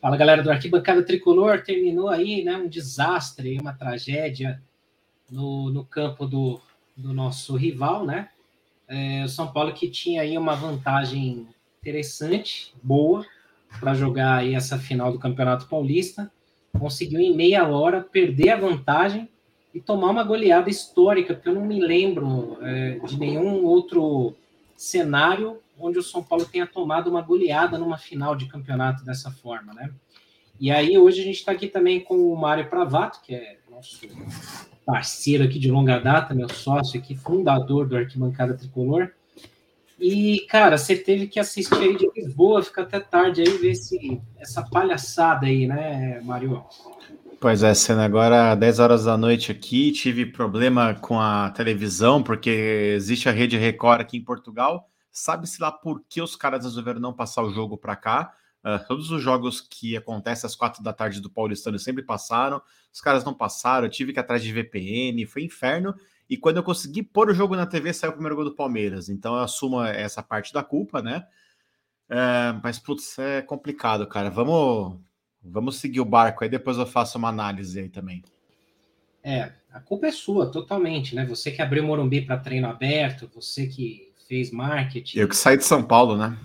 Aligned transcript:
Fala 0.00 0.16
galera 0.16 0.42
do 0.42 0.50
Arquibancada 0.50 1.02
Tricolor, 1.02 1.62
terminou 1.62 2.08
aí 2.08 2.44
né, 2.44 2.56
um 2.56 2.68
desastre, 2.68 3.58
uma 3.58 3.72
tragédia 3.72 4.62
no, 5.30 5.70
no 5.70 5.84
campo 5.84 6.26
do, 6.26 6.60
do 6.96 7.12
nosso 7.14 7.56
rival, 7.56 8.04
né? 8.04 8.28
É, 8.88 9.24
o 9.24 9.28
São 9.28 9.52
Paulo 9.52 9.72
que 9.72 9.88
tinha 9.88 10.22
aí 10.22 10.36
uma 10.36 10.54
vantagem 10.54 11.46
interessante, 11.80 12.74
boa, 12.82 13.24
para 13.78 13.94
jogar 13.94 14.38
aí 14.38 14.54
essa 14.54 14.78
final 14.78 15.12
do 15.12 15.18
Campeonato 15.18 15.66
Paulista, 15.68 16.30
conseguiu 16.78 17.20
em 17.20 17.34
meia 17.34 17.66
hora 17.68 18.00
perder 18.00 18.50
a 18.50 18.56
vantagem 18.56 19.28
e 19.74 19.80
tomar 19.80 20.10
uma 20.10 20.24
goleada 20.24 20.68
histórica, 20.68 21.34
porque 21.34 21.48
eu 21.48 21.54
não 21.54 21.64
me 21.64 21.80
lembro 21.80 22.58
é, 22.62 22.98
de 23.06 23.18
nenhum 23.18 23.64
outro 23.64 24.34
cenário 24.76 25.58
onde 25.78 25.98
o 25.98 26.02
São 26.02 26.22
Paulo 26.22 26.44
tenha 26.44 26.66
tomado 26.66 27.08
uma 27.08 27.22
goleada 27.22 27.78
numa 27.78 27.96
final 27.96 28.34
de 28.36 28.46
campeonato 28.46 29.04
dessa 29.04 29.30
forma, 29.30 29.72
né? 29.72 29.90
E 30.58 30.70
aí 30.70 30.98
hoje 30.98 31.22
a 31.22 31.24
gente 31.24 31.36
está 31.36 31.52
aqui 31.52 31.68
também 31.68 32.00
com 32.00 32.16
o 32.16 32.36
Mário 32.36 32.68
Pravato, 32.68 33.20
que 33.22 33.34
é 33.34 33.56
nosso 33.70 33.98
parceiro 34.84 35.44
aqui 35.44 35.58
de 35.58 35.70
longa 35.70 35.98
data, 35.98 36.34
meu 36.34 36.48
sócio 36.50 37.00
aqui, 37.00 37.16
fundador 37.16 37.88
do 37.88 37.96
Arquibancada 37.96 38.54
Tricolor. 38.54 39.10
E, 40.00 40.46
cara, 40.48 40.78
você 40.78 40.96
teve 40.96 41.26
que 41.26 41.38
assistir 41.38 41.74
aí 41.74 41.96
de 41.96 42.10
Lisboa, 42.16 42.62
fica 42.62 42.82
até 42.82 42.98
tarde 42.98 43.42
aí, 43.42 43.58
ver 43.58 43.72
esse, 43.72 44.20
essa 44.38 44.62
palhaçada 44.62 45.46
aí, 45.46 45.66
né, 45.66 46.20
Mário? 46.24 46.64
Pois 47.38 47.62
é, 47.62 47.72
sendo 47.74 48.00
agora 48.00 48.54
10 48.54 48.78
horas 48.78 49.04
da 49.04 49.16
noite 49.16 49.52
aqui, 49.52 49.92
tive 49.92 50.26
problema 50.26 50.94
com 50.94 51.20
a 51.20 51.50
televisão, 51.50 52.22
porque 52.22 52.94
existe 52.96 53.28
a 53.28 53.32
rede 53.32 53.56
Record 53.56 54.00
aqui 54.00 54.16
em 54.16 54.24
Portugal, 54.24 54.90
Sabe-se 55.12 55.60
lá 55.60 55.72
por 55.72 56.04
que 56.08 56.22
os 56.22 56.36
caras 56.36 56.64
resolveram 56.64 57.00
não 57.00 57.12
passar 57.12 57.42
o 57.42 57.52
jogo 57.52 57.76
para 57.76 57.96
cá. 57.96 58.32
Uh, 58.64 58.86
todos 58.86 59.10
os 59.10 59.22
jogos 59.22 59.60
que 59.60 59.96
acontecem 59.96 60.46
às 60.46 60.54
quatro 60.54 60.82
da 60.82 60.92
tarde 60.92 61.20
do 61.20 61.30
Paulistano 61.30 61.78
sempre 61.78 62.02
passaram. 62.02 62.62
Os 62.92 63.00
caras 63.00 63.24
não 63.24 63.34
passaram, 63.34 63.86
eu 63.86 63.90
tive 63.90 64.12
que 64.12 64.18
ir 64.18 64.22
atrás 64.22 64.42
de 64.42 64.52
VPN, 64.52 65.26
foi 65.26 65.42
inferno. 65.42 65.94
E 66.30 66.36
quando 66.36 66.58
eu 66.58 66.62
consegui 66.62 67.02
pôr 67.02 67.28
o 67.28 67.34
jogo 67.34 67.56
na 67.56 67.66
TV, 67.66 67.92
saiu 67.92 68.10
o 68.10 68.12
primeiro 68.12 68.36
gol 68.36 68.44
do 68.44 68.54
Palmeiras. 68.54 69.08
Então 69.08 69.34
eu 69.34 69.40
assumo 69.40 69.82
essa 69.82 70.22
parte 70.22 70.52
da 70.52 70.62
culpa, 70.62 71.02
né? 71.02 71.26
Uh, 72.08 72.60
mas, 72.62 72.78
putz, 72.78 73.18
é 73.18 73.42
complicado, 73.42 74.06
cara. 74.06 74.30
Vamos, 74.30 74.96
vamos 75.42 75.76
seguir 75.76 76.00
o 76.00 76.04
barco 76.04 76.44
aí, 76.44 76.48
depois 76.48 76.78
eu 76.78 76.86
faço 76.86 77.18
uma 77.18 77.28
análise 77.28 77.80
aí 77.80 77.88
também. 77.88 78.22
É, 79.24 79.52
a 79.72 79.80
culpa 79.80 80.06
é 80.06 80.12
sua, 80.12 80.48
totalmente, 80.48 81.16
né? 81.16 81.26
Você 81.26 81.50
que 81.50 81.60
abriu 81.60 81.82
o 81.82 81.86
Morumbi 81.86 82.22
para 82.22 82.38
treino 82.38 82.68
aberto, 82.68 83.28
você 83.34 83.66
que 83.66 84.12
fez 84.28 84.52
marketing. 84.52 85.18
Eu 85.18 85.28
que 85.28 85.36
saí 85.36 85.56
de 85.56 85.64
São 85.64 85.82
Paulo, 85.82 86.16
né? 86.16 86.38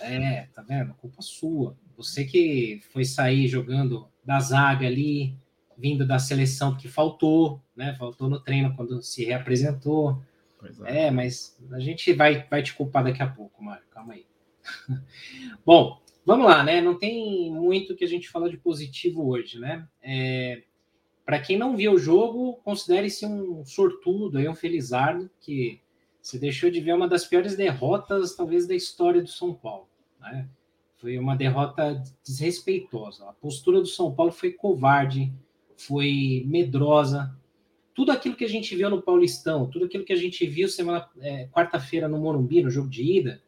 É, 0.00 0.48
tá 0.54 0.60
vendo? 0.60 0.92
Culpa 0.94 1.22
sua. 1.22 1.74
Você 1.96 2.24
que 2.24 2.82
foi 2.92 3.06
sair 3.06 3.48
jogando 3.48 4.06
da 4.22 4.38
zaga 4.38 4.86
ali, 4.86 5.34
vindo 5.80 6.06
da 6.06 6.18
seleção, 6.18 6.72
porque 6.72 6.88
faltou, 6.88 7.60
né? 7.74 7.94
Faltou 7.98 8.28
no 8.28 8.38
treino 8.38 8.74
quando 8.76 9.02
se 9.02 9.24
reapresentou. 9.24 10.22
É. 10.84 11.06
é. 11.06 11.10
mas 11.10 11.58
a 11.72 11.80
gente 11.80 12.12
vai, 12.12 12.46
vai 12.48 12.62
te 12.62 12.74
culpar 12.74 13.02
daqui 13.02 13.22
a 13.22 13.26
pouco, 13.26 13.64
Mário. 13.64 13.84
Calma 13.90 14.12
aí. 14.12 14.26
Bom, 15.64 16.00
vamos 16.24 16.46
lá, 16.46 16.62
né? 16.62 16.82
Não 16.82 16.98
tem 16.98 17.50
muito 17.50 17.96
que 17.96 18.04
a 18.04 18.08
gente 18.08 18.28
fala 18.28 18.50
de 18.50 18.58
positivo 18.58 19.26
hoje, 19.26 19.58
né? 19.58 19.88
É, 20.02 20.62
Para 21.24 21.40
quem 21.40 21.56
não 21.56 21.76
viu 21.76 21.92
o 21.94 21.98
jogo, 21.98 22.60
considere-se 22.62 23.24
um 23.24 23.64
sortudo, 23.64 24.36
aí, 24.36 24.46
um 24.46 24.54
felizardo, 24.54 25.30
que 25.40 25.80
você 26.20 26.38
deixou 26.38 26.70
de 26.70 26.80
ver 26.80 26.94
uma 26.94 27.08
das 27.08 27.24
piores 27.24 27.56
derrotas, 27.56 28.36
talvez, 28.36 28.66
da 28.66 28.74
história 28.74 29.22
do 29.22 29.30
São 29.30 29.54
Paulo. 29.54 29.88
Né? 30.20 30.46
Foi 30.98 31.18
uma 31.18 31.34
derrota 31.34 32.02
desrespeitosa. 32.22 33.26
A 33.26 33.32
postura 33.32 33.80
do 33.80 33.86
São 33.86 34.14
Paulo 34.14 34.30
foi 34.30 34.52
covarde, 34.52 35.32
foi 35.86 36.44
medrosa. 36.46 37.34
Tudo 37.94 38.12
aquilo 38.12 38.36
que 38.36 38.44
a 38.44 38.48
gente 38.48 38.74
viu 38.74 38.88
no 38.88 39.02
Paulistão, 39.02 39.68
tudo 39.68 39.84
aquilo 39.84 40.04
que 40.04 40.12
a 40.12 40.16
gente 40.16 40.46
viu 40.46 40.68
semana 40.68 41.08
é, 41.20 41.46
quarta-feira 41.48 42.08
no 42.08 42.18
Morumbi, 42.18 42.62
no 42.62 42.70
jogo 42.70 42.88
de 42.88 43.02
ida, 43.02 43.42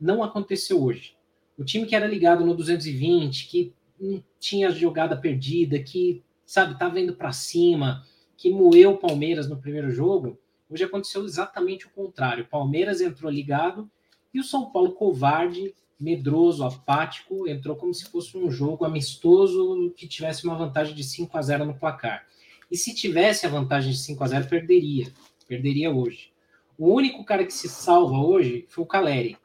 não 0.00 0.22
aconteceu 0.22 0.82
hoje. 0.82 1.16
O 1.58 1.64
time 1.64 1.86
que 1.86 1.94
era 1.94 2.06
ligado 2.06 2.44
no 2.44 2.54
220, 2.54 3.48
que 3.48 3.72
não 3.98 4.22
tinha 4.38 4.70
jogada 4.70 5.16
perdida, 5.16 5.78
que 5.82 6.22
sabe 6.46 6.72
estava 6.72 7.00
indo 7.00 7.14
para 7.14 7.32
cima, 7.32 8.04
que 8.36 8.50
moeu 8.50 8.92
o 8.92 8.98
Palmeiras 8.98 9.48
no 9.48 9.60
primeiro 9.60 9.90
jogo, 9.90 10.38
Hoje 10.70 10.84
aconteceu 10.84 11.24
exatamente 11.24 11.88
o 11.88 11.90
contrário. 11.90 12.44
O 12.44 12.48
Palmeiras 12.48 13.00
entrou 13.00 13.30
ligado 13.30 13.90
e 14.32 14.38
o 14.38 14.44
São 14.44 14.70
Paulo 14.70 14.92
covarde, 14.92 15.74
medroso, 16.00 16.64
apático, 16.64 17.46
entrou 17.46 17.76
como 17.76 17.92
se 17.92 18.06
fosse 18.06 18.36
um 18.36 18.50
jogo 18.50 18.84
amistoso 18.84 19.92
que 19.94 20.08
tivesse 20.08 20.44
uma 20.44 20.56
vantagem 20.56 20.94
de 20.94 21.04
5 21.04 21.36
a 21.36 21.42
0 21.42 21.66
no 21.66 21.74
placar. 21.74 22.26
E 22.70 22.76
se 22.76 22.94
tivesse 22.94 23.44
a 23.44 23.50
vantagem 23.50 23.92
de 23.92 23.98
5 23.98 24.24
a 24.24 24.26
0 24.28 24.48
perderia. 24.48 25.12
Perderia 25.46 25.90
hoje. 25.90 26.32
O 26.78 26.94
único 26.94 27.24
cara 27.24 27.44
que 27.44 27.52
se 27.52 27.68
salva 27.68 28.16
hoje 28.16 28.64
foi 28.68 28.84
o 28.84 28.86
Caleri. 28.86 29.36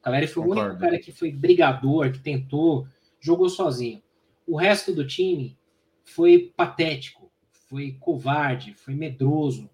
O 0.00 0.02
Caleri 0.02 0.26
foi 0.26 0.42
Concordo. 0.42 0.62
o 0.62 0.64
único 0.64 0.80
cara 0.80 0.98
que 0.98 1.12
foi 1.12 1.30
brigador, 1.30 2.10
que 2.12 2.20
tentou, 2.20 2.86
jogou 3.20 3.50
sozinho. 3.50 4.02
O 4.46 4.56
resto 4.56 4.94
do 4.94 5.06
time 5.06 5.58
foi 6.04 6.52
patético, 6.56 7.30
foi 7.68 7.96
covarde, 8.00 8.72
foi 8.72 8.94
medroso, 8.94 9.68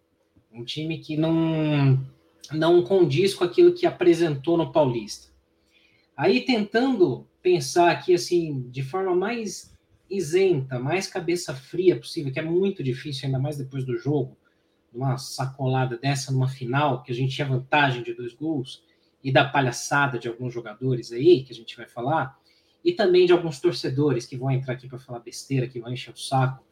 um 0.53 0.65
time 0.65 0.99
que 0.99 1.17
não, 1.17 2.05
não 2.51 2.83
condiz 2.83 3.35
com 3.35 3.45
aquilo 3.45 3.73
que 3.73 3.87
apresentou 3.87 4.57
no 4.57 4.73
Paulista. 4.73 5.34
Aí 6.17 6.41
tentando 6.43 7.27
pensar 7.43 7.91
aqui 7.91 8.15
assim, 8.15 8.69
de 8.71 8.83
forma 8.83 9.15
mais 9.15 9.75
isenta, 10.09 10.79
mais 10.79 11.07
cabeça 11.07 11.55
fria 11.55 11.97
possível, 11.97 12.33
que 12.33 12.39
é 12.39 12.43
muito 12.43 12.83
difícil, 12.83 13.27
ainda 13.27 13.39
mais 13.39 13.57
depois 13.57 13.85
do 13.85 13.97
jogo, 13.99 14.37
uma 14.93 15.19
sacolada 15.19 15.97
dessa 15.97 16.31
numa 16.31 16.49
final, 16.49 17.03
que 17.03 17.11
a 17.11 17.15
gente 17.15 17.35
tinha 17.35 17.49
vantagem 17.49 18.03
de 18.03 18.15
dois 18.15 18.33
gols, 18.33 18.83
e 19.23 19.33
da 19.33 19.45
palhaçada 19.45 20.19
de 20.19 20.29
alguns 20.29 20.53
jogadores 20.53 21.11
aí, 21.11 21.43
que 21.43 21.53
a 21.53 21.57
gente 21.57 21.77
vai 21.77 21.89
falar, 21.89 22.39
e 22.85 22.93
também 22.93 23.27
de 23.27 23.33
alguns 23.33 23.59
torcedores 23.59 24.27
que 24.27 24.37
vão 24.37 24.51
entrar 24.51 24.75
aqui 24.75 24.87
para 24.87 24.99
falar 24.99 25.21
besteira, 25.21 25.67
que 25.67 25.81
vão 25.81 25.93
encher 25.93 26.13
o 26.13 26.19
saco, 26.19 26.63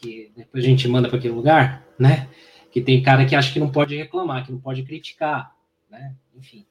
que 0.00 0.32
depois 0.36 0.64
a 0.64 0.66
gente 0.66 0.88
manda 0.88 1.08
para 1.08 1.18
aquele 1.18 1.34
lugar, 1.34 1.86
né? 1.98 2.28
que 2.72 2.80
tem 2.80 3.02
cara 3.02 3.26
que 3.26 3.36
acha 3.36 3.52
que 3.52 3.60
não 3.60 3.70
pode 3.70 3.94
reclamar, 3.94 4.46
que 4.46 4.50
não 4.50 4.58
pode 4.58 4.82
criticar, 4.82 5.54
né? 5.90 6.16
Enfim. 6.34 6.66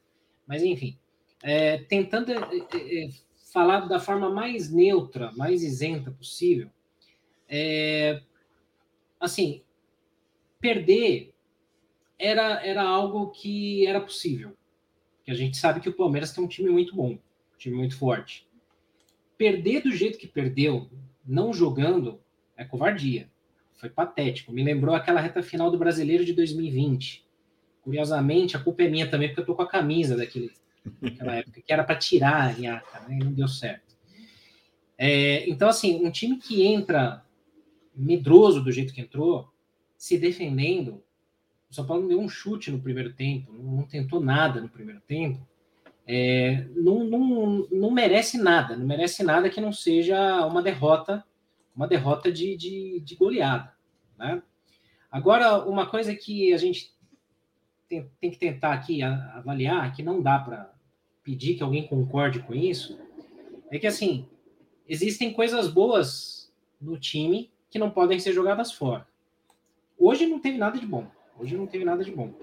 Mas, 0.47 0.63
enfim, 0.63 0.97
é, 1.44 1.78
tentando 1.79 2.31
é, 2.31 2.35
é, 2.74 3.06
é, 3.06 3.09
falar 3.52 3.81
da 3.81 4.00
forma 4.00 4.29
mais 4.29 4.72
neutra, 4.72 5.31
mais 5.34 5.63
isenta 5.63 6.12
possível, 6.12 6.69
é, 7.50 8.22
assim, 9.19 9.62
perder 10.59 11.34
era, 12.18 12.66
era 12.66 12.84
algo 12.84 13.31
que 13.31 13.85
era 13.85 14.00
possível. 14.00 14.56
Que 15.24 15.31
a 15.31 15.34
gente 15.34 15.57
sabe 15.57 15.80
que 15.80 15.90
o 15.90 15.94
Palmeiras 15.94 16.31
tem 16.31 16.44
um 16.44 16.47
time 16.47 16.69
muito 16.69 16.96
bom, 16.96 17.13
um 17.13 17.57
time 17.57 17.75
muito 17.75 17.97
forte. 17.97 18.47
Perder 19.38 19.81
do 19.81 19.91
jeito 19.91 20.19
que 20.19 20.28
perdeu, 20.28 20.90
não 21.25 21.51
jogando, 21.51 22.22
é 22.56 22.63
covardia. 22.63 23.30
Foi 23.74 23.90
patético. 23.90 24.51
Me 24.51 24.63
lembrou 24.63 24.94
aquela 24.94 25.19
reta 25.19 25.41
final 25.41 25.72
do 25.72 25.78
Brasileiro 25.78 26.24
de 26.24 26.34
2020. 26.34 27.25
Curiosamente, 27.81 28.56
a 28.56 28.59
culpa 28.59 28.84
é 28.84 28.88
minha 28.88 29.09
também, 29.09 29.30
porque 29.30 29.41
eu 29.41 29.46
tô 29.46 29.56
com 29.56 29.63
a 29.63 29.68
camisa 29.68 30.16
daquele, 30.16 30.51
daquela 31.02 31.36
época, 31.36 31.62
que 31.62 31.72
era 31.72 31.84
para 31.84 31.96
tirar 31.96 32.44
a 32.44 32.52
Inhaca, 32.53 33.00
né? 33.08 33.19
Não 33.24 33.31
deu 33.31 33.47
certo. 33.47 33.96
É, 34.97 35.50
então, 35.50 35.69
assim, 35.69 36.06
um 36.06 36.12
time 36.12 36.38
que 36.38 36.66
entra 36.66 37.25
medroso 37.95 38.63
do 38.63 38.72
jeito 38.72 38.94
que 38.94 39.01
entrou, 39.01 39.51
se 39.98 40.18
defendendo, 40.18 41.04
o 41.69 41.74
São 41.74 41.86
Paulo 41.86 42.04
não 42.04 42.10
deu 42.10 42.19
um 42.19 42.30
chute 42.30 42.72
no 42.72 42.81
primeiro 42.81 43.13
tempo, 43.13 43.51
não, 43.54 43.78
não 43.78 43.83
tentou 43.83 44.19
nada 44.19 44.62
no 44.62 44.69
primeiro 44.69 45.01
tempo, 45.01 45.48
é, 46.07 46.68
não, 46.75 47.04
não, 47.04 47.68
não 47.72 47.92
merece 47.92 48.38
nada, 48.38 48.75
não 48.75 48.86
merece 48.86 49.24
nada 49.24 49.50
que 49.50 49.62
não 49.62 49.72
seja 49.72 50.45
uma 50.45 50.62
derrota 50.62 51.24
uma 51.75 51.88
derrota 51.88 52.31
de, 52.31 52.56
de, 52.56 53.00
de 53.00 53.16
goleada. 53.16 53.74
Né? 54.18 54.42
Agora, 55.12 55.63
uma 55.66 55.88
coisa 55.88 56.13
que 56.16 56.54
a 56.54 56.57
gente 56.57 56.91
tem, 57.92 58.10
tem 58.22 58.32
que 58.32 58.38
tentar 58.38 58.72
aqui 58.72 59.04
avaliar, 59.04 59.94
que 59.94 60.02
não 60.02 60.22
dá 60.22 60.40
para 60.40 60.74
pedir 61.22 61.56
que 61.56 61.64
alguém 61.64 61.86
concorde 61.86 62.40
com 62.40 62.54
isso, 62.54 62.98
é 63.70 63.78
que 63.78 63.86
assim 63.86 64.26
existem 64.88 65.34
coisas 65.34 65.68
boas 65.68 66.50
no 66.80 66.98
time 66.98 67.52
que 67.70 67.78
não 67.78 67.92
podem 67.92 68.18
ser 68.18 68.32
jogadas 68.32 68.72
fora. 68.72 69.06
Hoje 70.00 70.26
não 70.26 70.40
teve 70.40 70.58
nada 70.58 70.80
de 70.80 70.86
bom. 70.86 71.06
Hoje 71.38 71.58
não 71.58 71.68
teve 71.68 71.84
nada 71.84 72.04
de 72.04 72.12
bom. 72.12 72.34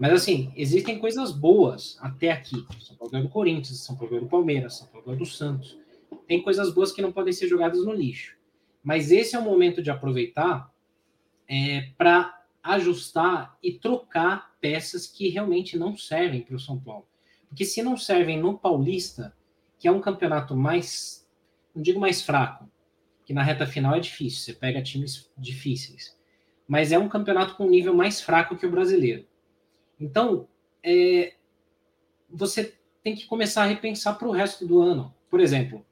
Mas 0.00 0.12
assim, 0.12 0.52
existem 0.56 0.98
coisas 0.98 1.32
boas 1.32 1.98
até 2.00 2.32
aqui. 2.32 2.66
São 2.80 2.96
Paulo 2.96 3.22
do 3.22 3.28
Corinthians, 3.28 3.80
São 3.80 3.96
Paulo 3.96 4.20
do 4.20 4.26
Palmeiras, 4.26 4.78
São 4.78 4.88
Paulo 4.88 5.16
do 5.16 5.26
Santos. 5.26 5.78
Tem 6.26 6.42
coisas 6.42 6.72
boas 6.72 6.92
que 6.92 7.02
não 7.02 7.12
podem 7.12 7.32
ser 7.32 7.46
jogadas 7.46 7.84
no 7.84 7.92
lixo. 7.92 8.36
Mas 8.82 9.10
esse 9.10 9.36
é 9.36 9.38
o 9.38 9.42
momento 9.42 9.82
de 9.82 9.90
aproveitar 9.90 10.72
é, 11.48 11.90
para 11.96 12.43
ajustar 12.64 13.58
e 13.62 13.72
trocar 13.72 14.56
peças 14.58 15.06
que 15.06 15.28
realmente 15.28 15.78
não 15.78 15.94
servem 15.94 16.40
para 16.40 16.56
o 16.56 16.58
São 16.58 16.80
Paulo. 16.80 17.06
Porque 17.46 17.64
se 17.64 17.82
não 17.82 17.96
servem 17.96 18.40
no 18.40 18.58
Paulista, 18.58 19.36
que 19.78 19.86
é 19.86 19.92
um 19.92 20.00
campeonato 20.00 20.56
mais, 20.56 21.28
não 21.74 21.82
digo 21.82 22.00
mais 22.00 22.22
fraco, 22.22 22.68
que 23.26 23.34
na 23.34 23.42
reta 23.42 23.66
final 23.66 23.94
é 23.94 24.00
difícil, 24.00 24.40
você 24.40 24.52
pega 24.54 24.82
times 24.82 25.30
difíceis, 25.36 26.18
mas 26.66 26.90
é 26.90 26.98
um 26.98 27.08
campeonato 27.08 27.54
com 27.54 27.66
um 27.66 27.70
nível 27.70 27.94
mais 27.94 28.20
fraco 28.20 28.56
que 28.56 28.66
o 28.66 28.70
brasileiro. 28.70 29.26
Então, 30.00 30.48
é, 30.82 31.34
você 32.30 32.74
tem 33.02 33.14
que 33.14 33.26
começar 33.26 33.62
a 33.62 33.66
repensar 33.66 34.14
para 34.18 34.26
o 34.28 34.32
resto 34.32 34.66
do 34.66 34.80
ano. 34.80 35.14
Por 35.28 35.38
exemplo, 35.38 35.84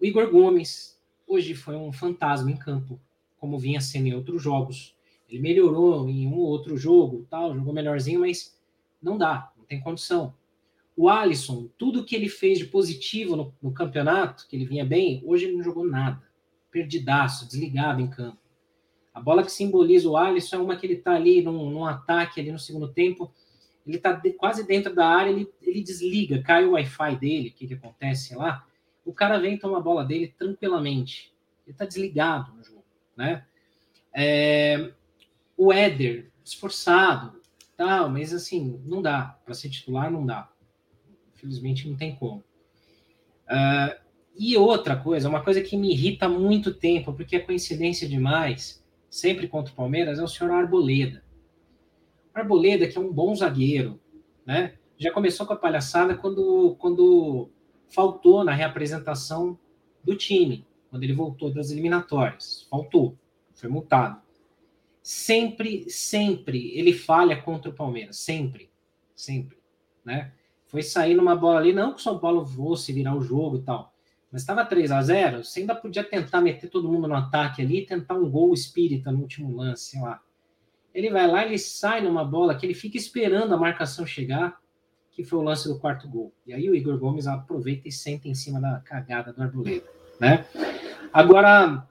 o 0.00 0.04
Igor 0.04 0.30
Gomes 0.30 0.98
hoje 1.26 1.54
foi 1.54 1.76
um 1.76 1.92
fantasma 1.92 2.50
em 2.50 2.56
campo, 2.56 2.98
como 3.38 3.58
vinha 3.58 3.80
sendo 3.80 4.06
em 4.06 4.14
outros 4.14 4.42
jogos. 4.42 4.96
Ele 5.30 5.40
melhorou 5.40 6.08
em 6.08 6.26
um 6.26 6.34
ou 6.34 6.48
outro 6.48 6.76
jogo, 6.76 7.26
tal, 7.30 7.54
jogou 7.54 7.72
melhorzinho, 7.72 8.20
mas 8.20 8.58
não 9.00 9.16
dá, 9.16 9.52
não 9.56 9.64
tem 9.64 9.80
condição. 9.80 10.34
O 10.96 11.08
Alisson, 11.08 11.68
tudo 11.78 12.04
que 12.04 12.16
ele 12.16 12.28
fez 12.28 12.58
de 12.58 12.66
positivo 12.66 13.36
no, 13.36 13.54
no 13.62 13.72
campeonato, 13.72 14.46
que 14.48 14.56
ele 14.56 14.66
vinha 14.66 14.84
bem, 14.84 15.22
hoje 15.24 15.46
ele 15.46 15.56
não 15.56 15.62
jogou 15.62 15.86
nada. 15.86 16.20
Perdidaço, 16.70 17.46
desligado 17.46 18.00
em 18.00 18.08
campo. 18.08 18.38
A 19.14 19.20
bola 19.20 19.42
que 19.42 19.52
simboliza 19.52 20.08
o 20.08 20.16
Alisson 20.16 20.56
é 20.56 20.58
uma 20.58 20.76
que 20.76 20.86
ele 20.86 20.94
está 20.94 21.14
ali 21.14 21.42
num, 21.42 21.70
num, 21.70 21.84
ataque 21.84 22.40
ali 22.40 22.52
no 22.52 22.58
segundo 22.58 22.88
tempo, 22.88 23.32
ele 23.86 23.96
está 23.96 24.12
de, 24.12 24.32
quase 24.32 24.66
dentro 24.66 24.94
da 24.94 25.06
área, 25.06 25.30
ele, 25.30 25.48
ele 25.62 25.82
desliga, 25.82 26.42
cai 26.42 26.64
o 26.64 26.72
Wi-Fi 26.72 27.16
dele, 27.16 27.48
o 27.48 27.52
que, 27.52 27.66
que 27.66 27.74
acontece 27.74 28.34
lá, 28.34 28.66
o 29.04 29.12
cara 29.12 29.38
vem 29.38 29.58
toma 29.58 29.78
a 29.78 29.80
bola 29.80 30.04
dele 30.04 30.34
tranquilamente. 30.38 31.32
Ele 31.66 31.74
está 31.74 31.84
desligado 31.84 32.52
no 32.54 32.62
jogo, 32.62 32.84
né? 33.16 33.44
É, 34.12 34.92
o 35.62 35.70
Éder, 35.70 36.32
esforçado, 36.42 37.38
tal, 37.76 38.08
mas 38.08 38.32
assim, 38.32 38.80
não 38.86 39.02
dá. 39.02 39.38
Para 39.44 39.52
ser 39.52 39.68
titular, 39.68 40.10
não 40.10 40.24
dá. 40.24 40.50
Infelizmente, 41.34 41.86
não 41.86 41.98
tem 41.98 42.16
como. 42.16 42.42
Uh, 43.44 44.00
e 44.34 44.56
outra 44.56 44.96
coisa, 44.96 45.28
uma 45.28 45.44
coisa 45.44 45.60
que 45.60 45.76
me 45.76 45.92
irrita 45.92 46.24
há 46.24 46.28
muito 46.30 46.72
tempo, 46.72 47.12
porque 47.12 47.36
é 47.36 47.40
coincidência 47.40 48.08
demais, 48.08 48.82
sempre 49.10 49.46
contra 49.46 49.70
o 49.70 49.76
Palmeiras, 49.76 50.18
é 50.18 50.22
o 50.22 50.28
senhor 50.28 50.50
Arboleda. 50.50 51.22
Arboleda, 52.32 52.88
que 52.88 52.96
é 52.96 53.00
um 53.00 53.12
bom 53.12 53.34
zagueiro, 53.34 54.00
né? 54.46 54.78
Já 54.96 55.12
começou 55.12 55.44
com 55.44 55.52
a 55.52 55.56
palhaçada 55.56 56.16
quando, 56.16 56.74
quando 56.78 57.50
faltou 57.86 58.44
na 58.44 58.54
reapresentação 58.54 59.58
do 60.02 60.16
time, 60.16 60.66
quando 60.88 61.02
ele 61.02 61.12
voltou 61.12 61.52
das 61.52 61.70
eliminatórias. 61.70 62.66
Faltou, 62.70 63.14
foi 63.52 63.68
multado. 63.68 64.29
Sempre, 65.12 65.90
sempre 65.90 66.70
ele 66.78 66.92
falha 66.92 67.42
contra 67.42 67.68
o 67.68 67.74
Palmeiras, 67.74 68.18
sempre, 68.18 68.70
sempre, 69.12 69.58
né? 70.04 70.30
Foi 70.68 70.84
sair 70.84 71.14
numa 71.14 71.34
bola 71.34 71.58
ali, 71.58 71.72
não 71.72 71.92
que 71.92 71.98
o 71.98 72.02
São 72.02 72.20
Paulo 72.20 72.46
fosse 72.46 72.92
virar 72.92 73.16
o 73.16 73.20
jogo 73.20 73.56
e 73.56 73.62
tal, 73.62 73.92
mas 74.30 74.42
estava 74.42 74.64
3 74.64 74.92
a 74.92 75.02
0 75.02 75.42
você 75.42 75.58
ainda 75.58 75.74
podia 75.74 76.04
tentar 76.04 76.40
meter 76.40 76.70
todo 76.70 76.88
mundo 76.88 77.08
no 77.08 77.16
ataque 77.16 77.60
ali 77.60 77.84
tentar 77.84 78.14
um 78.14 78.30
gol 78.30 78.54
espírita 78.54 79.10
no 79.10 79.22
último 79.22 79.52
lance, 79.56 79.90
sei 79.90 80.00
lá. 80.00 80.22
Ele 80.94 81.10
vai 81.10 81.26
lá, 81.26 81.44
ele 81.44 81.58
sai 81.58 82.00
numa 82.00 82.24
bola 82.24 82.54
que 82.54 82.64
ele 82.64 82.74
fica 82.74 82.96
esperando 82.96 83.52
a 83.52 83.58
marcação 83.58 84.06
chegar, 84.06 84.60
que 85.10 85.24
foi 85.24 85.40
o 85.40 85.42
lance 85.42 85.66
do 85.66 85.80
quarto 85.80 86.06
gol. 86.06 86.32
E 86.46 86.54
aí 86.54 86.70
o 86.70 86.74
Igor 86.76 86.96
Gomes 86.96 87.26
aproveita 87.26 87.88
e 87.88 87.92
senta 87.92 88.28
em 88.28 88.34
cima 88.36 88.60
da 88.60 88.78
cagada 88.78 89.32
do 89.32 89.42
Arboleda, 89.42 89.90
né? 90.20 90.46
Agora, 91.12 91.84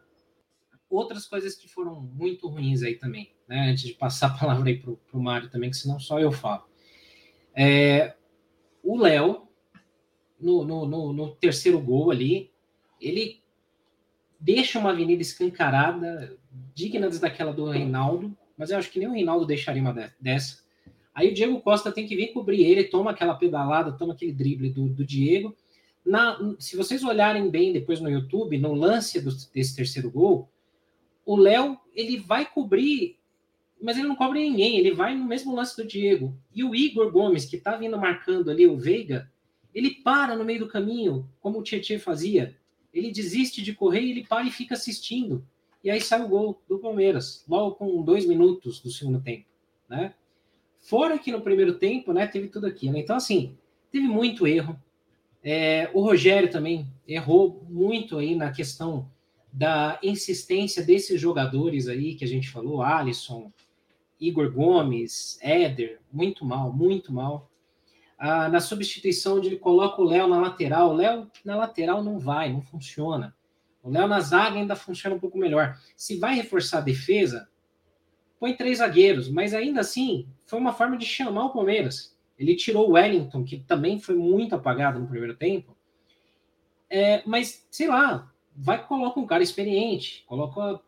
outras 0.90 1.28
coisas 1.28 1.56
que 1.56 1.68
foram 1.68 2.02
muito 2.02 2.48
ruins 2.48 2.82
aí 2.82 2.96
também, 2.96 3.32
né? 3.48 3.70
Antes 3.70 3.84
de 3.84 3.94
passar 3.94 4.28
a 4.28 4.38
palavra 4.38 4.70
aí 4.70 4.78
pro, 4.78 4.98
pro 5.10 5.22
Mário 5.22 5.50
também, 5.50 5.70
que 5.70 5.78
senão 5.78 6.00
só 6.00 6.20
eu 6.20 6.32
falo. 6.32 6.64
É, 7.56 8.16
o 8.84 8.98
Léo, 8.98 9.48
no, 10.40 10.64
no, 10.64 10.86
no, 10.86 11.14
no 11.14 11.36
terceiro 11.36 11.80
gol 11.80 12.12
ali, 12.12 12.52
ele 13.00 13.42
deixa 14.40 14.80
uma 14.80 14.92
avenida 14.92 15.22
escancarada, 15.22 16.38
digna 16.74 17.10
daquela 17.10 17.54
do 17.54 17.70
Reinaldo, 17.70 18.36
mas 18.58 18.72
eu 18.72 18.78
acho 18.78 18.90
que 18.90 19.00
nem 19.00 19.08
o 19.08 19.14
Reinaldo 19.14 19.46
deixaria 19.46 19.82
uma 19.82 20.14
dessa. 20.20 20.64
Aí 21.14 21.30
o 21.30 21.34
Diego 21.34 21.60
Costa 21.62 21.92
tem 21.92 22.08
que 22.08 22.16
vir 22.16 22.32
cobrir 22.34 22.64
ele, 22.64 22.86
toma 22.86 23.12
aquela 23.12 23.36
pedalada, 23.36 23.92
toma 23.92 24.14
aquele 24.14 24.32
drible 24.32 24.70
do, 24.70 24.88
do 24.88 25.06
Diego. 25.06 25.56
Na, 26.06 26.38
se 26.58 26.78
vocês 26.78 27.04
olharem 27.04 27.50
bem 27.50 27.74
depois 27.74 28.00
no 28.00 28.10
YouTube, 28.10 28.58
no 28.58 28.74
lance 28.74 29.20
do, 29.20 29.30
desse 29.54 29.76
terceiro 29.76 30.10
gol, 30.10 30.50
o 31.30 31.36
Léo 31.36 31.80
ele 31.94 32.18
vai 32.18 32.44
cobrir, 32.44 33.20
mas 33.80 34.00
ele 34.00 34.08
não 34.08 34.16
cobre 34.16 34.42
ninguém, 34.42 34.80
ele 34.80 34.96
vai 34.96 35.16
no 35.16 35.26
mesmo 35.26 35.54
lance 35.54 35.78
do 35.78 35.88
Diego. 35.88 36.36
E 36.52 36.64
o 36.64 36.74
Igor 36.74 37.12
Gomes, 37.12 37.46
que 37.46 37.60
tá 37.60 37.78
vindo 37.78 38.00
marcando 38.00 38.50
ali 38.50 38.66
o 38.66 38.76
Veiga, 38.76 39.32
ele 39.72 39.92
para 39.92 40.36
no 40.36 40.44
meio 40.44 40.62
do 40.62 40.68
caminho, 40.68 41.30
como 41.40 41.60
o 41.60 41.62
Tietchan 41.62 42.00
fazia. 42.00 42.58
Ele 42.92 43.12
desiste 43.12 43.62
de 43.62 43.76
correr 43.76 44.10
ele 44.10 44.26
para 44.26 44.48
e 44.48 44.50
fica 44.50 44.74
assistindo. 44.74 45.46
E 45.84 45.92
aí 45.92 46.02
sai 46.02 46.20
o 46.24 46.28
gol 46.28 46.64
do 46.68 46.80
Palmeiras, 46.80 47.46
logo 47.48 47.76
com 47.76 48.02
dois 48.02 48.26
minutos 48.26 48.80
do 48.80 48.90
segundo 48.90 49.22
tempo, 49.22 49.46
né? 49.88 50.16
Fora 50.80 51.20
que 51.20 51.32
no 51.32 51.42
primeiro 51.42 51.76
tempo, 51.76 52.12
né, 52.12 52.26
teve 52.26 52.48
tudo 52.48 52.66
aquilo. 52.66 52.98
Então, 52.98 53.16
assim, 53.16 53.56
teve 53.92 54.08
muito 54.08 54.48
erro. 54.48 54.76
É, 55.44 55.92
o 55.94 56.02
Rogério 56.02 56.50
também 56.50 56.88
errou 57.08 57.64
muito 57.70 58.18
aí 58.18 58.34
na 58.34 58.50
questão 58.52 59.08
da 59.52 60.00
insistência 60.04 60.84
desses 60.84 61.20
jogadores 61.20 61.88
aí 61.88 62.16
que 62.16 62.24
a 62.24 62.28
gente 62.28 62.50
falou, 62.50 62.82
Alisson, 62.82 63.52
Igor 64.20 64.52
Gomes, 64.52 65.40
Éder, 65.42 66.00
muito 66.12 66.46
mal, 66.46 66.72
muito 66.72 67.12
mal. 67.12 67.50
Ah, 68.18 68.50
na 68.50 68.60
substituição 68.60 69.38
onde 69.38 69.48
ele 69.48 69.58
coloca 69.58 70.02
o 70.02 70.06
Léo 70.06 70.28
na 70.28 70.40
lateral, 70.40 70.90
o 70.90 70.96
Léo 70.96 71.32
na 71.44 71.56
lateral 71.56 72.04
não 72.04 72.20
vai, 72.20 72.52
não 72.52 72.62
funciona. 72.62 73.36
O 73.82 73.90
Léo 73.90 74.08
na 74.08 74.20
zaga 74.20 74.58
ainda 74.58 74.76
funciona 74.76 75.16
um 75.16 75.20
pouco 75.20 75.38
melhor. 75.38 75.80
Se 75.96 76.18
vai 76.18 76.36
reforçar 76.36 76.80
a 76.80 76.82
defesa, 76.82 77.48
põe 78.38 78.54
três 78.54 78.80
zagueiros, 78.80 79.30
mas 79.30 79.54
ainda 79.54 79.80
assim 79.80 80.28
foi 80.46 80.60
uma 80.60 80.74
forma 80.74 80.98
de 80.98 81.06
chamar 81.06 81.46
o 81.46 81.54
Palmeiras. 81.54 82.18
Ele 82.38 82.56
tirou 82.56 82.90
o 82.90 82.94
Wellington, 82.94 83.44
que 83.44 83.60
também 83.60 84.00
foi 84.00 84.16
muito 84.16 84.54
apagado 84.54 85.00
no 85.00 85.08
primeiro 85.08 85.36
tempo. 85.36 85.76
É, 86.90 87.22
mas, 87.26 87.68
sei 87.70 87.88
lá, 87.88 88.30
vai 88.56 88.86
coloca 88.86 89.20
um 89.20 89.26
cara 89.26 89.44
experiente, 89.44 90.24
coloca. 90.28 90.82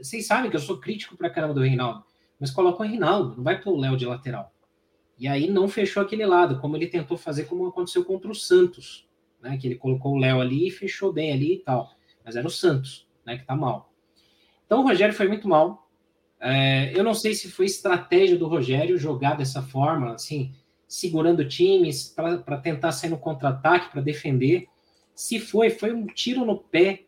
Vocês 0.00 0.26
sabem 0.26 0.50
que 0.50 0.56
eu 0.56 0.60
sou 0.60 0.78
crítico 0.78 1.16
pra 1.16 1.30
caramba 1.30 1.54
do 1.54 1.60
Reinaldo, 1.60 2.04
mas 2.38 2.50
coloca 2.50 2.82
o 2.82 2.86
Reinaldo, 2.86 3.36
não 3.36 3.44
vai 3.44 3.60
pôr 3.60 3.72
o 3.72 3.80
Léo 3.80 3.96
de 3.96 4.06
lateral. 4.06 4.52
E 5.18 5.26
aí 5.26 5.50
não 5.50 5.68
fechou 5.68 6.02
aquele 6.02 6.24
lado, 6.24 6.60
como 6.60 6.76
ele 6.76 6.86
tentou 6.86 7.16
fazer, 7.16 7.44
como 7.44 7.66
aconteceu 7.66 8.04
contra 8.04 8.30
o 8.30 8.34
Santos, 8.34 9.08
né? 9.42 9.56
Que 9.58 9.66
ele 9.66 9.74
colocou 9.74 10.14
o 10.14 10.18
Léo 10.18 10.40
ali 10.40 10.68
e 10.68 10.70
fechou 10.70 11.12
bem 11.12 11.32
ali 11.32 11.54
e 11.54 11.58
tal. 11.58 11.90
Mas 12.24 12.36
era 12.36 12.46
o 12.46 12.50
Santos, 12.50 13.08
né? 13.26 13.36
Que 13.36 13.44
tá 13.44 13.56
mal. 13.56 13.92
Então 14.64 14.80
o 14.80 14.86
Rogério 14.86 15.14
foi 15.14 15.26
muito 15.26 15.48
mal. 15.48 15.88
É, 16.40 16.96
eu 16.96 17.02
não 17.02 17.14
sei 17.14 17.34
se 17.34 17.50
foi 17.50 17.66
estratégia 17.66 18.38
do 18.38 18.46
Rogério 18.46 18.96
jogar 18.96 19.36
dessa 19.36 19.60
forma, 19.60 20.12
assim, 20.12 20.54
segurando 20.86 21.46
times 21.46 22.14
para 22.14 22.58
tentar 22.58 22.92
sair 22.92 23.10
no 23.10 23.18
contra-ataque, 23.18 23.90
para 23.90 24.00
defender. 24.00 24.68
Se 25.18 25.40
foi, 25.40 25.68
foi 25.68 25.92
um 25.92 26.06
tiro 26.06 26.44
no 26.44 26.56
pé 26.56 27.02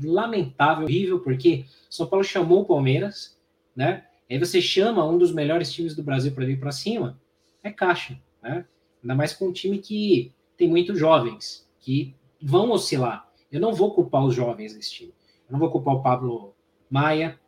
lamentável, 0.00 0.84
horrível, 0.84 1.18
porque 1.18 1.64
São 1.90 2.06
Paulo 2.06 2.22
chamou 2.22 2.60
o 2.60 2.64
Palmeiras, 2.64 3.36
né? 3.74 4.06
Aí 4.30 4.38
você 4.38 4.62
chama 4.62 5.04
um 5.04 5.18
dos 5.18 5.34
melhores 5.34 5.72
times 5.72 5.96
do 5.96 6.04
Brasil 6.04 6.30
para 6.30 6.46
vir 6.46 6.60
para 6.60 6.70
cima, 6.70 7.20
é 7.64 7.70
caixa, 7.72 8.16
né? 8.40 8.64
Ainda 9.02 9.16
mais 9.16 9.32
com 9.32 9.48
um 9.48 9.52
time 9.52 9.78
que 9.78 10.32
tem 10.56 10.68
muitos 10.68 10.96
jovens, 10.96 11.68
que 11.80 12.14
vão 12.40 12.70
oscilar. 12.70 13.28
Eu 13.50 13.60
não 13.60 13.74
vou 13.74 13.92
culpar 13.92 14.24
os 14.24 14.32
jovens 14.32 14.72
desse 14.72 14.92
time. 14.92 15.14
Eu 15.48 15.54
não 15.54 15.58
vou 15.58 15.68
culpar 15.72 15.96
o 15.96 16.02
Pablo 16.04 16.54
Maia, 16.88 17.40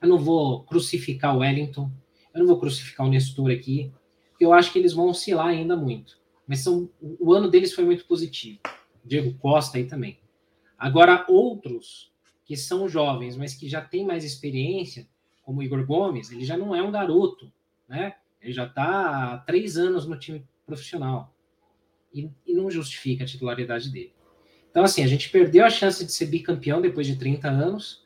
eu 0.00 0.08
não 0.08 0.16
vou 0.16 0.62
crucificar 0.62 1.36
o 1.36 1.40
Wellington, 1.40 1.90
eu 2.32 2.40
não 2.40 2.46
vou 2.46 2.58
crucificar 2.58 3.06
o 3.06 3.10
Nestor 3.10 3.50
aqui, 3.50 3.92
porque 4.30 4.46
eu 4.46 4.54
acho 4.54 4.72
que 4.72 4.78
eles 4.78 4.94
vão 4.94 5.10
oscilar 5.10 5.48
ainda 5.48 5.76
muito. 5.76 6.18
Mas 6.46 6.60
são, 6.60 6.88
o 7.20 7.34
ano 7.34 7.50
deles 7.50 7.74
foi 7.74 7.84
muito 7.84 8.06
positivo. 8.06 8.60
Diego 9.04 9.34
Costa 9.38 9.78
aí 9.78 9.86
também. 9.86 10.18
Agora, 10.78 11.24
outros 11.28 12.12
que 12.44 12.56
são 12.56 12.88
jovens, 12.88 13.36
mas 13.36 13.54
que 13.54 13.68
já 13.68 13.80
têm 13.80 14.04
mais 14.04 14.24
experiência, 14.24 15.08
como 15.42 15.60
o 15.60 15.62
Igor 15.62 15.84
Gomes, 15.86 16.30
ele 16.30 16.44
já 16.44 16.56
não 16.56 16.74
é 16.74 16.82
um 16.82 16.90
garoto, 16.90 17.52
né? 17.88 18.14
Ele 18.40 18.52
já 18.52 18.66
está 18.66 19.34
há 19.34 19.38
três 19.38 19.76
anos 19.76 20.06
no 20.06 20.18
time 20.18 20.46
profissional. 20.66 21.34
E, 22.12 22.30
e 22.46 22.54
não 22.54 22.70
justifica 22.70 23.24
a 23.24 23.26
titularidade 23.26 23.90
dele. 23.90 24.12
Então, 24.70 24.84
assim, 24.84 25.02
a 25.02 25.06
gente 25.06 25.30
perdeu 25.30 25.64
a 25.64 25.70
chance 25.70 26.04
de 26.04 26.12
ser 26.12 26.26
bicampeão 26.26 26.80
depois 26.80 27.06
de 27.06 27.16
30 27.16 27.48
anos 27.48 28.04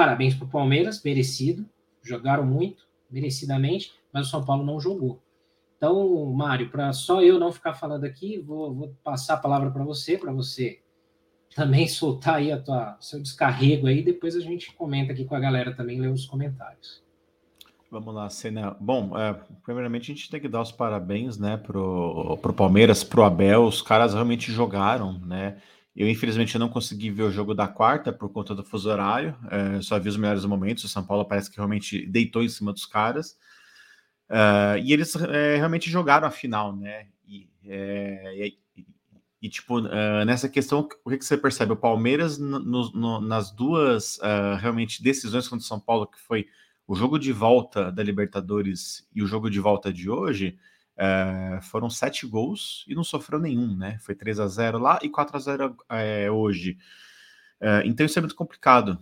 Parabéns 0.00 0.34
para 0.34 0.46
o 0.46 0.50
Palmeiras, 0.50 1.02
merecido. 1.02 1.68
Jogaram 2.02 2.46
muito, 2.46 2.88
merecidamente, 3.10 3.92
mas 4.10 4.26
o 4.26 4.30
São 4.30 4.42
Paulo 4.42 4.64
não 4.64 4.80
jogou. 4.80 5.22
Então, 5.80 6.26
Mário, 6.26 6.68
para 6.68 6.92
só 6.92 7.22
eu 7.22 7.38
não 7.38 7.50
ficar 7.50 7.72
falando 7.72 8.04
aqui, 8.04 8.36
vou, 8.38 8.74
vou 8.74 8.94
passar 9.02 9.32
a 9.32 9.38
palavra 9.38 9.70
para 9.70 9.82
você, 9.82 10.18
para 10.18 10.30
você 10.30 10.82
também 11.56 11.88
soltar 11.88 12.34
aí 12.34 12.52
a 12.52 12.60
tua 12.60 12.98
seu 13.00 13.18
descarrego 13.18 13.86
aí, 13.86 14.02
depois 14.02 14.36
a 14.36 14.40
gente 14.40 14.74
comenta 14.74 15.14
aqui 15.14 15.24
com 15.24 15.34
a 15.34 15.40
galera 15.40 15.74
também, 15.74 15.98
lê 15.98 16.06
os 16.06 16.26
comentários. 16.26 17.02
Vamos 17.90 18.14
lá, 18.14 18.28
Senna. 18.28 18.76
Bom, 18.78 19.18
é, 19.18 19.32
primeiramente 19.64 20.12
a 20.12 20.14
gente 20.14 20.30
tem 20.30 20.38
que 20.38 20.48
dar 20.48 20.60
os 20.60 20.70
parabéns, 20.70 21.38
né, 21.38 21.56
pro, 21.56 22.36
pro 22.42 22.52
Palmeiras, 22.52 23.02
pro 23.02 23.24
Abel. 23.24 23.64
Os 23.64 23.80
caras 23.80 24.12
realmente 24.12 24.52
jogaram, 24.52 25.18
né? 25.20 25.56
Eu, 25.96 26.08
infelizmente, 26.10 26.58
não 26.58 26.68
consegui 26.68 27.10
ver 27.10 27.22
o 27.22 27.32
jogo 27.32 27.54
da 27.54 27.66
quarta 27.66 28.12
por 28.12 28.28
conta 28.28 28.54
do 28.54 28.62
fuso 28.62 28.90
horário. 28.90 29.34
É, 29.50 29.80
só 29.80 29.98
vi 29.98 30.10
os 30.10 30.16
melhores 30.18 30.44
momentos. 30.44 30.84
O 30.84 30.88
São 30.88 31.02
Paulo 31.02 31.24
parece 31.24 31.50
que 31.50 31.56
realmente 31.56 32.06
deitou 32.06 32.44
em 32.44 32.48
cima 32.48 32.70
dos 32.70 32.84
caras. 32.84 33.36
Uh, 34.30 34.78
e 34.84 34.92
eles 34.92 35.16
é, 35.16 35.56
realmente 35.56 35.90
jogaram 35.90 36.28
a 36.28 36.30
final, 36.30 36.76
né? 36.76 37.08
E, 37.26 37.48
é, 37.66 38.46
e, 38.76 38.86
e 39.42 39.48
tipo, 39.48 39.80
uh, 39.80 40.24
nessa 40.24 40.48
questão, 40.48 40.88
o 41.04 41.10
que, 41.10 41.18
que, 41.18 41.24
você 41.24 41.36
percebe? 41.36 41.72
O 41.72 41.76
Palmeiras, 41.76 42.38
no, 42.38 42.60
no, 42.60 43.20
nas 43.20 43.50
duas 43.50 44.18
uh, 44.18 44.56
realmente 44.60 45.02
decisões 45.02 45.48
contra 45.48 45.64
o 45.64 45.66
São 45.66 45.80
Paulo, 45.80 46.06
que 46.06 46.20
foi 46.20 46.46
o 46.86 46.94
jogo 46.94 47.18
de 47.18 47.32
volta 47.32 47.90
da 47.90 48.04
Libertadores 48.04 49.04
e 49.12 49.20
o 49.20 49.26
jogo 49.26 49.50
de 49.50 49.58
volta 49.58 49.92
de 49.92 50.08
hoje, 50.08 50.56
foram 51.62 51.88
sete 51.88 52.26
gols 52.26 52.84
e 52.86 52.94
não 52.94 53.02
sofreu 53.02 53.38
nenhum, 53.38 53.74
né? 53.74 53.96
Foi 54.00 54.14
3 54.14 54.38
a 54.38 54.46
0 54.46 54.78
lá 54.78 54.98
e 55.00 55.08
4 55.08 55.34
a 55.34 55.40
0 55.40 55.76
hoje. 56.34 56.76
então 57.84 58.04
isso 58.04 58.18
é 58.18 58.22
muito 58.22 58.34
complicado. 58.34 58.98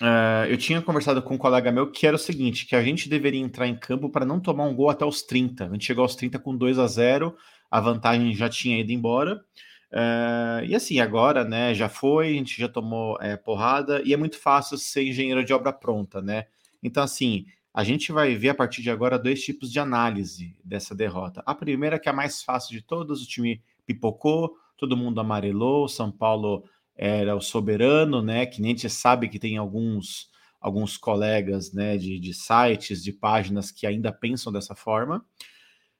Uh, 0.00 0.46
eu 0.48 0.56
tinha 0.56 0.80
conversado 0.80 1.20
com 1.20 1.34
um 1.34 1.38
colega 1.38 1.72
meu 1.72 1.90
que 1.90 2.06
era 2.06 2.14
o 2.14 2.18
seguinte: 2.18 2.66
que 2.66 2.76
a 2.76 2.82
gente 2.82 3.08
deveria 3.08 3.40
entrar 3.40 3.66
em 3.66 3.76
campo 3.76 4.08
para 4.08 4.24
não 4.24 4.38
tomar 4.38 4.64
um 4.64 4.74
gol 4.74 4.90
até 4.90 5.04
os 5.04 5.22
30. 5.22 5.66
A 5.66 5.72
gente 5.72 5.84
chegou 5.84 6.02
aos 6.02 6.14
30 6.14 6.38
com 6.38 6.56
2 6.56 6.78
a 6.78 6.86
0 6.86 7.36
a 7.70 7.80
vantagem 7.80 8.34
já 8.34 8.48
tinha 8.48 8.78
ido 8.78 8.92
embora. 8.92 9.44
Uh, 9.92 10.64
e 10.66 10.74
assim, 10.74 11.00
agora, 11.00 11.44
né, 11.44 11.74
já 11.74 11.88
foi, 11.88 12.28
a 12.28 12.32
gente 12.32 12.58
já 12.60 12.68
tomou 12.68 13.18
é, 13.20 13.36
porrada, 13.36 14.02
e 14.04 14.12
é 14.12 14.16
muito 14.16 14.38
fácil 14.38 14.76
ser 14.76 15.02
engenheiro 15.02 15.44
de 15.44 15.52
obra 15.52 15.72
pronta, 15.72 16.20
né? 16.20 16.46
Então, 16.82 17.02
assim, 17.02 17.46
a 17.72 17.84
gente 17.84 18.12
vai 18.12 18.34
ver 18.34 18.50
a 18.50 18.54
partir 18.54 18.82
de 18.82 18.90
agora 18.90 19.18
dois 19.18 19.42
tipos 19.42 19.72
de 19.72 19.78
análise 19.78 20.56
dessa 20.64 20.94
derrota. 20.94 21.42
A 21.46 21.54
primeira, 21.54 21.98
que 21.98 22.08
é 22.08 22.12
a 22.12 22.14
mais 22.14 22.42
fácil 22.42 22.72
de 22.72 22.82
todas, 22.82 23.22
o 23.22 23.26
time 23.26 23.62
pipocou, 23.86 24.56
todo 24.76 24.96
mundo 24.96 25.20
amarelou, 25.20 25.88
São 25.88 26.10
Paulo 26.10 26.64
era 26.98 27.36
o 27.36 27.40
soberano, 27.40 28.20
né? 28.20 28.44
Que 28.44 28.60
nem 28.60 28.72
a 28.72 28.74
gente 28.74 28.90
sabe 28.90 29.28
que 29.28 29.38
tem 29.38 29.56
alguns 29.56 30.28
alguns 30.60 30.96
colegas, 30.96 31.72
né, 31.72 31.96
de, 31.96 32.18
de 32.18 32.34
sites, 32.34 33.02
de 33.02 33.12
páginas 33.12 33.70
que 33.70 33.86
ainda 33.86 34.12
pensam 34.12 34.52
dessa 34.52 34.74
forma. 34.74 35.24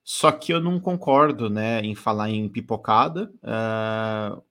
Só 0.02 0.32
que 0.32 0.52
eu 0.52 0.60
não 0.60 0.80
concordo, 0.80 1.50
né, 1.50 1.80
em 1.80 1.94
falar 1.94 2.30
em 2.30 2.48
pipocada. 2.48 3.32
Uh, 3.42 4.42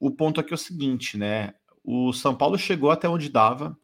o 0.00 0.10
ponto 0.10 0.40
aqui 0.40 0.52
é 0.52 0.54
o 0.54 0.58
seguinte, 0.58 1.16
né? 1.16 1.54
O 1.84 2.12
São 2.12 2.34
Paulo 2.34 2.58
chegou 2.58 2.90
até 2.90 3.08
onde 3.08 3.28
dava. 3.28 3.76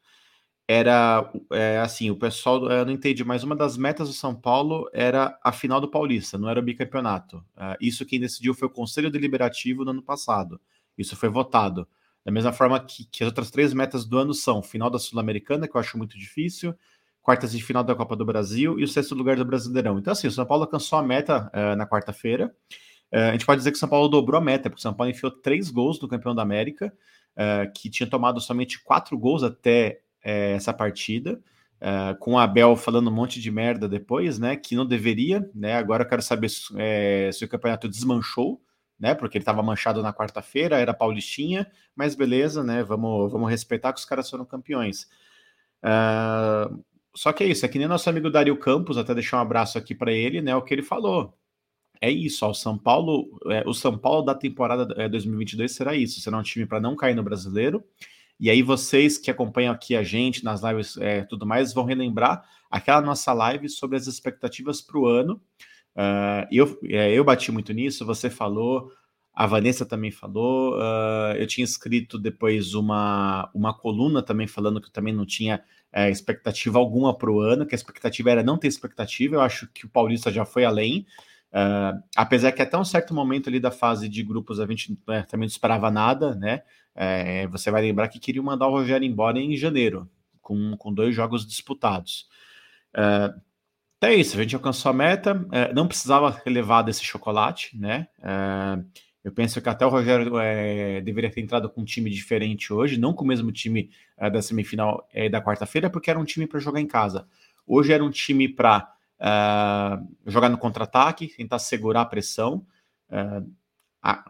Era 0.66 1.30
é, 1.52 1.78
assim, 1.80 2.10
o 2.10 2.16
pessoal, 2.16 2.70
eu 2.70 2.86
não 2.86 2.92
entendi, 2.92 3.24
mas 3.24 3.44
uma 3.44 3.56
das 3.56 3.76
metas 3.76 4.08
do 4.08 4.14
São 4.14 4.34
Paulo 4.34 4.88
era 4.92 5.38
a 5.44 5.52
final 5.52 5.80
do 5.80 5.90
Paulista, 5.90 6.38
não 6.38 6.48
era 6.48 6.60
o 6.60 6.62
bicampeonato. 6.62 7.38
Uh, 7.56 7.76
isso 7.80 8.06
quem 8.06 8.20
decidiu 8.20 8.54
foi 8.54 8.68
o 8.68 8.72
Conselho 8.72 9.10
Deliberativo 9.10 9.84
no 9.84 9.90
ano 9.90 10.02
passado. 10.02 10.60
Isso 10.96 11.16
foi 11.16 11.28
votado. 11.28 11.86
Da 12.24 12.30
mesma 12.30 12.52
forma 12.52 12.78
que, 12.78 13.04
que 13.04 13.22
as 13.24 13.28
outras 13.28 13.50
três 13.50 13.74
metas 13.74 14.04
do 14.04 14.16
ano 14.18 14.32
são 14.32 14.62
final 14.62 14.88
da 14.88 14.98
Sul-Americana, 14.98 15.66
que 15.66 15.76
eu 15.76 15.80
acho 15.80 15.98
muito 15.98 16.16
difícil, 16.16 16.74
quartas 17.20 17.52
de 17.52 17.62
final 17.62 17.82
da 17.82 17.94
Copa 17.94 18.16
do 18.16 18.24
Brasil 18.24 18.78
e 18.78 18.84
o 18.84 18.88
sexto 18.88 19.14
lugar 19.14 19.36
do 19.36 19.44
Brasileirão. 19.44 19.98
Então, 19.98 20.12
assim, 20.12 20.26
o 20.26 20.30
São 20.30 20.46
Paulo 20.46 20.64
alcançou 20.64 20.98
a 20.98 21.02
meta 21.02 21.50
uh, 21.54 21.76
na 21.76 21.86
quarta-feira. 21.86 22.54
Uh, 23.12 23.28
a 23.28 23.32
gente 23.32 23.46
pode 23.46 23.58
dizer 23.58 23.70
que 23.70 23.76
o 23.76 23.80
São 23.80 23.88
Paulo 23.88 24.08
dobrou 24.08 24.38
a 24.38 24.44
meta, 24.44 24.70
porque 24.70 24.80
o 24.80 24.82
São 24.82 24.94
Paulo 24.94 25.10
enfiou 25.10 25.30
três 25.30 25.70
gols 25.70 26.00
no 26.00 26.08
campeão 26.08 26.34
da 26.34 26.42
América, 26.42 26.92
uh, 27.36 27.72
que 27.72 27.90
tinha 27.90 28.08
tomado 28.08 28.40
somente 28.40 28.82
quatro 28.82 29.18
gols 29.18 29.42
até 29.42 30.00
essa 30.24 30.72
partida. 30.72 31.40
com 32.20 32.34
o 32.34 32.38
Abel 32.38 32.76
falando 32.76 33.10
um 33.10 33.12
monte 33.12 33.40
de 33.40 33.50
merda 33.50 33.88
depois, 33.88 34.38
né? 34.38 34.54
Que 34.54 34.76
não 34.76 34.86
deveria, 34.86 35.50
né? 35.52 35.74
Agora 35.74 36.04
eu 36.04 36.08
quero 36.08 36.22
saber 36.22 36.48
se, 36.48 36.72
se 37.32 37.44
o 37.44 37.48
campeonato 37.48 37.88
desmanchou 37.88 38.62
né? 39.02 39.16
Porque 39.16 39.36
ele 39.36 39.42
estava 39.42 39.60
manchado 39.64 40.00
na 40.00 40.12
quarta-feira, 40.14 40.78
era 40.78 40.94
paulistinha, 40.94 41.68
mas 41.96 42.14
beleza, 42.14 42.62
né? 42.62 42.84
Vamos, 42.84 43.32
vamos 43.32 43.50
respeitar 43.50 43.92
que 43.92 43.98
os 43.98 44.04
caras 44.04 44.30
foram 44.30 44.44
campeões. 44.44 45.08
Uh, 45.82 46.80
só 47.12 47.32
que 47.32 47.42
é 47.42 47.48
isso, 47.48 47.66
é 47.66 47.68
que 47.68 47.80
nem 47.80 47.88
nosso 47.88 48.08
amigo 48.08 48.30
Dario 48.30 48.56
Campos, 48.56 48.96
até 48.96 49.12
deixar 49.12 49.38
um 49.38 49.40
abraço 49.40 49.76
aqui 49.76 49.92
para 49.92 50.12
ele, 50.12 50.40
né? 50.40 50.54
O 50.54 50.62
que 50.62 50.72
ele 50.72 50.84
falou. 50.84 51.36
É 52.00 52.08
isso, 52.08 52.46
ó, 52.46 52.50
o 52.50 52.54
São 52.54 52.78
Paulo, 52.78 53.28
é, 53.50 53.64
o 53.66 53.74
São 53.74 53.98
Paulo 53.98 54.22
da 54.22 54.36
temporada 54.36 54.94
é, 54.96 55.08
2022 55.08 55.72
será 55.72 55.96
isso, 55.96 56.20
será 56.20 56.38
um 56.38 56.42
time 56.42 56.64
para 56.64 56.80
não 56.80 56.94
cair 56.94 57.16
no 57.16 57.24
brasileiro. 57.24 57.82
E 58.38 58.50
aí 58.50 58.62
vocês 58.62 59.18
que 59.18 59.30
acompanham 59.32 59.74
aqui 59.74 59.96
a 59.96 60.04
gente 60.04 60.44
nas 60.44 60.62
lives 60.62 60.96
é, 60.98 61.22
tudo 61.24 61.44
mais 61.44 61.72
vão 61.74 61.84
relembrar 61.84 62.44
aquela 62.70 63.00
nossa 63.00 63.32
live 63.32 63.68
sobre 63.68 63.96
as 63.96 64.06
expectativas 64.06 64.80
para 64.80 64.98
o 64.98 65.06
ano. 65.06 65.40
Uh, 65.96 66.46
eu, 66.50 66.78
é, 66.84 67.12
eu 67.12 67.24
bati 67.24 67.52
muito 67.52 67.72
nisso, 67.72 68.06
você 68.06 68.30
falou, 68.30 68.90
a 69.34 69.46
Vanessa 69.46 69.86
também 69.86 70.10
falou. 70.10 70.74
Uh, 70.74 71.36
eu 71.36 71.46
tinha 71.46 71.64
escrito 71.64 72.18
depois 72.18 72.74
uma, 72.74 73.50
uma 73.54 73.72
coluna 73.72 74.22
também 74.22 74.46
falando 74.46 74.80
que 74.80 74.88
eu 74.88 74.92
também 74.92 75.14
não 75.14 75.24
tinha 75.24 75.62
é, 75.92 76.10
expectativa 76.10 76.78
alguma 76.78 77.16
para 77.16 77.30
o 77.30 77.40
ano, 77.40 77.66
que 77.66 77.74
a 77.74 77.76
expectativa 77.76 78.30
era 78.30 78.42
não 78.42 78.58
ter 78.58 78.68
expectativa. 78.68 79.36
Eu 79.36 79.40
acho 79.40 79.68
que 79.68 79.86
o 79.86 79.88
Paulista 79.88 80.30
já 80.30 80.44
foi 80.44 80.64
além. 80.64 81.06
Uh, 81.52 82.02
apesar 82.16 82.50
que 82.52 82.62
até 82.62 82.78
um 82.78 82.84
certo 82.84 83.12
momento 83.12 83.48
ali 83.48 83.60
da 83.60 83.70
fase 83.70 84.08
de 84.08 84.22
grupos 84.22 84.58
a 84.58 84.66
gente 84.66 84.98
né, 85.06 85.22
também 85.28 85.46
não 85.46 85.52
esperava 85.52 85.90
nada, 85.90 86.34
né? 86.34 86.62
É, 86.94 87.46
você 87.48 87.70
vai 87.70 87.82
lembrar 87.82 88.08
que 88.08 88.18
queria 88.18 88.42
mandar 88.42 88.68
o 88.68 88.70
Rogério 88.70 89.06
embora 89.06 89.38
em 89.38 89.56
janeiro, 89.56 90.08
com, 90.42 90.76
com 90.76 90.92
dois 90.92 91.14
jogos 91.14 91.46
disputados. 91.46 92.28
Uh, 92.94 93.38
então 94.02 94.10
é 94.10 94.16
isso, 94.16 94.36
a 94.36 94.42
gente 94.42 94.56
alcançou 94.56 94.90
a 94.90 94.92
meta, 94.92 95.46
é, 95.52 95.72
não 95.72 95.86
precisava 95.86 96.42
levar 96.44 96.82
desse 96.82 97.04
chocolate, 97.04 97.78
né? 97.78 98.08
É, 98.20 98.82
eu 99.22 99.30
penso 99.30 99.62
que 99.62 99.68
até 99.68 99.86
o 99.86 99.88
Rogério 99.88 100.36
é, 100.40 101.00
deveria 101.00 101.30
ter 101.30 101.40
entrado 101.40 101.70
com 101.70 101.82
um 101.82 101.84
time 101.84 102.10
diferente 102.10 102.72
hoje, 102.72 102.98
não 102.98 103.14
com 103.14 103.22
o 103.22 103.28
mesmo 103.28 103.52
time 103.52 103.90
é, 104.16 104.28
da 104.28 104.42
semifinal 104.42 105.06
é, 105.12 105.28
da 105.28 105.40
quarta-feira, 105.40 105.88
porque 105.88 106.10
era 106.10 106.18
um 106.18 106.24
time 106.24 106.48
para 106.48 106.58
jogar 106.58 106.80
em 106.80 106.86
casa. 106.88 107.28
Hoje 107.64 107.92
era 107.92 108.02
um 108.02 108.10
time 108.10 108.48
para 108.48 108.92
é, 109.20 110.00
jogar 110.26 110.48
no 110.48 110.58
contra-ataque, 110.58 111.28
tentar 111.36 111.60
segurar 111.60 112.00
a 112.00 112.06
pressão. 112.06 112.66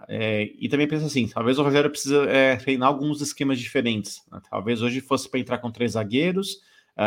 É, 0.07 0.53
e 0.59 0.69
também 0.69 0.87
penso 0.87 1.07
assim, 1.07 1.27
talvez 1.29 1.59
o 1.59 1.63
Rogério 1.63 1.89
precisa 1.89 2.27
treinar 2.63 2.91
alguns 2.91 3.23
esquemas 3.23 3.59
diferentes. 3.59 4.21
Né? 4.31 4.39
Talvez 4.51 4.83
hoje 4.83 5.01
fosse 5.01 5.31
para 5.31 5.41
entrar 5.41 5.57
com 5.57 5.71
três 5.71 5.93
zagueiros, 5.93 6.59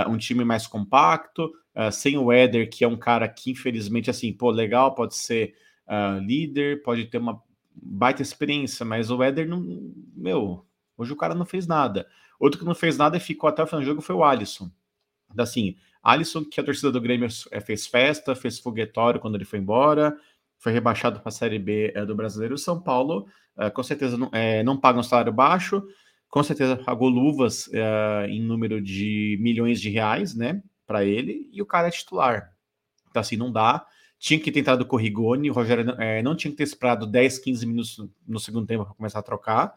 um 0.10 0.18
time 0.18 0.44
mais 0.44 0.66
compacto, 0.66 1.52
uh, 1.76 1.92
sem 1.92 2.18
o 2.18 2.32
Éder, 2.32 2.70
que 2.70 2.84
é 2.84 2.88
um 2.88 2.98
cara 2.98 3.28
que, 3.28 3.52
infelizmente, 3.52 4.10
assim, 4.10 4.32
pô, 4.32 4.50
legal, 4.50 4.96
pode 4.96 5.16
ser 5.16 5.56
uh, 5.88 6.20
líder, 6.20 6.82
pode 6.84 7.06
ter 7.06 7.18
uma 7.18 7.42
baita 7.76 8.22
experiência, 8.22 8.86
mas 8.86 9.12
o 9.12 9.22
Éder 9.22 9.48
não. 9.48 9.94
Meu, 10.16 10.66
hoje 10.98 11.14
o 11.14 11.18
cara 11.18 11.36
não 11.36 11.46
fez 11.46 11.68
nada. 11.68 12.08
Outro 12.40 12.60
que 12.60 12.66
não 12.66 12.76
fez 12.76 12.98
nada 12.98 13.18
e 13.18 13.20
ficou 13.20 13.48
até 13.50 13.64
o 13.64 13.68
final 13.68 13.82
do 13.82 13.86
jogo 13.86 14.02
foi 14.02 14.16
o 14.16 14.24
Alisson. 14.24 14.70
Então, 15.32 15.44
assim, 15.44 15.76
Alisson, 16.04 16.46
que 16.46 16.60
a 16.60 16.64
torcida 16.64 16.92
do 16.92 17.02
Grêmio 17.02 17.28
eh, 17.52 17.60
fez 17.60 17.88
festa, 17.88 18.36
fez 18.36 18.60
foguetório 18.60 19.20
quando 19.20 19.36
ele 19.36 19.46
foi 19.46 19.60
embora, 19.60 20.16
foi 20.58 20.72
rebaixado 20.72 21.20
para 21.20 21.30
a 21.30 21.32
Série 21.32 21.60
B 21.60 21.92
é, 21.96 22.06
do 22.06 22.16
Brasileiro. 22.16 22.58
São 22.58 22.82
Paulo, 22.82 23.28
é, 23.58 23.70
com 23.70 23.84
certeza, 23.84 24.18
não, 24.18 24.30
é, 24.32 24.64
não 24.64 24.78
paga 24.78 25.00
um 25.00 25.04
salário 25.04 25.34
baixo, 25.34 25.84
com 26.30 26.44
certeza 26.44 26.76
pagou 26.76 27.08
luvas 27.08 27.70
em 28.28 28.42
número 28.42 28.82
de 28.82 29.38
milhões 29.40 29.80
de 29.80 29.90
reais, 29.90 30.36
né? 30.36 30.62
Para 30.86 31.04
ele 31.04 31.50
e 31.52 31.62
o 31.62 31.66
cara 31.66 31.88
é 31.88 31.92
titular. 31.92 32.54
Então, 33.10 33.22
assim, 33.22 33.38
não 33.38 33.52
dá. 33.52 33.86
Tinha 34.18 34.40
que 34.40 34.52
ter 34.52 34.60
entrado 34.60 34.88
o 34.90 34.96
Rigoni, 34.96 35.50
o 35.50 35.54
Rogério 35.54 35.90
é, 36.00 36.22
não 36.22 36.36
tinha 36.36 36.52
que 36.52 36.58
ter 36.58 36.64
esperado 36.64 37.06
10, 37.06 37.40
15 37.40 37.66
minutos 37.66 38.10
no 38.28 38.40
segundo 38.40 38.66
tempo 38.66 38.86
para 38.86 38.94
começar 38.94 39.20
a 39.20 39.24
trocar. 39.24 39.76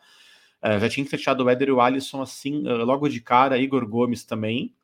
Uh, 0.62 0.78
já 0.80 0.88
tinha 0.88 1.04
que 1.04 1.10
fechado 1.10 1.44
o 1.44 1.50
Éder 1.50 1.68
e 1.68 1.72
o 1.72 1.80
Alisson 1.80 2.20
assim, 2.20 2.66
uh, 2.66 2.84
logo 2.84 3.08
de 3.08 3.20
cara, 3.20 3.58
Igor 3.58 3.86
Gomes 3.86 4.24
também. 4.24 4.74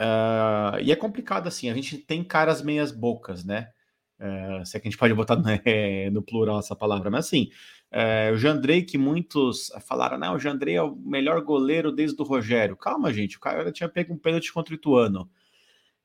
Uh, 0.00 0.78
e 0.80 0.92
é 0.92 0.96
complicado 0.96 1.48
assim, 1.48 1.68
a 1.68 1.74
gente 1.74 1.98
tem 1.98 2.22
caras 2.22 2.62
meias 2.62 2.92
bocas, 2.92 3.44
né? 3.44 3.70
Uh, 4.18 4.64
se 4.64 4.76
é 4.76 4.80
que 4.80 4.88
a 4.88 4.90
gente 4.90 4.98
pode 4.98 5.14
botar 5.14 5.36
no, 5.36 5.44
é, 5.64 6.10
no 6.10 6.22
plural 6.22 6.58
essa 6.58 6.74
palavra, 6.74 7.10
mas 7.10 7.26
assim, 7.26 7.50
uh, 7.92 8.34
o 8.34 8.36
Jandrei, 8.36 8.82
que 8.82 8.98
muitos 8.98 9.70
falaram, 9.86 10.18
não, 10.18 10.34
o 10.34 10.38
Jandrei 10.38 10.76
é 10.76 10.82
o 10.82 10.94
melhor 10.96 11.40
goleiro 11.42 11.92
desde 11.92 12.20
o 12.20 12.24
Rogério. 12.24 12.76
Calma, 12.76 13.12
gente, 13.12 13.36
o 13.36 13.40
cara 13.40 13.70
tinha 13.72 13.88
pego 13.88 14.14
um 14.14 14.18
pênalti 14.18 14.52
contra 14.52 14.72
o 14.72 14.76
Ituano. 14.76 15.28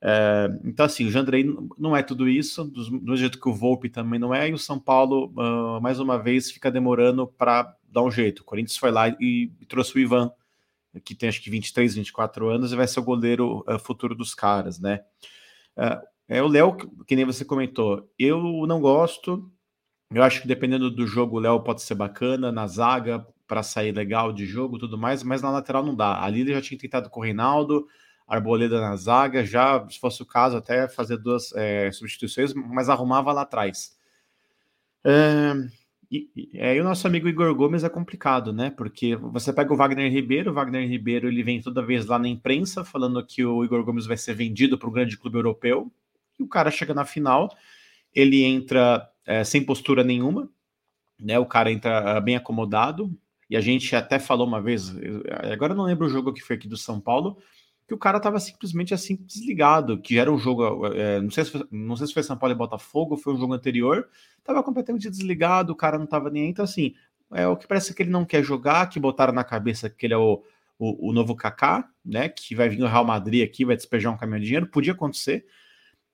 Uh, 0.02 0.60
então, 0.64 0.84
assim, 0.84 1.06
o 1.06 1.10
Jandrei 1.10 1.44
não 1.78 1.96
é 1.96 2.02
tudo 2.02 2.28
isso, 2.28 2.64
do, 2.64 3.16
jeito 3.16 3.40
que 3.40 3.48
o 3.48 3.54
Volpe 3.54 3.88
também 3.88 4.18
não 4.20 4.34
é, 4.34 4.48
e 4.48 4.52
o 4.52 4.58
São 4.58 4.78
Paulo, 4.78 5.32
mais 5.80 5.98
uma 5.98 6.18
vez, 6.18 6.50
fica 6.50 6.70
demorando 6.70 7.26
para 7.26 7.74
dar 7.88 8.02
um 8.02 8.10
jeito. 8.10 8.40
O 8.40 8.44
Corinthians 8.44 8.76
foi 8.76 8.90
lá 8.90 9.08
e, 9.08 9.50
e, 9.60 9.66
trouxe 9.66 9.96
o 9.96 9.98
Ivan, 9.98 10.30
que 11.04 11.14
tem 11.14 11.28
acho 11.28 11.42
que 11.42 11.48
23, 11.48 11.94
24 11.94 12.48
anos, 12.48 12.72
e 12.72 12.76
vai 12.76 12.86
ser 12.86 13.00
o 13.00 13.04
goleiro 13.04 13.64
futuro 13.80 14.14
dos 14.14 14.34
caras, 14.34 14.78
né? 14.78 15.00
É 16.28 16.42
o 16.42 16.48
Léo, 16.48 16.76
que 17.06 17.14
nem 17.14 17.24
você 17.24 17.44
comentou, 17.44 18.10
eu 18.18 18.66
não 18.66 18.80
gosto. 18.80 19.50
Eu 20.12 20.22
acho 20.22 20.42
que 20.42 20.48
dependendo 20.48 20.90
do 20.90 21.06
jogo, 21.06 21.36
o 21.36 21.40
Léo 21.40 21.60
pode 21.60 21.82
ser 21.82 21.94
bacana. 21.94 22.52
Na 22.52 22.66
zaga, 22.66 23.26
para 23.46 23.62
sair 23.62 23.92
legal 23.92 24.32
de 24.32 24.46
jogo 24.46 24.78
tudo 24.78 24.98
mais, 24.98 25.22
mas 25.22 25.42
na 25.42 25.50
lateral 25.50 25.84
não 25.84 25.94
dá. 25.94 26.22
Ali 26.22 26.40
ele 26.40 26.52
já 26.52 26.60
tinha 26.60 26.78
tentado 26.78 27.10
com 27.10 27.20
o 27.20 27.22
Reinaldo, 27.22 27.86
Arboleda 28.26 28.80
na 28.80 28.96
zaga, 28.96 29.44
já, 29.44 29.86
se 29.88 29.98
fosse 29.98 30.22
o 30.22 30.26
caso, 30.26 30.56
até 30.56 30.88
fazer 30.88 31.18
duas 31.18 31.52
é, 31.54 31.90
substituições, 31.92 32.54
mas 32.54 32.88
arrumava 32.88 33.32
lá 33.32 33.42
atrás. 33.42 33.96
É, 35.04 35.52
e, 36.10 36.30
e 36.34 36.60
aí 36.60 36.80
o 36.80 36.84
nosso 36.84 37.06
amigo 37.06 37.28
Igor 37.28 37.54
Gomes 37.54 37.84
é 37.84 37.88
complicado, 37.88 38.52
né? 38.52 38.70
Porque 38.70 39.14
você 39.16 39.52
pega 39.52 39.72
o 39.72 39.76
Wagner 39.76 40.10
Ribeiro, 40.10 40.50
o 40.50 40.54
Wagner 40.54 40.88
Ribeiro 40.88 41.28
ele 41.28 41.42
vem 41.42 41.60
toda 41.60 41.84
vez 41.84 42.06
lá 42.06 42.18
na 42.18 42.28
imprensa 42.28 42.82
falando 42.84 43.24
que 43.24 43.44
o 43.44 43.62
Igor 43.62 43.84
Gomes 43.84 44.06
vai 44.06 44.16
ser 44.16 44.34
vendido 44.34 44.78
para 44.78 44.88
um 44.88 44.92
grande 44.92 45.18
clube 45.18 45.36
europeu, 45.36 45.92
e 46.38 46.42
o 46.42 46.48
cara 46.48 46.70
chega 46.70 46.94
na 46.94 47.04
final, 47.04 47.54
ele 48.14 48.42
entra 48.42 49.06
é, 49.26 49.44
sem 49.44 49.64
postura 49.64 50.04
nenhuma, 50.04 50.50
né? 51.18 51.38
O 51.38 51.46
cara 51.46 51.70
entra 51.70 52.20
bem 52.20 52.36
acomodado, 52.36 53.16
e 53.48 53.56
a 53.56 53.60
gente 53.60 53.94
até 53.94 54.18
falou 54.18 54.46
uma 54.46 54.60
vez, 54.60 54.94
agora 55.52 55.72
eu 55.72 55.76
não 55.76 55.84
lembro 55.84 56.06
o 56.06 56.10
jogo 56.10 56.32
que 56.32 56.40
foi 56.40 56.56
aqui 56.56 56.66
do 56.66 56.76
São 56.76 57.00
Paulo, 57.00 57.38
que 57.86 57.94
o 57.94 57.98
cara 57.98 58.16
estava 58.16 58.40
simplesmente 58.40 58.94
assim 58.94 59.16
desligado, 59.16 60.00
que 60.00 60.18
era 60.18 60.32
um 60.32 60.38
jogo, 60.38 60.86
é, 60.86 61.20
não, 61.20 61.30
sei 61.30 61.44
se 61.44 61.50
foi, 61.50 61.68
não 61.70 61.96
sei 61.96 62.06
se 62.06 62.14
foi 62.14 62.22
São 62.22 62.36
Paulo 62.36 62.54
e 62.54 62.58
Botafogo, 62.58 63.16
foi 63.16 63.34
um 63.34 63.38
jogo 63.38 63.52
anterior, 63.52 64.08
estava 64.38 64.62
completamente 64.62 65.10
desligado, 65.10 65.72
o 65.72 65.76
cara 65.76 65.98
não 65.98 66.04
estava 66.04 66.30
nem 66.30 66.44
aí, 66.44 66.48
então 66.48 66.64
assim, 66.64 66.94
é 67.32 67.46
o 67.46 67.56
que 67.56 67.66
parece 67.66 67.94
que 67.94 68.02
ele 68.02 68.10
não 68.10 68.24
quer 68.24 68.42
jogar, 68.42 68.88
que 68.88 68.98
botaram 68.98 69.32
na 69.32 69.44
cabeça 69.44 69.90
que 69.90 70.06
ele 70.06 70.14
é 70.14 70.18
o, 70.18 70.42
o, 70.78 71.10
o 71.10 71.12
novo 71.12 71.36
Kaká, 71.36 71.88
né, 72.04 72.28
que 72.28 72.54
vai 72.54 72.68
vir 72.68 72.82
o 72.82 72.88
Real 72.88 73.04
Madrid 73.04 73.44
aqui, 73.44 73.64
vai 73.64 73.76
despejar 73.76 74.12
um 74.12 74.16
caminhão 74.16 74.40
de 74.40 74.46
dinheiro, 74.46 74.66
podia 74.66 74.94
acontecer, 74.94 75.44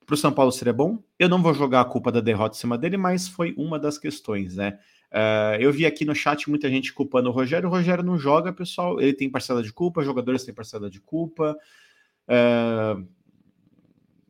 para 0.05 0.13
o 0.13 0.17
São 0.17 0.31
Paulo 0.31 0.51
seria 0.51 0.73
bom, 0.73 1.01
eu 1.17 1.29
não 1.29 1.41
vou 1.41 1.53
jogar 1.53 1.81
a 1.81 1.85
culpa 1.85 2.11
da 2.11 2.19
derrota 2.19 2.55
em 2.55 2.59
cima 2.59 2.77
dele, 2.77 2.97
mas 2.97 3.27
foi 3.27 3.53
uma 3.57 3.79
das 3.79 3.97
questões, 3.97 4.55
né, 4.55 4.77
Uh, 5.11 5.59
eu 5.59 5.73
vi 5.73 5.85
aqui 5.85 6.05
no 6.05 6.15
chat 6.15 6.49
muita 6.49 6.69
gente 6.69 6.93
culpando 6.93 7.29
o 7.29 7.33
Rogério. 7.33 7.67
O 7.67 7.71
Rogério 7.71 8.03
não 8.03 8.17
joga, 8.17 8.53
pessoal. 8.53 8.99
Ele 8.99 9.13
tem 9.13 9.29
parcela 9.29 9.61
de 9.61 9.71
culpa, 9.73 10.03
jogadores 10.03 10.45
têm 10.45 10.53
parcela 10.53 10.89
de 10.89 11.01
culpa. 11.01 11.57
Uh, 12.27 13.05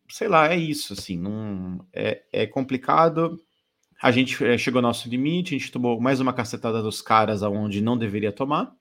sei 0.09 0.27
lá, 0.27 0.51
é 0.51 0.57
isso. 0.57 0.93
Assim, 0.93 1.21
é, 1.93 2.23
é 2.33 2.47
complicado. 2.47 3.39
A 4.01 4.11
gente 4.11 4.43
é, 4.43 4.57
chegou 4.57 4.79
ao 4.79 4.83
nosso 4.83 5.07
limite, 5.07 5.53
a 5.53 5.59
gente 5.59 5.71
tomou 5.71 6.01
mais 6.01 6.19
uma 6.19 6.33
cacetada 6.33 6.81
dos 6.81 6.99
caras 7.03 7.43
aonde 7.43 7.79
não 7.81 7.95
deveria 7.95 8.31
tomar. 8.31 8.75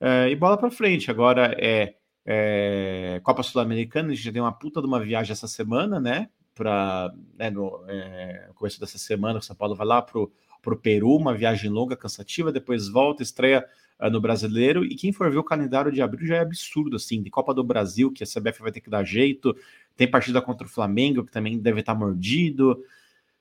Uh, 0.00 0.28
e 0.30 0.36
bola 0.36 0.56
para 0.56 0.70
frente. 0.70 1.10
Agora 1.10 1.56
é, 1.58 1.96
é 2.24 3.20
Copa 3.22 3.42
Sul-Americana, 3.42 4.12
a 4.12 4.14
gente 4.14 4.24
já 4.24 4.30
deu 4.30 4.44
uma 4.44 4.52
puta 4.52 4.80
de 4.80 4.86
uma 4.86 5.00
viagem 5.00 5.32
essa 5.32 5.48
semana, 5.48 6.00
né? 6.00 6.28
Para 6.54 7.12
né, 7.36 7.50
no 7.50 7.84
é, 7.88 8.50
começo 8.54 8.78
dessa 8.78 8.98
semana, 8.98 9.38
o 9.38 9.42
São 9.42 9.56
Paulo 9.56 9.74
vai 9.74 9.86
lá 9.86 10.00
pro 10.00 10.32
Peru, 10.80 11.16
uma 11.16 11.34
viagem 11.34 11.70
longa, 11.70 11.96
cansativa, 11.96 12.52
depois 12.52 12.88
volta, 12.88 13.22
estreia 13.22 13.66
uh, 14.00 14.08
no 14.08 14.20
Brasileiro, 14.20 14.84
e 14.84 14.94
quem 14.94 15.12
for 15.12 15.30
ver 15.30 15.38
o 15.38 15.44
calendário 15.44 15.92
de 15.92 16.00
abril 16.00 16.26
já 16.26 16.36
é 16.36 16.40
absurdo, 16.40 16.96
assim, 16.96 17.22
de 17.22 17.28
Copa 17.28 17.52
do 17.52 17.62
Brasil, 17.62 18.10
que 18.10 18.22
a 18.22 18.26
CBF 18.26 18.62
vai 18.62 18.72
ter 18.72 18.80
que 18.80 18.88
dar 18.88 19.04
jeito, 19.04 19.54
tem 19.96 20.10
partida 20.10 20.40
contra 20.40 20.66
o 20.66 20.70
Flamengo, 20.70 21.24
que 21.24 21.32
também 21.32 21.58
deve 21.58 21.80
estar 21.80 21.94
mordido, 21.94 22.82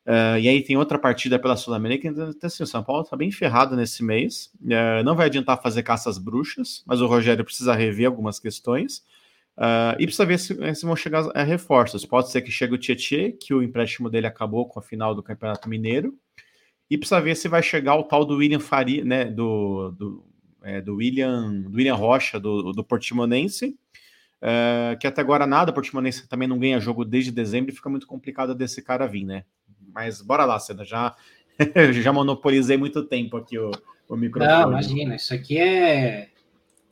uh, 0.07 0.37
e 0.39 0.47
aí 0.47 0.61
tem 0.61 0.77
outra 0.77 0.97
partida 0.97 1.37
pela 1.39 1.55
Sul-América, 1.55 2.07
então 2.07 2.31
assim, 2.43 2.63
o 2.63 2.67
São 2.67 2.83
Paulo 2.83 3.03
está 3.03 3.15
bem 3.15 3.31
ferrado 3.31 3.75
nesse 3.75 4.03
mês, 4.03 4.51
uh, 4.61 5.03
não 5.03 5.15
vai 5.15 5.27
adiantar 5.27 5.61
fazer 5.61 5.83
caças 5.83 6.17
bruxas, 6.17 6.83
mas 6.85 7.01
o 7.01 7.07
Rogério 7.07 7.43
precisa 7.43 7.73
rever 7.73 8.07
algumas 8.07 8.39
questões, 8.39 9.03
Uh, 9.55 9.93
e 9.99 10.05
precisa 10.05 10.25
ver 10.25 10.39
se, 10.39 10.75
se, 10.75 10.85
vão 10.85 10.95
chegar 10.95 11.29
reforços. 11.45 12.05
Pode 12.05 12.31
ser 12.31 12.41
que 12.41 12.51
chegue 12.51 12.73
o 12.73 12.77
Tietchan, 12.77 13.31
que 13.39 13.53
o 13.53 13.61
empréstimo 13.61 14.09
dele 14.09 14.25
acabou 14.25 14.67
com 14.67 14.79
a 14.79 14.81
final 14.81 15.13
do 15.13 15.21
Campeonato 15.21 15.69
Mineiro. 15.69 16.17
E 16.89 16.97
precisa 16.97 17.21
ver 17.21 17.35
se 17.35 17.47
vai 17.47 17.61
chegar 17.61 17.95
o 17.95 18.03
tal 18.03 18.25
do 18.25 18.37
William 18.37 18.59
Faria, 18.59 19.03
né? 19.05 19.25
Do, 19.25 19.91
do, 19.91 20.25
é, 20.63 20.81
do 20.81 20.95
William, 20.95 21.61
do 21.61 21.77
William 21.77 21.95
Rocha, 21.95 22.39
do, 22.39 22.71
do 22.71 22.83
Portimonense. 22.83 23.77
Que 24.99 25.07
até 25.07 25.21
agora 25.21 25.47
nada, 25.47 25.71
o 25.71 25.73
Portimonense 25.73 26.27
também 26.27 26.49
não 26.49 26.59
ganha 26.59 26.77
jogo 26.77 27.05
desde 27.05 27.31
dezembro 27.31 27.71
e 27.71 27.75
fica 27.75 27.89
muito 27.89 28.05
complicado 28.05 28.53
desse 28.53 28.81
cara 28.81 29.07
vir, 29.07 29.23
né? 29.23 29.45
Mas 29.93 30.21
bora 30.21 30.45
lá, 30.45 30.59
Seda, 30.59 30.83
já, 30.83 31.15
já 32.01 32.11
monopolizei 32.11 32.77
muito 32.77 33.03
tempo 33.03 33.37
aqui 33.37 33.57
o, 33.57 33.71
o 34.07 34.15
microfone. 34.15 34.61
Não, 34.61 34.69
imagina, 34.69 35.15
isso 35.15 35.33
aqui 35.33 35.57
é, 35.57 36.29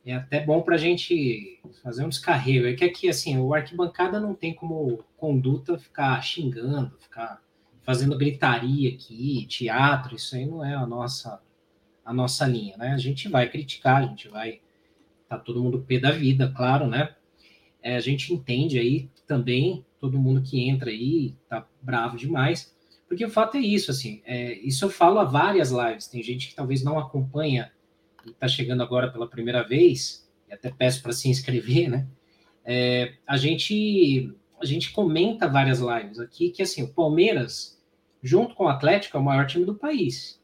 é 0.04 0.14
até 0.14 0.40
bom 0.40 0.62
para 0.62 0.76
a 0.76 0.78
gente 0.78 1.60
fazer 1.82 2.04
um 2.04 2.08
descarrego. 2.08 2.66
É 2.66 2.74
que 2.74 2.84
aqui, 2.84 3.08
assim, 3.08 3.38
o 3.38 3.52
arquibancada 3.52 4.20
não 4.20 4.34
tem 4.34 4.54
como 4.54 5.04
conduta 5.16 5.78
ficar 5.78 6.22
xingando, 6.22 6.96
ficar 6.98 7.42
fazendo 7.82 8.16
gritaria 8.16 8.90
aqui, 8.90 9.46
teatro, 9.46 10.16
isso 10.16 10.36
aí 10.36 10.46
não 10.46 10.64
é 10.64 10.74
a 10.74 10.86
nossa 10.86 11.40
a 12.04 12.12
nossa 12.12 12.46
linha, 12.46 12.76
né? 12.76 12.88
A 12.88 12.98
gente 12.98 13.28
vai 13.28 13.48
criticar, 13.48 14.02
a 14.02 14.06
gente 14.06 14.28
vai 14.28 14.60
tá 15.28 15.38
todo 15.38 15.62
mundo 15.62 15.84
pé 15.86 15.98
da 15.98 16.10
vida, 16.10 16.52
claro, 16.54 16.86
né? 16.86 17.14
É, 17.80 17.96
a 17.96 18.00
gente 18.00 18.32
entende 18.32 18.78
aí 18.78 19.08
também 19.26 19.84
todo 20.00 20.18
mundo 20.18 20.42
que 20.42 20.60
entra 20.68 20.90
aí 20.90 21.34
tá 21.48 21.66
bravo 21.80 22.16
demais, 22.16 22.76
porque 23.12 23.26
o 23.26 23.30
fato 23.30 23.58
é 23.58 23.60
isso, 23.60 23.90
assim, 23.90 24.22
é, 24.24 24.54
isso 24.60 24.86
eu 24.86 24.88
falo 24.88 25.18
a 25.18 25.24
várias 25.24 25.70
lives. 25.70 26.06
Tem 26.06 26.22
gente 26.22 26.48
que 26.48 26.54
talvez 26.54 26.82
não 26.82 26.98
acompanha 26.98 27.70
e 28.24 28.30
está 28.30 28.48
chegando 28.48 28.82
agora 28.82 29.12
pela 29.12 29.28
primeira 29.28 29.62
vez, 29.62 30.26
e 30.48 30.54
até 30.54 30.70
peço 30.70 31.02
para 31.02 31.12
se 31.12 31.28
inscrever, 31.28 31.90
né? 31.90 32.08
É, 32.64 33.12
a 33.26 33.36
gente 33.36 34.34
a 34.58 34.64
gente 34.64 34.92
comenta 34.92 35.46
várias 35.46 35.78
lives 35.78 36.18
aqui 36.20 36.48
que 36.48 36.62
assim, 36.62 36.84
o 36.84 36.88
Palmeiras, 36.88 37.78
junto 38.22 38.54
com 38.54 38.64
o 38.64 38.68
Atlético, 38.68 39.18
é 39.18 39.20
o 39.20 39.22
maior 39.22 39.46
time 39.46 39.66
do 39.66 39.74
país. 39.74 40.40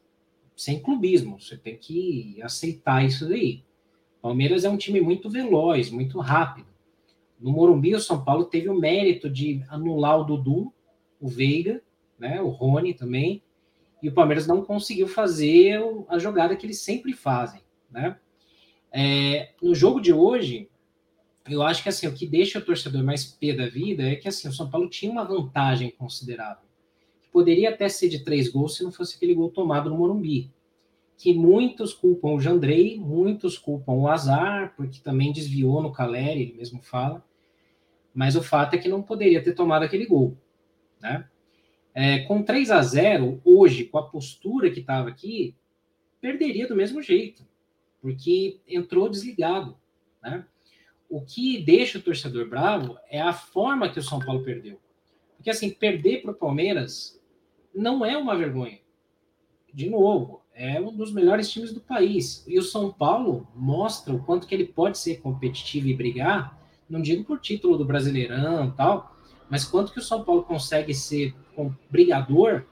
Sem 0.55 0.79
clubismo, 0.79 1.41
você 1.41 1.57
tem 1.57 1.75
que 1.75 2.39
aceitar 2.43 3.03
isso 3.03 3.27
daí. 3.27 3.63
Palmeiras 4.21 4.63
é 4.63 4.69
um 4.69 4.77
time 4.77 5.01
muito 5.01 5.27
veloz, 5.27 5.89
muito 5.89 6.19
rápido. 6.19 6.67
No 7.39 7.51
Morumbi, 7.51 7.95
o 7.95 7.99
São 7.99 8.23
Paulo 8.23 8.45
teve 8.45 8.69
o 8.69 8.79
mérito 8.79 9.27
de 9.27 9.63
anular 9.69 10.19
o 10.19 10.23
Dudu, 10.23 10.71
o 11.19 11.27
Veiga, 11.27 11.81
né, 12.19 12.41
o 12.41 12.49
Rony 12.49 12.93
também, 12.93 13.41
e 14.01 14.09
o 14.09 14.13
Palmeiras 14.13 14.47
não 14.47 14.63
conseguiu 14.63 15.07
fazer 15.07 15.79
a 16.07 16.17
jogada 16.17 16.55
que 16.55 16.65
eles 16.65 16.81
sempre 16.81 17.13
fazem, 17.13 17.61
né? 17.89 18.17
É, 18.91 19.51
no 19.61 19.75
jogo 19.75 19.99
de 19.99 20.11
hoje, 20.11 20.69
eu 21.47 21.61
acho 21.61 21.83
que 21.83 21.89
assim, 21.89 22.07
o 22.07 22.13
que 22.13 22.25
deixa 22.25 22.59
o 22.59 22.65
torcedor 22.65 23.03
mais 23.03 23.25
pé 23.25 23.53
da 23.53 23.67
vida 23.67 24.03
é 24.03 24.15
que 24.15 24.27
assim, 24.27 24.47
o 24.47 24.53
São 24.53 24.69
Paulo 24.69 24.89
tinha 24.89 25.11
uma 25.11 25.23
vantagem 25.23 25.91
considerável. 25.91 26.63
Que 27.21 27.29
poderia 27.29 27.69
até 27.69 27.87
ser 27.89 28.09
de 28.09 28.23
três 28.23 28.49
gols 28.49 28.75
se 28.75 28.83
não 28.83 28.91
fosse 28.91 29.15
aquele 29.15 29.33
gol 29.33 29.49
tomado 29.49 29.89
no 29.89 29.97
Morumbi. 29.97 30.51
Que 31.17 31.33
muitos 31.33 31.93
culpam 31.93 32.29
o 32.29 32.39
Jandrei, 32.39 32.97
muitos 32.97 33.57
culpam 33.57 33.93
o 33.93 34.07
Azar, 34.07 34.73
porque 34.75 35.01
também 35.01 35.33
desviou 35.33 35.81
no 35.81 35.91
Caleri, 35.91 36.41
ele 36.41 36.53
mesmo 36.53 36.81
fala. 36.81 37.23
Mas 38.13 38.35
o 38.35 38.41
fato 38.41 38.75
é 38.75 38.77
que 38.77 38.87
não 38.87 39.01
poderia 39.01 39.43
ter 39.43 39.53
tomado 39.53 39.83
aquele 39.83 40.05
gol. 40.05 40.37
Né? 41.01 41.27
É, 41.93 42.19
com 42.19 42.43
3 42.43 42.71
a 42.71 42.81
0 42.81 43.41
hoje, 43.43 43.85
com 43.85 43.97
a 43.97 44.07
postura 44.07 44.69
que 44.69 44.79
estava 44.79 45.09
aqui, 45.09 45.55
perderia 46.21 46.67
do 46.67 46.75
mesmo 46.75 47.01
jeito, 47.01 47.45
porque 48.01 48.59
entrou 48.67 49.09
desligado. 49.09 49.77
Né? 50.21 50.45
o 51.09 51.21
que 51.21 51.61
deixa 51.61 51.97
o 51.97 52.01
torcedor 52.01 52.47
bravo 52.47 52.97
é 53.09 53.19
a 53.19 53.33
forma 53.33 53.89
que 53.89 53.99
o 53.99 54.03
São 54.03 54.19
Paulo 54.19 54.43
perdeu. 54.43 54.79
Porque, 55.35 55.49
assim, 55.49 55.71
perder 55.71 56.21
para 56.21 56.31
o 56.31 56.35
Palmeiras 56.35 57.19
não 57.73 58.05
é 58.05 58.15
uma 58.15 58.37
vergonha. 58.37 58.79
De 59.73 59.89
novo, 59.89 60.41
é 60.53 60.79
um 60.79 60.95
dos 60.95 61.11
melhores 61.11 61.49
times 61.49 61.73
do 61.73 61.79
país. 61.79 62.45
E 62.47 62.59
o 62.59 62.63
São 62.63 62.91
Paulo 62.91 63.47
mostra 63.55 64.13
o 64.13 64.23
quanto 64.23 64.45
que 64.45 64.53
ele 64.53 64.65
pode 64.65 64.99
ser 64.99 65.19
competitivo 65.19 65.87
e 65.87 65.95
brigar, 65.95 66.59
não 66.87 67.01
digo 67.01 67.23
por 67.23 67.39
título 67.39 67.77
do 67.77 67.85
Brasileirão 67.85 68.71
tal, 68.71 69.15
mas 69.49 69.65
quanto 69.65 69.93
que 69.93 69.99
o 69.99 70.03
São 70.03 70.23
Paulo 70.23 70.43
consegue 70.43 70.93
ser 70.93 71.33
um 71.63 71.75
brigador 71.89 72.65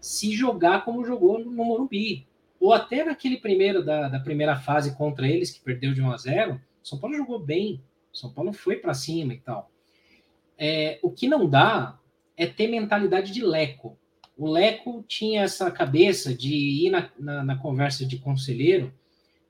se 0.00 0.32
jogar 0.32 0.84
como 0.84 1.04
jogou 1.04 1.38
no 1.38 1.50
Morumbi. 1.50 2.26
Ou 2.60 2.72
até 2.72 3.04
naquele 3.04 3.38
primeiro 3.38 3.84
da, 3.84 4.08
da 4.08 4.20
primeira 4.20 4.56
fase 4.56 4.96
contra 4.96 5.26
eles, 5.26 5.50
que 5.50 5.60
perdeu 5.60 5.92
de 5.92 6.00
1 6.00 6.10
a 6.10 6.16
0 6.16 6.60
são 6.84 6.98
Paulo 6.98 7.16
jogou 7.16 7.38
bem, 7.38 7.82
São 8.12 8.30
Paulo 8.30 8.52
foi 8.52 8.76
para 8.76 8.92
cima 8.92 9.32
e 9.32 9.40
tal. 9.40 9.70
É, 10.58 10.98
o 11.02 11.10
que 11.10 11.26
não 11.26 11.48
dá 11.48 11.98
é 12.36 12.46
ter 12.46 12.68
mentalidade 12.68 13.32
de 13.32 13.42
Leco. 13.42 13.98
O 14.36 14.50
Leco 14.50 15.02
tinha 15.08 15.42
essa 15.42 15.70
cabeça 15.70 16.34
de 16.34 16.54
ir 16.54 16.90
na, 16.90 17.10
na, 17.18 17.42
na 17.42 17.56
conversa 17.56 18.04
de 18.04 18.18
conselheiro, 18.18 18.92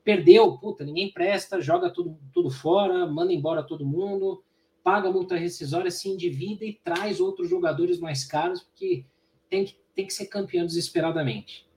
perdeu, 0.03 0.57
puta, 0.57 0.85
ninguém 0.85 1.11
presta, 1.11 1.59
joga 1.59 1.89
tudo, 1.89 2.17
tudo 2.31 2.49
fora, 2.49 3.05
manda 3.05 3.33
embora 3.33 3.63
todo 3.63 3.85
mundo, 3.85 4.41
paga 4.85 5.11
multa 5.11 5.35
rescisória, 5.35 5.89
se 5.89 6.07
endivida 6.07 6.63
e 6.63 6.73
traz 6.73 7.19
outros 7.19 7.49
jogadores 7.49 7.99
mais 7.99 8.23
caros, 8.23 8.61
porque 8.61 9.03
tem 9.49 9.65
que, 9.65 9.75
tem 9.95 10.05
que 10.05 10.13
ser 10.13 10.27
campeão 10.27 10.63
desesperadamente, 10.63 11.67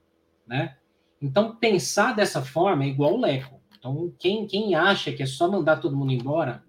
né? 0.47 0.77
Então, 1.21 1.57
pensar 1.57 2.15
dessa 2.15 2.45
forma 2.45 2.85
é 2.85 2.89
igual 2.89 3.15
o 3.15 3.21
Leco. 3.21 3.63
Então, 3.79 4.15
quem, 4.19 4.47
quem 4.47 4.75
acha 4.75 5.11
que 5.11 5.23
é 5.23 5.27
só 5.27 5.51
mandar 5.51 5.79
todo 5.79 5.97
mundo 5.97 6.13
embora 6.13 6.63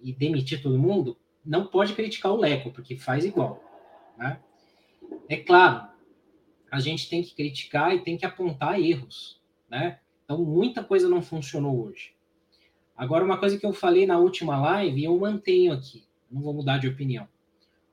e 0.00 0.12
demitir 0.12 0.62
todo 0.62 0.78
mundo, 0.78 1.18
não 1.44 1.66
pode 1.66 1.92
criticar 1.92 2.32
o 2.32 2.36
Leco, 2.36 2.70
porque 2.70 2.96
faz 2.96 3.24
igual. 3.24 3.60
Né? 4.16 4.38
É 5.28 5.38
claro, 5.38 5.88
a 6.70 6.78
gente 6.78 7.10
tem 7.10 7.20
que 7.20 7.34
criticar 7.34 7.96
e 7.96 8.04
tem 8.04 8.16
que 8.16 8.24
apontar 8.24 8.80
erros. 8.80 9.42
Né? 9.68 9.98
Então, 10.24 10.38
muita 10.38 10.84
coisa 10.84 11.08
não 11.08 11.20
funcionou 11.20 11.84
hoje. 11.84 12.12
Agora, 12.98 13.24
uma 13.24 13.38
coisa 13.38 13.56
que 13.56 13.64
eu 13.64 13.72
falei 13.72 14.06
na 14.06 14.18
última 14.18 14.60
live, 14.60 15.04
eu 15.04 15.16
mantenho 15.16 15.72
aqui, 15.72 16.02
não 16.28 16.42
vou 16.42 16.52
mudar 16.52 16.78
de 16.78 16.88
opinião. 16.88 17.28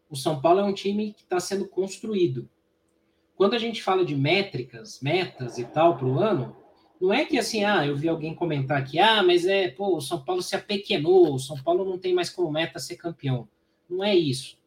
O 0.10 0.16
São 0.16 0.42
Paulo 0.42 0.62
é 0.62 0.64
um 0.64 0.74
time 0.74 1.14
que 1.14 1.22
está 1.22 1.40
sendo 1.40 1.68
construído. 1.68 2.50
Quando 3.36 3.54
a 3.54 3.60
gente 3.60 3.84
fala 3.84 4.04
de 4.04 4.16
métricas, 4.16 5.00
metas 5.02 5.60
e 5.60 5.66
tal 5.66 5.96
para 5.96 6.08
o 6.08 6.20
ano, 6.20 6.58
não 7.00 7.14
é 7.14 7.24
que 7.24 7.38
assim, 7.38 7.64
ah, 7.64 7.86
eu 7.86 7.96
vi 7.96 8.10
alguém 8.10 8.34
comentar 8.34 8.82
aqui, 8.82 8.98
ah, 8.98 9.22
mas 9.22 9.46
é, 9.46 9.70
pô, 9.70 9.96
o 9.96 10.02
São 10.02 10.24
Paulo 10.24 10.42
se 10.42 10.56
apequenou, 10.56 11.36
o 11.36 11.40
São 11.40 11.62
Paulo 11.62 11.86
não 11.86 12.00
tem 12.00 12.16
mais 12.16 12.32
como 12.32 12.52
meta 12.52 12.80
ser 12.80 12.96
campeão. 12.96 13.48
Não 13.88 14.04
é 14.04 14.16
isso. 14.16 14.58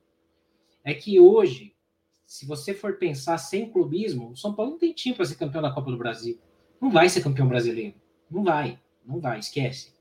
É 0.85 0.95
que 0.95 1.19
hoje, 1.19 1.75
se 2.25 2.47
você 2.47 2.73
for 2.73 2.97
pensar 2.97 3.39
sem 3.39 3.69
clubismo, 3.69 4.31
o 4.31 4.37
São 4.37 4.55
Paulo 4.55 4.73
não 4.73 4.79
tem 4.79 4.93
time 4.93 5.17
para 5.17 5.25
ser 5.25 5.35
campeão 5.35 5.63
da 5.63 5.73
Copa 5.73 5.91
do 5.91 5.99
Brasil. 5.99 6.39
Não 6.81 6.91
vai 6.91 7.09
ser 7.09 7.25
campeão 7.25 7.49
brasileiro. 7.49 7.97
Não 8.31 8.45
vai. 8.45 8.79
Não 9.05 9.19
vai, 9.19 9.41
esquece. 9.41 9.98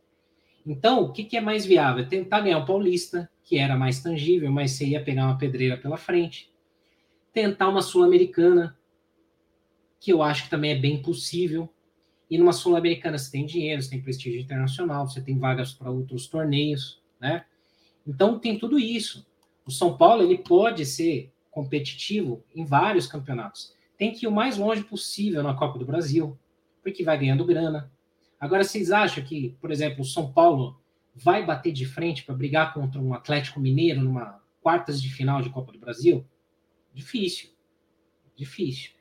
Então, 0.67 1.01
o 1.03 1.13
que, 1.13 1.23
que 1.23 1.37
é 1.37 1.41
mais 1.41 1.65
viável? 1.65 2.03
É 2.03 2.05
tentar 2.07 2.41
ganhar 2.41 2.57
o 2.57 2.65
Paulista, 2.65 3.31
que 3.41 3.57
era 3.57 3.77
mais 3.77 4.03
tangível, 4.03 4.51
mas 4.51 4.71
você 4.71 4.85
ia 4.85 5.01
pegar 5.01 5.23
uma 5.23 5.37
pedreira 5.37 5.77
pela 5.77 5.95
frente. 5.95 6.51
Tentar 7.31 7.69
uma 7.69 7.81
Sul-Americana, 7.81 8.77
que 9.97 10.11
eu 10.11 10.21
acho 10.21 10.43
que 10.43 10.49
também 10.49 10.71
é 10.71 10.75
bem 10.75 11.01
possível. 11.01 11.69
E 12.29 12.37
numa 12.37 12.51
Sul-Americana 12.51 13.17
você 13.17 13.31
tem 13.31 13.45
dinheiro, 13.45 13.81
você 13.81 13.91
tem 13.91 14.01
prestígio 14.01 14.41
internacional, 14.41 15.07
você 15.07 15.21
tem 15.21 15.39
vagas 15.39 15.71
para 15.71 15.89
outros 15.89 16.27
torneios, 16.27 17.01
né? 17.17 17.45
Então 18.05 18.37
tem 18.37 18.59
tudo 18.59 18.77
isso. 18.77 19.25
O 19.65 19.71
São 19.71 19.95
Paulo 19.95 20.21
ele 20.21 20.37
pode 20.37 20.85
ser 20.85 21.31
competitivo 21.49 22.43
em 22.53 22.65
vários 22.65 23.07
campeonatos. 23.07 23.73
Tem 23.97 24.11
que 24.11 24.25
ir 24.25 24.27
o 24.27 24.33
mais 24.33 24.57
longe 24.57 24.83
possível 24.83 25.41
na 25.41 25.53
Copa 25.53 25.79
do 25.79 25.85
Brasil, 25.85 26.37
porque 26.83 27.05
vai 27.05 27.17
ganhando 27.17 27.45
grana. 27.45 27.89
Agora, 28.39 28.63
vocês 28.63 28.91
acham 28.91 29.23
que, 29.23 29.55
por 29.59 29.71
exemplo, 29.71 30.01
o 30.01 30.05
São 30.05 30.31
Paulo 30.31 30.79
vai 31.15 31.45
bater 31.45 31.71
de 31.71 31.85
frente 31.85 32.23
para 32.23 32.35
brigar 32.35 32.73
contra 32.73 33.01
um 33.01 33.13
Atlético 33.13 33.59
Mineiro 33.59 34.01
numa 34.01 34.41
quartas 34.61 35.01
de 35.01 35.09
final 35.09 35.41
de 35.41 35.49
Copa 35.49 35.71
do 35.71 35.79
Brasil? 35.79 36.25
Difícil. 36.93 37.49
Difícil. 38.35 38.91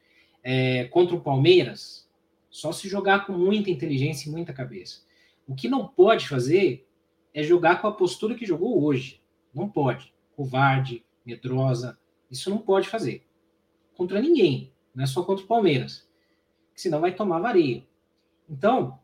É, 0.43 0.85
contra 0.85 1.15
o 1.15 1.21
Palmeiras, 1.21 2.09
só 2.49 2.73
se 2.73 2.89
jogar 2.89 3.27
com 3.27 3.33
muita 3.33 3.71
inteligência 3.71 4.29
e 4.29 4.33
muita 4.33 4.53
cabeça. 4.53 5.05
O 5.47 5.55
que 5.55 5.69
não 5.69 5.87
pode 5.87 6.29
fazer 6.29 6.89
é 7.35 7.43
jogar 7.43 7.83
com 7.83 7.87
a 7.87 7.93
postura 7.93 8.35
que 8.35 8.47
jogou 8.47 8.83
hoje. 8.83 9.21
Não 9.55 9.69
pode. 9.69 10.15
Covarde, 10.35 11.05
medrosa. 11.25 11.99
Isso 12.31 12.49
não 12.49 12.59
pode 12.59 12.89
fazer. 12.89 13.27
Contra 13.95 14.21
ninguém. 14.23 14.73
Não 14.95 15.05
é 15.05 15.07
só 15.07 15.23
contra 15.23 15.45
o 15.45 15.49
Palmeiras. 15.49 16.09
Senão 16.75 17.01
vai 17.01 17.15
tomar 17.15 17.41
vareio. 17.41 17.87
Então, 18.49 18.99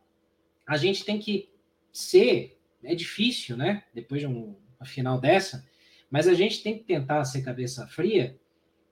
a 0.72 0.76
gente 0.78 1.04
tem 1.04 1.18
que 1.18 1.50
ser. 1.92 2.58
É 2.82 2.94
difícil, 2.94 3.56
né? 3.56 3.84
Depois 3.94 4.22
de 4.22 4.26
um, 4.26 4.56
uma 4.80 4.86
final 4.86 5.20
dessa. 5.20 5.68
Mas 6.10 6.26
a 6.26 6.34
gente 6.34 6.62
tem 6.62 6.78
que 6.78 6.84
tentar 6.84 7.22
ser 7.26 7.42
cabeça 7.42 7.86
fria 7.86 8.38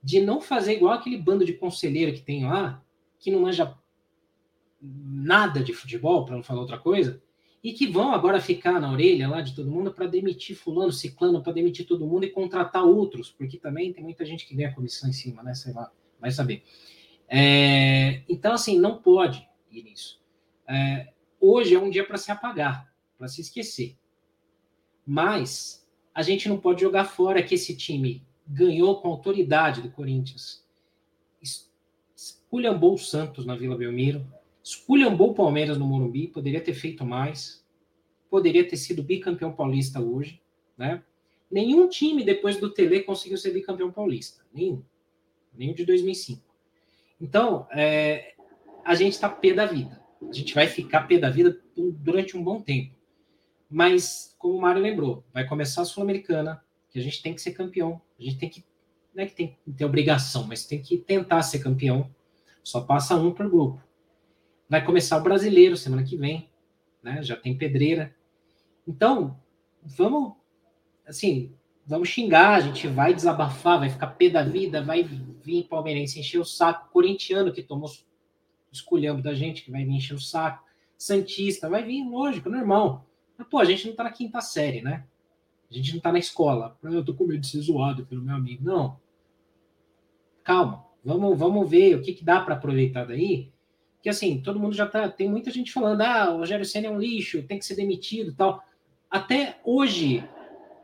de 0.02 0.20
não 0.20 0.42
fazer 0.42 0.74
igual 0.74 0.92
aquele 0.92 1.16
bando 1.16 1.44
de 1.44 1.54
conselheiro 1.54 2.12
que 2.12 2.20
tem 2.20 2.44
lá, 2.44 2.84
que 3.18 3.30
não 3.30 3.40
manja 3.40 3.74
nada 4.80 5.62
de 5.62 5.72
futebol, 5.72 6.24
para 6.24 6.36
não 6.36 6.42
falar 6.42 6.60
outra 6.60 6.78
coisa, 6.78 7.22
e 7.64 7.72
que 7.72 7.86
vão 7.86 8.12
agora 8.12 8.40
ficar 8.40 8.78
na 8.78 8.90
orelha 8.90 9.28
lá 9.28 9.40
de 9.40 9.54
todo 9.54 9.70
mundo 9.70 9.92
para 9.92 10.06
demitir 10.06 10.56
fulano, 10.56 10.92
ciclano, 10.92 11.42
para 11.42 11.52
demitir 11.52 11.86
todo 11.86 12.06
mundo 12.06 12.24
e 12.24 12.30
contratar 12.30 12.84
outros, 12.84 13.30
porque 13.30 13.58
também 13.58 13.92
tem 13.92 14.04
muita 14.04 14.24
gente 14.24 14.46
que 14.46 14.54
ganha 14.54 14.74
comissão 14.74 15.08
em 15.08 15.14
cima, 15.14 15.42
né? 15.42 15.54
Sei 15.54 15.72
lá, 15.72 15.90
vai 16.18 16.30
saber. 16.30 16.62
É, 17.28 18.22
então, 18.28 18.52
assim, 18.52 18.78
não 18.78 18.98
pode 18.98 19.46
ir 19.70 19.82
nisso. 19.82 20.20
É, 20.66 21.08
hoje 21.40 21.74
é 21.74 21.78
um 21.78 21.90
dia 21.90 22.06
para 22.06 22.16
se 22.16 22.30
apagar, 22.30 22.92
para 23.16 23.28
se 23.28 23.40
esquecer. 23.40 23.96
Mas 25.06 25.88
a 26.14 26.22
gente 26.22 26.48
não 26.48 26.58
pode 26.58 26.82
jogar 26.82 27.04
fora 27.04 27.42
que 27.42 27.54
esse 27.54 27.76
time 27.76 28.24
ganhou 28.46 29.00
com 29.00 29.08
autoridade 29.08 29.80
do 29.80 29.90
Corinthians. 29.90 30.66
Esculhambou 32.14 32.94
o 32.94 32.98
Santos 32.98 33.46
na 33.46 33.56
Vila 33.56 33.76
Belmiro, 33.76 34.26
esculhambou 34.62 35.30
o 35.30 35.34
Palmeiras 35.34 35.78
no 35.78 35.86
Morumbi, 35.86 36.28
poderia 36.28 36.60
ter 36.60 36.74
feito 36.74 37.04
mais, 37.04 37.64
poderia 38.28 38.68
ter 38.68 38.76
sido 38.76 39.02
bicampeão 39.02 39.52
paulista 39.52 40.00
hoje, 40.00 40.42
né? 40.76 41.02
Nenhum 41.50 41.88
time 41.88 42.22
depois 42.22 42.58
do 42.58 42.70
Tele 42.70 43.02
conseguiu 43.02 43.36
ser 43.36 43.52
bicampeão 43.52 43.90
paulista, 43.90 44.44
nenhum, 44.52 44.84
nenhum 45.52 45.74
de 45.74 45.84
2005. 45.84 46.42
Então, 47.20 47.66
é, 47.72 48.34
a 48.84 48.94
gente 48.94 49.14
está 49.14 49.28
pé 49.28 49.52
da 49.52 49.66
vida. 49.66 49.99
A 50.28 50.32
gente 50.32 50.54
vai 50.54 50.66
ficar 50.66 51.02
pé 51.02 51.18
da 51.18 51.30
vida 51.30 51.60
durante 51.76 52.36
um 52.36 52.42
bom 52.42 52.60
tempo. 52.60 52.94
Mas, 53.68 54.34
como 54.38 54.56
o 54.56 54.60
Mário 54.60 54.82
lembrou, 54.82 55.24
vai 55.32 55.46
começar 55.46 55.82
a 55.82 55.84
Sul-Americana, 55.84 56.62
que 56.90 56.98
a 56.98 57.02
gente 57.02 57.22
tem 57.22 57.32
que 57.32 57.40
ser 57.40 57.52
campeão. 57.52 58.00
A 58.18 58.22
gente 58.22 58.36
tem 58.36 58.48
que, 58.48 58.64
não 59.14 59.22
é 59.22 59.26
que 59.26 59.34
tem 59.34 59.56
que 59.64 59.72
ter 59.72 59.84
obrigação, 59.84 60.46
mas 60.46 60.66
tem 60.66 60.82
que 60.82 60.98
tentar 60.98 61.42
ser 61.42 61.60
campeão. 61.60 62.10
Só 62.62 62.80
passa 62.80 63.16
um 63.16 63.32
por 63.32 63.48
grupo. 63.48 63.82
Vai 64.68 64.84
começar 64.84 65.16
o 65.18 65.22
brasileiro 65.22 65.76
semana 65.76 66.02
que 66.02 66.16
vem, 66.16 66.50
né? 67.02 67.22
Já 67.22 67.36
tem 67.36 67.56
pedreira. 67.56 68.14
Então, 68.86 69.40
vamos, 69.82 70.34
assim, 71.06 71.54
vamos 71.86 72.08
xingar, 72.08 72.54
a 72.54 72.60
gente 72.60 72.86
vai 72.88 73.14
desabafar, 73.14 73.78
vai 73.78 73.88
ficar 73.88 74.08
pé 74.08 74.28
da 74.28 74.42
vida, 74.42 74.82
vai 74.82 75.02
vir 75.02 75.64
palmeirense 75.68 76.20
encher 76.20 76.38
o 76.38 76.44
saco, 76.44 76.90
corintiano 76.92 77.52
que 77.52 77.62
tomou 77.62 77.88
escolhendo 78.70 79.22
da 79.22 79.34
gente, 79.34 79.62
que 79.62 79.70
vai 79.70 79.84
vir 79.84 79.94
encher 79.94 80.14
o 80.14 80.20
saco, 80.20 80.64
santista, 80.96 81.68
vai 81.68 81.84
vir, 81.84 82.08
lógico, 82.08 82.48
normal. 82.48 83.06
Mas, 83.36 83.46
pô, 83.48 83.58
a 83.58 83.64
gente 83.64 83.88
não 83.88 83.94
tá 83.94 84.04
na 84.04 84.12
quinta 84.12 84.40
série, 84.40 84.82
né? 84.82 85.06
A 85.70 85.74
gente 85.74 85.94
não 85.94 86.00
tá 86.00 86.12
na 86.12 86.18
escola. 86.18 86.76
Eu 86.82 87.04
tô 87.04 87.14
com 87.14 87.24
medo 87.24 87.40
de 87.40 87.46
ser 87.46 87.60
zoado 87.60 88.04
pelo 88.04 88.22
meu 88.22 88.34
amigo. 88.34 88.64
Não. 88.64 88.98
Calma. 90.42 90.84
Vamos, 91.02 91.38
vamos 91.38 91.70
ver 91.70 91.96
o 91.96 92.02
que, 92.02 92.12
que 92.12 92.24
dá 92.24 92.40
para 92.40 92.54
aproveitar 92.54 93.06
daí 93.06 93.50
que 94.02 94.08
assim, 94.08 94.40
todo 94.40 94.58
mundo 94.58 94.74
já 94.74 94.86
tá. 94.86 95.08
Tem 95.08 95.28
muita 95.28 95.50
gente 95.50 95.72
falando, 95.72 96.00
ah, 96.02 96.30
o 96.30 96.38
Rogério 96.38 96.64
Senna 96.64 96.86
é 96.86 96.90
um 96.90 96.98
lixo, 96.98 97.42
tem 97.42 97.58
que 97.58 97.66
ser 97.66 97.76
demitido 97.76 98.34
tal. 98.34 98.62
Até 99.10 99.58
hoje, 99.64 100.24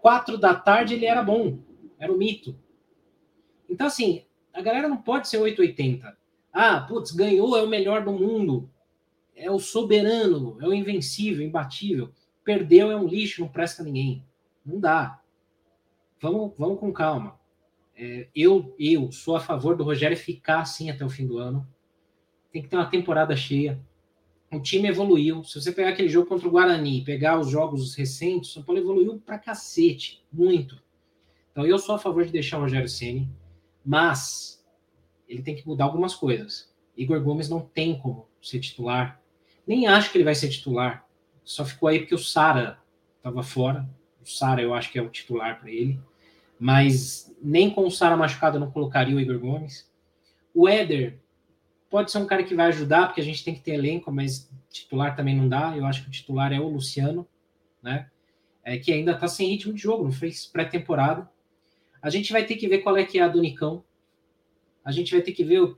quatro 0.00 0.36
da 0.36 0.54
tarde, 0.54 0.94
ele 0.94 1.06
era 1.06 1.22
bom, 1.22 1.58
era 1.98 2.12
o 2.12 2.18
mito. 2.18 2.58
Então, 3.68 3.86
assim, 3.86 4.24
a 4.52 4.60
galera 4.60 4.88
não 4.88 4.98
pode 4.98 5.28
ser 5.28 5.38
880. 5.38 6.16
Ah, 6.58 6.80
putz, 6.80 7.10
ganhou, 7.10 7.56
é 7.56 7.62
o 7.62 7.68
melhor 7.68 8.02
do 8.02 8.12
mundo, 8.12 8.70
é 9.34 9.50
o 9.50 9.58
soberano, 9.58 10.56
é 10.60 10.66
o 10.66 10.72
invencível, 10.72 11.44
imbatível. 11.44 12.10
Perdeu, 12.42 12.90
é 12.90 12.96
um 12.96 13.06
lixo, 13.06 13.42
não 13.42 13.48
presta 13.48 13.82
ninguém. 13.82 14.24
Não 14.64 14.80
dá. 14.80 15.20
Vamos, 16.20 16.56
vamos 16.56 16.80
com 16.80 16.92
calma. 16.92 17.38
É, 17.94 18.28
eu, 18.34 18.74
eu 18.78 19.12
sou 19.12 19.36
a 19.36 19.40
favor 19.40 19.76
do 19.76 19.84
Rogério 19.84 20.16
ficar 20.16 20.60
assim 20.60 20.88
até 20.90 21.04
o 21.04 21.10
fim 21.10 21.26
do 21.26 21.38
ano 21.38 21.66
tem 22.56 22.62
que 22.62 22.68
ter 22.70 22.76
uma 22.76 22.86
temporada 22.86 23.36
cheia. 23.36 23.78
O 24.50 24.60
time 24.60 24.88
evoluiu. 24.88 25.44
Se 25.44 25.60
você 25.60 25.70
pegar 25.72 25.90
aquele 25.90 26.08
jogo 26.08 26.26
contra 26.26 26.48
o 26.48 26.50
Guarani, 26.50 27.04
pegar 27.04 27.38
os 27.38 27.50
jogos 27.50 27.94
recentes, 27.94 28.50
o 28.50 28.52
São 28.54 28.62
Paulo 28.62 28.80
evoluiu 28.80 29.20
pra 29.20 29.38
cacete, 29.38 30.24
muito. 30.32 30.82
Então 31.52 31.66
eu 31.66 31.78
sou 31.78 31.94
a 31.94 31.98
favor 31.98 32.24
de 32.24 32.32
deixar 32.32 32.56
o 32.56 32.62
Rogério 32.62 32.88
Ceni, 32.88 33.28
mas 33.84 34.55
ele 35.28 35.42
tem 35.42 35.54
que 35.54 35.66
mudar 35.66 35.84
algumas 35.84 36.14
coisas. 36.14 36.72
Igor 36.96 37.20
Gomes 37.20 37.48
não 37.48 37.60
tem 37.60 37.98
como 37.98 38.26
ser 38.40 38.60
titular. 38.60 39.20
Nem 39.66 39.86
acho 39.86 40.10
que 40.10 40.18
ele 40.18 40.24
vai 40.24 40.34
ser 40.34 40.48
titular. 40.48 41.06
Só 41.44 41.64
ficou 41.64 41.88
aí 41.88 42.00
porque 42.00 42.14
o 42.14 42.18
Sara 42.18 42.78
estava 43.18 43.42
fora. 43.42 43.88
O 44.22 44.26
Sara 44.26 44.62
eu 44.62 44.74
acho 44.74 44.90
que 44.90 44.98
é 44.98 45.02
o 45.02 45.10
titular 45.10 45.60
para 45.60 45.70
ele. 45.70 46.00
Mas 46.58 47.34
nem 47.42 47.68
com 47.70 47.86
o 47.86 47.90
Sara 47.90 48.16
machucado 48.16 48.56
eu 48.56 48.60
não 48.60 48.70
colocaria 48.70 49.14
o 49.14 49.20
Igor 49.20 49.38
Gomes. 49.38 49.90
O 50.54 50.68
Éder 50.68 51.18
pode 51.90 52.10
ser 52.10 52.18
um 52.18 52.26
cara 52.26 52.42
que 52.42 52.54
vai 52.54 52.66
ajudar, 52.66 53.06
porque 53.06 53.20
a 53.20 53.24
gente 53.24 53.44
tem 53.44 53.54
que 53.54 53.60
ter 53.60 53.72
elenco, 53.72 54.10
mas 54.10 54.50
titular 54.70 55.14
também 55.14 55.36
não 55.36 55.48
dá. 55.48 55.76
Eu 55.76 55.84
acho 55.84 56.02
que 56.02 56.08
o 56.08 56.12
titular 56.12 56.52
é 56.52 56.60
o 56.60 56.68
Luciano, 56.68 57.26
né? 57.82 58.10
É, 58.64 58.78
que 58.78 58.92
ainda 58.92 59.16
tá 59.16 59.28
sem 59.28 59.48
ritmo 59.48 59.72
de 59.72 59.80
jogo, 59.80 60.04
não 60.04 60.12
fez 60.12 60.46
pré-temporada. 60.46 61.30
A 62.02 62.10
gente 62.10 62.32
vai 62.32 62.44
ter 62.44 62.56
que 62.56 62.68
ver 62.68 62.78
qual 62.78 62.96
é 62.96 63.04
que 63.04 63.18
é 63.18 63.22
a 63.22 63.28
do 63.28 63.40
Nicão. 63.40 63.84
A 64.86 64.90
gente 64.90 65.12
vai 65.12 65.20
ter 65.20 65.32
que 65.32 65.44
ver 65.44 65.76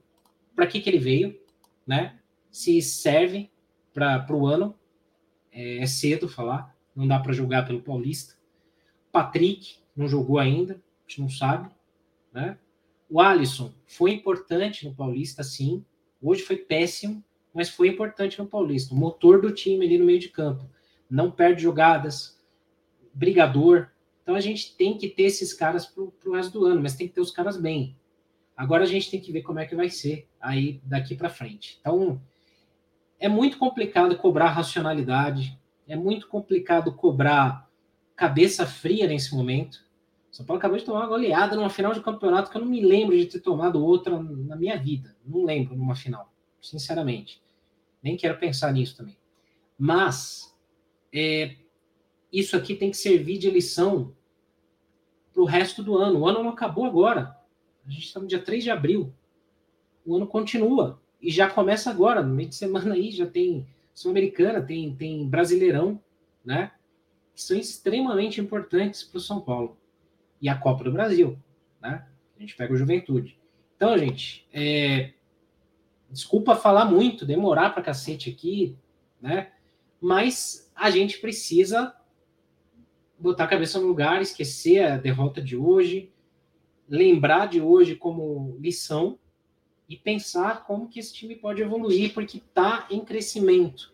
para 0.54 0.68
que, 0.68 0.80
que 0.80 0.88
ele 0.88 0.98
veio, 0.98 1.36
né? 1.84 2.20
Se 2.48 2.80
serve 2.80 3.50
para 3.92 4.24
o 4.30 4.46
ano. 4.46 4.78
É, 5.50 5.78
é, 5.78 5.86
cedo 5.86 6.28
falar, 6.28 6.76
não 6.94 7.08
dá 7.08 7.18
para 7.18 7.32
jogar 7.32 7.66
pelo 7.66 7.82
Paulista. 7.82 8.34
Patrick 9.10 9.78
não 9.96 10.06
jogou 10.06 10.38
ainda, 10.38 10.74
a 10.74 11.08
gente 11.08 11.22
não 11.22 11.28
sabe, 11.28 11.70
né? 12.32 12.58
O 13.10 13.20
Alisson 13.20 13.72
foi 13.86 14.12
importante 14.12 14.86
no 14.86 14.94
Paulista, 14.94 15.42
sim, 15.42 15.82
Hoje 16.20 16.42
foi 16.42 16.56
péssimo, 16.56 17.24
mas 17.54 17.68
foi 17.68 17.88
importante 17.88 18.38
no 18.38 18.46
Paulista. 18.46 18.92
O 18.92 18.96
motor 18.96 19.40
do 19.40 19.52
time 19.52 19.86
ali 19.86 19.98
no 19.98 20.04
meio 20.04 20.18
de 20.18 20.28
campo. 20.28 20.68
Não 21.08 21.30
perde 21.30 21.62
jogadas, 21.62 22.38
brigador. 23.14 23.88
Então 24.22 24.34
a 24.34 24.40
gente 24.40 24.76
tem 24.76 24.98
que 24.98 25.08
ter 25.08 25.24
esses 25.24 25.54
caras 25.54 25.86
para 25.86 26.02
o 26.02 26.32
resto 26.32 26.58
do 26.58 26.66
ano, 26.66 26.82
mas 26.82 26.96
tem 26.96 27.06
que 27.06 27.14
ter 27.14 27.20
os 27.20 27.30
caras 27.30 27.56
bem. 27.56 27.96
Agora 28.58 28.82
a 28.82 28.86
gente 28.88 29.08
tem 29.08 29.20
que 29.20 29.30
ver 29.30 29.42
como 29.42 29.60
é 29.60 29.66
que 29.66 29.76
vai 29.76 29.88
ser 29.88 30.28
aí 30.40 30.80
daqui 30.82 31.14
para 31.14 31.30
frente. 31.30 31.78
Então, 31.80 32.20
é 33.16 33.28
muito 33.28 33.56
complicado 33.56 34.18
cobrar 34.18 34.48
racionalidade, 34.48 35.56
é 35.86 35.94
muito 35.94 36.26
complicado 36.26 36.92
cobrar 36.92 37.70
cabeça 38.16 38.66
fria 38.66 39.06
nesse 39.06 39.32
momento. 39.32 39.86
São 40.32 40.44
Paulo 40.44 40.58
acabou 40.58 40.76
de 40.76 40.84
tomar 40.84 41.02
uma 41.02 41.06
goleada 41.06 41.54
numa 41.54 41.70
final 41.70 41.94
de 41.94 42.02
campeonato 42.02 42.50
que 42.50 42.56
eu 42.56 42.60
não 42.60 42.68
me 42.68 42.80
lembro 42.80 43.16
de 43.16 43.26
ter 43.26 43.38
tomado 43.38 43.80
outra 43.80 44.20
na 44.20 44.56
minha 44.56 44.76
vida. 44.76 45.16
Não 45.24 45.44
lembro 45.44 45.76
numa 45.76 45.94
final, 45.94 46.34
sinceramente. 46.60 47.40
Nem 48.02 48.16
quero 48.16 48.40
pensar 48.40 48.72
nisso 48.72 48.96
também. 48.96 49.16
Mas 49.78 50.52
é, 51.14 51.54
isso 52.32 52.56
aqui 52.56 52.74
tem 52.74 52.90
que 52.90 52.96
servir 52.96 53.38
de 53.38 53.48
lição 53.48 54.16
para 55.32 55.42
o 55.42 55.46
resto 55.46 55.80
do 55.80 55.96
ano. 55.96 56.18
O 56.18 56.26
ano 56.26 56.42
não 56.42 56.50
acabou 56.50 56.86
agora. 56.86 57.37
A 57.88 57.90
gente 57.90 58.04
está 58.04 58.20
no 58.20 58.26
dia 58.26 58.40
3 58.40 58.62
de 58.62 58.70
abril. 58.70 59.12
O 60.04 60.14
ano 60.14 60.26
continua. 60.26 61.00
E 61.20 61.30
já 61.30 61.48
começa 61.48 61.90
agora. 61.90 62.22
No 62.22 62.34
meio 62.34 62.50
de 62.50 62.54
semana 62.54 62.94
aí 62.94 63.10
já 63.10 63.26
tem 63.26 63.66
Sul-Americana, 63.94 64.60
tem, 64.60 64.94
tem 64.94 65.26
Brasileirão, 65.26 66.00
né? 66.44 66.70
Que 67.34 67.42
são 67.42 67.56
extremamente 67.56 68.40
importantes 68.40 69.02
para 69.02 69.16
o 69.16 69.20
São 69.20 69.40
Paulo. 69.40 69.76
E 70.40 70.48
a 70.48 70.56
Copa 70.56 70.84
do 70.84 70.92
Brasil, 70.92 71.38
né? 71.80 72.06
A 72.36 72.40
gente 72.40 72.54
pega 72.54 72.72
o 72.72 72.76
Juventude. 72.76 73.38
Então, 73.76 73.96
gente, 73.96 74.46
é... 74.52 75.14
desculpa 76.10 76.54
falar 76.54 76.84
muito, 76.84 77.24
demorar 77.24 77.70
para 77.70 77.82
cacete 77.82 78.28
aqui, 78.30 78.76
né? 79.20 79.50
Mas 80.00 80.70
a 80.76 80.90
gente 80.90 81.18
precisa 81.18 81.94
botar 83.18 83.44
a 83.44 83.48
cabeça 83.48 83.80
no 83.80 83.86
lugar, 83.86 84.20
esquecer 84.20 84.84
a 84.84 84.96
derrota 84.96 85.40
de 85.40 85.56
hoje, 85.56 86.12
lembrar 86.88 87.46
de 87.46 87.60
hoje 87.60 87.94
como 87.94 88.56
lição 88.58 89.18
e 89.88 89.96
pensar 89.96 90.64
como 90.64 90.88
que 90.88 90.98
esse 91.00 91.12
time 91.12 91.34
pode 91.34 91.62
evoluir, 91.62 92.12
porque 92.12 92.38
está 92.38 92.86
em 92.90 93.04
crescimento. 93.04 93.92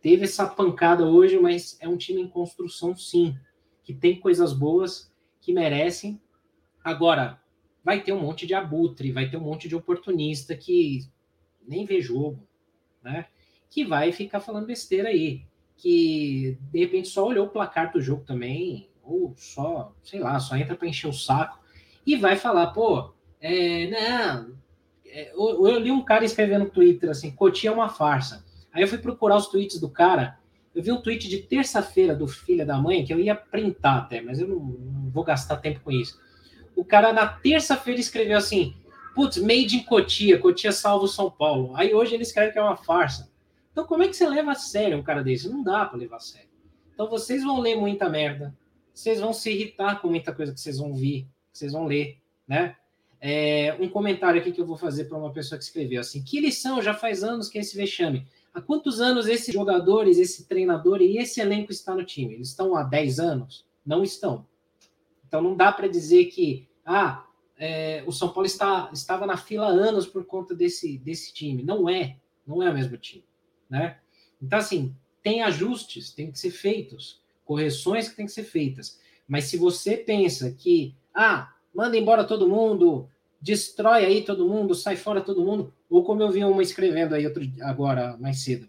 Teve 0.00 0.24
essa 0.24 0.46
pancada 0.46 1.06
hoje, 1.06 1.38
mas 1.38 1.76
é 1.80 1.88
um 1.88 1.96
time 1.96 2.20
em 2.20 2.28
construção, 2.28 2.96
sim, 2.96 3.36
que 3.82 3.94
tem 3.94 4.20
coisas 4.20 4.52
boas 4.52 5.12
que 5.40 5.52
merecem. 5.52 6.20
Agora, 6.82 7.40
vai 7.82 8.02
ter 8.02 8.12
um 8.12 8.20
monte 8.20 8.46
de 8.46 8.54
abutre, 8.54 9.12
vai 9.12 9.28
ter 9.28 9.36
um 9.36 9.42
monte 9.42 9.68
de 9.68 9.74
oportunista 9.74 10.54
que 10.54 11.08
nem 11.66 11.84
vê 11.84 12.00
jogo, 12.00 12.46
né? 13.02 13.26
Que 13.70 13.84
vai 13.84 14.12
ficar 14.12 14.40
falando 14.40 14.66
besteira 14.66 15.08
aí 15.08 15.44
que 15.76 16.58
de 16.70 16.78
repente 16.78 17.08
só 17.08 17.26
olhou 17.26 17.46
o 17.46 17.50
placar 17.50 17.92
do 17.92 18.00
jogo 18.00 18.24
também, 18.24 18.88
ou 19.02 19.34
só, 19.36 19.94
sei 20.02 20.20
lá, 20.20 20.38
só 20.38 20.56
entra 20.56 20.76
para 20.76 20.88
encher 20.88 21.08
o 21.08 21.12
saco 21.12 21.63
e 22.06 22.16
vai 22.16 22.36
falar, 22.36 22.68
pô, 22.68 23.12
é, 23.40 23.88
não. 23.90 24.54
É, 25.04 25.32
eu, 25.32 25.68
eu 25.68 25.78
li 25.78 25.90
um 25.90 26.02
cara 26.02 26.24
escrevendo 26.24 26.64
no 26.64 26.70
Twitter 26.70 27.10
assim: 27.10 27.30
Cotia 27.30 27.70
é 27.70 27.72
uma 27.72 27.88
farsa. 27.88 28.44
Aí 28.72 28.82
eu 28.82 28.88
fui 28.88 28.98
procurar 28.98 29.36
os 29.36 29.48
tweets 29.48 29.78
do 29.78 29.88
cara. 29.88 30.38
Eu 30.74 30.82
vi 30.82 30.90
um 30.90 31.00
tweet 31.00 31.28
de 31.28 31.38
terça-feira 31.38 32.16
do 32.16 32.26
filho 32.26 32.66
da 32.66 32.76
mãe, 32.78 33.04
que 33.04 33.12
eu 33.12 33.20
ia 33.20 33.34
printar 33.34 33.98
até, 33.98 34.20
mas 34.20 34.40
eu 34.40 34.48
não, 34.48 34.56
não 34.56 35.10
vou 35.10 35.22
gastar 35.22 35.58
tempo 35.58 35.80
com 35.80 35.92
isso. 35.92 36.18
O 36.74 36.84
cara 36.84 37.12
na 37.12 37.26
terça-feira 37.26 38.00
escreveu 38.00 38.38
assim: 38.38 38.74
Putz, 39.14 39.36
made 39.36 39.76
in 39.76 39.84
Cotia, 39.84 40.38
Cotia 40.38 40.72
salva 40.72 41.04
o 41.04 41.08
São 41.08 41.30
Paulo. 41.30 41.76
Aí 41.76 41.94
hoje 41.94 42.14
ele 42.14 42.24
escreve 42.24 42.52
que 42.52 42.58
é 42.58 42.62
uma 42.62 42.76
farsa. 42.76 43.30
Então, 43.70 43.86
como 43.86 44.02
é 44.02 44.08
que 44.08 44.16
você 44.16 44.26
leva 44.28 44.52
a 44.52 44.56
sério 44.56 44.96
um 44.96 45.02
cara 45.02 45.22
desse? 45.22 45.48
Não 45.48 45.62
dá 45.62 45.84
para 45.84 45.98
levar 45.98 46.16
a 46.16 46.20
sério. 46.20 46.48
Então, 46.92 47.08
vocês 47.10 47.42
vão 47.42 47.60
ler 47.60 47.76
muita 47.76 48.08
merda, 48.08 48.56
vocês 48.92 49.20
vão 49.20 49.32
se 49.32 49.50
irritar 49.50 50.00
com 50.00 50.08
muita 50.08 50.32
coisa 50.32 50.52
que 50.52 50.60
vocês 50.60 50.78
vão 50.78 50.92
que 50.92 51.26
vocês 51.56 51.72
vão 51.72 51.86
ler, 51.86 52.18
né? 52.46 52.76
É, 53.20 53.74
um 53.80 53.88
comentário 53.88 54.40
aqui 54.40 54.52
que 54.52 54.60
eu 54.60 54.66
vou 54.66 54.76
fazer 54.76 55.04
para 55.04 55.16
uma 55.16 55.32
pessoa 55.32 55.58
que 55.58 55.64
escreveu 55.64 56.00
assim: 56.00 56.22
que 56.22 56.40
lição, 56.40 56.82
já 56.82 56.92
faz 56.92 57.24
anos 57.24 57.48
que 57.48 57.58
é 57.58 57.60
esse 57.60 57.76
vexame. 57.76 58.26
Há 58.52 58.60
quantos 58.60 59.00
anos 59.00 59.26
esses 59.26 59.52
jogadores, 59.52 60.18
esse 60.18 60.46
treinador 60.46 61.00
e 61.00 61.18
esse 61.18 61.40
elenco 61.40 61.72
está 61.72 61.94
no 61.94 62.04
time? 62.04 62.34
Eles 62.34 62.48
estão 62.48 62.76
há 62.76 62.82
10 62.82 63.18
anos? 63.18 63.66
Não 63.84 64.02
estão. 64.02 64.46
Então 65.26 65.42
não 65.42 65.56
dá 65.56 65.72
para 65.72 65.88
dizer 65.88 66.26
que 66.26 66.68
ah, 66.84 67.26
é, 67.58 68.04
o 68.06 68.12
São 68.12 68.28
Paulo 68.28 68.46
está, 68.46 68.90
estava 68.92 69.26
na 69.26 69.36
fila 69.36 69.66
há 69.66 69.70
anos 69.70 70.06
por 70.06 70.24
conta 70.24 70.54
desse, 70.54 70.98
desse 70.98 71.32
time. 71.32 71.62
Não 71.62 71.88
é, 71.88 72.16
não 72.46 72.62
é 72.62 72.70
o 72.70 72.74
mesmo 72.74 72.96
time 72.96 73.24
né? 73.68 73.98
Então, 74.40 74.58
assim, 74.58 74.94
tem 75.22 75.42
ajustes, 75.42 76.12
tem 76.12 76.30
que 76.30 76.38
ser 76.38 76.50
feitos, 76.50 77.20
correções 77.44 78.08
que 78.08 78.16
tem 78.16 78.26
que 78.26 78.32
ser 78.32 78.44
feitas. 78.44 79.00
Mas 79.26 79.44
se 79.44 79.56
você 79.56 79.96
pensa 79.96 80.50
que, 80.52 80.94
ah, 81.14 81.52
manda 81.74 81.96
embora 81.96 82.24
todo 82.24 82.48
mundo, 82.48 83.08
destrói 83.40 84.04
aí 84.04 84.22
todo 84.22 84.48
mundo, 84.48 84.74
sai 84.74 84.96
fora 84.96 85.20
todo 85.20 85.44
mundo, 85.44 85.72
ou 85.88 86.02
como 86.02 86.22
eu 86.22 86.30
vi 86.30 86.44
uma 86.44 86.62
escrevendo 86.62 87.14
aí 87.14 87.26
outro, 87.26 87.42
agora, 87.60 88.16
mais 88.18 88.40
cedo, 88.40 88.68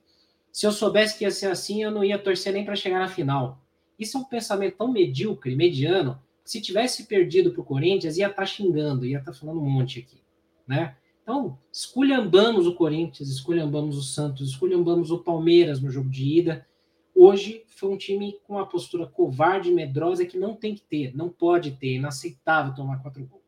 se 0.51 0.65
eu 0.65 0.71
soubesse 0.71 1.17
que 1.17 1.23
ia 1.23 1.31
ser 1.31 1.47
assim, 1.47 1.83
eu 1.83 1.91
não 1.91 2.03
ia 2.03 2.19
torcer 2.19 2.53
nem 2.53 2.63
para 2.63 2.75
chegar 2.75 2.99
na 2.99 3.07
final. 3.07 3.61
Isso 3.99 4.17
é 4.17 4.21
um 4.21 4.23
pensamento 4.23 4.77
tão 4.77 4.91
medíocre, 4.91 5.55
mediano, 5.55 6.21
que 6.43 6.51
se 6.51 6.61
tivesse 6.61 7.05
perdido 7.05 7.51
para 7.51 7.61
o 7.61 7.65
Corinthians, 7.65 8.17
ia 8.17 8.27
estar 8.27 8.41
tá 8.41 8.45
xingando, 8.45 9.05
ia 9.05 9.19
estar 9.19 9.31
tá 9.31 9.37
falando 9.37 9.59
um 9.59 9.69
monte 9.69 9.99
aqui, 9.99 10.21
né? 10.67 10.95
Então, 11.23 11.57
esculhambamos 11.71 12.67
o 12.67 12.75
Corinthians, 12.75 13.29
esculhambamos 13.29 13.97
o 13.97 14.03
Santos, 14.03 14.49
esculhambamos 14.49 15.09
o 15.09 15.17
Palmeiras 15.17 15.81
no 15.81 15.89
jogo 15.89 16.07
de 16.07 16.37
ida. 16.37 16.67
Hoje 17.15 17.63
foi 17.69 17.89
um 17.89 17.97
time 17.97 18.37
com 18.43 18.55
uma 18.55 18.67
postura 18.67 19.07
covarde, 19.07 19.71
medrosa, 19.71 20.25
que 20.25 20.37
não 20.37 20.53
tem 20.53 20.75
que 20.75 20.81
ter, 20.81 21.15
não 21.15 21.29
pode 21.29 21.71
ter, 21.71 21.95
inaceitável 21.95 22.75
tomar 22.75 23.01
quatro 23.01 23.25
gols. 23.25 23.41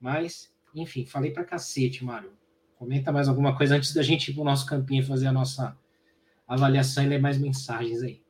Mas, 0.00 0.52
enfim, 0.74 1.06
falei 1.06 1.30
pra 1.30 1.44
cacete, 1.44 2.04
Mário. 2.04 2.32
Comenta 2.76 3.12
mais 3.12 3.28
alguma 3.28 3.56
coisa 3.56 3.76
antes 3.76 3.94
da 3.94 4.02
gente 4.02 4.30
ir 4.30 4.34
pro 4.34 4.42
nosso 4.42 4.66
campinho 4.66 5.06
fazer 5.06 5.28
a 5.28 5.32
nossa 5.32 5.78
avaliação 6.48 7.04
e 7.04 7.06
ler 7.06 7.20
mais 7.20 7.38
mensagens 7.38 8.02
aí. 8.02 8.20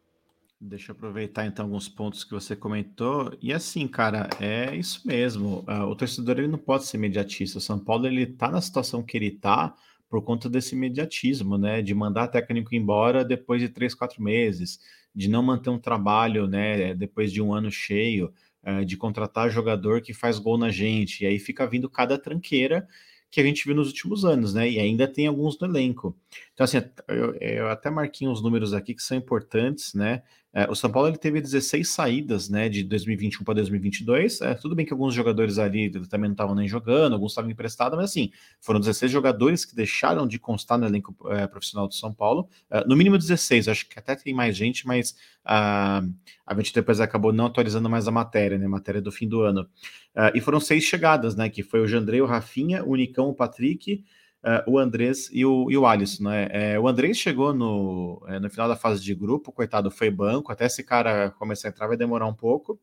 Deixa 0.61 0.93
eu 0.93 0.95
aproveitar 0.95 1.47
então 1.47 1.65
alguns 1.65 1.89
pontos 1.89 2.23
que 2.23 2.33
você 2.33 2.55
comentou. 2.55 3.35
E 3.41 3.51
assim, 3.51 3.89
cara, 3.89 4.29
é 4.39 4.77
isso 4.77 5.07
mesmo. 5.07 5.65
Uh, 5.67 5.87
o 5.87 5.97
torcedor 5.97 6.39
ele 6.39 6.49
não 6.49 6.59
pode 6.59 6.85
ser 6.85 6.99
imediatista. 6.99 7.57
O 7.57 7.63
São 7.63 7.79
Paulo 7.79 8.07
ele 8.07 8.27
tá 8.27 8.51
na 8.51 8.61
situação 8.61 9.03
que 9.03 9.17
ele 9.17 9.31
tá 9.31 9.75
por 10.11 10.23
conta 10.23 10.51
desse 10.51 10.75
imediatismo, 10.75 11.57
né? 11.57 11.81
De 11.81 11.95
mandar 11.95 12.27
técnico 12.27 12.75
embora 12.75 13.25
depois 13.25 13.63
de 13.63 13.69
três, 13.69 13.95
quatro 13.95 14.21
meses, 14.21 14.81
de 15.15 15.29
não 15.29 15.43
manter 15.43 15.71
um 15.71 15.79
trabalho, 15.79 16.49
né? 16.49 16.93
Depois 16.95 17.33
de 17.33 17.41
um 17.41 17.55
ano 17.55 17.71
cheio, 17.71 18.33
uh, 18.67 18.85
de 18.85 18.97
contratar 18.97 19.49
jogador 19.49 20.03
que 20.03 20.13
faz 20.13 20.41
gol 20.41 20.59
na 20.59 20.69
gente. 20.69 21.23
E 21.23 21.27
aí 21.27 21.39
fica 21.39 21.65
vindo 21.67 21.89
cada 21.89 22.19
tranqueira 22.19 22.87
que 23.31 23.41
a 23.41 23.45
gente 23.45 23.65
viu 23.65 23.77
nos 23.77 23.87
últimos 23.87 24.25
anos, 24.25 24.53
né? 24.53 24.69
E 24.69 24.81
ainda 24.81 25.07
tem 25.07 25.29
alguns 25.29 25.57
no 25.61 25.69
elenco. 25.69 26.17
Então, 26.53 26.65
assim, 26.65 26.79
eu, 27.09 27.35
eu 27.35 27.69
até 27.69 27.91
marquei 27.91 28.29
uns 28.29 28.43
números 28.43 28.73
aqui 28.73 28.95
que 28.95 29.03
são 29.03 29.17
importantes, 29.17 29.95
né? 29.95 30.23
É, 30.53 30.69
o 30.69 30.75
São 30.75 30.91
Paulo 30.91 31.09
ele 31.09 31.17
teve 31.17 31.41
16 31.41 31.89
saídas, 31.89 32.49
né, 32.49 32.69
de 32.69 32.83
2021 32.83 33.45
para 33.45 33.55
2022. 33.55 34.41
É, 34.41 34.55
tudo 34.55 34.75
bem 34.75 34.85
que 34.85 34.93
alguns 34.93 35.15
jogadores 35.15 35.59
ali 35.59 35.89
também 36.09 36.29
não 36.29 36.35
estavam 36.35 36.57
nem 36.57 36.67
jogando, 36.67 37.13
alguns 37.13 37.31
estavam 37.33 37.51
emprestados, 37.51 37.97
mas 37.97 38.11
assim, 38.11 38.33
foram 38.61 38.81
16 38.81 39.13
jogadores 39.13 39.65
que 39.65 39.77
deixaram 39.77 40.27
de 40.27 40.41
constar 40.41 40.77
no 40.77 40.87
elenco 40.87 41.15
é, 41.31 41.47
profissional 41.47 41.87
do 41.87 41.95
São 41.95 42.13
Paulo. 42.13 42.49
É, 42.69 42.85
no 42.85 42.97
mínimo 42.97 43.17
16, 43.17 43.69
acho 43.69 43.89
que 43.89 43.97
até 43.97 44.17
tem 44.17 44.35
mais 44.35 44.57
gente, 44.57 44.85
mas 44.89 45.15
a, 45.45 46.03
a 46.45 46.55
gente 46.57 46.75
depois 46.75 47.01
acabou 47.01 47.33
não 47.33 47.47
atualizando 47.47 47.89
mais 47.89 48.09
a 48.09 48.11
matéria, 48.11 48.59
né, 48.59 48.67
a 48.67 48.69
matéria 48.69 49.01
do 49.01 49.13
fim 49.13 49.29
do 49.29 49.43
ano. 49.43 49.69
É, 50.17 50.33
e 50.35 50.41
foram 50.41 50.59
seis 50.59 50.83
chegadas, 50.83 51.37
né, 51.37 51.49
que 51.49 51.63
foi 51.63 51.81
o 51.81 51.87
Jandrei, 51.87 52.21
o 52.21 52.27
Rafinha, 52.27 52.85
o 52.85 52.97
Nicão, 52.97 53.29
o 53.29 53.35
Patrick, 53.35 54.05
uh, 54.45 54.71
o 54.71 54.79
Andrés 54.79 55.29
e 55.33 55.45
o, 55.45 55.71
e 55.71 55.77
o 55.77 55.87
Alisson, 55.87 56.25
né? 56.25 56.49
É, 56.51 56.81
o 56.81 56.89
Andrés 56.89 57.17
chegou 57.19 57.53
no, 57.53 58.23
é, 58.29 58.39
no 58.39 58.51
final 58.51 58.69
da 58.69 58.77
fase 58.77 59.03
de 59.03 59.15
grupo, 59.15 59.53
coitado, 59.53 59.91
foi 59.91 60.11
banco, 60.11 60.53
até 60.53 60.67
esse 60.67 60.83
cara 60.83 61.31
começar 61.31 61.69
a 61.69 61.71
entrar 61.71 61.87
vai 61.87 61.97
demorar 61.97 62.27
um 62.27 62.35
pouco. 62.35 62.81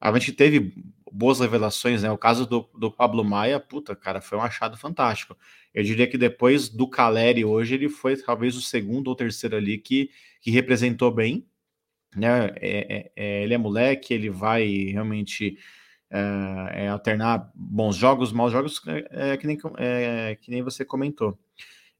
A 0.00 0.12
gente 0.18 0.32
teve 0.32 0.74
boas 1.10 1.40
revelações, 1.40 2.02
né? 2.02 2.10
O 2.10 2.18
caso 2.18 2.46
do, 2.46 2.68
do 2.78 2.90
Pablo 2.90 3.24
Maia, 3.24 3.58
puta, 3.58 3.96
cara, 3.96 4.20
foi 4.20 4.36
um 4.36 4.42
achado 4.42 4.76
fantástico. 4.76 5.36
Eu 5.72 5.82
diria 5.82 6.06
que 6.06 6.18
depois 6.18 6.68
do 6.68 6.88
Caleri 6.88 7.44
hoje, 7.44 7.74
ele 7.74 7.88
foi 7.88 8.16
talvez 8.16 8.56
o 8.56 8.62
segundo 8.62 9.08
ou 9.08 9.16
terceiro 9.16 9.56
ali 9.56 9.78
que, 9.78 10.10
que 10.40 10.50
representou 10.50 11.10
bem, 11.10 11.46
né? 12.14 12.52
É, 12.56 12.96
é, 12.96 13.12
é 13.16 13.42
ele 13.44 13.54
é 13.54 13.58
moleque, 13.58 14.12
ele 14.12 14.30
vai 14.30 14.66
realmente 14.92 15.58
é, 16.10 16.84
é 16.84 16.88
alternar 16.88 17.50
bons 17.54 17.96
jogos, 17.96 18.32
maus 18.32 18.52
jogos, 18.52 18.80
é, 18.86 19.32
é 19.32 19.36
que, 19.36 19.46
nem, 19.46 19.58
é, 19.78 20.36
que 20.40 20.50
nem 20.50 20.62
você 20.62 20.84
comentou. 20.84 21.38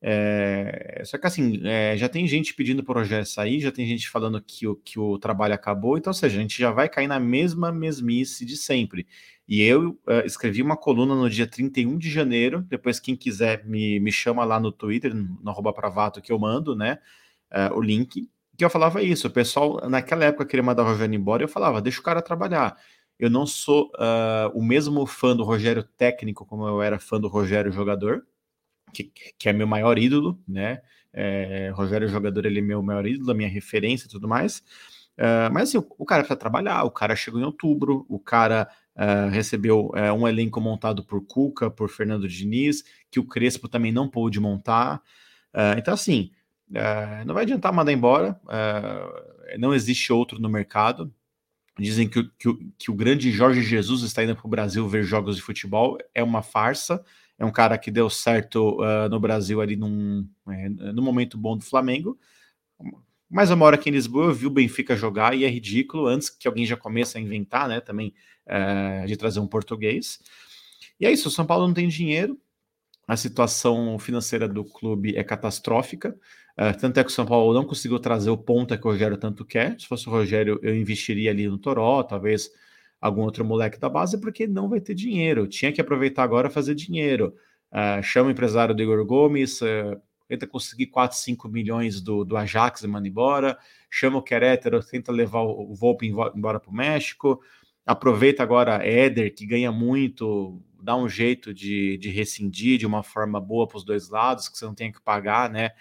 É, 0.01 1.03
só 1.05 1.19
que 1.19 1.27
assim, 1.27 1.61
é, 1.64 1.97
já 1.97 2.09
tem 2.09 2.29
gente 2.29 2.55
pedindo 2.55 2.85
para 2.85 2.92
o 2.92 3.01
Rogério 3.01 3.27
sair, 3.27 3.61
já 3.61 3.73
tem 3.73 3.87
gente 3.87 4.09
falando 4.09 4.40
que 4.40 4.66
o, 4.66 4.77
que 4.77 5.01
o 5.01 5.19
trabalho 5.19 5.55
acabou, 5.55 5.97
então, 5.97 6.11
ou 6.11 6.14
seja, 6.14 6.38
a 6.38 6.40
gente 6.40 6.59
já 6.59 6.71
vai 6.71 6.88
cair 6.88 7.09
na 7.09 7.19
mesma 7.19 7.73
mesmice 7.73 8.45
de 8.45 8.57
sempre. 8.57 9.07
E 9.49 9.62
eu 9.62 9.99
escrevi 10.25 10.61
uma 10.62 10.77
coluna 10.77 11.14
no 11.14 11.31
dia 11.31 11.47
31 11.47 11.99
de 11.99 12.11
janeiro, 12.11 12.62
depois 12.62 13.01
quem 13.01 13.16
quiser 13.16 13.64
me, 13.64 13.99
me 14.01 14.12
chama 14.12 14.45
lá 14.45 14.61
no 14.61 14.73
Twitter, 14.73 15.14
no 15.14 15.51
arroba 15.51 15.73
pravato 15.73 16.21
que 16.21 16.33
eu 16.33 16.38
mando, 16.38 16.77
né, 16.77 16.99
o 17.73 17.81
link, 17.81 18.29
que 18.57 18.64
eu 18.64 18.71
falava 18.71 19.03
isso, 19.03 19.29
o 19.29 19.31
pessoal 19.31 19.88
naquela 19.88 20.25
época 20.25 20.47
queria 20.47 20.62
mandar 20.62 20.83
o 20.83 20.87
Rogério 20.87 21.14
embora, 21.14 21.42
eu 21.45 21.49
falava, 21.49 21.81
deixa 21.81 22.01
o 22.01 22.03
cara 22.03 22.23
trabalhar. 22.23 22.77
Eu 23.19 23.31
não 23.31 23.47
sou 23.47 23.91
uh, 23.95 24.51
o 24.55 24.63
mesmo 24.63 25.07
fã 25.07 25.35
do 25.35 25.43
Rogério 25.43 25.83
técnico 25.83 26.45
como 26.45 26.67
eu 26.67 26.83
era 26.83 26.99
fã 26.99 27.19
do 27.21 27.29
Rogério 27.29 27.73
jogador, 27.73 28.27
que, 28.93 29.05
que 29.39 29.49
é 29.49 29.53
meu 29.53 29.67
maior 29.67 29.99
ídolo, 29.99 30.39
né? 30.47 30.83
É, 31.13 31.71
Rogério, 31.75 32.09
jogador, 32.09 32.45
ele 32.45 32.59
é 32.59 32.63
meu 32.63 32.83
maior 32.83 33.07
ídolo, 33.07 33.35
minha 33.35 33.49
referência 33.49 34.07
e 34.07 34.11
tudo 34.11 34.29
mais. 34.29 34.63
Uh, 35.17 35.49
mas 35.51 35.71
assim, 35.71 35.79
o, 35.79 36.05
cara 36.05 36.23
precisa 36.23 36.39
trabalhar, 36.39 36.85
o 36.85 36.91
cara 36.91 37.17
chegou 37.17 37.41
em 37.41 37.45
outubro, 37.45 38.05
o 38.07 38.19
cara 38.19 38.69
uh, 38.95 39.31
recebeu 39.31 39.87
uh, 39.87 40.13
um 40.13 40.29
elenco 40.29 40.61
montado 40.61 41.03
por 41.03 41.25
Cuca, 41.27 41.71
por 41.71 41.89
Fernando 41.89 42.29
Diniz, 42.29 42.85
que 43.11 43.19
o 43.19 43.25
Crespo 43.25 43.67
também 43.67 43.91
não 43.91 44.09
pôde 44.09 44.39
montar. 44.39 45.03
então, 45.79 45.95
assim, 45.95 46.31
não 47.25 47.35
vai 47.35 47.45
adiantar 47.45 47.73
mandar 47.73 47.93
embora, 47.93 48.39
não 49.59 49.73
existe 49.73 50.13
outro 50.13 50.39
no 50.39 50.51
mercado. 50.51 51.11
Dizem 51.79 52.09
que, 52.09 52.25
que, 52.39 52.55
que 52.79 52.91
o 52.91 52.95
grande 52.95 53.31
Jorge 53.31 53.62
Jesus 53.62 54.03
está 54.03 54.25
indo 54.25 54.35
para 54.35 54.47
o 54.47 54.51
Brasil 54.51 54.89
ver 54.89 55.03
jogos 55.05 55.37
de 55.37 55.43
futebol, 55.43 55.99
é 56.15 56.23
uma 56.23 56.43
farsa. 56.43 57.03
É 57.39 57.45
um 57.45 57.53
cara 57.53 57.77
que 57.77 57.91
deu 57.91 58.09
certo 58.09 58.79
no 59.11 59.21
Brasil 59.21 59.61
ali 59.61 59.77
num, 59.77 60.27
é, 60.49 60.69
no 60.71 61.03
momento 61.03 61.37
bom 61.37 61.55
do 61.55 61.65
Flamengo 61.65 62.19
mas 63.29 63.51
uma 63.51 63.67
hora 63.67 63.77
aqui 63.77 63.91
em 63.91 63.93
Lisboa 63.93 64.27
eu 64.27 64.35
vi 64.35 64.47
o 64.47 64.51
Benfica 64.51 64.97
jogar 64.97 65.35
e 65.35 65.45
é 65.45 65.49
ridículo, 65.49 66.07
antes 66.07 66.31
que 66.31 66.47
alguém 66.47 66.65
já 66.65 66.77
comece 66.77 67.19
a 67.19 67.21
inventar, 67.21 67.69
né, 67.69 67.81
também 67.81 68.15
é, 68.47 69.05
de 69.07 69.17
trazer 69.17 69.41
um 69.41 69.47
português. 69.47 70.21
E 71.01 71.07
é 71.07 71.12
isso, 71.12 71.29
o 71.29 71.31
São 71.31 71.45
Paulo 71.45 71.67
não 71.67 71.75
tem 71.75 71.89
dinheiro, 71.89 72.41
a 73.07 73.17
situação 73.17 73.99
financeira 73.99 74.49
do 74.49 74.65
clube 74.65 75.17
é 75.17 75.25
catastrófica, 75.25 76.17
é, 76.57 76.73
tanto 76.73 76.99
é 76.99 77.05
que 77.05 77.11
o 77.11 77.12
São 77.12 77.27
Paulo 77.27 77.53
não 77.53 77.64
conseguiu 77.64 77.99
trazer 77.99 78.31
o 78.31 78.38
ponta 78.38 78.79
que 78.79 78.87
o 78.87 78.90
Rogério 78.90 79.19
tanto 79.19 79.45
quer. 79.45 79.79
Se 79.79 79.87
fosse 79.87 80.09
o 80.09 80.11
Rogério, 80.11 80.59
eu 80.62 80.75
investiria 80.75 81.31
ali 81.31 81.47
no 81.47 81.59
Toró, 81.59 82.03
talvez 82.03 82.51
algum 82.99 83.23
outro 83.23 83.45
moleque 83.45 83.79
da 83.79 83.88
base, 83.90 84.19
porque 84.19 84.47
não 84.47 84.69
vai 84.69 84.81
ter 84.81 84.95
dinheiro. 84.95 85.47
Tinha 85.47 85.71
que 85.71 85.81
aproveitar 85.81 86.23
agora 86.23 86.49
fazer 86.49 86.75
dinheiro. 86.75 87.35
Uh, 87.71 88.03
chama 88.03 88.29
o 88.29 88.33
empresário 88.33 88.75
do 88.75 88.83
Igor 88.83 89.05
Gomes, 89.05 89.61
uh, 89.61 90.01
tenta 90.27 90.47
conseguir 90.47 90.87
4, 90.87 91.19
5 91.19 91.47
milhões 91.49 92.01
do, 92.01 92.25
do 92.25 92.37
Ajax 92.37 92.83
e 92.83 92.87
manda 92.87 93.07
embora, 93.07 93.59
chama 93.90 94.19
o 94.19 94.23
Querétaro, 94.23 94.83
tenta 94.83 95.12
levar 95.12 95.42
o, 95.42 95.73
o 95.73 95.75
Volpe 95.75 96.07
embora 96.07 96.59
para 96.59 96.71
o 96.71 96.75
México, 96.75 97.40
aproveita 97.85 98.42
agora 98.42 98.85
Éder, 98.87 99.35
que 99.35 99.47
ganha 99.47 99.71
muito, 99.71 100.62
dá 100.83 100.97
um 100.97 101.09
jeito 101.09 101.53
de, 101.53 101.99
de 101.99 102.09
rescindir 102.09 102.79
de 102.79 102.87
uma 102.87 103.03
forma 103.03 103.40
boa 103.40 103.69
para 103.69 103.77
os 103.77 103.85
dois 103.85 104.09
lados, 104.09 104.49
que 104.49 104.57
você 104.57 104.64
não 104.64 104.75
tem 104.75 104.90
que 104.90 105.03
pagar, 105.03 105.51
né? 105.51 105.73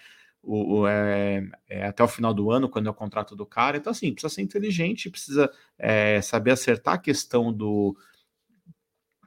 O, 0.48 0.80
o 0.80 0.86
é, 0.86 1.44
é, 1.68 1.86
até 1.86 2.04
o 2.04 2.08
final 2.08 2.32
do 2.32 2.52
ano, 2.52 2.68
quando 2.68 2.86
é 2.86 2.90
o 2.90 2.94
contrato 2.94 3.34
do 3.34 3.44
cara. 3.44 3.76
Então, 3.76 3.90
assim, 3.90 4.12
precisa 4.12 4.32
ser 4.32 4.42
inteligente, 4.42 5.10
precisa 5.10 5.50
é, 5.76 6.20
saber 6.22 6.52
acertar 6.52 6.94
a 6.94 6.98
questão 6.98 7.52
do, 7.52 7.96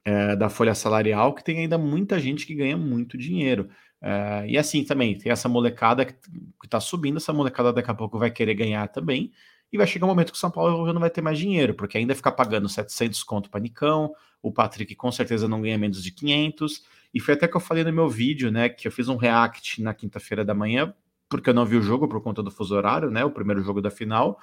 é, 0.05 0.35
da 0.35 0.49
folha 0.49 0.73
salarial, 0.73 1.33
que 1.35 1.43
tem 1.43 1.59
ainda 1.59 1.77
muita 1.77 2.19
gente 2.19 2.45
que 2.45 2.55
ganha 2.55 2.77
muito 2.77 3.17
dinheiro. 3.17 3.69
Uh, 4.01 4.47
e 4.47 4.57
assim 4.57 4.83
também, 4.83 5.17
tem 5.17 5.31
essa 5.31 5.49
molecada 5.49 6.05
que, 6.05 6.15
está 6.63 6.79
subindo, 6.79 7.17
essa 7.17 7.33
molecada 7.33 7.73
daqui 7.73 7.91
a 7.91 7.93
pouco 7.93 8.17
vai 8.17 8.31
querer 8.31 8.53
ganhar 8.53 8.87
também, 8.87 9.31
e 9.71 9.77
vai 9.77 9.85
chegar 9.85 10.05
um 10.05 10.09
momento 10.09 10.31
que 10.31 10.37
o 10.37 10.39
São 10.39 10.49
Paulo 10.49 10.91
não 10.93 11.01
vai 11.01 11.09
ter 11.09 11.21
mais 11.21 11.37
dinheiro, 11.37 11.73
porque 11.73 11.97
ainda 11.97 12.15
ficar 12.15 12.31
pagando 12.31 12.67
700 12.69 13.23
conto 13.23 13.49
para 13.49 13.59
Nicão, 13.59 14.13
o 14.41 14.51
Patrick 14.51 14.95
com 14.95 15.11
certeza 15.11 15.47
não 15.47 15.61
ganha 15.61 15.77
menos 15.77 16.01
de 16.01 16.11
500, 16.11 16.83
e 17.13 17.19
foi 17.19 17.33
até 17.33 17.47
que 17.47 17.57
eu 17.57 17.61
falei 17.61 17.83
no 17.83 17.91
meu 17.91 18.07
vídeo, 18.09 18.51
né, 18.51 18.69
que 18.69 18.87
eu 18.87 18.91
fiz 18.91 19.09
um 19.09 19.17
react 19.17 19.81
na 19.81 19.93
quinta-feira 19.93 20.45
da 20.45 20.53
manhã, 20.53 20.93
porque 21.29 21.49
eu 21.49 21.53
não 21.53 21.65
vi 21.65 21.77
o 21.77 21.81
jogo 21.81 22.07
por 22.07 22.21
conta 22.21 22.41
do 22.41 22.51
fuso 22.51 22.75
horário, 22.75 23.11
né, 23.11 23.23
o 23.23 23.31
primeiro 23.31 23.61
jogo 23.61 23.81
da 23.81 23.91
final, 23.91 24.39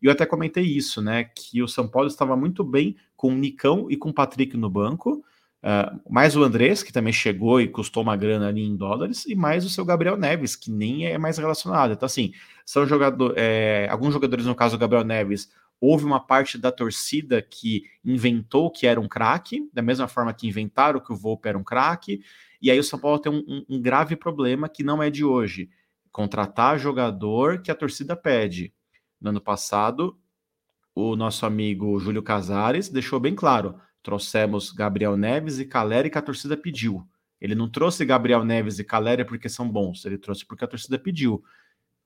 e 0.00 0.06
eu 0.06 0.12
até 0.12 0.24
comentei 0.24 0.64
isso, 0.64 1.02
né, 1.02 1.24
que 1.24 1.62
o 1.62 1.68
São 1.68 1.88
Paulo 1.88 2.08
estava 2.08 2.36
muito 2.36 2.62
bem 2.62 2.96
com 3.16 3.28
o 3.28 3.36
Nicão 3.36 3.86
e 3.90 3.96
com 3.96 4.10
o 4.10 4.14
Patrick 4.14 4.56
no 4.56 4.70
banco, 4.70 5.24
Uh, 5.62 6.00
mais 6.10 6.34
o 6.36 6.42
Andrés, 6.42 6.82
que 6.82 6.90
também 6.90 7.12
chegou 7.12 7.60
e 7.60 7.68
custou 7.68 8.02
uma 8.02 8.16
grana 8.16 8.48
ali 8.48 8.62
em 8.62 8.74
dólares, 8.74 9.26
e 9.26 9.34
mais 9.34 9.64
o 9.64 9.68
seu 9.68 9.84
Gabriel 9.84 10.16
Neves, 10.16 10.56
que 10.56 10.70
nem 10.70 11.06
é 11.06 11.18
mais 11.18 11.36
relacionado. 11.36 11.92
Então, 11.92 12.06
assim, 12.06 12.32
são 12.64 12.86
jogador, 12.86 13.34
é, 13.36 13.86
alguns 13.90 14.14
jogadores, 14.14 14.46
no 14.46 14.54
caso 14.54 14.76
o 14.76 14.78
Gabriel 14.78 15.04
Neves, 15.04 15.50
houve 15.78 16.04
uma 16.04 16.20
parte 16.20 16.56
da 16.56 16.72
torcida 16.72 17.42
que 17.42 17.84
inventou 18.02 18.70
que 18.70 18.86
era 18.86 18.98
um 18.98 19.08
craque, 19.08 19.68
da 19.72 19.82
mesma 19.82 20.08
forma 20.08 20.32
que 20.32 20.48
inventaram 20.48 21.00
que 21.00 21.12
o 21.12 21.16
Volpe 21.16 21.48
era 21.48 21.58
um 21.58 21.64
craque, 21.64 22.22
e 22.60 22.70
aí 22.70 22.78
o 22.78 22.84
São 22.84 22.98
Paulo 22.98 23.18
tem 23.18 23.30
um, 23.30 23.44
um, 23.46 23.76
um 23.76 23.82
grave 23.82 24.16
problema 24.16 24.68
que 24.68 24.82
não 24.82 25.02
é 25.02 25.10
de 25.10 25.24
hoje: 25.24 25.68
contratar 26.10 26.78
jogador 26.78 27.62
que 27.62 27.70
a 27.70 27.74
torcida 27.74 28.16
pede. 28.16 28.72
No 29.20 29.30
ano 29.30 29.40
passado, 29.40 30.18
o 30.94 31.14
nosso 31.16 31.46
amigo 31.46 31.98
Júlio 31.98 32.22
Casares 32.22 32.88
deixou 32.88 33.20
bem 33.20 33.34
claro 33.34 33.80
Trouxemos 34.02 34.72
Gabriel 34.72 35.16
Neves 35.16 35.58
e 35.58 35.64
Caleri 35.64 36.08
que 36.08 36.18
a 36.18 36.22
torcida 36.22 36.56
pediu. 36.56 37.06
Ele 37.40 37.54
não 37.54 37.68
trouxe 37.68 38.04
Gabriel 38.04 38.44
Neves 38.44 38.78
e 38.78 38.84
Caleri 38.84 39.24
porque 39.24 39.48
são 39.48 39.68
bons, 39.70 40.04
ele 40.04 40.18
trouxe 40.18 40.44
porque 40.46 40.64
a 40.64 40.68
torcida 40.68 40.98
pediu. 40.98 41.42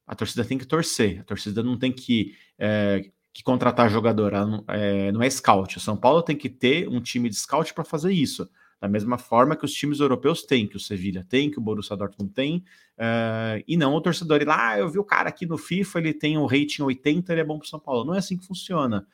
A 0.07 0.15
torcida 0.15 0.45
tem 0.45 0.59
que 0.59 0.67
torcer, 0.67 1.21
a 1.21 1.25
torcida 1.25 1.63
não 1.63 1.79
tem 1.79 1.93
que, 1.93 2.37
é, 2.59 3.11
que 3.33 3.43
contratar 3.43 3.89
jogador, 3.91 4.33
não 4.33 4.65
é, 4.69 5.13
não 5.13 5.23
é 5.23 5.31
scout. 5.31 5.79
O 5.79 5.81
São 5.81 5.97
Paulo 5.97 6.23
tem 6.23 6.37
que 6.37 6.49
ter 6.49 6.89
um 6.89 7.01
time 7.01 7.29
de 7.29 7.37
scout 7.37 7.73
para 7.73 7.85
fazer 7.85 8.13
isso. 8.13 8.49
Da 8.85 8.89
mesma 8.89 9.17
forma 9.17 9.57
que 9.57 9.65
os 9.65 9.73
times 9.73 9.99
europeus 9.99 10.43
têm, 10.43 10.67
que 10.67 10.77
o 10.77 10.79
Sevilha 10.79 11.25
tem, 11.27 11.51
que 11.51 11.59
o 11.59 11.63
Borussia 11.63 11.97
Dortmund 11.97 12.35
tem, 12.35 12.59
uh, 12.99 13.65
e 13.67 13.79
não 13.79 13.95
o 13.95 14.01
torcedor 14.03 14.43
ir 14.43 14.45
lá, 14.47 14.73
ah, 14.73 14.79
eu 14.79 14.91
vi 14.91 14.99
o 14.99 15.05
cara 15.05 15.31
aqui 15.31 15.47
no 15.47 15.57
FIFA, 15.57 16.01
ele 16.01 16.13
tem 16.13 16.37
um 16.37 16.45
rating 16.45 16.83
80, 16.83 17.33
ele 17.33 17.41
é 17.41 17.45
bom 17.45 17.57
para 17.57 17.65
o 17.65 17.69
São 17.69 17.81
Paulo. 17.81 18.05
Não 18.05 18.15
é 18.15 18.19
assim 18.19 18.37
que 18.37 18.45
funciona. 18.47 19.07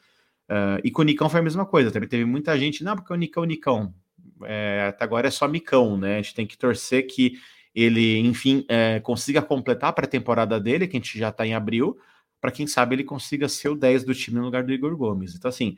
Uh, 0.49 0.83
e 0.83 0.91
com 0.91 1.03
o 1.03 1.05
Nicão 1.05 1.31
foi 1.31 1.39
a 1.39 1.43
mesma 1.45 1.65
coisa, 1.65 1.89
também 1.93 2.09
teve 2.09 2.25
muita 2.25 2.59
gente, 2.59 2.83
não, 2.83 2.97
porque 2.97 3.13
o 3.13 3.17
Nicão, 3.17 3.45
Nicão, 3.45 3.95
é, 4.43 4.87
até 4.89 5.05
agora 5.05 5.29
é 5.29 5.31
só 5.31 5.47
Micão, 5.47 5.97
né? 5.97 6.15
A 6.15 6.23
gente 6.23 6.35
tem 6.35 6.49
que 6.49 6.59
torcer 6.59 7.07
que 7.07 7.39
ele, 7.73 8.19
enfim, 8.19 8.65
é, 8.69 8.99
consiga 8.99 9.41
completar 9.41 9.91
a 9.91 9.93
pré-temporada 9.93 10.59
dele, 10.59 10.89
que 10.89 10.97
a 10.97 10.99
gente 10.99 11.17
já 11.17 11.29
está 11.29 11.47
em 11.47 11.55
abril, 11.55 11.97
para 12.41 12.51
quem 12.51 12.67
sabe 12.67 12.97
ele 12.97 13.05
consiga 13.05 13.49
ser 13.49 13.69
o 13.69 13.77
10 13.77 14.03
do 14.03 14.17
time 14.17 14.41
no 14.41 14.47
lugar 14.47 14.65
do 14.65 14.73
Igor 14.73 14.97
Gomes. 14.97 15.37
Então, 15.37 15.49
assim, 15.49 15.77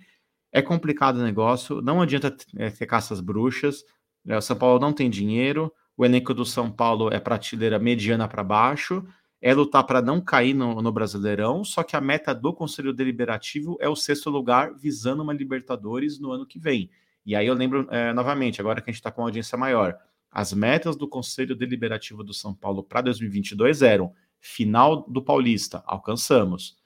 é 0.53 0.61
complicado 0.61 1.17
o 1.17 1.23
negócio, 1.23 1.81
não 1.81 2.03
adianta 2.03 2.37
é, 2.57 2.71
ter 2.71 2.87
caças 2.87 3.21
bruxas, 3.21 3.83
né? 4.25 4.37
o 4.37 4.43
São 4.43 4.57
Paulo 4.57 4.79
não 4.79 4.93
tem 4.93 5.09
dinheiro, 5.09 5.73
o 5.97 6.05
elenco 6.05 6.35
do 6.35 6.45
São 6.45 6.71
Paulo 6.71 7.13
é 7.13 7.19
prateleira 7.19 7.79
mediana 7.79 8.29
para 8.29 8.45
baixo, 8.45 9.05
é 9.41 9.53
lutar 9.55 9.85
para 9.85 10.01
não 10.01 10.21
cair 10.21 10.55
no, 10.55 10.81
no, 10.81 10.93
Brasileirão, 10.93 11.65
só 11.65 11.83
que 11.83 11.97
a 11.97 12.01
meta 12.01 12.33
do 12.33 12.53
Conselho 12.53 12.93
Deliberativo 12.93 13.77
é 13.81 13.89
o 13.89 13.97
sexto 13.97 14.31
lugar, 14.31 14.75
visando 14.75 15.23
uma 15.23 15.33
Libertadores 15.33 16.21
no 16.21 16.31
ano 16.31 16.47
que 16.47 16.61
vem. 16.61 16.91
E 17.25 17.35
aí 17.35 17.47
eu 17.47 17.55
lembro 17.55 17.89
é, 17.91 18.13
novamente, 18.13 18.61
agora 18.61 18.81
que 18.81 18.89
a 18.89 18.93
gente 18.93 19.01
está 19.01 19.11
com 19.11 19.23
uma 19.23 19.29
audiência 19.29 19.59
maior, 19.59 19.97
as 20.31 20.53
metas 20.53 20.97
do 20.97 21.09
Conselho 21.09 21.57
Deliberativo 21.57 22.23
do 22.23 22.33
São 22.33 22.55
Paulo 22.55 22.85
para 22.85 23.01
2022 23.01 23.83
eram 23.83 24.13
final 24.41 25.03
do 25.09 25.23
Paulista, 25.23 25.83
alcançamos. 25.87 26.82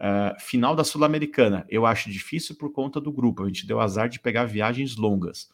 Uh, 0.00 0.40
final 0.40 0.74
da 0.74 0.82
Sul-Americana, 0.82 1.66
eu 1.68 1.84
acho 1.84 2.10
difícil 2.10 2.56
por 2.56 2.72
conta 2.72 2.98
do 2.98 3.12
grupo, 3.12 3.42
a 3.42 3.46
gente 3.46 3.66
deu 3.66 3.78
azar 3.78 4.08
de 4.08 4.18
pegar 4.18 4.46
viagens 4.46 4.96
longas. 4.96 5.50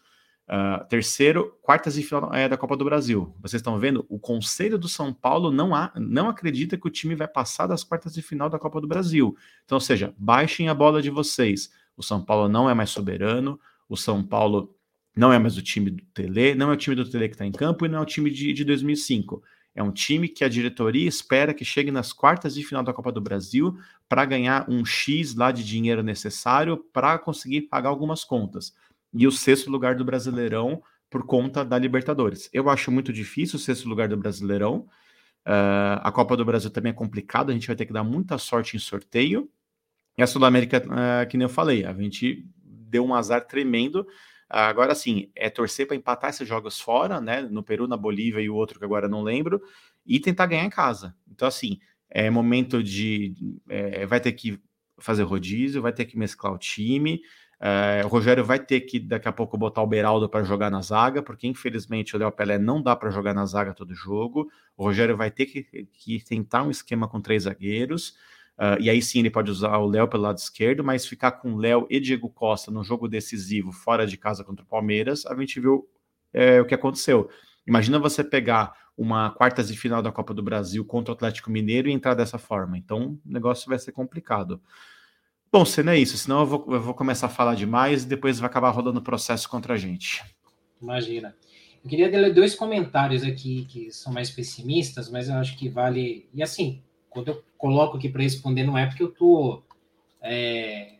Uh, 0.48 0.87
terceiro, 0.88 1.59
quartas 1.61 1.98
e 1.98 2.04
final 2.04 2.32
é, 2.32 2.48
da 2.48 2.56
Copa 2.56 2.76
do 2.76 2.85
Brasil. 2.85 3.35
Vocês 3.40 3.61
estão 3.61 3.76
vendo? 3.80 4.06
O 4.09 4.20
Conselho 4.20 4.78
do 4.78 4.88
São 4.88 5.12
Paulo 5.12 5.50
não, 5.50 5.74
há, 5.74 5.92
não 5.96 6.28
acredita 6.28 6.78
que 6.78 6.87
o 6.87 6.90
time 6.90 7.16
vai 7.16 7.26
passar 7.26 7.66
das 7.66 7.82
quartas 7.82 8.14
de 8.14 8.22
final 8.22 8.48
da 8.48 8.56
Copa 8.56 8.80
do 8.80 8.87
Brasil. 8.87 9.37
Então, 9.64 9.74
ou 9.74 9.80
seja, 9.80 10.14
baixem 10.16 10.68
a 10.68 10.74
bola 10.74 11.02
de 11.02 11.11
vocês. 11.11 11.72
O 11.96 12.02
São 12.02 12.24
Paulo 12.24 12.48
não 12.48 12.70
é 12.70 12.74
mais 12.74 12.90
soberano, 12.90 13.59
o 13.88 13.96
São 13.96 14.22
Paulo 14.22 14.72
não 15.16 15.32
é 15.32 15.38
mais 15.40 15.56
o 15.56 15.62
time 15.62 15.90
do 15.90 16.04
Tele, 16.14 16.54
não 16.54 16.70
é 16.70 16.74
o 16.74 16.76
time 16.76 16.94
do 16.94 17.11
Tele 17.11 17.28
que 17.28 17.35
está 17.35 17.44
em 17.44 17.50
campo 17.50 17.85
e 17.85 17.88
não 17.88 17.98
é 17.98 18.02
o 18.02 18.06
time 18.06 18.30
de, 18.30 18.52
de 18.52 18.64
2005. 18.64 19.42
É 19.77 19.83
um 19.83 19.93
time 19.93 20.27
que 20.27 20.43
a 20.43 20.49
diretoria 20.49 21.07
espera 21.07 21.53
que 21.53 21.65
chegue 21.65 21.91
nas 21.91 22.12
quartas 22.12 22.55
de 22.55 22.65
final 22.65 22.83
da 22.83 22.95
Copa 22.95 23.12
do 23.12 23.21
Brasil 23.21 23.79
para 24.09 24.25
ganhar 24.25 24.65
um 24.71 24.85
X 24.85 25.35
lá 25.35 25.53
de 25.53 25.62
dinheiro 25.62 26.03
necessário 26.03 26.79
para 26.93 27.19
conseguir 27.19 27.62
pagar 27.62 27.91
algumas 27.91 28.25
contas 28.25 28.75
e 29.12 29.27
o 29.27 29.31
sexto 29.31 29.71
lugar 29.71 29.95
do 29.95 30.05
Brasileirão 30.05 30.83
por 31.11 31.25
conta 31.25 31.65
da 31.65 31.79
Libertadores. 31.79 32.49
Eu 32.53 32.68
acho 32.68 32.91
muito 32.91 33.12
difícil 33.12 33.57
o 33.57 33.61
sexto 33.61 33.89
lugar 33.89 34.09
do 34.09 34.16
Brasileirão. 34.16 34.87
Uh, 35.47 36.01
a 36.03 36.11
Copa 36.11 36.37
do 36.37 36.45
Brasil 36.45 36.70
também 36.70 36.91
é 36.91 36.95
complicada, 36.95 37.53
a 37.53 37.55
gente 37.55 37.66
vai 37.66 37.77
ter 37.77 37.87
que 37.87 37.93
dar 37.93 38.03
muita 38.03 38.37
sorte 38.39 38.77
em 38.77 38.81
sorteio. 38.81 39.49
E 40.18 40.22
a 40.22 40.27
Sul-América, 40.27 40.83
uh, 40.85 41.29
que 41.29 41.37
nem 41.37 41.45
eu 41.45 41.51
falei, 41.51 41.85
a 41.85 41.93
gente 41.93 42.47
deu 42.62 43.05
um 43.05 43.14
azar 43.14 43.47
tremendo. 43.47 44.07
Agora 44.49 44.94
sim, 44.94 45.30
é 45.34 45.51
torcer 45.51 45.86
para 45.86 45.97
empatar 45.97 46.30
esses 46.30 46.47
jogos 46.47 46.80
fora, 46.80 47.20
né? 47.20 47.42
No 47.42 47.62
Peru, 47.62 47.86
na 47.88 47.97
Bolívia 47.97 48.40
e 48.40 48.49
o 48.49 48.55
outro 48.55 48.78
que 48.78 48.84
agora 48.84 49.09
não 49.09 49.22
lembro, 49.22 49.61
e 50.07 50.20
tentar 50.20 50.47
ganhar 50.47 50.64
em 50.64 50.70
casa. 50.70 51.14
Então, 51.30 51.49
assim, 51.49 51.78
é 52.09 52.30
momento 52.30 52.82
de. 52.82 53.34
É, 53.68 54.07
vai 54.07 54.20
ter 54.20 54.32
que 54.32 54.61
fazer 54.99 55.24
rodízio, 55.24 55.82
vai 55.82 55.92
ter 55.92 56.05
que 56.05 56.16
mesclar 56.16 56.53
o 56.53 56.59
time. 56.59 57.20
É, 57.59 58.03
o 58.05 58.09
Rogério 58.09 58.44
vai 58.44 58.59
ter 58.59 58.82
que 58.82 59.01
daqui 59.01 59.28
a 59.28 59.32
pouco 59.32 59.57
botar 59.57 59.82
o 59.82 59.86
Beraldo 59.86 60.28
para 60.28 60.44
jogar 60.44 60.70
na 60.70 60.82
zaga, 60.82 61.22
porque 61.22 61.47
infelizmente 61.47 62.14
o 62.14 62.18
Léo 62.18 62.30
Pelé 62.30 62.59
não 62.59 62.82
dá 62.82 62.94
para 62.94 63.11
jogar 63.11 63.34
na 63.34 63.47
zaga 63.47 63.72
todo 63.74 63.94
jogo. 63.94 64.49
O 64.76 64.84
Rogério 64.84 65.16
vai 65.16 65.30
ter 65.30 65.47
que, 65.47 65.64
que 65.92 66.22
tentar 66.24 66.62
um 66.62 66.70
esquema 66.70 67.09
com 67.09 67.20
três 67.20 67.44
zagueiros. 67.44 68.14
Uh, 68.59 68.80
e 68.80 68.88
aí 68.88 69.02
sim 69.02 69.18
ele 69.18 69.30
pode 69.30 69.50
usar 69.50 69.76
o 69.76 69.86
Léo 69.86 70.09
pelo 70.09 70.22
lado 70.22 70.38
esquerdo, 70.38 70.82
mas 70.82 71.07
ficar 71.07 71.32
com 71.32 71.57
Léo 71.57 71.86
e 71.90 72.00
Diego 72.00 72.30
Costa 72.30 72.70
no 72.70 72.82
jogo 72.82 73.07
decisivo 73.07 73.70
fora 73.70 74.07
de 74.07 74.16
casa 74.16 74.42
contra 74.42 74.64
o 74.64 74.68
Palmeiras, 74.68 75.26
a 75.26 75.34
gente 75.36 75.61
viu 75.61 75.86
é, 76.32 76.61
o 76.61 76.64
que 76.64 76.74
aconteceu. 76.74 77.28
Imagina 77.66 77.98
você 77.98 78.24
pegar 78.24 78.72
uma 78.96 79.30
quartas 79.30 79.68
de 79.68 79.76
final 79.76 80.00
da 80.00 80.11
Copa 80.11 80.32
do 80.32 80.42
Brasil 80.42 80.84
contra 80.84 81.12
o 81.12 81.14
Atlético 81.14 81.50
Mineiro 81.50 81.88
e 81.88 81.92
entrar 81.92 82.14
dessa 82.14 82.38
forma. 82.38 82.78
Então, 82.78 83.18
o 83.24 83.32
negócio 83.32 83.68
vai 83.68 83.78
ser 83.78 83.92
complicado. 83.92 84.61
Bom, 85.52 85.64
se 85.64 85.82
não 85.82 85.92
é 85.92 85.98
isso, 85.98 86.16
senão 86.16 86.40
eu 86.40 86.46
vou, 86.46 86.66
eu 86.68 86.80
vou 86.80 86.94
começar 86.94 87.26
a 87.26 87.30
falar 87.30 87.54
demais 87.54 88.04
e 88.04 88.09
depois 88.09 88.38
vai 88.38 88.48
acabar 88.48 88.70
rodando 88.70 89.02
processo 89.02 89.48
contra 89.48 89.74
a 89.74 89.76
gente. 89.76 90.24
Imagina. 90.80 91.36
Eu 91.84 91.90
queria 91.90 92.09
ler 92.09 92.34
dois 92.34 92.54
comentários 92.54 93.22
aqui 93.22 93.64
que 93.66 93.92
são 93.92 94.12
mais 94.12 94.30
pessimistas, 94.30 95.11
mas 95.11 95.28
eu 95.28 95.34
acho 95.36 95.57
que 95.57 95.68
vale. 95.68 96.28
E 96.34 96.42
assim, 96.42 96.82
quando 97.17 97.29
eu 97.29 97.43
coloco 97.57 97.97
aqui 97.97 98.11
para 98.11 98.23
responder, 98.23 98.64
não 98.64 98.77
é 98.77 98.85
porque 98.85 99.03
eu 99.03 99.09
estou 99.09 99.64
é, 100.21 100.97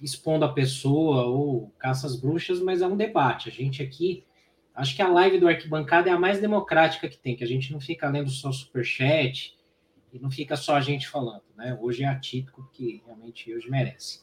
expondo 0.00 0.42
a 0.46 0.52
pessoa 0.52 1.24
ou 1.26 1.70
caça 1.78 2.06
as 2.06 2.16
bruxas, 2.16 2.60
mas 2.60 2.80
é 2.80 2.86
um 2.86 2.96
debate. 2.96 3.50
A 3.50 3.52
gente 3.52 3.82
aqui, 3.82 4.24
acho 4.74 4.96
que 4.96 5.02
a 5.02 5.08
live 5.08 5.38
do 5.38 5.46
Arquibancada 5.46 6.08
é 6.08 6.12
a 6.14 6.18
mais 6.18 6.40
democrática 6.40 7.10
que 7.10 7.18
tem, 7.18 7.36
que 7.36 7.44
a 7.44 7.46
gente 7.46 7.70
não 7.74 7.78
fica 7.78 8.08
lendo 8.08 8.30
só 8.30 8.50
superchat 8.50 9.54
e 10.14 10.18
não 10.18 10.30
fica 10.30 10.56
só 10.56 10.76
a 10.76 10.80
gente 10.80 11.06
falando, 11.06 11.42
né? 11.54 11.76
Hoje 11.78 12.04
é 12.04 12.06
atípico, 12.06 12.62
porque 12.62 13.02
realmente 13.04 13.54
hoje 13.54 13.68
merece. 13.68 14.20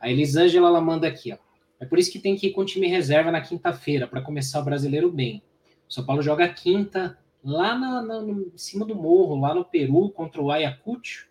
A 0.00 0.10
Elisângela, 0.10 0.68
ela 0.68 0.80
manda 0.80 1.06
aqui, 1.06 1.34
ó. 1.34 1.38
É 1.78 1.84
por 1.84 1.98
isso 1.98 2.10
que 2.10 2.18
tem 2.18 2.34
que 2.34 2.46
ir 2.46 2.52
com 2.52 2.64
time 2.64 2.86
reserva 2.86 3.30
na 3.30 3.42
quinta-feira, 3.42 4.06
para 4.06 4.22
começar 4.22 4.60
o 4.60 4.64
brasileiro 4.64 5.12
bem. 5.12 5.42
O 5.86 5.92
São 5.92 6.06
Paulo 6.06 6.22
joga 6.22 6.48
quinta, 6.48 7.18
lá 7.46 7.78
na, 7.78 8.02
na, 8.02 8.32
em 8.32 8.58
cima 8.58 8.84
do 8.84 8.96
morro, 8.96 9.40
lá 9.40 9.54
no 9.54 9.64
Peru, 9.64 10.10
contra 10.10 10.42
o 10.42 10.50
Ayacucho, 10.50 11.28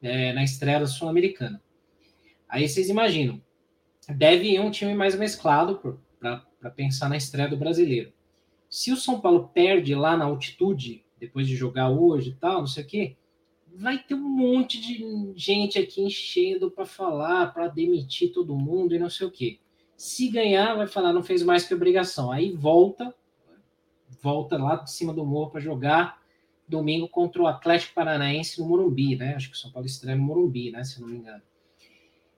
é, 0.00 0.32
na 0.32 0.42
estreia 0.42 0.86
Sul-Americana. 0.86 1.62
Aí 2.48 2.66
vocês 2.66 2.88
imaginam, 2.88 3.38
deve 4.08 4.48
ir 4.48 4.60
um 4.60 4.70
time 4.70 4.94
mais 4.94 5.14
mesclado 5.14 6.00
para 6.18 6.70
pensar 6.70 7.10
na 7.10 7.18
estreia 7.18 7.50
do 7.50 7.56
brasileiro. 7.56 8.10
Se 8.70 8.90
o 8.90 8.96
São 8.96 9.20
Paulo 9.20 9.50
perde 9.52 9.94
lá 9.94 10.16
na 10.16 10.24
altitude, 10.24 11.04
depois 11.20 11.46
de 11.46 11.54
jogar 11.54 11.90
hoje 11.90 12.30
e 12.30 12.34
tal, 12.34 12.60
não 12.60 12.66
sei 12.66 12.84
o 12.84 12.86
quê, 12.86 13.16
vai 13.74 13.98
ter 13.98 14.14
um 14.14 14.28
monte 14.28 14.80
de 14.80 15.32
gente 15.36 15.78
aqui 15.78 16.00
enchendo 16.02 16.70
para 16.70 16.86
falar, 16.86 17.52
para 17.52 17.68
demitir 17.68 18.32
todo 18.32 18.56
mundo 18.56 18.94
e 18.94 18.98
não 18.98 19.10
sei 19.10 19.26
o 19.26 19.30
quê. 19.30 19.58
Se 19.96 20.28
ganhar, 20.28 20.74
vai 20.76 20.86
falar, 20.86 21.12
não 21.12 21.22
fez 21.22 21.42
mais 21.42 21.66
que 21.66 21.74
obrigação. 21.74 22.32
Aí 22.32 22.52
volta, 22.52 23.14
volta 24.20 24.56
lá 24.56 24.76
de 24.76 24.90
cima 24.90 25.12
do 25.12 25.24
morro 25.24 25.50
para 25.50 25.60
jogar 25.60 26.20
domingo 26.68 27.08
contra 27.08 27.42
o 27.42 27.46
Atlético 27.46 27.94
Paranaense 27.94 28.60
no 28.60 28.68
Morumbi, 28.68 29.16
né? 29.16 29.34
Acho 29.34 29.50
que 29.50 29.56
o 29.56 29.58
São 29.58 29.72
Paulo 29.72 29.86
estreia 29.86 30.16
no 30.16 30.22
Morumbi, 30.22 30.70
né? 30.70 30.84
Se 30.84 31.00
não 31.00 31.08
me 31.08 31.16
engano. 31.16 31.42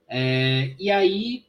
É, 0.07 0.75
e 0.79 0.89
aí 0.89 1.45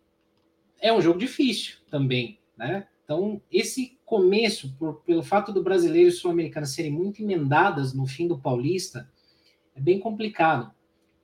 é 0.80 0.92
um 0.92 1.00
jogo 1.00 1.18
difícil 1.18 1.76
também, 1.90 2.38
né? 2.56 2.86
Então, 3.04 3.40
esse 3.50 3.98
começo, 4.04 4.74
por, 4.78 5.00
pelo 5.02 5.22
fato 5.22 5.52
do 5.52 5.62
brasileiro 5.62 6.08
e 6.08 6.12
sul-americano 6.12 6.66
serem 6.66 6.90
muito 6.90 7.22
emendadas 7.22 7.92
no 7.92 8.06
fim 8.06 8.26
do 8.26 8.38
Paulista, 8.38 9.08
é 9.74 9.80
bem 9.80 9.98
complicado. 9.98 10.72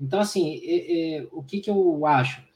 Então, 0.00 0.20
assim, 0.20 0.60
é, 0.64 1.18
é, 1.18 1.28
o 1.32 1.42
que, 1.42 1.60
que 1.60 1.70
eu 1.70 2.06
acho? 2.06 2.46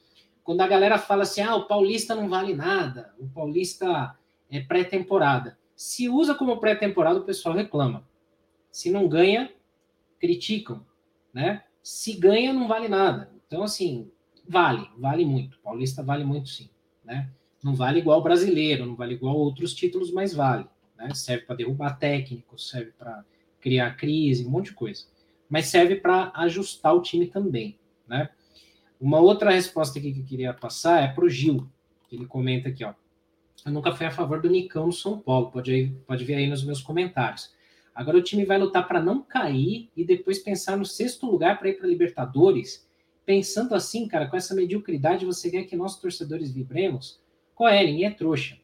Quando 0.43 0.61
a 0.61 0.67
galera 0.67 0.97
fala 0.97 1.23
assim, 1.23 1.41
ah, 1.41 1.55
o 1.55 1.67
Paulista 1.67 2.15
não 2.15 2.29
vale 2.29 2.53
nada, 2.53 3.13
o 3.19 3.27
Paulista 3.27 4.17
é 4.49 4.59
pré-temporada. 4.59 5.57
Se 5.75 6.07
usa 6.09 6.35
como 6.35 6.59
pré-temporada, 6.59 7.19
o 7.19 7.25
pessoal 7.25 7.55
reclama. 7.55 8.07
Se 8.71 8.91
não 8.91 9.07
ganha, 9.07 9.51
criticam, 10.19 10.85
né? 11.33 11.63
Se 11.81 12.13
ganha, 12.13 12.53
não 12.53 12.67
vale 12.67 12.87
nada. 12.87 13.31
Então, 13.45 13.63
assim, 13.63 14.11
vale, 14.47 14.89
vale 14.97 15.25
muito. 15.25 15.59
Paulista 15.59 16.01
vale 16.01 16.23
muito, 16.23 16.49
sim, 16.49 16.69
né? 17.03 17.29
Não 17.63 17.73
vale 17.75 17.99
igual 17.99 18.21
brasileiro, 18.21 18.85
não 18.85 18.95
vale 18.95 19.13
igual 19.13 19.37
outros 19.37 19.73
títulos, 19.73 20.11
mas 20.11 20.33
vale. 20.33 20.67
Né? 20.97 21.13
Serve 21.13 21.45
para 21.45 21.55
derrubar 21.55 21.97
técnicos, 21.97 22.69
serve 22.69 22.91
para 22.91 23.23
criar 23.59 23.95
crise, 23.95 24.45
um 24.45 24.49
monte 24.49 24.65
de 24.67 24.73
coisa. 24.73 25.05
Mas 25.49 25.67
serve 25.67 25.95
para 25.95 26.31
ajustar 26.35 26.93
o 26.93 27.01
time 27.01 27.27
também, 27.27 27.79
né? 28.07 28.29
Uma 28.99 29.19
outra 29.19 29.51
resposta 29.51 29.99
que 29.99 30.17
eu 30.17 30.25
queria 30.25 30.53
passar 30.53 31.03
é 31.03 31.07
para 31.13 31.25
o 31.25 31.29
Gil, 31.29 31.69
que 32.07 32.15
ele 32.15 32.25
comenta 32.25 32.69
aqui, 32.69 32.83
ó. 32.83 32.93
Eu 33.65 33.71
nunca 33.71 33.93
fui 33.93 34.05
a 34.05 34.11
favor 34.11 34.41
do 34.41 34.49
Nicão 34.49 34.87
no 34.87 34.91
São 34.91 35.19
Paulo, 35.19 35.51
pode, 35.51 35.95
pode 36.05 36.25
ver 36.25 36.35
aí 36.35 36.47
nos 36.47 36.63
meus 36.63 36.81
comentários. 36.81 37.53
Agora 37.95 38.17
o 38.17 38.21
time 38.21 38.43
vai 38.43 38.57
lutar 38.57 38.87
para 38.87 39.01
não 39.01 39.21
cair 39.21 39.89
e 39.95 40.03
depois 40.03 40.39
pensar 40.39 40.77
no 40.77 40.85
sexto 40.85 41.25
lugar 41.25 41.59
para 41.59 41.69
ir 41.69 41.77
para 41.77 41.87
Libertadores. 41.87 42.87
Pensando 43.25 43.75
assim, 43.75 44.07
cara, 44.07 44.27
com 44.27 44.35
essa 44.35 44.53
mediocridade, 44.55 45.25
você 45.25 45.49
quer 45.49 45.63
que 45.63 45.75
nós 45.75 45.99
torcedores 45.99 46.51
vibremos? 46.51 47.21
Qual 47.55 47.69
é? 47.69 47.85
Ninguém 47.85 48.05
é 48.05 48.11
trouxa. 48.11 48.57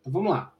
Então 0.00 0.12
vamos 0.12 0.32
lá. 0.32 0.54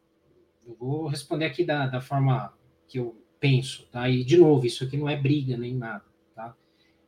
Eu 0.66 0.76
vou 0.78 1.06
responder 1.08 1.46
aqui 1.46 1.64
da, 1.64 1.86
da 1.86 2.00
forma 2.00 2.54
que 2.88 2.98
eu 2.98 3.20
penso, 3.40 3.86
tá? 3.90 4.08
E 4.08 4.24
de 4.24 4.36
novo, 4.36 4.64
isso 4.64 4.84
aqui 4.84 4.96
não 4.96 5.08
é 5.08 5.16
briga 5.16 5.56
nem 5.56 5.74
nada, 5.74 6.04
tá? 6.34 6.56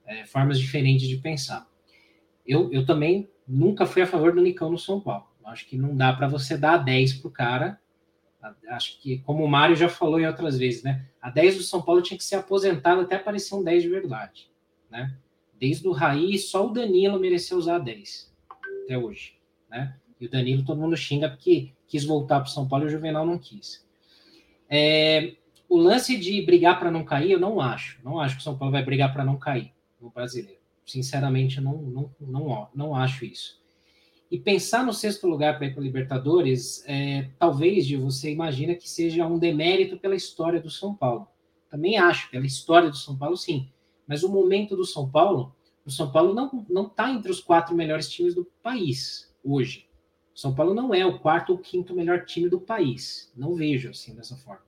É, 0.05 0.27
formas 0.27 0.59
diferentes 0.59 1.09
de 1.09 1.17
pensar 1.17 1.67
eu, 2.47 2.71
eu 2.73 2.85
também 2.85 3.29
nunca 3.47 3.87
fui 3.87 4.03
a 4.03 4.07
favor 4.07 4.35
do 4.35 4.43
Nicão 4.43 4.71
no 4.71 4.79
São 4.79 5.01
Paulo. 5.01 5.27
Acho 5.47 5.67
que 5.67 5.77
não 5.77 5.97
dá 5.97 6.13
para 6.13 6.29
você 6.29 6.57
dar 6.57 6.79
10 6.79 7.15
pro 7.15 7.31
cara. 7.31 7.81
Acho 8.69 9.01
que, 9.01 9.19
como 9.19 9.45
o 9.45 9.49
Mário 9.49 9.77
já 9.77 9.89
falou 9.89 10.21
em 10.21 10.27
outras 10.27 10.59
vezes, 10.59 10.83
né? 10.83 11.07
A 11.21 11.31
10 11.31 11.57
do 11.57 11.63
São 11.63 11.81
Paulo 11.81 12.03
tinha 12.03 12.19
que 12.19 12.25
ser 12.25 12.37
aposentado 12.37 13.01
até 13.01 13.17
aparecer 13.17 13.55
um 13.55 13.65
10 13.65 13.83
de 13.83 13.89
verdade, 13.89 14.51
né? 14.91 15.17
Desde 15.59 15.87
o 15.89 15.93
Raiz, 15.93 16.51
só 16.51 16.67
o 16.67 16.73
Danilo 16.73 17.19
mereceu 17.19 17.57
usar 17.57 17.79
10 17.79 18.35
até 18.85 18.99
hoje, 18.99 19.39
né? 19.71 19.97
E 20.21 20.27
o 20.27 20.31
Danilo 20.31 20.65
todo 20.65 20.81
mundo 20.81 20.97
xinga 20.97 21.29
porque 21.29 21.73
quis 21.87 22.05
voltar 22.05 22.41
para 22.41 22.49
o 22.49 22.53
São 22.53 22.69
Paulo 22.69 22.85
e 22.85 22.89
o 22.89 22.91
Juvenal 22.91 23.25
não 23.25 23.39
quis. 23.39 23.85
É, 24.69 25.37
o 25.69 25.77
lance 25.77 26.17
de 26.17 26.43
brigar 26.43 26.79
para 26.79 26.91
não 26.91 27.05
cair, 27.05 27.33
eu 27.33 27.41
não 27.41 27.61
acho. 27.61 27.99
Não 28.05 28.21
acho 28.21 28.37
que 28.37 28.41
o 28.41 28.45
São 28.45 28.57
Paulo 28.57 28.73
vai 28.73 28.85
brigar 28.85 29.13
para 29.13 29.25
não 29.25 29.39
cair 29.39 29.73
no 30.01 30.11
brasileiro. 30.11 30.61
Sinceramente, 30.85 31.61
não, 31.61 31.79
não, 31.79 32.11
não, 32.21 32.69
não 32.75 32.95
acho 32.95 33.25
isso. 33.25 33.64
E 34.35 34.39
pensar 34.41 34.85
no 34.85 34.93
sexto 34.93 35.29
lugar 35.29 35.57
para 35.57 35.69
ir 35.69 35.75
para 35.75 35.81
Libertadores, 35.85 36.83
é, 36.89 37.31
talvez, 37.39 37.87
de 37.87 37.97
você 37.97 38.33
imagina 38.33 38.75
que 38.75 38.91
seja 38.91 39.25
um 39.25 39.39
demérito 39.39 39.97
pela 39.97 40.17
história 40.17 40.61
do 40.61 40.69
São 40.69 40.93
Paulo. 40.93 41.29
Também 41.71 41.97
acho, 41.99 42.29
pela 42.33 42.45
história 42.45 42.91
do 42.91 42.97
São 42.97 43.17
Paulo, 43.17 43.37
sim. 43.37 43.71
Mas 44.09 44.25
o 44.25 44.29
momento 44.29 44.75
do 44.75 44.85
São 44.85 45.09
Paulo, 45.09 45.55
o 45.87 45.91
São 45.93 46.11
Paulo 46.11 46.35
não 46.35 46.67
não 46.69 46.89
está 46.89 47.13
entre 47.13 47.31
os 47.31 47.39
quatro 47.39 47.77
melhores 47.77 48.11
times 48.11 48.35
do 48.35 48.45
país 48.61 49.33
hoje. 49.45 49.89
O 50.35 50.41
São 50.41 50.53
Paulo 50.53 50.75
não 50.75 50.93
é 50.93 51.07
o 51.07 51.21
quarto 51.21 51.53
ou 51.53 51.59
quinto 51.59 51.95
melhor 51.95 52.25
time 52.25 52.49
do 52.49 52.61
país. 52.61 53.33
Não 53.37 53.55
vejo 53.55 53.91
assim 53.91 54.17
dessa 54.17 54.35
forma. 54.35 54.65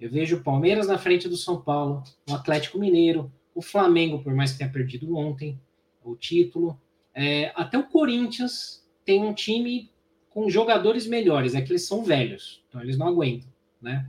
Eu 0.00 0.10
vejo 0.10 0.38
o 0.38 0.42
Palmeiras 0.42 0.88
na 0.88 0.98
frente 0.98 1.28
do 1.28 1.36
São 1.36 1.62
Paulo, 1.62 2.02
o 2.28 2.34
Atlético 2.34 2.80
Mineiro, 2.80 3.32
o 3.54 3.62
Flamengo, 3.62 4.24
por 4.24 4.34
mais 4.34 4.50
que 4.50 4.58
tenha 4.58 4.72
perdido 4.72 5.16
ontem 5.16 5.56
o 6.02 6.16
título, 6.16 6.76
é, 7.14 7.52
até 7.54 7.78
o 7.78 7.86
Corinthians 7.86 8.87
tem 9.08 9.24
um 9.24 9.32
time 9.32 9.90
com 10.28 10.50
jogadores 10.50 11.06
melhores, 11.06 11.54
é 11.54 11.62
que 11.62 11.72
eles 11.72 11.86
são 11.86 12.04
velhos, 12.04 12.62
então 12.68 12.82
eles 12.82 12.98
não 12.98 13.08
aguentam, 13.08 13.48
né? 13.80 14.06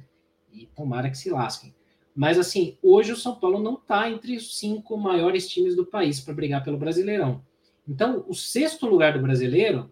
E 0.51 0.65
tomara 0.75 1.09
que 1.09 1.17
se 1.17 1.29
lasquem. 1.29 1.73
Mas 2.13 2.37
assim, 2.37 2.77
hoje 2.83 3.13
o 3.13 3.15
São 3.15 3.33
Paulo 3.33 3.63
não 3.63 3.75
está 3.75 4.11
entre 4.11 4.35
os 4.35 4.59
cinco 4.59 4.97
maiores 4.97 5.47
times 5.47 5.73
do 5.73 5.85
país 5.85 6.19
para 6.19 6.33
brigar 6.33 6.65
pelo 6.65 6.77
Brasileirão. 6.77 7.41
Então, 7.87 8.25
o 8.27 8.35
sexto 8.35 8.87
lugar 8.87 9.13
do 9.13 9.21
brasileiro, 9.21 9.89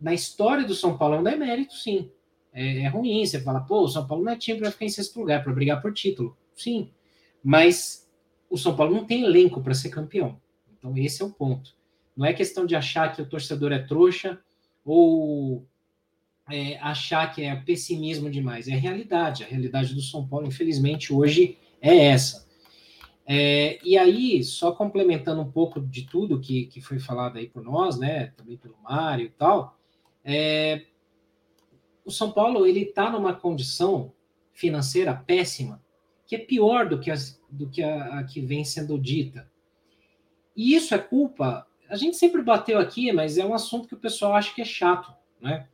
na 0.00 0.14
história 0.14 0.64
do 0.64 0.76
São 0.76 0.96
Paulo, 0.96 1.16
é 1.16 1.18
um 1.18 1.24
demérito, 1.24 1.74
sim. 1.74 2.08
É, 2.52 2.82
é 2.82 2.88
ruim. 2.88 3.26
Você 3.26 3.40
fala, 3.40 3.60
pô, 3.60 3.82
o 3.82 3.88
São 3.88 4.06
Paulo 4.06 4.24
não 4.24 4.32
é 4.32 4.36
time 4.36 4.60
para 4.60 4.70
ficar 4.70 4.84
em 4.84 4.90
sexto 4.90 5.18
lugar, 5.18 5.42
para 5.42 5.52
brigar 5.52 5.82
por 5.82 5.92
título. 5.92 6.36
Sim. 6.54 6.88
Mas 7.42 8.08
o 8.48 8.56
São 8.56 8.76
Paulo 8.76 8.94
não 8.94 9.04
tem 9.04 9.24
elenco 9.24 9.60
para 9.60 9.74
ser 9.74 9.90
campeão. 9.90 10.40
Então, 10.78 10.96
esse 10.96 11.20
é 11.20 11.24
o 11.24 11.30
ponto. 11.30 11.74
Não 12.16 12.26
é 12.26 12.32
questão 12.32 12.66
de 12.66 12.74
achar 12.74 13.14
que 13.14 13.22
o 13.22 13.26
torcedor 13.26 13.72
é 13.72 13.78
trouxa 13.78 14.38
ou 14.84 15.66
é, 16.50 16.78
achar 16.78 17.32
que 17.32 17.42
é 17.42 17.54
pessimismo 17.56 18.30
demais. 18.30 18.68
É 18.68 18.74
a 18.74 18.78
realidade. 18.78 19.44
A 19.44 19.46
realidade 19.46 19.94
do 19.94 20.00
São 20.00 20.26
Paulo, 20.26 20.46
infelizmente, 20.46 21.12
hoje 21.12 21.56
é 21.80 22.06
essa. 22.06 22.48
É, 23.26 23.78
e 23.84 23.96
aí, 23.96 24.42
só 24.42 24.72
complementando 24.72 25.40
um 25.40 25.50
pouco 25.50 25.80
de 25.80 26.02
tudo 26.02 26.40
que, 26.40 26.66
que 26.66 26.80
foi 26.80 26.98
falado 26.98 27.38
aí 27.38 27.48
por 27.48 27.62
nós, 27.62 27.98
né, 27.98 28.32
também 28.36 28.56
pelo 28.56 28.76
Mário 28.82 29.26
e 29.26 29.30
tal, 29.30 29.78
é, 30.24 30.86
o 32.04 32.10
São 32.10 32.32
Paulo 32.32 32.66
ele 32.66 32.80
está 32.80 33.08
numa 33.08 33.32
condição 33.32 34.12
financeira 34.52 35.14
péssima 35.14 35.80
que 36.30 36.36
é 36.36 36.38
pior 36.38 36.88
do 36.88 37.00
que, 37.00 37.10
as, 37.10 37.42
do 37.50 37.68
que 37.68 37.82
a, 37.82 38.20
a 38.20 38.22
que 38.22 38.40
vem 38.40 38.64
sendo 38.64 38.96
dita. 38.96 39.50
E 40.54 40.76
isso 40.76 40.94
é 40.94 40.98
culpa. 40.98 41.66
A 41.90 41.96
gente 41.96 42.16
sempre 42.16 42.40
bateu 42.40 42.78
aqui, 42.78 43.12
mas 43.12 43.36
é 43.36 43.44
um 43.44 43.52
assunto 43.52 43.88
que 43.88 43.94
o 43.94 43.98
pessoal 43.98 44.34
acha 44.34 44.54
que 44.54 44.62
é 44.62 44.64
chato, 44.64 45.12
né? 45.40 45.66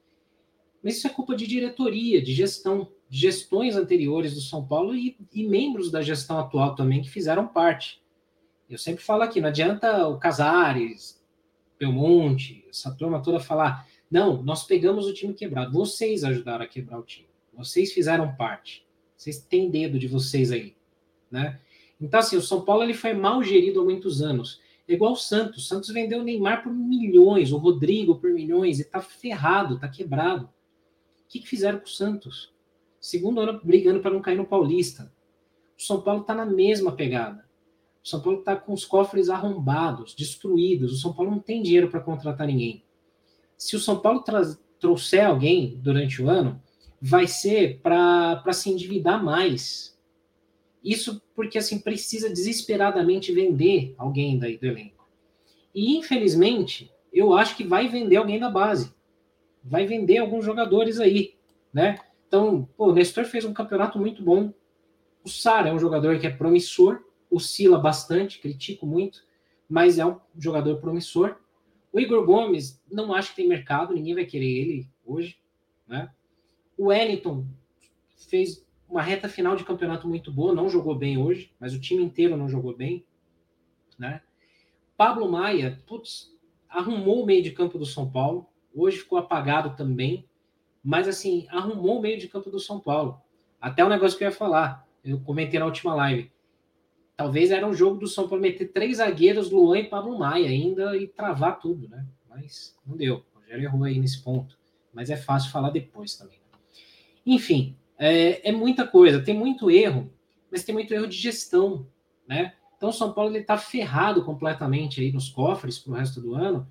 Mas 0.83 0.97
isso 0.97 1.07
é 1.07 1.11
culpa 1.11 1.37
de 1.37 1.47
diretoria, 1.47 2.23
de 2.23 2.33
gestão, 2.33 2.91
de 3.09 3.19
gestões 3.19 3.77
anteriores 3.77 4.35
do 4.35 4.41
São 4.41 4.67
Paulo 4.67 4.95
e, 4.95 5.17
e 5.33 5.47
membros 5.47 5.91
da 5.91 6.01
gestão 6.01 6.39
atual 6.39 6.75
também 6.75 7.03
que 7.03 7.11
fizeram 7.11 7.47
parte. 7.47 8.03
Eu 8.69 8.79
sempre 8.79 9.05
falo 9.05 9.23
aqui, 9.23 9.41
não 9.41 9.49
adianta 9.49 10.09
o 10.09 10.19
Casares, 10.19 11.23
Belmonte, 11.79 12.64
essa 12.69 12.91
turma 12.95 13.23
toda 13.23 13.39
falar, 13.39 13.87
não, 14.11 14.43
nós 14.43 14.64
pegamos 14.64 15.07
o 15.07 15.12
time 15.12 15.35
quebrado. 15.35 15.73
Vocês 15.73 16.25
ajudaram 16.25 16.64
a 16.64 16.69
quebrar 16.69 16.99
o 16.99 17.05
time. 17.05 17.29
Vocês 17.53 17.93
fizeram 17.93 18.37
parte 18.37 18.87
Vocês 19.17 19.39
têm 19.39 19.71
dedo 19.71 19.99
de 19.99 20.07
vocês 20.07 20.53
aí, 20.53 20.77
né? 21.31 21.61
Então, 22.01 22.21
assim, 22.21 22.37
o 22.37 22.43
São 22.43 22.62
Paulo 22.62 22.83
ele 22.83 22.95
foi 22.95 23.14
mal 23.14 23.43
gerido 23.43 23.81
há 23.81 23.85
muitos 23.85 24.23
anos. 24.23 24.61
É 24.89 24.95
igual 24.95 25.12
o 25.12 25.16
Santos. 25.16 25.68
Santos 25.68 25.91
vendeu 25.91 26.20
o 26.20 26.24
Neymar 26.24 26.62
por 26.62 26.72
milhões, 26.72 27.53
o 27.53 27.59
Rodrigo 27.59 28.16
por 28.16 28.30
milhões, 28.30 28.78
e 28.78 28.84
tá 28.84 29.01
ferrado, 29.01 29.78
tá 29.78 29.89
quebrado. 29.89 30.45
O 30.45 31.28
que, 31.28 31.41
que 31.41 31.49
fizeram 31.49 31.78
com 31.78 31.87
o 31.87 31.91
Santos? 31.91 32.55
Segundo 33.01 33.41
ano 33.41 33.61
brigando 33.62 34.01
para 34.01 34.12
não 34.12 34.20
cair 34.20 34.37
no 34.37 34.47
Paulista. 34.47 35.12
O 35.78 35.82
São 35.82 36.01
Paulo 36.01 36.22
tá 36.22 36.34
na 36.34 36.47
mesma 36.47 36.93
pegada. 36.93 37.45
O 38.03 38.09
São 38.09 38.20
Paulo 38.20 38.43
tá 38.43 38.55
com 38.55 38.72
os 38.72 38.84
cofres 38.84 39.28
arrombados, 39.28 40.14
destruídos. 40.14 40.93
O 40.93 40.97
São 40.97 41.12
Paulo 41.12 41.32
não 41.32 41.41
tem 41.41 41.62
dinheiro 41.62 41.91
para 41.91 42.01
contratar 42.01 42.47
ninguém. 42.47 42.84
Se 43.59 43.74
o 43.74 43.80
São 43.80 43.99
Paulo 43.99 44.24
trouxer 44.78 45.26
alguém 45.26 45.76
durante 45.82 46.22
o 46.22 46.28
ano, 46.28 46.62
vai 47.01 47.26
ser 47.26 47.80
para 47.80 48.53
se 48.53 48.70
endividar 48.70 49.22
mais. 49.22 49.96
Isso 50.87 51.20
porque 51.34 51.59
assim 51.59 51.80
precisa 51.80 52.30
desesperadamente 52.30 53.32
vender 53.32 53.93
alguém 53.99 54.39
daí 54.39 54.57
do 54.57 54.66
elenco. 54.66 55.05
E 55.74 55.97
infelizmente, 55.97 56.93
eu 57.12 57.34
acho 57.34 57.57
que 57.57 57.64
vai 57.64 57.89
vender 57.89 58.14
alguém 58.14 58.39
da 58.39 58.49
base. 58.49 58.95
Vai 59.64 59.84
vender 59.84 60.18
alguns 60.18 60.45
jogadores 60.45 61.01
aí, 61.01 61.34
né? 61.72 61.99
Então, 62.28 62.68
pô, 62.76 62.91
o 62.91 62.93
Nestor 62.93 63.24
fez 63.24 63.45
um 63.45 63.53
campeonato 63.53 63.99
muito 63.99 64.22
bom. 64.22 64.55
O 65.24 65.28
Sara 65.28 65.70
é 65.70 65.72
um 65.72 65.78
jogador 65.78 66.20
que 66.20 66.26
é 66.28 66.30
promissor, 66.30 67.03
oscila 67.28 67.78
bastante, 67.78 68.39
critico 68.39 68.87
muito, 68.87 69.24
mas 69.68 69.99
é 69.99 70.07
um 70.07 70.20
jogador 70.39 70.76
promissor. 70.76 71.37
O 71.93 71.99
Igor 71.99 72.24
Gomes, 72.24 72.80
não 72.89 73.12
acho 73.12 73.30
que 73.30 73.37
tem 73.37 73.49
mercado, 73.49 73.93
ninguém 73.93 74.14
vai 74.14 74.24
querer 74.24 74.47
ele 74.47 74.89
hoje, 75.05 75.37
né? 75.89 76.11
O 76.78 76.87
Wellington 76.87 77.45
fez 78.28 78.66
uma 78.89 79.03
reta 79.03 79.28
final 79.28 79.57
de 79.57 79.64
campeonato 79.64 80.09
muito 80.09 80.32
boa, 80.32 80.55
não 80.55 80.68
jogou 80.68 80.95
bem 80.95 81.18
hoje, 81.18 81.53
mas 81.59 81.74
o 81.74 81.80
time 81.80 82.03
inteiro 82.03 82.37
não 82.37 82.49
jogou 82.49 82.76
bem, 82.76 83.05
né? 83.99 84.22
Pablo 84.97 85.30
Maia, 85.30 85.82
putz, 85.87 86.32
arrumou 86.68 87.22
o 87.22 87.26
meio 87.26 87.43
de 87.43 87.51
campo 87.51 87.78
do 87.78 87.84
São 87.87 88.11
Paulo, 88.11 88.47
hoje 88.74 88.99
ficou 88.99 89.18
apagado 89.18 89.76
também, 89.76 90.28
mas 90.82 91.09
assim, 91.09 91.47
arrumou 91.51 91.99
o 91.99 92.01
meio 92.01 92.18
de 92.18 92.28
campo 92.28 92.51
do 92.51 92.61
São 92.61 92.78
Paulo. 92.78 93.20
Até 93.61 93.84
o 93.84 93.89
negócio 93.89 94.16
que 94.16 94.24
eu 94.24 94.28
ia 94.28 94.34
falar, 94.34 94.87
eu 95.05 95.20
comentei 95.20 95.59
na 95.59 95.66
última 95.66 95.95
live. 95.95 96.30
Talvez 97.16 97.51
era 97.51 97.66
um 97.66 97.72
jogo 97.72 97.99
do 97.99 98.07
São 98.07 98.28
Paulo 98.28 98.43
meter 98.43 98.72
três 98.72 98.99
zagueiros, 98.99 99.51
Luan 99.51 99.78
e 99.78 99.89
Pablo 99.89 100.18
Maia 100.18 100.49
ainda 100.49 100.97
e 100.97 101.09
travar 101.09 101.59
tudo, 101.59 101.89
né? 101.89 102.07
Mas 102.28 102.76
não 102.87 102.97
deu. 102.97 103.24
O 103.34 103.39
Rogério 103.39 103.64
errou 103.64 103.84
aí 103.84 103.99
nesse 103.99 104.22
ponto. 104.22 104.59
Mas 104.93 105.09
é 105.09 105.16
fácil 105.16 105.51
falar 105.51 105.70
depois 105.70 106.14
também. 106.14 106.39
Né? 106.39 106.59
Enfim, 107.24 107.76
é, 107.99 108.49
é, 108.49 108.53
muita 108.53 108.87
coisa, 108.87 109.23
tem 109.23 109.35
muito 109.35 109.71
erro, 109.71 110.13
mas 110.51 110.65
tem 110.65 110.75
muito 110.75 110.93
erro 110.93 111.07
de 111.07 111.17
gestão, 111.17 111.87
né? 112.29 112.55
Então 112.77 112.91
o 112.91 112.93
São 112.93 113.13
Paulo 113.13 113.31
ele 113.31 113.39
está 113.39 113.57
ferrado 113.57 114.25
completamente 114.25 115.01
aí 115.01 115.11
nos 115.11 115.29
cofres 115.31 115.79
para 115.79 115.93
o 115.93 115.95
resto 115.95 116.21
do 116.21 116.35
ano, 116.35 116.67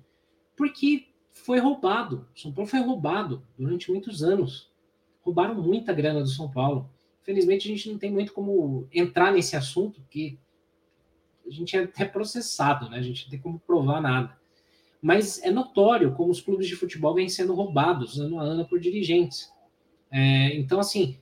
porque 0.56 1.08
foi 1.32 1.58
roubado. 1.58 2.26
São 2.34 2.52
Paulo 2.52 2.68
foi 2.68 2.80
roubado 2.80 3.42
durante 3.58 3.90
muitos 3.90 4.22
anos. 4.22 4.70
Roubaram 5.22 5.54
muita 5.54 5.92
grana 5.92 6.20
do 6.20 6.28
São 6.28 6.50
Paulo. 6.50 6.88
Infelizmente 7.22 7.68
a 7.68 7.72
gente 7.74 7.90
não 7.90 7.98
tem 7.98 8.10
muito 8.10 8.32
como 8.32 8.88
entrar 8.92 9.32
nesse 9.32 9.56
assunto, 9.56 10.00
porque 10.00 10.38
a 11.44 11.50
gente 11.50 11.76
é 11.76 11.82
até 11.82 12.04
processado, 12.04 12.88
né? 12.88 12.98
A 12.98 13.02
gente 13.02 13.24
não 13.24 13.30
tem 13.30 13.40
como 13.40 13.58
provar 13.58 14.00
nada. 14.00 14.36
Mas 15.02 15.42
é 15.42 15.50
notório 15.50 16.14
como 16.14 16.30
os 16.30 16.40
clubes 16.40 16.66
de 16.66 16.76
futebol 16.76 17.14
vêm 17.14 17.28
sendo 17.28 17.54
roubados 17.54 18.18
ano 18.18 18.40
a 18.40 18.42
ano 18.42 18.66
por 18.66 18.80
dirigentes. 18.80 19.52
É, 20.10 20.54
então, 20.56 20.80
assim, 20.80 21.18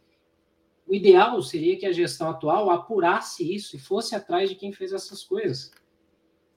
o 0.87 0.95
ideal 0.95 1.43
seria 1.43 1.77
que 1.77 1.87
a 1.87 1.93
gestão 1.93 2.31
atual 2.31 2.71
apurasse 2.71 3.55
isso 3.55 3.77
e 3.77 3.79
fosse 3.79 4.15
atrás 4.15 4.49
de 4.49 4.55
quem 4.55 4.73
fez 4.73 4.93
essas 4.93 5.25
coisas. 5.25 5.73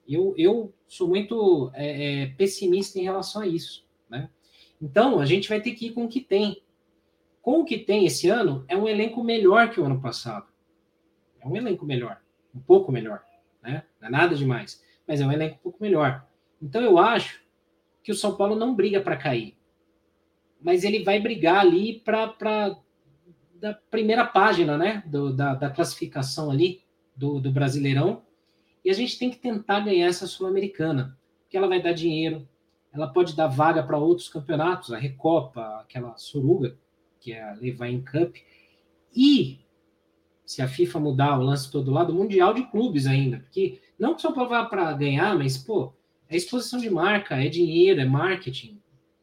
Eu, 0.06 0.34
eu 0.36 0.72
sou 0.86 1.08
muito 1.08 1.70
é, 1.74 2.22
é, 2.22 2.26
pessimista 2.28 2.98
em 2.98 3.02
relação 3.02 3.42
a 3.42 3.46
isso. 3.46 3.86
Né? 4.08 4.30
Então, 4.80 5.20
a 5.20 5.26
gente 5.26 5.48
vai 5.48 5.60
ter 5.60 5.72
que 5.72 5.86
ir 5.86 5.92
com 5.92 6.04
o 6.04 6.08
que 6.08 6.20
tem. 6.20 6.62
Com 7.42 7.60
o 7.60 7.64
que 7.64 7.78
tem 7.78 8.06
esse 8.06 8.28
ano, 8.28 8.64
é 8.68 8.76
um 8.76 8.88
elenco 8.88 9.22
melhor 9.22 9.70
que 9.70 9.80
o 9.80 9.84
ano 9.84 10.00
passado. 10.00 10.46
É 11.40 11.46
um 11.46 11.56
elenco 11.56 11.84
melhor, 11.84 12.20
um 12.54 12.60
pouco 12.60 12.92
melhor. 12.92 13.22
Né? 13.62 13.84
Não 14.00 14.08
é 14.08 14.10
nada 14.10 14.34
demais, 14.34 14.82
mas 15.06 15.20
é 15.20 15.26
um 15.26 15.32
elenco 15.32 15.56
um 15.56 15.62
pouco 15.62 15.78
melhor. 15.80 16.26
Então, 16.60 16.82
eu 16.82 16.98
acho 16.98 17.42
que 18.02 18.12
o 18.12 18.14
São 18.14 18.36
Paulo 18.36 18.54
não 18.54 18.74
briga 18.74 19.00
para 19.00 19.16
cair 19.16 19.57
mas 20.60 20.84
ele 20.84 21.04
vai 21.04 21.20
brigar 21.20 21.60
ali 21.60 22.00
para 22.00 22.76
da 23.60 23.74
primeira 23.74 24.24
página, 24.24 24.78
né, 24.78 25.02
do, 25.06 25.32
da, 25.32 25.54
da, 25.54 25.68
classificação 25.68 26.48
ali 26.48 26.80
do, 27.16 27.40
do 27.40 27.50
Brasileirão, 27.50 28.22
e 28.84 28.90
a 28.90 28.94
gente 28.94 29.18
tem 29.18 29.30
que 29.30 29.38
tentar 29.38 29.80
ganhar 29.80 30.06
essa 30.06 30.28
Sul-Americana, 30.28 31.18
porque 31.40 31.56
ela 31.56 31.66
vai 31.66 31.82
dar 31.82 31.92
dinheiro, 31.92 32.48
ela 32.92 33.08
pode 33.08 33.34
dar 33.34 33.48
vaga 33.48 33.82
para 33.82 33.98
outros 33.98 34.28
campeonatos, 34.28 34.92
a 34.92 34.98
Recopa, 34.98 35.80
aquela 35.80 36.16
Suruga, 36.16 36.78
que 37.20 37.32
é 37.32 37.42
a 37.42 37.54
Levain 37.54 38.00
Cup, 38.00 38.36
e 39.14 39.58
se 40.46 40.62
a 40.62 40.68
FIFA 40.68 41.00
mudar 41.00 41.38
o 41.38 41.42
lance 41.42 41.70
todo 41.70 41.90
lado, 41.90 42.14
Mundial 42.14 42.54
de 42.54 42.62
Clubes 42.70 43.06
ainda, 43.06 43.40
porque 43.40 43.80
não 43.98 44.14
que 44.14 44.22
Paulo 44.22 44.48
vá 44.48 44.64
para 44.64 44.92
ganhar, 44.92 45.36
mas, 45.36 45.58
pô, 45.58 45.92
é 46.28 46.36
exposição 46.36 46.78
de 46.78 46.88
marca, 46.88 47.34
é 47.42 47.48
dinheiro, 47.48 48.00
é 48.00 48.04
marketing, 48.04 48.77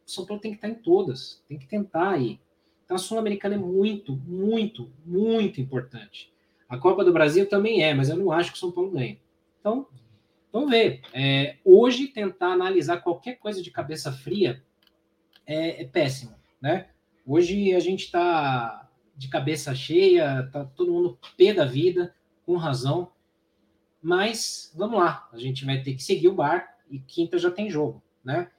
São 0.05 0.25
Paulo 0.25 0.41
tem 0.41 0.51
que 0.51 0.57
estar 0.57 0.69
em 0.69 0.75
todas, 0.75 1.43
tem 1.47 1.57
que 1.57 1.67
tentar 1.67 2.11
aí. 2.11 2.39
Então 2.83 2.95
a 2.95 2.99
Sul-Americana 2.99 3.55
é 3.55 3.57
muito, 3.57 4.15
muito, 4.27 4.91
muito 5.05 5.59
importante. 5.59 6.31
A 6.69 6.77
Copa 6.77 7.03
do 7.03 7.13
Brasil 7.13 7.47
também 7.47 7.83
é, 7.83 7.93
mas 7.93 8.09
eu 8.09 8.17
não 8.17 8.31
acho 8.31 8.51
que 8.51 8.57
o 8.57 8.59
São 8.59 8.71
Paulo 8.71 8.91
ganhe. 8.91 9.19
Então, 9.59 9.87
vamos 10.51 10.69
ver. 10.69 11.01
É, 11.13 11.57
hoje, 11.63 12.07
tentar 12.07 12.53
analisar 12.53 13.01
qualquer 13.01 13.35
coisa 13.35 13.61
de 13.61 13.71
cabeça 13.71 14.11
fria 14.11 14.63
é, 15.45 15.81
é 15.81 15.85
péssimo, 15.85 16.35
né? 16.61 16.87
Hoje 17.25 17.73
a 17.73 17.79
gente 17.79 18.05
está 18.05 18.87
de 19.15 19.27
cabeça 19.27 19.73
cheia, 19.73 20.47
tá 20.51 20.65
todo 20.65 20.91
mundo 20.91 21.17
pé 21.37 21.53
da 21.53 21.65
vida, 21.65 22.13
com 22.45 22.55
razão. 22.55 23.11
Mas 24.01 24.71
vamos 24.75 24.99
lá, 24.99 25.27
a 25.33 25.37
gente 25.39 25.65
vai 25.65 25.81
ter 25.81 25.95
que 25.95 26.03
seguir 26.03 26.27
o 26.27 26.35
bar 26.35 26.77
e 26.89 26.99
quinta 26.99 27.39
já 27.39 27.49
tem 27.49 27.69
jogo, 27.69 28.03
né? 28.23 28.51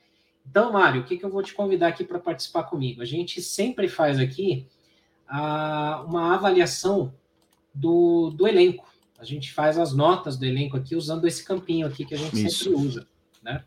Então, 0.49 0.73
Mário, 0.73 1.03
o 1.03 1.05
que, 1.05 1.17
que 1.17 1.25
eu 1.25 1.31
vou 1.31 1.43
te 1.43 1.55
convidar 1.55 1.89
aqui 1.89 2.05
para 2.05 2.19
participar 2.19 2.65
comigo? 2.65 3.03
A 3.03 3.05
gente 3.05 3.43
sempre 3.43 3.89
faz 3.89 4.19
aqui 4.19 4.67
a, 5.29 6.05
uma 6.07 6.35
avaliação 6.35 7.13
do, 7.75 8.31
do 8.31 8.47
elenco. 8.47 8.89
A 9.19 9.25
gente 9.25 9.53
faz 9.53 9.79
as 9.79 9.93
notas 9.93 10.37
do 10.37 10.45
elenco 10.45 10.77
aqui 10.77 10.95
usando 10.95 11.27
esse 11.27 11.45
campinho 11.45 11.87
aqui 11.87 12.05
que 12.05 12.15
a 12.15 12.19
gente 12.19 12.47
Isso. 12.47 12.65
sempre 12.65 12.79
usa, 12.79 13.07
né? 13.43 13.65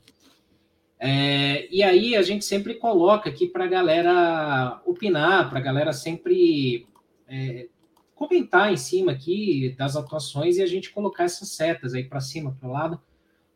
É, 1.02 1.74
e 1.74 1.82
aí 1.82 2.16
a 2.16 2.22
gente 2.22 2.44
sempre 2.44 2.74
coloca 2.74 3.30
aqui 3.30 3.48
para 3.48 3.64
a 3.64 3.68
galera 3.68 4.82
opinar, 4.86 5.50
para 5.50 5.60
a 5.60 5.62
galera 5.62 5.94
sempre 5.94 6.86
é, 7.26 7.70
comentar 8.14 8.74
em 8.74 8.76
cima 8.76 9.14
aqui 9.14 9.74
das 9.78 9.96
atuações 9.96 10.58
e 10.58 10.62
a 10.62 10.68
gente 10.68 10.92
colocar 10.92 11.24
essas 11.24 11.50
setas 11.50 11.94
aí 11.94 12.04
para 12.04 12.20
cima, 12.20 12.52
para 12.60 12.68
o 12.68 12.72
lado, 12.72 13.02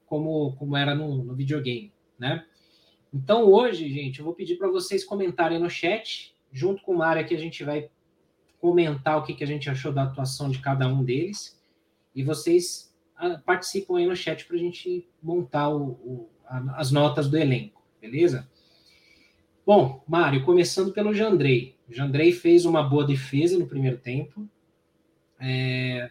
como, 0.05 0.55
como 0.55 0.77
era 0.77 0.95
no, 0.95 1.21
no 1.21 1.35
videogame, 1.35 1.91
né? 2.17 2.45
Então, 3.13 3.45
hoje, 3.45 3.87
gente, 3.89 4.19
eu 4.19 4.25
vou 4.25 4.33
pedir 4.33 4.57
para 4.57 4.67
vocês 4.69 5.05
comentarem 5.05 5.59
no 5.59 5.69
chat, 5.69 6.35
junto 6.51 6.81
com 6.81 6.93
o 6.93 6.97
Mário 6.97 7.25
que 7.27 7.35
a 7.35 7.39
gente 7.39 7.63
vai 7.63 7.89
comentar 8.59 9.17
o 9.17 9.23
que, 9.23 9.35
que 9.35 9.43
a 9.43 9.47
gente 9.47 9.69
achou 9.69 9.91
da 9.91 10.03
atuação 10.03 10.49
de 10.49 10.59
cada 10.59 10.87
um 10.87 11.03
deles. 11.03 11.61
E 12.15 12.23
vocês 12.23 12.91
ah, 13.15 13.39
participam 13.45 13.97
aí 13.97 14.07
no 14.07 14.15
chat 14.15 14.45
para 14.45 14.55
a 14.55 14.59
gente 14.59 15.07
montar 15.21 15.69
o, 15.69 15.91
o, 15.91 16.29
a, 16.45 16.79
as 16.79 16.91
notas 16.91 17.29
do 17.29 17.37
elenco, 17.37 17.83
beleza? 18.01 18.49
Bom, 19.65 20.03
Mário, 20.07 20.43
começando 20.43 20.91
pelo 20.91 21.13
Jandrei. 21.13 21.75
O 21.87 21.93
Jandrei 21.93 22.31
fez 22.31 22.65
uma 22.65 22.81
boa 22.81 23.05
defesa 23.05 23.59
no 23.59 23.67
primeiro 23.67 23.97
tempo. 23.97 24.49
É, 25.39 26.09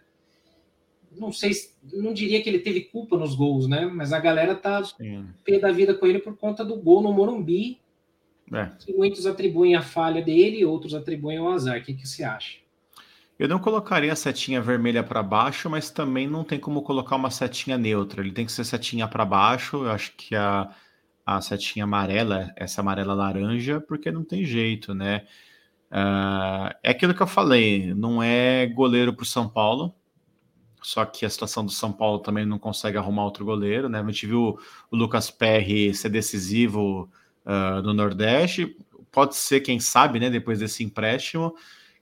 não 1.16 1.32
sei, 1.32 1.52
não 1.92 2.12
diria 2.12 2.42
que 2.42 2.48
ele 2.48 2.58
teve 2.58 2.82
culpa 2.82 3.16
nos 3.16 3.34
gols, 3.34 3.66
né? 3.66 3.86
Mas 3.86 4.12
a 4.12 4.20
galera 4.20 4.54
tá 4.54 4.82
Sim. 4.84 5.26
pé 5.44 5.58
da 5.58 5.70
vida 5.70 5.94
com 5.94 6.06
ele 6.06 6.18
por 6.18 6.36
conta 6.36 6.64
do 6.64 6.76
gol 6.76 7.02
no 7.02 7.12
Morumbi. 7.12 7.80
É. 8.52 8.70
Muitos 8.96 9.26
atribuem 9.26 9.74
a 9.74 9.82
falha 9.82 10.22
dele, 10.22 10.64
outros 10.64 10.94
atribuem 10.94 11.38
o 11.38 11.48
azar. 11.48 11.78
O 11.78 11.82
que, 11.82 11.94
que 11.94 12.06
você 12.06 12.22
acha? 12.22 12.58
Eu 13.38 13.48
não 13.48 13.58
colocaria 13.58 14.12
a 14.12 14.16
setinha 14.16 14.60
vermelha 14.60 15.02
para 15.02 15.22
baixo, 15.22 15.68
mas 15.68 15.90
também 15.90 16.28
não 16.28 16.44
tem 16.44 16.60
como 16.60 16.82
colocar 16.82 17.16
uma 17.16 17.30
setinha 17.30 17.78
neutra. 17.78 18.20
Ele 18.20 18.32
tem 18.32 18.46
que 18.46 18.52
ser 18.52 18.64
setinha 18.64 19.08
para 19.08 19.24
baixo. 19.24 19.84
Eu 19.84 19.90
acho 19.90 20.12
que 20.16 20.36
a, 20.36 20.70
a 21.24 21.40
setinha 21.40 21.84
amarela, 21.84 22.52
essa 22.56 22.80
amarela 22.80 23.14
laranja, 23.14 23.80
porque 23.80 24.10
não 24.10 24.22
tem 24.22 24.44
jeito, 24.44 24.94
né? 24.94 25.26
Uh, 25.90 26.72
é 26.82 26.90
aquilo 26.90 27.14
que 27.14 27.22
eu 27.22 27.26
falei, 27.26 27.92
não 27.92 28.22
é 28.22 28.66
goleiro 28.66 29.12
para 29.12 29.24
o 29.24 29.26
São 29.26 29.46
Paulo, 29.46 29.94
só 30.82 31.04
que 31.04 31.24
a 31.24 31.30
situação 31.30 31.64
do 31.64 31.70
São 31.70 31.92
Paulo 31.92 32.18
também 32.18 32.44
não 32.44 32.58
consegue 32.58 32.98
arrumar 32.98 33.24
outro 33.24 33.44
goleiro, 33.44 33.88
né? 33.88 34.00
A 34.00 34.06
gente 34.06 34.26
viu 34.26 34.58
o 34.90 34.96
Lucas 34.96 35.30
Perry 35.30 35.94
ser 35.94 36.08
decisivo 36.08 37.08
uh, 37.46 37.82
no 37.82 37.94
Nordeste. 37.94 38.76
Pode 39.10 39.36
ser, 39.36 39.60
quem 39.60 39.78
sabe, 39.78 40.18
né? 40.18 40.28
Depois 40.28 40.58
desse 40.58 40.82
empréstimo, 40.82 41.54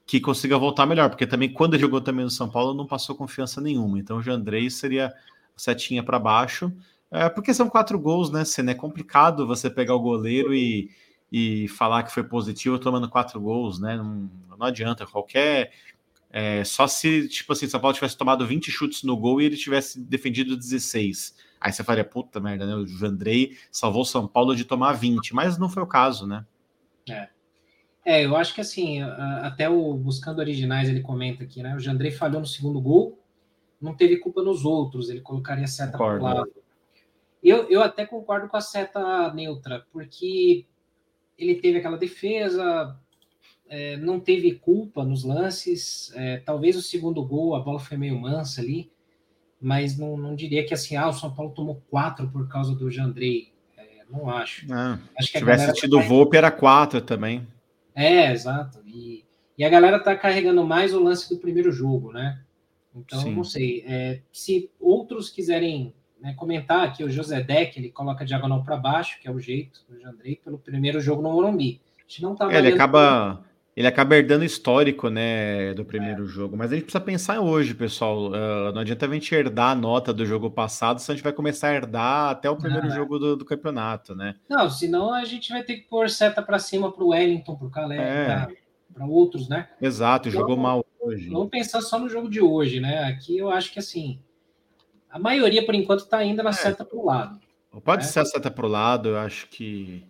que 0.05 0.19
consiga 0.19 0.57
voltar 0.57 0.85
melhor, 0.85 1.09
porque 1.09 1.27
também 1.27 1.51
quando 1.53 1.75
ele 1.75 1.81
jogou 1.81 2.01
também 2.01 2.25
no 2.25 2.31
São 2.31 2.49
Paulo 2.49 2.73
não 2.73 2.85
passou 2.85 3.15
confiança 3.15 3.61
nenhuma. 3.61 3.99
Então 3.99 4.17
o 4.17 4.21
Jandrei 4.21 4.69
seria 4.69 5.13
setinha 5.55 6.03
para 6.03 6.19
baixo, 6.19 6.71
é, 7.09 7.29
porque 7.29 7.53
são 7.53 7.69
quatro 7.69 7.99
gols, 7.99 8.31
né? 8.31 8.43
Sendo 8.43 8.71
é 8.71 8.73
complicado 8.73 9.45
você 9.45 9.69
pegar 9.69 9.95
o 9.95 9.99
goleiro 9.99 10.53
e, 10.53 10.89
e 11.31 11.67
falar 11.69 12.03
que 12.03 12.11
foi 12.11 12.23
positivo 12.23 12.79
tomando 12.79 13.09
quatro 13.09 13.39
gols, 13.39 13.79
né? 13.79 13.97
Não, 13.97 14.29
não 14.57 14.67
adianta. 14.67 15.05
Qualquer. 15.05 15.71
É, 16.33 16.63
só 16.63 16.87
se, 16.87 17.27
tipo 17.27 17.51
assim, 17.51 17.67
São 17.67 17.79
Paulo 17.79 17.93
tivesse 17.93 18.17
tomado 18.17 18.47
20 18.47 18.71
chutes 18.71 19.03
no 19.03 19.17
gol 19.17 19.41
e 19.41 19.45
ele 19.45 19.57
tivesse 19.57 19.99
defendido 19.99 20.55
16. 20.55 21.35
Aí 21.59 21.71
você 21.71 21.83
faria, 21.83 22.05
puta 22.05 22.39
merda, 22.39 22.65
né? 22.65 22.73
O 22.75 22.87
Jandrei 22.87 23.57
salvou 23.69 24.05
São 24.05 24.27
Paulo 24.27 24.55
de 24.55 24.63
tomar 24.63 24.93
20, 24.93 25.35
mas 25.35 25.57
não 25.57 25.69
foi 25.69 25.83
o 25.83 25.87
caso, 25.87 26.25
né? 26.25 26.45
É. 27.09 27.29
É, 28.03 28.25
eu 28.25 28.35
acho 28.35 28.55
que 28.55 28.61
assim, 28.61 29.01
até 29.01 29.69
o 29.69 29.93
Buscando 29.93 30.39
Originais 30.39 30.89
ele 30.89 31.01
comenta 31.01 31.43
aqui, 31.43 31.61
né? 31.61 31.75
O 31.75 31.79
Jandrei 31.79 32.11
falhou 32.11 32.39
no 32.39 32.47
segundo 32.47 32.81
gol, 32.81 33.19
não 33.79 33.95
teve 33.95 34.17
culpa 34.17 34.41
nos 34.41 34.65
outros, 34.65 35.09
ele 35.09 35.21
colocaria 35.21 35.67
seta 35.67 35.97
para 35.97 36.19
lado. 36.19 36.51
Eu, 37.43 37.69
eu 37.69 37.81
até 37.81 38.05
concordo 38.05 38.47
com 38.47 38.57
a 38.57 38.61
seta 38.61 39.31
neutra, 39.33 39.85
porque 39.91 40.65
ele 41.37 41.55
teve 41.55 41.79
aquela 41.79 41.97
defesa, 41.97 42.99
é, 43.71 43.95
não 43.95 44.19
teve 44.19 44.51
culpa 44.55 45.05
nos 45.05 45.23
lances, 45.23 46.11
é, 46.13 46.41
talvez 46.45 46.75
o 46.75 46.81
segundo 46.81 47.23
gol, 47.23 47.55
a 47.55 47.59
bola 47.61 47.79
foi 47.79 47.95
meio 47.95 48.19
mansa 48.19 48.59
ali, 48.59 48.91
mas 49.61 49.97
não, 49.97 50.17
não 50.17 50.35
diria 50.35 50.65
que 50.65 50.73
assim, 50.73 50.97
ah, 50.97 51.07
o 51.07 51.13
São 51.13 51.33
Paulo 51.33 51.53
tomou 51.53 51.81
quatro 51.89 52.27
por 52.27 52.49
causa 52.49 52.75
do 52.75 52.91
Jandrei. 52.91 53.53
É, 53.77 54.03
não 54.11 54.29
acho. 54.29 54.65
Ah, 54.69 54.99
acho 55.17 55.31
que 55.31 55.39
se 55.39 55.39
tivesse 55.39 55.71
tido 55.73 55.97
o 55.97 56.01
tá... 56.01 56.07
Volpe, 56.07 56.35
era 56.35 56.51
quatro 56.51 56.99
também. 56.99 57.47
É, 57.95 58.33
exato. 58.33 58.79
E, 58.85 59.23
e 59.57 59.63
a 59.63 59.69
galera 59.69 59.99
tá 59.99 60.17
carregando 60.17 60.65
mais 60.65 60.93
o 60.93 61.01
lance 61.01 61.29
do 61.29 61.39
primeiro 61.39 61.71
jogo, 61.71 62.11
né? 62.11 62.41
Então, 62.93 63.21
Sim. 63.21 63.35
não 63.35 63.43
sei. 63.45 63.85
É, 63.87 64.19
se 64.33 64.69
outros 64.81 65.29
quiserem 65.29 65.93
né, 66.19 66.33
comentar 66.33 66.85
aqui, 66.85 67.05
o 67.05 67.09
José 67.09 67.41
Deck, 67.41 67.79
ele 67.79 67.89
coloca 67.89 68.25
diagonal 68.25 68.65
para 68.65 68.75
baixo, 68.75 69.17
que 69.21 69.29
é 69.29 69.31
o 69.31 69.39
jeito 69.39 69.79
do 69.87 69.97
Jandrei, 69.97 70.35
pelo 70.35 70.57
primeiro 70.57 70.99
jogo 70.99 71.21
no 71.21 71.31
Morumbi. 71.31 71.79
A 71.97 72.01
gente 72.01 72.21
não 72.21 72.35
tá 72.35 72.51
é, 72.51 72.57
ele 72.57 72.73
acaba 72.73 73.45
ele 73.75 73.87
acaba 73.87 74.17
herdando 74.17 74.43
histórico, 74.43 75.09
né, 75.09 75.73
do 75.73 75.85
primeiro 75.85 76.25
é. 76.25 76.27
jogo. 76.27 76.57
Mas 76.57 76.71
a 76.71 76.75
gente 76.75 76.83
precisa 76.83 77.03
pensar 77.03 77.39
hoje, 77.39 77.73
pessoal. 77.73 78.27
Uh, 78.27 78.71
não 78.73 78.81
adianta 78.81 79.05
a 79.05 79.13
gente 79.13 79.33
herdar 79.33 79.71
a 79.71 79.75
nota 79.75 80.13
do 80.13 80.25
jogo 80.25 80.51
passado, 80.51 80.99
se 80.99 81.09
a 81.09 81.15
gente 81.15 81.23
vai 81.23 81.31
começar 81.31 81.69
a 81.69 81.75
herdar 81.75 82.31
até 82.31 82.49
o 82.49 82.57
primeiro 82.57 82.87
ah, 82.87 82.89
jogo 82.89 83.17
do, 83.17 83.37
do, 83.37 83.45
campeonato, 83.45 84.13
né? 84.13 84.35
Não, 84.49 84.69
senão 84.69 85.13
a 85.13 85.23
gente 85.23 85.51
vai 85.51 85.63
ter 85.63 85.77
que 85.77 85.87
pôr 85.87 86.09
seta 86.09 86.41
para 86.41 86.59
cima 86.59 86.91
para 86.91 87.03
o 87.03 87.09
Wellington, 87.09 87.55
para 87.55 87.67
o 87.67 87.71
Calé, 87.71 87.97
é. 87.97 88.47
para 88.93 89.05
outros, 89.05 89.47
né? 89.47 89.69
Exato, 89.81 90.27
então, 90.27 90.41
jogou 90.41 90.57
mal 90.57 90.85
hoje. 90.99 91.29
Vamos 91.29 91.49
pensar 91.49 91.81
só 91.81 91.97
no 91.97 92.09
jogo 92.09 92.29
de 92.29 92.41
hoje, 92.41 92.81
né? 92.81 93.05
Aqui 93.05 93.37
eu 93.37 93.49
acho 93.49 93.71
que 93.71 93.79
assim, 93.79 94.19
a 95.09 95.17
maioria 95.17 95.65
por 95.65 95.75
enquanto 95.75 96.01
está 96.01 96.17
ainda 96.17 96.43
na 96.43 96.49
é. 96.49 96.53
seta 96.53 96.83
para 96.83 96.97
o 96.97 97.05
lado. 97.05 97.39
Pode 97.85 98.03
né? 98.03 98.09
ser 98.09 98.19
a 98.19 98.25
seta 98.25 98.51
para 98.51 98.65
o 98.65 98.69
lado, 98.69 99.09
eu 99.09 99.17
acho 99.17 99.47
que, 99.47 100.05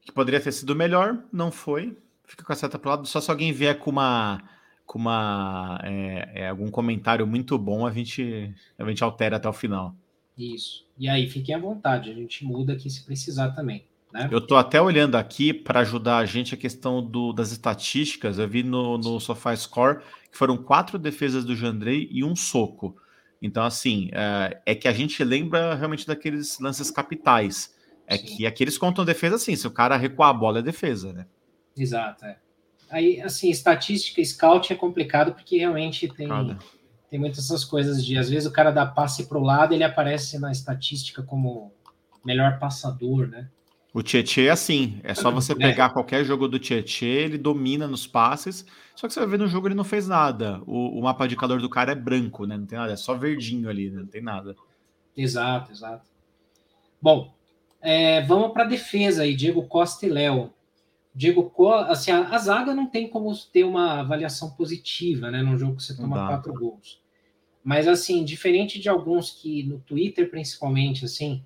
que 0.00 0.10
poderia 0.10 0.40
ter 0.40 0.50
sido 0.50 0.74
melhor, 0.74 1.16
não 1.32 1.52
foi 1.52 1.96
fica 2.32 2.44
com 2.44 2.52
a 2.52 2.56
seta 2.56 2.78
pro 2.78 2.90
lado. 2.90 3.06
Só 3.06 3.20
se 3.20 3.30
alguém 3.30 3.52
vier 3.52 3.78
com 3.78 3.90
uma 3.90 4.42
com 4.84 4.98
uma 4.98 5.78
é, 5.84 6.42
é, 6.42 6.48
algum 6.48 6.70
comentário 6.70 7.26
muito 7.26 7.56
bom, 7.56 7.86
a 7.86 7.92
gente 7.92 8.52
a 8.78 8.88
gente 8.88 9.04
altera 9.04 9.36
até 9.36 9.48
o 9.48 9.52
final. 9.52 9.94
Isso. 10.36 10.86
E 10.98 11.08
aí, 11.08 11.28
fiquem 11.28 11.54
à 11.54 11.58
vontade, 11.58 12.10
a 12.10 12.14
gente 12.14 12.44
muda 12.44 12.72
aqui 12.72 12.88
se 12.88 13.04
precisar 13.04 13.50
também. 13.50 13.84
Né? 14.12 14.28
Eu 14.30 14.40
tô 14.40 14.56
até 14.56 14.80
olhando 14.80 15.16
aqui 15.16 15.52
para 15.52 15.80
ajudar 15.80 16.18
a 16.18 16.24
gente 16.24 16.54
a 16.54 16.58
questão 16.58 17.04
do, 17.04 17.32
das 17.32 17.52
estatísticas. 17.52 18.38
Eu 18.38 18.48
vi 18.48 18.62
no, 18.62 18.96
no 18.98 19.20
SofaScore 19.20 20.00
que 20.30 20.36
foram 20.36 20.56
quatro 20.56 20.98
defesas 20.98 21.44
do 21.44 21.54
Jandrei 21.54 22.08
e 22.10 22.24
um 22.24 22.34
soco. 22.34 22.96
Então, 23.42 23.62
assim, 23.62 24.08
é, 24.12 24.60
é 24.66 24.74
que 24.74 24.88
a 24.88 24.92
gente 24.92 25.22
lembra 25.22 25.74
realmente 25.74 26.06
daqueles 26.06 26.58
lances 26.58 26.90
capitais. 26.90 27.74
É 28.06 28.16
Sim. 28.16 28.24
que 28.24 28.46
aqueles 28.46 28.78
contam 28.78 29.04
defesa 29.04 29.36
assim, 29.36 29.54
se 29.54 29.66
o 29.66 29.70
cara 29.70 29.96
recuar 29.96 30.30
a 30.30 30.34
bola 30.34 30.60
é 30.60 30.62
defesa, 30.62 31.12
né? 31.12 31.26
Exato, 31.76 32.24
é. 32.24 32.36
Aí, 32.90 33.20
assim, 33.22 33.50
estatística, 33.50 34.22
scout 34.22 34.72
é 34.72 34.76
complicado 34.76 35.32
porque 35.32 35.56
realmente 35.56 36.06
tem, 36.08 36.28
tem 37.10 37.18
muitas 37.18 37.46
essas 37.46 37.64
coisas 37.64 38.04
de, 38.04 38.18
às 38.18 38.28
vezes, 38.28 38.46
o 38.46 38.52
cara 38.52 38.70
dá 38.70 38.84
passe 38.84 39.26
para 39.26 39.38
o 39.38 39.42
lado 39.42 39.72
ele 39.72 39.84
aparece 39.84 40.38
na 40.38 40.52
estatística 40.52 41.22
como 41.22 41.72
melhor 42.24 42.58
passador, 42.58 43.26
né? 43.28 43.48
O 43.94 44.02
Tietchan 44.02 44.42
é 44.42 44.50
assim, 44.50 45.00
é 45.02 45.14
só 45.14 45.30
você 45.30 45.52
é. 45.52 45.54
pegar 45.54 45.86
é. 45.86 45.88
qualquer 45.90 46.24
jogo 46.24 46.48
do 46.48 46.58
Tietchan, 46.58 47.06
ele 47.06 47.38
domina 47.38 47.86
nos 47.86 48.06
passes, 48.06 48.64
só 48.94 49.06
que 49.06 49.12
você 49.12 49.20
vai 49.20 49.28
ver 49.28 49.38
no 49.38 49.48
jogo 49.48 49.68
ele 49.68 49.74
não 49.74 49.84
fez 49.84 50.08
nada. 50.08 50.62
O, 50.66 50.98
o 50.98 51.02
mapa 51.02 51.26
de 51.26 51.36
calor 51.36 51.60
do 51.60 51.68
cara 51.68 51.92
é 51.92 51.94
branco, 51.94 52.46
né? 52.46 52.56
Não 52.56 52.66
tem 52.66 52.78
nada, 52.78 52.92
é 52.92 52.96
só 52.96 53.14
verdinho 53.14 53.68
ali, 53.68 53.90
né? 53.90 54.00
não 54.00 54.06
tem 54.06 54.22
nada. 54.22 54.56
Exato, 55.16 55.72
exato. 55.72 56.06
Bom, 57.00 57.34
é, 57.80 58.22
vamos 58.22 58.52
para 58.52 58.64
a 58.64 58.68
defesa 58.68 59.22
aí, 59.22 59.34
Diego 59.34 59.62
Costa 59.64 60.06
e 60.06 60.08
Léo. 60.08 60.52
Diego 61.14 61.52
assim, 61.88 62.10
a, 62.10 62.38
zaga 62.38 62.74
não 62.74 62.86
tem 62.86 63.08
como 63.08 63.30
ter 63.52 63.64
uma 63.64 64.00
avaliação 64.00 64.50
positiva, 64.50 65.30
né, 65.30 65.42
num 65.42 65.58
jogo 65.58 65.76
que 65.76 65.82
você 65.82 65.94
toma 65.94 66.26
quatro 66.26 66.54
gols. 66.54 67.02
Mas 67.62 67.86
assim, 67.86 68.24
diferente 68.24 68.80
de 68.80 68.88
alguns 68.88 69.30
que 69.30 69.62
no 69.62 69.78
Twitter 69.80 70.30
principalmente, 70.30 71.04
assim, 71.04 71.44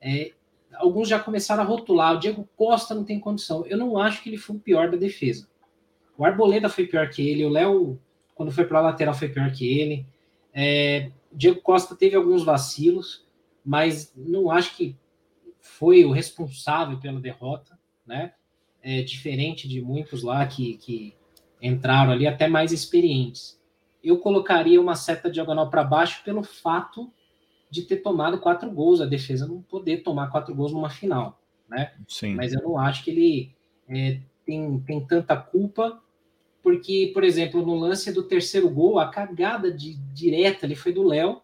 é, 0.00 0.32
alguns 0.74 1.08
já 1.08 1.18
começaram 1.18 1.62
a 1.62 1.66
rotular, 1.66 2.14
o 2.14 2.20
Diego 2.20 2.48
Costa 2.56 2.94
não 2.94 3.04
tem 3.04 3.18
condição. 3.18 3.66
Eu 3.66 3.76
não 3.76 3.98
acho 3.98 4.22
que 4.22 4.30
ele 4.30 4.38
foi 4.38 4.56
o 4.56 4.60
pior 4.60 4.90
da 4.90 4.96
defesa. 4.96 5.48
O 6.16 6.24
Arboleda 6.24 6.68
foi 6.68 6.86
pior 6.86 7.08
que 7.10 7.28
ele, 7.28 7.44
o 7.44 7.48
Léo, 7.48 8.00
quando 8.34 8.52
foi 8.52 8.64
para 8.64 8.78
a 8.78 8.82
lateral, 8.82 9.14
foi 9.14 9.28
pior 9.28 9.50
que 9.50 9.66
ele. 9.66 10.06
É, 10.52 11.10
Diego 11.32 11.60
Costa 11.60 11.94
teve 11.94 12.16
alguns 12.16 12.44
vacilos, 12.44 13.26
mas 13.64 14.12
não 14.16 14.50
acho 14.50 14.76
que 14.76 14.96
foi 15.60 16.04
o 16.04 16.12
responsável 16.12 16.98
pela 16.98 17.20
derrota, 17.20 17.78
né? 18.06 18.32
É, 18.82 19.02
diferente 19.02 19.68
de 19.68 19.80
muitos 19.80 20.22
lá 20.22 20.46
que, 20.46 20.76
que 20.78 21.14
entraram 21.60 22.12
ali, 22.12 22.26
até 22.26 22.46
mais 22.46 22.72
experientes. 22.72 23.60
Eu 24.02 24.18
colocaria 24.18 24.80
uma 24.80 24.94
seta 24.94 25.30
diagonal 25.30 25.68
para 25.68 25.84
baixo 25.84 26.22
pelo 26.24 26.42
fato 26.42 27.12
de 27.70 27.82
ter 27.82 27.98
tomado 27.98 28.38
quatro 28.38 28.70
gols, 28.70 29.00
a 29.00 29.06
defesa 29.06 29.46
não 29.46 29.60
poder 29.60 29.98
tomar 29.98 30.28
quatro 30.30 30.54
gols 30.54 30.72
numa 30.72 30.88
final, 30.88 31.40
né? 31.68 31.92
Sim. 32.06 32.34
Mas 32.34 32.52
eu 32.52 32.62
não 32.62 32.78
acho 32.78 33.04
que 33.04 33.10
ele 33.10 33.54
é, 33.88 34.20
tem, 34.46 34.80
tem 34.80 35.04
tanta 35.04 35.36
culpa, 35.36 36.00
porque, 36.62 37.10
por 37.12 37.24
exemplo, 37.24 37.64
no 37.64 37.74
lance 37.74 38.12
do 38.12 38.22
terceiro 38.22 38.70
gol, 38.70 38.98
a 38.98 39.08
cagada 39.08 39.70
de 39.70 39.94
direta 40.14 40.64
ali 40.64 40.74
foi 40.74 40.92
do 40.92 41.02
Léo, 41.02 41.42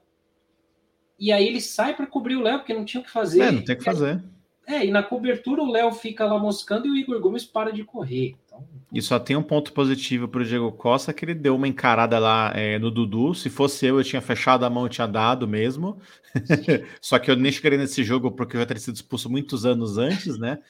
e 1.19 1.31
aí 1.31 1.47
ele 1.47 1.61
sai 1.61 1.95
para 1.95 2.07
cobrir 2.07 2.37
o 2.37 2.43
Léo, 2.43 2.59
porque 2.59 2.75
não 2.75 2.85
tinha 2.85 3.01
o 3.01 3.05
que 3.05 3.11
fazer. 3.11 3.43
É, 3.43 3.51
não 3.51 3.63
tem 3.63 3.75
o 3.75 3.79
que 3.79 3.85
fazer. 3.85 4.23
É, 4.67 4.85
e 4.87 4.91
na 4.91 5.03
cobertura 5.03 5.63
o 5.63 5.71
Léo 5.71 5.93
fica 5.93 6.25
lá 6.25 6.39
moscando 6.39 6.87
e 6.87 6.91
o 6.91 6.97
Igor 6.97 7.21
Gomes 7.21 7.45
para 7.45 7.71
de 7.71 7.85
correr. 7.85 8.35
Então... 8.47 8.65
E 8.93 9.03
só 9.03 9.19
tem 9.19 9.37
um 9.37 9.43
ponto 9.43 9.73
positivo 9.73 10.27
para 10.27 10.41
o 10.41 10.45
Diego 10.45 10.73
Costa, 10.73 11.13
que 11.13 11.25
ele 11.25 11.35
deu 11.35 11.55
uma 11.55 11.69
encarada 11.69 12.19
lá 12.19 12.53
é, 12.55 12.79
no 12.79 12.91
Dudu. 12.91 13.35
Se 13.35 13.51
fosse 13.51 13.85
eu, 13.85 13.99
eu 13.99 14.05
tinha 14.05 14.23
fechado 14.23 14.65
a 14.65 14.71
mão, 14.71 14.85
eu 14.85 14.89
tinha 14.89 15.07
dado 15.07 15.47
mesmo. 15.47 15.99
só 17.01 17.19
que 17.19 17.31
eu 17.31 17.37
nem 17.37 17.53
chegaria 17.53 17.79
nesse 17.79 18.03
jogo 18.03 18.31
porque 18.31 18.57
eu 18.57 18.61
já 18.61 18.67
teria 18.67 18.81
sido 18.81 18.95
expulso 18.95 19.29
muitos 19.29 19.67
anos 19.67 19.99
antes, 19.99 20.39
né? 20.39 20.61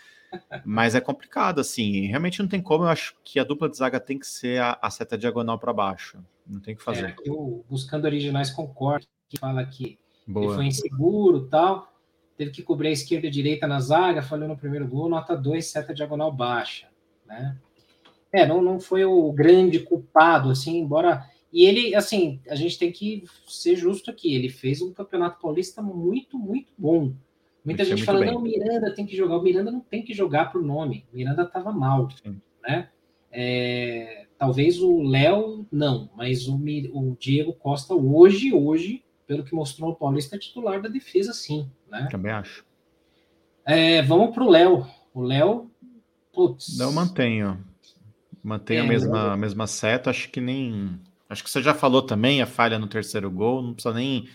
Mas 0.65 0.97
é 0.97 1.01
complicado, 1.01 1.61
assim. 1.61 2.07
Realmente 2.07 2.41
não 2.41 2.49
tem 2.49 2.61
como. 2.61 2.85
Eu 2.85 2.89
acho 2.89 3.15
que 3.23 3.39
a 3.39 3.45
dupla 3.45 3.69
de 3.69 3.77
zaga 3.77 4.01
tem 4.01 4.19
que 4.19 4.27
ser 4.27 4.61
a, 4.61 4.77
a 4.83 4.91
seta 4.91 5.17
diagonal 5.17 5.59
para 5.59 5.73
baixo. 5.73 6.19
Não 6.45 6.61
tem 6.61 6.75
o 6.75 6.77
que 6.77 6.83
fazer. 6.83 7.11
É, 7.11 7.15
eu, 7.25 7.65
buscando 7.69 8.07
originais, 8.07 8.51
concordo. 8.51 9.07
Que 9.29 9.39
fala 9.39 9.65
que 9.65 9.99
Boa. 10.27 10.47
ele 10.47 10.55
foi 10.55 10.67
inseguro 10.67 11.47
tal 11.47 11.94
teve 12.37 12.51
que 12.51 12.63
cobrir 12.63 12.89
a 12.89 12.93
esquerda 12.93 13.27
e 13.27 13.29
a 13.29 13.33
direita 13.33 13.67
na 13.67 13.81
zaga, 13.81 14.23
falhou 14.23 14.49
no 14.49 14.57
primeiro 14.57 14.87
gol, 14.87 15.09
nota 15.09 15.37
2, 15.37 15.65
seta 15.65 15.95
diagonal 15.95 16.33
baixa, 16.33 16.89
né? 17.27 17.57
É, 18.33 18.47
não, 18.47 18.61
não 18.61 18.81
foi 18.81 19.05
o 19.05 19.33
grande 19.33 19.81
culpado, 19.81 20.51
assim, 20.51 20.79
embora... 20.79 21.25
E 21.53 21.65
ele, 21.65 21.95
assim, 21.95 22.41
a 22.49 22.57
gente 22.57 22.77
tem 22.77 22.91
que 22.91 23.23
ser 23.47 23.77
justo 23.77 24.11
aqui, 24.11 24.35
ele 24.35 24.49
fez 24.49 24.83
um 24.83 24.93
campeonato 24.93 25.41
paulista 25.41 25.81
muito, 25.81 26.37
muito 26.37 26.73
bom. 26.77 27.15
Muita 27.65 27.85
gente 27.85 28.03
falando, 28.03 28.33
não, 28.33 28.41
Miranda 28.41 28.93
tem 28.93 29.07
que 29.07 29.17
jogar. 29.17 29.37
O 29.37 29.43
Miranda 29.43 29.71
não 29.71 29.81
tem 29.81 30.03
que 30.03 30.13
jogar 30.13 30.51
por 30.51 30.63
nome. 30.63 31.07
O 31.13 31.17
Miranda 31.17 31.43
estava 31.43 31.73
mal, 31.73 32.11
Sim. 32.11 32.41
né? 32.61 32.89
É, 33.31 34.27
talvez 34.37 34.81
o 34.83 35.01
Léo, 35.03 35.65
não, 35.71 36.11
mas 36.17 36.49
o, 36.49 36.57
o 36.57 37.17
Diego 37.19 37.53
Costa 37.53 37.95
hoje, 37.95 38.53
hoje, 38.53 39.04
pelo 39.27 39.45
que 39.45 39.55
mostrou 39.55 39.91
o 39.91 39.95
Paulista, 39.95 40.37
é 40.37 40.39
titular 40.39 40.81
da 40.81 40.89
defesa, 40.89 41.33
sim. 41.33 41.71
Né? 41.91 42.09
Também 42.11 42.33
acho. 42.33 42.65
É, 43.65 44.03
vamos 44.03 44.35
para 44.35 44.45
o 44.45 44.51
Léo. 44.51 44.87
O 45.13 45.23
Léo, 45.23 45.71
putz. 46.33 46.77
Não 46.79 46.93
mantenho. 46.93 47.65
Mantenho 48.43 48.83
é, 48.83 48.85
a 48.85 48.89
mesma, 48.89 49.33
a 49.33 49.37
mesma 49.37 49.67
seta. 49.67 50.11
Acho 50.11 50.29
que 50.31 50.41
nem. 50.41 51.01
Acho 51.29 51.43
que 51.43 51.51
você 51.51 51.63
já 51.63 51.73
falou 51.73 52.03
também 52.03 52.43
a 52.43 52.47
falha 52.47 52.79
no 52.79 52.87
terceiro 52.87 53.31
gol. 53.31 53.63
Não 53.63 53.73
precisa 53.73 53.95
nem, 53.95 54.29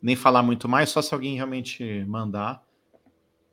nem 0.00 0.14
falar 0.14 0.42
muito 0.42 0.68
mais, 0.68 0.90
só 0.90 1.02
se 1.02 1.12
alguém 1.12 1.34
realmente 1.34 2.04
mandar. 2.06 2.62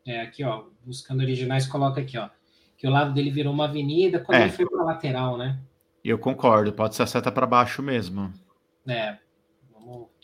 É, 0.06 0.22
aqui, 0.22 0.44
ó. 0.44 0.66
Buscando 0.86 1.22
originais, 1.22 1.66
coloca 1.66 2.00
aqui, 2.00 2.18
ó. 2.18 2.30
Que 2.78 2.88
o 2.88 2.92
lado 2.92 3.14
dele 3.14 3.32
virou 3.32 3.52
uma 3.52 3.66
avenida 3.66 4.20
quando 4.20 4.38
é. 4.38 4.44
ele 4.44 4.52
foi 4.52 4.70
para 4.70 4.82
a 4.82 4.86
lateral, 4.86 5.38
né? 5.38 5.60
Eu 6.04 6.20
concordo, 6.20 6.72
pode 6.72 6.96
ser 6.96 7.04
a 7.04 7.08
seta 7.08 7.32
para 7.32 7.48
baixo 7.48 7.82
mesmo. 7.82 8.32
É, 8.88 9.18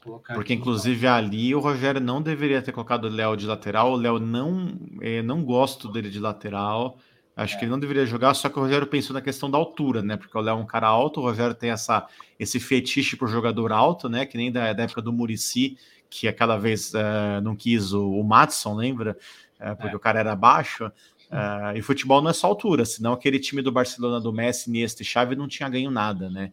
colocar 0.04 0.34
Porque, 0.34 0.54
aqui, 0.54 0.62
inclusive, 0.62 1.08
ali 1.08 1.54
o 1.56 1.60
Rogério 1.60 2.02
não 2.02 2.22
deveria 2.22 2.62
ter 2.62 2.72
colocado 2.72 3.06
o 3.06 3.10
Léo 3.10 3.36
de 3.38 3.46
lateral. 3.48 3.92
O 3.94 3.96
Léo 3.96 4.20
não, 4.20 4.78
eh, 5.02 5.22
não 5.22 5.44
gosto 5.44 5.92
dele 5.92 6.10
de 6.10 6.20
lateral. 6.20 6.98
Acho 7.36 7.56
É. 7.56 7.58
que 7.58 7.66
ele 7.66 7.72
não 7.72 7.80
deveria 7.80 8.06
jogar, 8.06 8.34
só 8.36 8.48
que 8.48 8.60
o 8.60 8.62
Rogério 8.62 8.86
pensou 8.86 9.14
na 9.14 9.22
questão 9.22 9.50
da 9.50 9.58
altura, 9.58 10.04
né? 10.04 10.16
Porque 10.18 10.38
o 10.38 10.42
Léo 10.42 10.52
é 10.58 10.62
um 10.62 10.66
cara 10.68 10.88
alto, 10.88 11.20
o 11.20 11.24
Rogério 11.24 11.56
tem 11.56 11.72
essa, 11.72 12.06
esse 12.40 12.60
fetiche 12.60 13.16
pro 13.18 13.28
jogador 13.28 13.72
alto, 13.72 14.08
né? 14.08 14.26
Que 14.26 14.38
nem 14.38 14.52
da, 14.52 14.72
da 14.74 14.84
época 14.84 15.02
do 15.02 15.12
Murici, 15.12 15.76
que 16.10 16.28
aquela 16.28 16.58
vez 16.58 16.94
eh, 16.94 17.42
não 17.42 17.56
quis 17.56 17.92
o, 17.94 18.08
o 18.12 18.24
Matson, 18.24 18.76
lembra? 18.76 19.18
Eh, 19.60 19.74
porque 19.76 19.94
É. 19.94 19.96
o 19.96 20.00
cara 20.00 20.20
era 20.20 20.36
baixo. 20.36 20.92
Eh, 21.32 21.74
e 21.78 21.82
futebol 21.82 22.22
não 22.22 22.30
é 22.30 22.34
só 22.34 22.46
altura, 22.46 22.86
senão 22.86 23.14
aquele 23.14 23.40
time 23.40 23.64
do 23.64 23.72
Barcelona 23.72 24.20
do 24.22 24.32
Messi, 24.32 24.70
Iniesta 24.70 25.02
e 25.02 25.06
Xavi 25.06 25.36
não 25.36 25.48
tinha 25.48 25.68
ganho 25.68 25.90
nada, 25.90 26.30
né? 26.30 26.52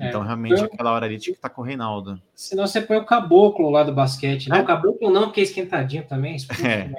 É. 0.00 0.08
Então, 0.08 0.22
realmente, 0.22 0.58
Eu- 0.58 0.64
aquela 0.64 0.92
hora 0.92 1.04
ali 1.06 1.18
tinha 1.18 1.34
que 1.34 1.38
estar 1.38 1.50
com 1.50 1.60
o 1.60 1.64
Reinaldo. 1.64 2.20
Senão 2.34 2.66
você 2.66 2.80
põe 2.80 2.96
o 2.96 3.04
caboclo 3.04 3.68
lá 3.70 3.82
do 3.82 3.92
basquete. 3.92 4.48
Não, 4.48 4.56
É. 4.56 4.62
o 4.62 4.64
caboclo 4.66 5.10
não, 5.10 5.24
porque 5.24 5.40
é 5.40 5.44
esquentadinho 5.44 6.06
também. 6.06 6.36
É. 6.64 6.88
né? 6.88 6.94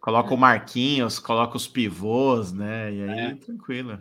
Coloca 0.00 0.32
o 0.32 0.38
Marquinhos, 0.38 1.18
coloca 1.18 1.56
os 1.56 1.66
pivôs, 1.66 2.52
né? 2.52 2.92
E 2.92 3.02
aí, 3.02 3.18
É. 3.20 3.34
tranquilo. 3.34 3.98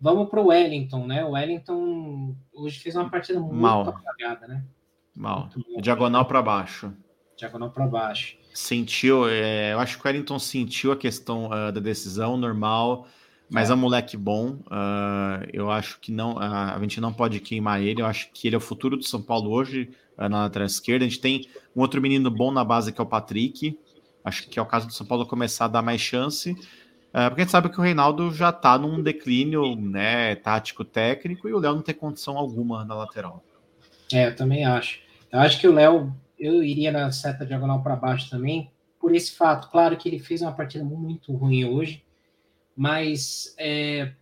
Vamos 0.00 0.30
para 0.30 0.40
o 0.40 0.46
Wellington, 0.46 1.06
né? 1.06 1.24
O 1.24 1.32
Wellington 1.32 2.34
hoje 2.54 2.78
fez 2.78 2.94
uma 2.96 3.10
partida 3.10 3.38
muito 3.40 3.54
Mal. 3.54 3.88
apagada, 3.88 4.46
né? 4.46 4.64
Mal. 5.14 5.48
Diagonal 5.80 6.24
para 6.24 6.40
baixo. 6.40 6.92
Diagonal 7.36 7.70
para 7.70 7.86
baixo. 7.86 8.38
Sentiu, 8.54 9.28
é, 9.28 9.72
eu 9.72 9.78
acho 9.80 9.98
que 9.98 10.04
o 10.04 10.08
Wellington 10.08 10.38
sentiu 10.38 10.92
a 10.92 10.96
questão 10.96 11.52
ah, 11.52 11.70
da 11.70 11.80
decisão 11.80 12.36
normal, 12.36 13.06
mas 13.48 13.70
É. 13.70 13.74
um 13.74 13.76
moleque 13.76 14.16
bom. 14.16 14.58
ah, 14.70 15.42
eu 15.52 15.70
acho 15.70 15.98
que 16.00 16.12
não, 16.12 16.38
ah, 16.38 16.74
a 16.74 16.80
gente 16.80 17.00
não 17.00 17.12
pode 17.12 17.40
queimar 17.40 17.80
ele. 17.82 18.02
Eu 18.02 18.06
acho 18.06 18.30
que 18.32 18.46
ele 18.48 18.54
é 18.54 18.58
o 18.58 18.60
futuro 18.60 18.96
do 18.96 19.04
São 19.04 19.22
Paulo 19.22 19.50
hoje 19.50 19.90
ah, 20.16 20.28
na 20.28 20.42
lateral 20.42 20.66
esquerda. 20.66 21.04
A 21.04 21.08
gente 21.08 21.20
tem 21.20 21.48
um 21.74 21.80
outro 21.80 22.00
menino 22.00 22.30
bom 22.30 22.50
na 22.50 22.64
base 22.64 22.92
que 22.92 23.00
é 23.00 23.04
o 23.04 23.06
Patrick. 23.06 23.78
Acho 24.24 24.48
que 24.48 24.58
é 24.58 24.62
o 24.62 24.66
caso 24.66 24.86
do 24.86 24.92
São 24.92 25.06
Paulo 25.06 25.26
começar 25.26 25.66
a 25.66 25.68
dar 25.68 25.82
mais 25.82 26.00
chance. 26.00 26.54
porque 26.54 27.40
a 27.40 27.44
gente 27.44 27.50
sabe 27.50 27.70
que 27.70 27.78
o 27.78 27.82
Reinaldo 27.82 28.30
já 28.32 28.52
tá 28.52 28.78
num 28.78 29.02
declínio 29.02 29.74
né, 29.74 30.34
tático 30.34 30.84
técnico 30.84 31.48
e 31.48 31.52
o 31.54 31.58
Léo 31.58 31.74
não 31.76 31.82
tem 31.82 31.94
condição 31.94 32.36
alguma 32.36 32.84
na 32.84 32.94
lateral. 32.94 33.42
É, 34.12 34.26
eu 34.28 34.36
também 34.36 34.64
acho. 34.66 35.00
Eu 35.32 35.40
acho 35.40 35.58
que 35.60 35.66
o 35.68 35.72
Léo, 35.72 36.14
eu 36.38 36.62
iria 36.62 36.92
na 36.92 37.10
seta 37.10 37.46
diagonal 37.46 37.82
para 37.82 37.96
baixo 37.96 38.28
também, 38.28 38.70
por 39.00 39.14
esse 39.14 39.34
fato. 39.34 39.70
Claro 39.70 39.96
que 39.96 40.08
ele 40.08 40.18
fez 40.18 40.42
uma 40.42 40.52
partida 40.52 40.84
muito 40.84 41.32
ruim 41.34 41.64
hoje, 41.64 42.02
mas 42.78 43.56
é, 43.58 44.12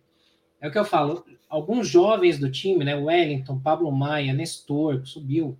é 0.59 0.67
o 0.67 0.71
que 0.71 0.79
eu 0.79 0.83
falo. 0.83 1.23
Alguns 1.47 1.87
jovens 1.87 2.39
do 2.39 2.51
time, 2.51 2.83
né? 2.83 2.95
Wellington, 2.95 3.59
Pablo 3.59 3.91
Maia, 3.91 4.33
Nestor, 4.33 5.01
que 5.01 5.07
subiu 5.07 5.55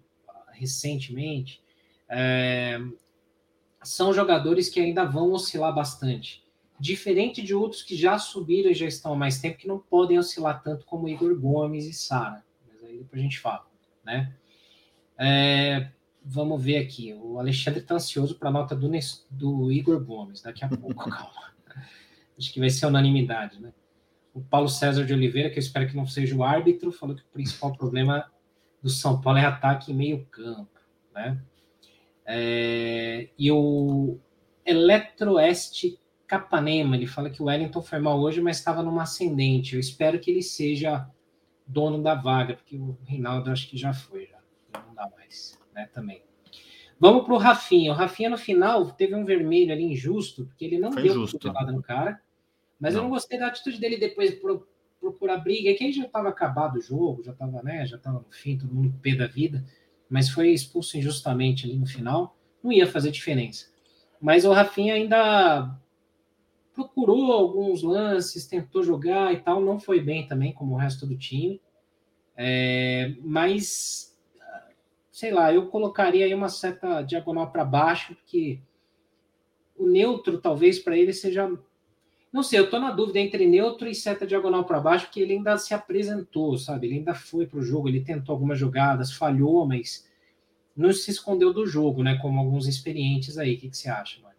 recentemente, 0.51 1.61
é, 2.09 2.79
são 3.83 4.11
jogadores 4.11 4.67
que 4.67 4.79
ainda 4.79 5.05
vão 5.05 5.31
oscilar 5.31 5.75
bastante. 5.75 6.43
Diferente 6.79 7.39
de 7.43 7.53
outros 7.53 7.83
que 7.83 7.95
já 7.95 8.17
subiram 8.17 8.71
e 8.71 8.73
já 8.73 8.87
estão 8.87 9.13
há 9.13 9.15
mais 9.15 9.39
tempo, 9.39 9.59
que 9.59 9.67
não 9.67 9.77
podem 9.77 10.17
oscilar 10.17 10.63
tanto 10.63 10.83
como 10.83 11.07
Igor 11.07 11.39
Gomes 11.39 11.85
e 11.85 11.93
Sara. 11.93 12.43
Mas 12.67 12.83
aí 12.83 12.97
depois 12.97 13.19
a 13.19 13.23
gente 13.23 13.39
fala 13.39 13.67
né? 14.03 14.33
É, 15.19 15.91
vamos 16.25 16.63
ver 16.63 16.77
aqui. 16.77 17.13
O 17.13 17.37
Alexandre 17.37 17.81
está 17.81 17.95
ansioso 17.95 18.39
para 18.39 18.49
a 18.49 18.51
nota 18.51 18.75
do, 18.75 18.89
do 19.29 19.71
Igor 19.71 20.03
Gomes. 20.03 20.41
Daqui 20.41 20.65
a 20.65 20.69
pouco, 20.69 20.95
calma. 21.11 21.47
Acho 22.37 22.53
que 22.53 22.59
vai 22.59 22.69
ser 22.69 22.85
unanimidade, 22.85 23.61
né? 23.61 23.73
O 24.33 24.41
Paulo 24.41 24.69
César 24.69 25.03
de 25.03 25.13
Oliveira, 25.13 25.49
que 25.49 25.57
eu 25.57 25.61
espero 25.61 25.87
que 25.87 25.95
não 25.95 26.05
seja 26.05 26.35
o 26.35 26.43
árbitro, 26.43 26.91
falou 26.91 27.15
que 27.15 27.23
o 27.23 27.33
principal 27.33 27.75
problema 27.75 28.31
do 28.81 28.89
São 28.89 29.19
Paulo 29.19 29.39
é 29.39 29.45
ataque 29.45 29.91
em 29.91 29.95
meio 29.95 30.25
campo, 30.27 30.79
né? 31.13 31.41
É, 32.25 33.29
e 33.39 33.51
o 33.51 34.19
Eletroeste 34.65 35.99
Capanema, 36.27 36.95
ele 36.95 37.07
fala 37.07 37.29
que 37.29 37.41
o 37.41 37.45
Wellington 37.45 37.81
foi 37.81 37.99
mal 37.99 38.19
hoje, 38.19 38.41
mas 38.41 38.57
estava 38.57 38.83
numa 38.83 39.03
ascendente. 39.03 39.73
Eu 39.75 39.79
espero 39.79 40.19
que 40.19 40.29
ele 40.29 40.43
seja 40.43 41.09
dono 41.65 42.03
da 42.03 42.13
vaga, 42.15 42.53
porque 42.55 42.75
o 42.77 42.97
Reinaldo 43.05 43.49
acho 43.49 43.69
que 43.69 43.77
já 43.77 43.93
foi, 43.93 44.27
já, 44.27 44.37
já 44.73 44.85
não 44.85 44.93
dá 44.93 45.09
mais, 45.15 45.57
né, 45.73 45.89
também. 45.93 46.21
Vamos 46.99 47.25
para 47.25 47.33
o 47.33 47.37
Rafinha. 47.37 47.91
O 47.91 47.95
Rafinha, 47.95 48.29
no 48.29 48.37
final, 48.37 48.91
teve 48.91 49.15
um 49.15 49.23
vermelho 49.23 49.71
ali 49.71 49.83
injusto, 49.83 50.45
porque 50.45 50.65
ele 50.65 50.79
não 50.79 50.91
Foi 50.91 51.03
deu 51.03 51.13
injusto. 51.13 51.37
cotovelada 51.37 51.71
no 51.71 51.81
cara, 51.81 52.21
mas 52.79 52.93
eu 52.93 53.01
Não. 53.01 53.09
não 53.09 53.15
gostei 53.15 53.37
da 53.39 53.47
atitude 53.47 53.79
dele 53.79 53.97
depois 53.97 54.31
de 54.31 54.37
pro- 54.37 54.67
procurar 54.99 55.37
briga, 55.37 55.69
é 55.69 55.73
que 55.73 55.83
aí 55.83 55.91
já 55.91 56.05
estava 56.05 56.29
acabado 56.29 56.77
o 56.77 56.81
jogo, 56.81 57.23
já 57.23 57.31
estava, 57.31 57.61
né, 57.63 57.85
já 57.85 57.97
estava 57.97 58.19
no 58.19 58.31
fim, 58.31 58.57
todo 58.57 58.73
mundo 58.73 58.93
pé 59.01 59.15
da 59.15 59.27
vida, 59.27 59.63
mas 60.09 60.29
foi 60.29 60.49
expulso 60.49 60.97
injustamente 60.97 61.65
ali 61.65 61.77
no 61.77 61.85
final, 61.85 62.35
não 62.63 62.71
ia 62.71 62.87
fazer 62.87 63.11
diferença. 63.11 63.67
Mas 64.19 64.45
o 64.45 64.51
Rafinha 64.51 64.95
ainda 64.95 65.77
procurou 66.73 67.31
alguns 67.31 67.81
lances, 67.81 68.45
tentou 68.47 68.83
jogar 68.83 69.33
e 69.33 69.37
tal, 69.37 69.61
não 69.61 69.79
foi 69.79 69.99
bem 69.99 70.27
também, 70.27 70.53
como 70.53 70.75
o 70.75 70.77
resto 70.77 71.05
do 71.05 71.17
time. 71.17 71.59
É, 72.35 73.15
mas, 73.23 74.15
sei 75.11 75.31
lá, 75.31 75.51
eu 75.51 75.67
colocaria 75.67 76.25
aí 76.25 76.33
uma 76.33 76.49
seta 76.49 77.01
diagonal 77.01 77.51
para 77.51 77.65
baixo, 77.65 78.15
porque 78.15 78.59
o 79.75 79.87
neutro 79.87 80.39
talvez 80.39 80.79
para 80.79 80.97
ele 80.97 81.13
seja. 81.13 81.51
Não 82.31 82.43
sei, 82.43 82.59
eu 82.59 82.69
tô 82.69 82.77
na 82.79 82.91
dúvida 82.91 83.19
entre 83.19 83.47
neutro 83.47 83.87
e 83.87 83.95
seta 83.95 84.27
diagonal 84.27 84.65
para 84.65 84.79
baixo, 84.79 85.05
porque 85.05 85.21
ele 85.21 85.33
ainda 85.33 85.57
se 85.57 85.73
apresentou, 85.73 86.57
sabe? 86.57 86.87
Ele 86.87 86.97
ainda 86.97 87.15
foi 87.15 87.47
para 87.47 87.59
o 87.59 87.63
jogo, 87.63 87.87
ele 87.87 88.01
tentou 88.01 88.33
algumas 88.33 88.59
jogadas, 88.59 89.13
falhou, 89.13 89.65
mas 89.65 90.05
não 90.75 90.91
se 90.93 91.09
escondeu 91.09 91.53
do 91.53 91.65
jogo, 91.65 92.03
né? 92.03 92.17
Como 92.21 92.39
alguns 92.39 92.67
experientes 92.67 93.37
aí. 93.37 93.55
O 93.55 93.57
que, 93.57 93.69
que 93.69 93.77
você 93.77 93.89
acha, 93.89 94.21
mano? 94.21 94.35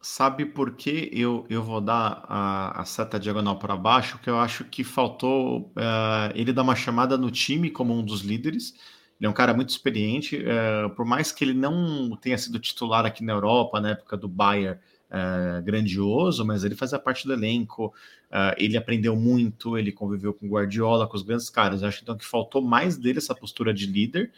Sabe 0.00 0.44
por 0.44 0.76
que 0.76 1.10
eu, 1.12 1.46
eu 1.48 1.62
vou 1.62 1.80
dar 1.80 2.24
a, 2.28 2.82
a 2.82 2.84
seta 2.84 3.18
diagonal 3.18 3.58
para 3.58 3.74
baixo? 3.74 4.18
Que 4.18 4.28
eu 4.28 4.38
acho 4.38 4.64
que 4.64 4.84
faltou 4.84 5.72
eh, 5.76 6.32
ele 6.34 6.52
dar 6.52 6.62
uma 6.62 6.76
chamada 6.76 7.16
no 7.16 7.30
time 7.30 7.70
como 7.70 7.94
um 7.94 8.04
dos 8.04 8.20
líderes. 8.20 8.74
Ele 9.18 9.26
é 9.26 9.30
um 9.30 9.32
cara 9.32 9.54
muito 9.54 9.70
experiente, 9.70 10.36
eh, 10.44 10.88
por 10.94 11.06
mais 11.06 11.32
que 11.32 11.42
ele 11.42 11.54
não 11.54 12.16
tenha 12.16 12.36
sido 12.36 12.58
titular 12.58 13.06
aqui 13.06 13.24
na 13.24 13.32
Europa, 13.32 13.80
na 13.80 13.90
época 13.90 14.16
do 14.16 14.28
Bayern, 14.28 14.78
eh, 15.10 15.62
grandioso, 15.62 16.44
mas 16.44 16.64
ele 16.64 16.74
fazia 16.74 16.98
parte 16.98 17.26
do 17.26 17.32
elenco, 17.32 17.92
eh, 18.30 18.54
ele 18.58 18.76
aprendeu 18.76 19.14
muito, 19.14 19.78
ele 19.78 19.92
conviveu 19.92 20.34
com 20.34 20.48
Guardiola, 20.48 21.06
com 21.06 21.16
os 21.16 21.22
grandes 21.22 21.48
caras. 21.48 21.82
Eu 21.82 21.88
acho 21.88 22.02
então 22.02 22.16
que 22.16 22.24
faltou 22.24 22.62
mais 22.62 22.96
dele 22.96 23.18
essa 23.18 23.34
postura 23.34 23.72
de 23.72 23.86
líder. 23.86 24.32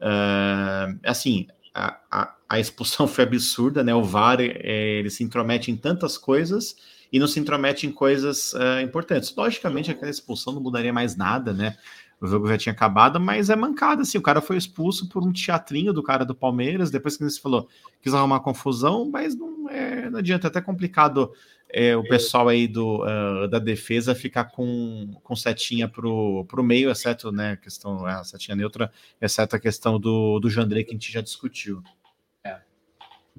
Eh, 0.00 0.96
assim, 1.04 1.46
a, 1.74 1.98
a, 2.10 2.34
a 2.48 2.60
expulsão 2.60 3.06
foi 3.06 3.24
absurda, 3.24 3.84
né? 3.84 3.94
O 3.94 4.02
VAR 4.02 4.40
é, 4.40 4.98
ele 4.98 5.10
se 5.10 5.22
intromete 5.22 5.70
em 5.70 5.76
tantas 5.76 6.18
coisas 6.18 6.76
e 7.12 7.18
não 7.18 7.26
se 7.26 7.40
intromete 7.40 7.86
em 7.86 7.92
coisas 7.92 8.54
é, 8.54 8.82
importantes. 8.82 9.34
Logicamente, 9.34 9.90
aquela 9.90 10.10
expulsão 10.10 10.52
não 10.52 10.60
mudaria 10.60 10.92
mais 10.92 11.16
nada, 11.16 11.52
né? 11.52 11.76
O 12.20 12.26
jogo 12.26 12.48
já 12.48 12.58
tinha 12.58 12.72
acabado, 12.72 13.20
mas 13.20 13.48
é 13.48 13.56
mancada, 13.56 14.02
assim. 14.02 14.18
O 14.18 14.22
cara 14.22 14.40
foi 14.40 14.56
expulso 14.56 15.08
por 15.08 15.22
um 15.22 15.32
teatrinho 15.32 15.92
do 15.92 16.02
cara 16.02 16.24
do 16.24 16.34
Palmeiras, 16.34 16.90
depois 16.90 17.16
que 17.16 17.24
você 17.24 17.40
falou, 17.40 17.68
quis 18.00 18.12
arrumar 18.12 18.40
confusão, 18.40 19.08
mas 19.08 19.36
não, 19.36 19.70
é, 19.70 20.10
não 20.10 20.18
adianta, 20.18 20.46
é 20.46 20.48
até 20.48 20.60
complicado 20.60 21.32
é, 21.68 21.96
o 21.96 22.02
pessoal 22.02 22.48
aí 22.48 22.66
do, 22.66 23.04
uh, 23.04 23.46
da 23.48 23.58
defesa 23.58 24.14
ficar 24.14 24.46
com, 24.46 25.12
com 25.22 25.36
setinha 25.36 25.86
pro, 25.86 26.44
pro 26.46 26.64
meio, 26.64 26.90
exceto, 26.90 27.30
né, 27.30 27.52
a 27.52 27.56
questão, 27.56 28.04
a 28.04 28.24
setinha 28.24 28.56
neutra, 28.56 28.90
exceto 29.20 29.54
a 29.54 29.60
questão 29.60 30.00
do, 30.00 30.40
do 30.40 30.50
Jandrei 30.50 30.82
que 30.82 30.90
a 30.90 30.94
gente 30.94 31.12
já 31.12 31.20
discutiu. 31.20 31.82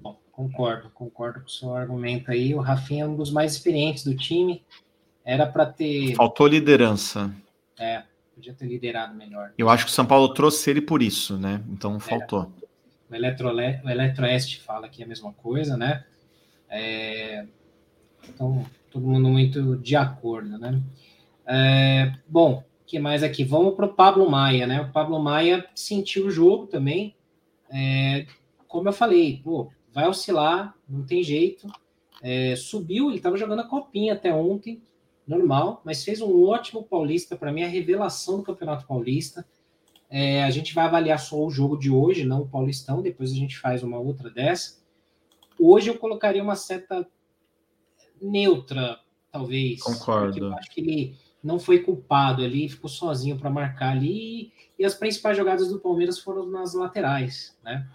Bom, 0.02 0.18
concordo, 0.32 0.90
concordo 0.92 1.42
com 1.42 1.48
o 1.48 1.50
seu 1.50 1.76
argumento 1.76 2.32
aí. 2.32 2.56
O 2.56 2.60
Rafinha 2.60 3.04
é 3.04 3.08
um 3.08 3.16
dos 3.16 3.32
mais 3.32 3.54
experientes 3.54 4.04
do 4.04 4.16
time. 4.16 4.64
Era 5.26 5.46
para 5.46 5.66
ter. 5.66 6.16
Faltou 6.16 6.48
liderança. 6.48 7.34
É, 7.78 8.04
podia 8.40 8.54
ter 8.54 8.66
liderado 8.66 9.14
melhor. 9.14 9.54
Eu 9.58 9.70
acho 9.70 9.86
que 9.86 9.92
o 9.92 9.94
São 9.94 10.06
Paulo 10.06 10.34
trouxe 10.34 10.70
ele 10.70 10.82
por 10.82 11.02
isso, 11.02 11.38
né? 11.38 11.62
Então 11.70 12.00
faltou. 12.00 12.52
O, 13.12 13.16
Eletroeste 13.16 14.62
fala 14.62 14.86
aqui 14.86 15.04
a 15.04 15.08
mesma 15.08 15.34
coisa, 15.34 15.76
né? 15.76 16.06
É... 16.70 17.46
Então, 18.30 18.66
todo 18.90 19.08
mundo 19.08 19.28
muito 19.28 19.76
de 19.78 19.96
acordo, 19.96 20.58
né? 20.58 20.82
É... 21.46 22.14
Bom, 22.28 22.64
o 22.82 22.86
que 22.86 22.98
mais 22.98 23.24
aqui? 23.24 23.44
Vamos 23.44 23.76
para 23.76 23.86
o 23.86 23.94
Pablo 23.94 24.30
Maia, 24.30 24.66
né? 24.66 24.82
O 24.82 24.92
Pablo 24.92 25.20
Maia 25.20 25.66
sentiu 25.76 26.28
o 26.28 26.32
jogo 26.32 26.68
também. 26.68 27.16
É... 27.70 28.26
Como 28.68 28.88
eu 28.88 28.94
falei, 28.94 29.42
pô, 29.44 29.70
vai 29.92 30.08
oscilar, 30.08 30.74
não 30.88 31.04
tem 31.04 31.24
jeito. 31.24 31.68
É... 32.22 32.56
Subiu, 32.56 33.10
ele 33.10 33.18
estava 33.18 33.36
jogando 33.36 33.62
a 33.62 33.68
copinha 33.68 34.14
até 34.14 34.34
ontem, 34.34 34.82
normal, 35.30 35.82
mas 35.86 36.04
fez 36.04 36.22
um 36.22 36.44
ótimo 36.44 36.84
paulista, 36.84 37.38
para 37.38 37.52
mim, 37.52 37.62
a 37.62 37.68
revelação 37.68 38.38
do 38.38 38.44
Campeonato 38.44 38.88
Paulista. 38.88 39.46
É, 40.10 40.44
a 40.44 40.50
gente 40.50 40.74
vai 40.74 40.86
avaliar 40.86 41.20
só 41.20 41.46
o 41.46 41.52
jogo 41.52 41.78
de 41.78 41.92
hoje, 41.92 42.26
não 42.26 42.42
o 42.42 42.48
Paulistão, 42.48 43.04
depois 43.04 43.32
a 43.32 43.36
gente 43.36 43.58
faz 43.60 43.84
uma 43.84 44.00
outra 44.00 44.32
dessa. 44.32 44.80
Hoje 45.60 45.90
eu 45.90 46.00
colocaria 46.00 46.42
uma 46.42 46.56
seta 46.56 47.08
neutra, 48.20 49.00
talvez. 49.32 49.84
Concordo. 49.84 50.40
Eu 50.40 50.54
acho 50.56 50.72
que 50.72 50.82
ele 50.82 51.18
não 51.44 51.60
foi 51.60 51.80
culpado 51.80 52.44
ali, 52.44 52.68
ficou 52.68 52.90
sozinho 52.90 53.38
para 53.38 53.52
marcar 53.52 53.92
ali. 53.92 54.52
E 54.80 54.84
as 54.84 54.96
principais 54.96 55.38
jogadas 55.38 55.70
do 55.70 55.80
Palmeiras 55.80 56.18
foram 56.18 56.50
nas 56.50 56.74
laterais, 56.74 57.56
né? 57.64 57.88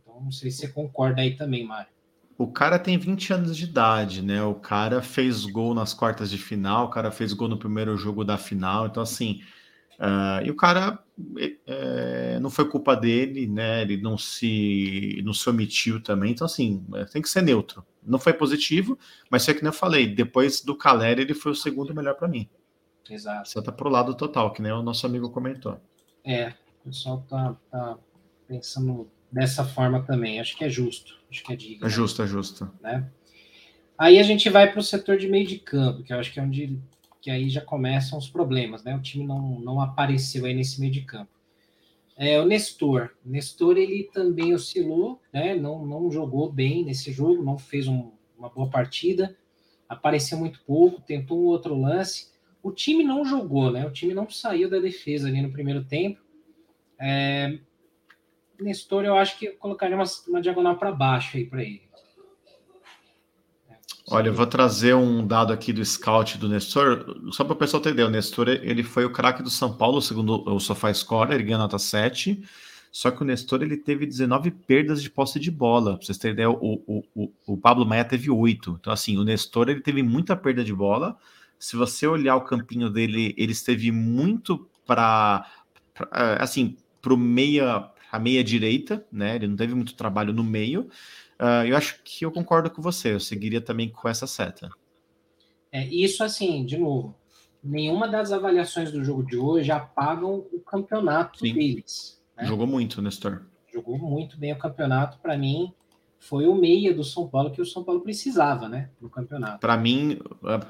Então, 0.00 0.20
não 0.20 0.30
sei 0.30 0.50
se 0.50 0.58
você 0.58 0.68
concorda 0.68 1.22
aí 1.22 1.36
também, 1.36 1.64
Mário. 1.64 1.93
O 2.36 2.50
cara 2.50 2.78
tem 2.78 2.98
20 2.98 3.32
anos 3.32 3.56
de 3.56 3.64
idade, 3.64 4.22
né? 4.22 4.42
O 4.42 4.54
cara 4.54 5.00
fez 5.00 5.44
gol 5.44 5.74
nas 5.74 5.94
quartas 5.94 6.30
de 6.30 6.38
final, 6.38 6.86
o 6.86 6.90
cara 6.90 7.10
fez 7.10 7.32
gol 7.32 7.48
no 7.48 7.58
primeiro 7.58 7.96
jogo 7.96 8.24
da 8.24 8.36
final. 8.36 8.86
Então, 8.86 9.02
assim, 9.02 9.40
Uh, 9.98 10.44
e 10.44 10.50
o 10.50 10.56
cara 10.56 10.98
é, 11.66 12.38
não 12.40 12.50
foi 12.50 12.68
culpa 12.68 12.96
dele, 12.96 13.46
né? 13.46 13.82
Ele 13.82 13.96
não 13.96 14.18
se 14.18 15.20
não 15.24 15.32
se 15.32 15.48
omitiu 15.48 16.02
também. 16.02 16.32
Então, 16.32 16.44
assim, 16.44 16.84
é, 16.94 17.04
tem 17.04 17.22
que 17.22 17.28
ser 17.28 17.42
neutro. 17.42 17.84
Não 18.02 18.18
foi 18.18 18.32
positivo, 18.32 18.98
mas 19.30 19.44
foi 19.44 19.54
que 19.54 19.62
nem 19.62 19.68
eu 19.68 19.72
falei. 19.72 20.06
Depois 20.06 20.60
do 20.60 20.76
Caleri, 20.76 21.22
ele 21.22 21.34
foi 21.34 21.52
o 21.52 21.54
segundo 21.54 21.94
melhor 21.94 22.14
para 22.14 22.28
mim. 22.28 22.48
Exato. 23.08 23.48
Você 23.48 23.62
tá 23.62 23.70
pro 23.70 23.88
lado 23.88 24.14
total, 24.14 24.52
que 24.52 24.60
nem 24.60 24.72
o 24.72 24.82
nosso 24.82 25.06
amigo 25.06 25.30
comentou. 25.30 25.80
É, 26.24 26.54
o 26.82 26.88
pessoal 26.88 27.24
tá, 27.28 27.56
tá 27.70 27.98
pensando 28.48 29.08
dessa 29.34 29.64
forma 29.64 30.00
também. 30.02 30.38
Acho 30.38 30.56
que 30.56 30.64
é 30.64 30.68
justo. 30.68 31.18
Acho 31.28 31.42
que 31.42 31.52
é 31.52 31.56
digno. 31.56 31.86
É 31.86 31.90
justo, 31.90 32.22
é 32.22 32.26
justo. 32.26 32.70
Né? 32.80 33.04
Aí 33.98 34.18
a 34.18 34.22
gente 34.22 34.48
vai 34.48 34.70
para 34.70 34.78
o 34.78 34.82
setor 34.82 35.18
de 35.18 35.28
meio 35.28 35.46
de 35.46 35.58
campo, 35.58 36.04
que 36.04 36.12
eu 36.12 36.18
acho 36.18 36.32
que 36.32 36.38
é 36.38 36.42
onde 36.42 36.78
que 37.20 37.30
aí 37.30 37.48
já 37.48 37.62
começam 37.62 38.18
os 38.18 38.28
problemas, 38.28 38.84
né? 38.84 38.94
O 38.94 39.00
time 39.00 39.24
não, 39.24 39.58
não 39.58 39.80
apareceu 39.80 40.44
aí 40.44 40.52
nesse 40.52 40.78
meio 40.78 40.92
de 40.92 41.00
campo. 41.00 41.30
É, 42.16 42.38
o 42.38 42.44
Nestor. 42.44 43.10
O 43.24 43.30
Nestor, 43.30 43.78
ele 43.78 44.10
também 44.12 44.54
oscilou, 44.54 45.20
né? 45.32 45.54
Não, 45.54 45.86
não 45.86 46.10
jogou 46.10 46.52
bem 46.52 46.84
nesse 46.84 47.10
jogo, 47.12 47.42
não 47.42 47.56
fez 47.56 47.88
um, 47.88 48.10
uma 48.38 48.50
boa 48.50 48.68
partida, 48.68 49.34
apareceu 49.88 50.36
muito 50.36 50.60
pouco, 50.66 51.00
tentou 51.00 51.40
um 51.40 51.46
outro 51.46 51.74
lance. 51.74 52.30
O 52.62 52.70
time 52.70 53.02
não 53.02 53.24
jogou, 53.24 53.70
né? 53.70 53.86
O 53.86 53.90
time 53.90 54.12
não 54.12 54.28
saiu 54.28 54.68
da 54.68 54.78
defesa 54.78 55.26
ali 55.26 55.40
no 55.40 55.50
primeiro 55.50 55.82
tempo. 55.82 56.20
É, 57.00 57.58
Nestor, 58.60 59.04
eu 59.04 59.16
acho 59.16 59.38
que 59.38 59.46
eu 59.46 59.56
colocaria 59.56 59.96
uma, 59.96 60.04
uma 60.28 60.40
diagonal 60.40 60.76
para 60.76 60.92
baixo 60.92 61.36
aí 61.36 61.44
para 61.44 61.62
ele. 61.62 61.82
Olha, 64.10 64.28
eu 64.28 64.34
vou 64.34 64.46
trazer 64.46 64.94
um 64.94 65.26
dado 65.26 65.52
aqui 65.52 65.72
do 65.72 65.82
scout 65.82 66.36
do 66.36 66.48
Nestor, 66.48 67.18
só 67.32 67.42
para 67.42 67.54
o 67.54 67.56
pessoal 67.56 67.80
entender. 67.80 68.02
O 68.02 68.10
Nestor 68.10 68.48
ele 68.48 68.82
foi 68.82 69.04
o 69.04 69.10
craque 69.10 69.42
do 69.42 69.48
São 69.48 69.74
Paulo, 69.74 70.02
segundo 70.02 70.46
o 70.46 70.60
SofaScore, 70.60 71.32
ele 71.32 71.44
ganhou 71.44 71.60
nota 71.60 71.78
7. 71.78 72.42
Só 72.92 73.10
que 73.10 73.22
o 73.22 73.24
Nestor 73.24 73.62
ele 73.62 73.76
teve 73.76 74.06
19 74.06 74.50
perdas 74.50 75.02
de 75.02 75.10
posse 75.10 75.40
de 75.40 75.50
bola. 75.50 75.96
Para 75.96 76.06
vocês 76.06 76.18
terem 76.18 76.34
ideia, 76.34 76.50
o, 76.50 76.82
o, 76.86 77.04
o, 77.14 77.32
o 77.46 77.56
Pablo 77.56 77.84
Maia 77.84 78.04
teve 78.04 78.30
8. 78.30 78.78
Então, 78.78 78.92
assim, 78.92 79.16
o 79.16 79.24
Nestor 79.24 79.68
ele 79.68 79.80
teve 79.80 80.02
muita 80.02 80.36
perda 80.36 80.62
de 80.62 80.72
bola. 80.72 81.16
Se 81.58 81.74
você 81.74 82.06
olhar 82.06 82.36
o 82.36 82.42
campinho 82.42 82.90
dele, 82.90 83.34
ele 83.36 83.52
esteve 83.52 83.90
muito 83.90 84.68
para 84.86 85.44
assim, 86.38 86.76
para 87.00 87.14
o 87.14 87.16
meia, 87.16 87.88
a 88.14 88.18
meia 88.20 88.44
direita, 88.44 89.04
né? 89.10 89.34
Ele 89.34 89.48
não 89.48 89.56
teve 89.56 89.74
muito 89.74 89.96
trabalho 89.96 90.32
no 90.32 90.44
meio. 90.44 90.82
Uh, 91.40 91.66
eu 91.66 91.76
acho 91.76 92.00
que 92.04 92.24
eu 92.24 92.30
concordo 92.30 92.70
com 92.70 92.80
você, 92.80 93.12
eu 93.12 93.18
seguiria 93.18 93.60
também 93.60 93.88
com 93.88 94.08
essa 94.08 94.24
seta. 94.24 94.70
É, 95.72 95.84
isso 95.86 96.22
assim, 96.22 96.64
de 96.64 96.78
novo, 96.78 97.16
nenhuma 97.62 98.06
das 98.06 98.30
avaliações 98.30 98.92
do 98.92 99.02
jogo 99.04 99.24
de 99.24 99.36
hoje 99.36 99.72
apagam 99.72 100.46
o 100.52 100.60
campeonato 100.60 101.40
Sim. 101.40 101.54
deles. 101.54 102.22
Né? 102.36 102.44
Jogou 102.44 102.68
muito, 102.68 103.02
Nestor. 103.02 103.42
Jogou 103.72 103.98
muito 103.98 104.38
bem 104.38 104.52
o 104.52 104.58
campeonato, 104.58 105.18
para 105.18 105.36
mim 105.36 105.74
foi 106.20 106.46
o 106.46 106.54
meia 106.54 106.94
do 106.94 107.02
São 107.02 107.28
Paulo 107.28 107.50
que 107.50 107.60
o 107.60 107.66
São 107.66 107.82
Paulo 107.82 108.00
precisava, 108.00 108.68
né, 108.68 108.90
no 109.00 109.10
campeonato. 109.10 109.58
Para 109.58 109.76
mim, 109.76 110.20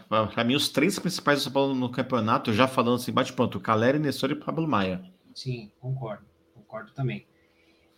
para 0.09 0.43
mim 0.43 0.55
os 0.55 0.71
três 0.71 0.99
principais 0.99 1.41
do 1.41 1.43
São 1.45 1.53
Paulo 1.53 1.75
no 1.75 1.91
campeonato, 1.91 2.55
já 2.55 2.67
falando 2.67 2.97
assim, 2.97 3.13
bate 3.13 3.35
pronto, 3.35 3.61
Caleri, 3.61 3.99
Nestor 3.99 4.31
e 4.31 4.35
Pablo 4.35 4.67
Maia. 4.67 5.05
Sim, 5.35 5.71
concordo, 5.79 6.25
concordo 6.55 6.91
também. 6.93 7.27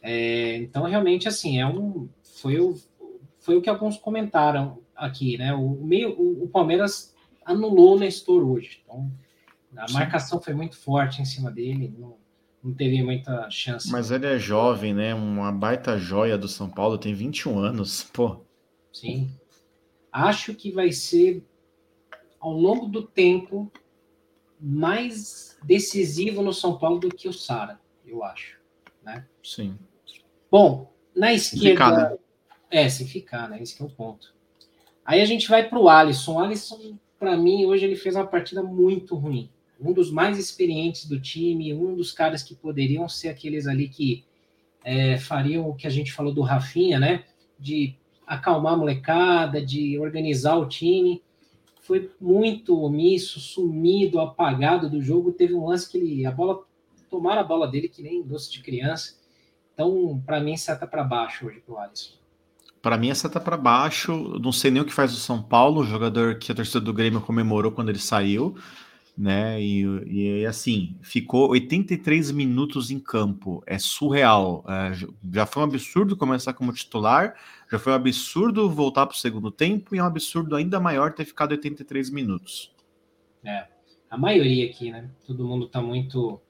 É, 0.08 0.58
então 0.58 0.84
realmente 0.84 1.26
assim 1.26 1.58
é 1.58 1.66
um 1.66 2.08
foi 2.22 2.60
o, 2.60 2.76
foi 3.40 3.56
o 3.56 3.60
que 3.60 3.68
alguns 3.68 3.96
comentaram 3.96 4.78
aqui, 4.94 5.36
né? 5.36 5.52
O, 5.52 5.70
meio, 5.70 6.10
o, 6.10 6.44
o 6.44 6.48
Palmeiras 6.48 7.12
anulou 7.44 7.96
o 7.96 7.98
Nestor 7.98 8.48
hoje. 8.48 8.82
Então, 8.84 9.10
a 9.76 9.88
Sim. 9.88 9.94
marcação 9.94 10.40
foi 10.40 10.54
muito 10.54 10.76
forte 10.76 11.20
em 11.20 11.24
cima 11.24 11.50
dele, 11.50 11.92
não, 11.98 12.16
não 12.62 12.72
teve 12.72 13.02
muita 13.02 13.50
chance. 13.50 13.90
Mas 13.90 14.12
ele 14.12 14.26
é 14.26 14.38
jovem, 14.38 14.94
né? 14.94 15.12
Uma 15.12 15.50
baita 15.50 15.98
joia 15.98 16.38
do 16.38 16.46
São 16.46 16.70
Paulo, 16.70 16.98
tem 16.98 17.12
21 17.12 17.58
anos, 17.58 18.04
pô. 18.14 18.44
Sim. 18.92 19.28
Acho 20.12 20.54
que 20.54 20.70
vai 20.70 20.92
ser, 20.92 21.44
ao 22.38 22.52
longo 22.52 22.86
do 22.86 23.02
tempo, 23.02 23.72
mais 24.60 25.58
decisivo 25.64 26.42
no 26.42 26.52
São 26.52 26.78
Paulo 26.78 27.00
do 27.00 27.08
que 27.08 27.28
o 27.28 27.32
Sara, 27.32 27.80
eu 28.06 28.22
acho. 28.22 28.56
Né? 29.02 29.26
Sim. 29.42 29.76
Bom, 30.50 30.92
na 31.14 31.32
esquerda. 31.32 32.10
Né? 32.10 32.16
É, 32.70 32.88
se 32.88 33.04
ficar, 33.04 33.48
né? 33.48 33.62
Esse 33.62 33.80
é 33.80 33.84
o 33.84 33.88
ponto. 33.88 34.34
Aí 35.04 35.20
a 35.20 35.24
gente 35.24 35.48
vai 35.48 35.68
para 35.68 35.78
o 35.78 35.88
Alisson. 35.88 36.34
O 36.34 36.38
Alisson, 36.40 36.98
para 37.18 37.36
mim, 37.36 37.64
hoje 37.64 37.84
ele 37.84 37.96
fez 37.96 38.16
uma 38.16 38.26
partida 38.26 38.62
muito 38.62 39.14
ruim. 39.14 39.50
Um 39.80 39.92
dos 39.92 40.10
mais 40.10 40.38
experientes 40.38 41.06
do 41.06 41.20
time, 41.20 41.72
um 41.74 41.94
dos 41.94 42.12
caras 42.12 42.42
que 42.42 42.54
poderiam 42.54 43.08
ser 43.08 43.28
aqueles 43.28 43.66
ali 43.66 43.88
que 43.88 44.24
é, 44.84 45.18
fariam 45.18 45.68
o 45.68 45.74
que 45.74 45.86
a 45.86 45.90
gente 45.90 46.12
falou 46.12 46.32
do 46.32 46.42
Rafinha, 46.42 46.98
né? 46.98 47.24
De 47.58 47.94
acalmar 48.26 48.74
a 48.74 48.76
molecada, 48.76 49.64
de 49.64 49.98
organizar 49.98 50.56
o 50.56 50.66
time. 50.66 51.22
Foi 51.82 52.10
muito 52.20 52.80
omisso, 52.82 53.38
sumido, 53.38 54.18
apagado 54.18 54.90
do 54.90 55.00
jogo. 55.00 55.32
Teve 55.32 55.54
um 55.54 55.66
lance 55.66 55.90
que 55.90 55.98
ele, 55.98 56.26
a 56.26 56.32
bola, 56.32 56.64
tomaram 57.08 57.42
a 57.42 57.44
bola 57.44 57.68
dele 57.68 57.88
que 57.88 58.02
nem 58.02 58.22
doce 58.22 58.50
de 58.50 58.60
criança. 58.60 59.14
Então, 59.76 60.22
para 60.24 60.40
mim, 60.40 60.56
seta 60.56 60.86
para 60.86 61.04
baixo 61.04 61.46
hoje 61.46 61.60
para 61.60 61.74
o 61.74 61.78
Alisson. 61.78 62.14
Para 62.80 62.96
mim, 62.96 63.10
essa 63.10 63.28
tá 63.28 63.38
para 63.38 63.58
baixo. 63.58 64.38
Não 64.40 64.50
sei 64.50 64.70
nem 64.70 64.80
o 64.80 64.86
que 64.86 64.92
faz 64.92 65.12
o 65.12 65.16
São 65.16 65.42
Paulo, 65.42 65.84
jogador 65.84 66.38
que 66.38 66.50
a 66.50 66.54
torcida 66.54 66.80
do 66.80 66.94
Grêmio 66.94 67.20
comemorou 67.20 67.70
quando 67.72 67.90
ele 67.90 67.98
saiu, 67.98 68.56
né? 69.18 69.60
E, 69.60 69.82
e 70.06 70.46
assim, 70.46 70.96
ficou 71.02 71.50
83 71.50 72.30
minutos 72.30 72.90
em 72.90 72.98
campo. 72.98 73.62
É 73.66 73.78
surreal. 73.78 74.64
É, 74.66 74.92
já 75.30 75.44
foi 75.44 75.62
um 75.62 75.66
absurdo 75.66 76.16
começar 76.16 76.54
como 76.54 76.72
titular, 76.72 77.34
já 77.70 77.78
foi 77.78 77.92
um 77.92 77.96
absurdo 77.96 78.70
voltar 78.70 79.04
para 79.04 79.14
o 79.14 79.18
segundo 79.18 79.50
tempo, 79.50 79.94
e 79.94 79.98
é 79.98 80.02
um 80.02 80.06
absurdo 80.06 80.56
ainda 80.56 80.80
maior 80.80 81.12
ter 81.12 81.26
ficado 81.26 81.50
83 81.50 82.08
minutos. 82.08 82.74
É, 83.44 83.66
a 84.08 84.16
maioria 84.16 84.70
aqui, 84.70 84.90
né? 84.90 85.10
Todo 85.26 85.44
mundo 85.44 85.68
tá 85.68 85.82
muito 85.82 86.40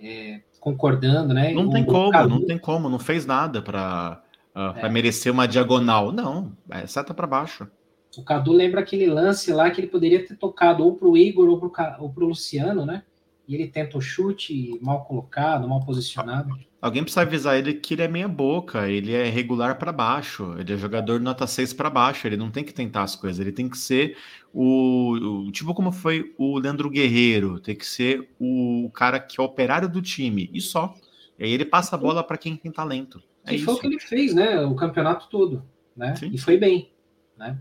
é, 0.00 0.40
concordando, 0.60 1.34
né? 1.34 1.52
Não 1.52 1.68
o, 1.68 1.70
tem 1.70 1.84
como, 1.84 2.10
Cadu... 2.10 2.28
não 2.28 2.46
tem 2.46 2.58
como, 2.58 2.88
não 2.88 2.98
fez 2.98 3.26
nada 3.26 3.62
para 3.62 4.22
Uh, 4.58 4.76
é. 4.76 4.80
Vai 4.80 4.90
merecer 4.90 5.32
uma 5.32 5.46
diagonal. 5.46 6.10
Não, 6.10 6.52
é 6.68 6.84
seta 6.84 7.14
para 7.14 7.28
baixo. 7.28 7.68
O 8.16 8.24
Cadu 8.24 8.52
lembra 8.52 8.80
aquele 8.80 9.06
lance 9.06 9.52
lá 9.52 9.70
que 9.70 9.80
ele 9.80 9.86
poderia 9.86 10.26
ter 10.26 10.34
tocado 10.34 10.84
ou 10.84 10.96
para 10.96 11.06
o 11.06 11.16
Igor 11.16 11.48
ou 11.48 11.60
para 11.70 12.00
o 12.00 12.26
Luciano, 12.26 12.84
né? 12.84 13.04
E 13.48 13.54
ele 13.54 13.66
tenta 13.66 13.96
o 13.96 14.00
chute 14.00 14.78
mal 14.82 15.06
colocado, 15.06 15.66
mal 15.66 15.80
posicionado. 15.80 16.54
Alguém 16.82 17.02
precisa 17.02 17.22
avisar 17.22 17.56
ele 17.56 17.72
que 17.72 17.94
ele 17.94 18.02
é 18.02 18.08
meia 18.08 18.28
boca, 18.28 18.88
ele 18.88 19.14
é 19.14 19.24
regular 19.28 19.78
para 19.78 19.90
baixo, 19.90 20.54
ele 20.58 20.74
é 20.74 20.76
jogador 20.76 21.18
nota 21.18 21.46
6 21.46 21.72
para 21.72 21.88
baixo, 21.88 22.26
ele 22.26 22.36
não 22.36 22.50
tem 22.50 22.62
que 22.62 22.74
tentar 22.74 23.02
as 23.02 23.16
coisas, 23.16 23.40
ele 23.40 23.50
tem 23.50 23.68
que 23.68 23.78
ser 23.78 24.16
o, 24.52 25.46
o, 25.46 25.50
tipo 25.50 25.74
como 25.74 25.90
foi 25.90 26.34
o 26.36 26.58
Leandro 26.58 26.90
Guerreiro, 26.90 27.58
tem 27.58 27.74
que 27.74 27.86
ser 27.86 28.30
o 28.38 28.90
cara 28.94 29.18
que 29.18 29.40
é 29.40 29.42
operário 29.42 29.88
do 29.88 30.02
time 30.02 30.50
e 30.52 30.60
só. 30.60 30.94
E 31.38 31.44
aí 31.44 31.50
ele 31.50 31.64
passa 31.64 31.96
a 31.96 31.98
bola 31.98 32.22
para 32.22 32.36
quem 32.36 32.54
tem 32.54 32.70
talento. 32.70 33.22
É 33.44 33.52
que 33.52 33.64
foi 33.64 33.74
o 33.74 33.78
que 33.78 33.86
ele 33.86 33.98
fez, 33.98 34.34
né? 34.34 34.60
O 34.60 34.74
campeonato 34.74 35.26
todo, 35.30 35.64
né? 35.96 36.14
Sim. 36.16 36.30
E 36.32 36.38
foi 36.38 36.58
bem, 36.58 36.92
né? 37.36 37.58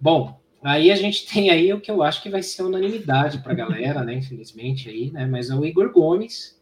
Bom, 0.00 0.41
aí 0.62 0.90
a 0.90 0.96
gente 0.96 1.26
tem 1.26 1.50
aí 1.50 1.72
o 1.72 1.80
que 1.80 1.90
eu 1.90 2.02
acho 2.02 2.22
que 2.22 2.30
vai 2.30 2.42
ser 2.42 2.62
unanimidade 2.62 3.38
para 3.38 3.52
a 3.52 3.56
galera, 3.56 4.02
né? 4.04 4.14
Infelizmente 4.14 4.88
aí, 4.88 5.10
né? 5.10 5.26
Mas 5.26 5.50
é 5.50 5.54
o 5.54 5.64
Igor 5.64 5.92
Gomes. 5.92 6.60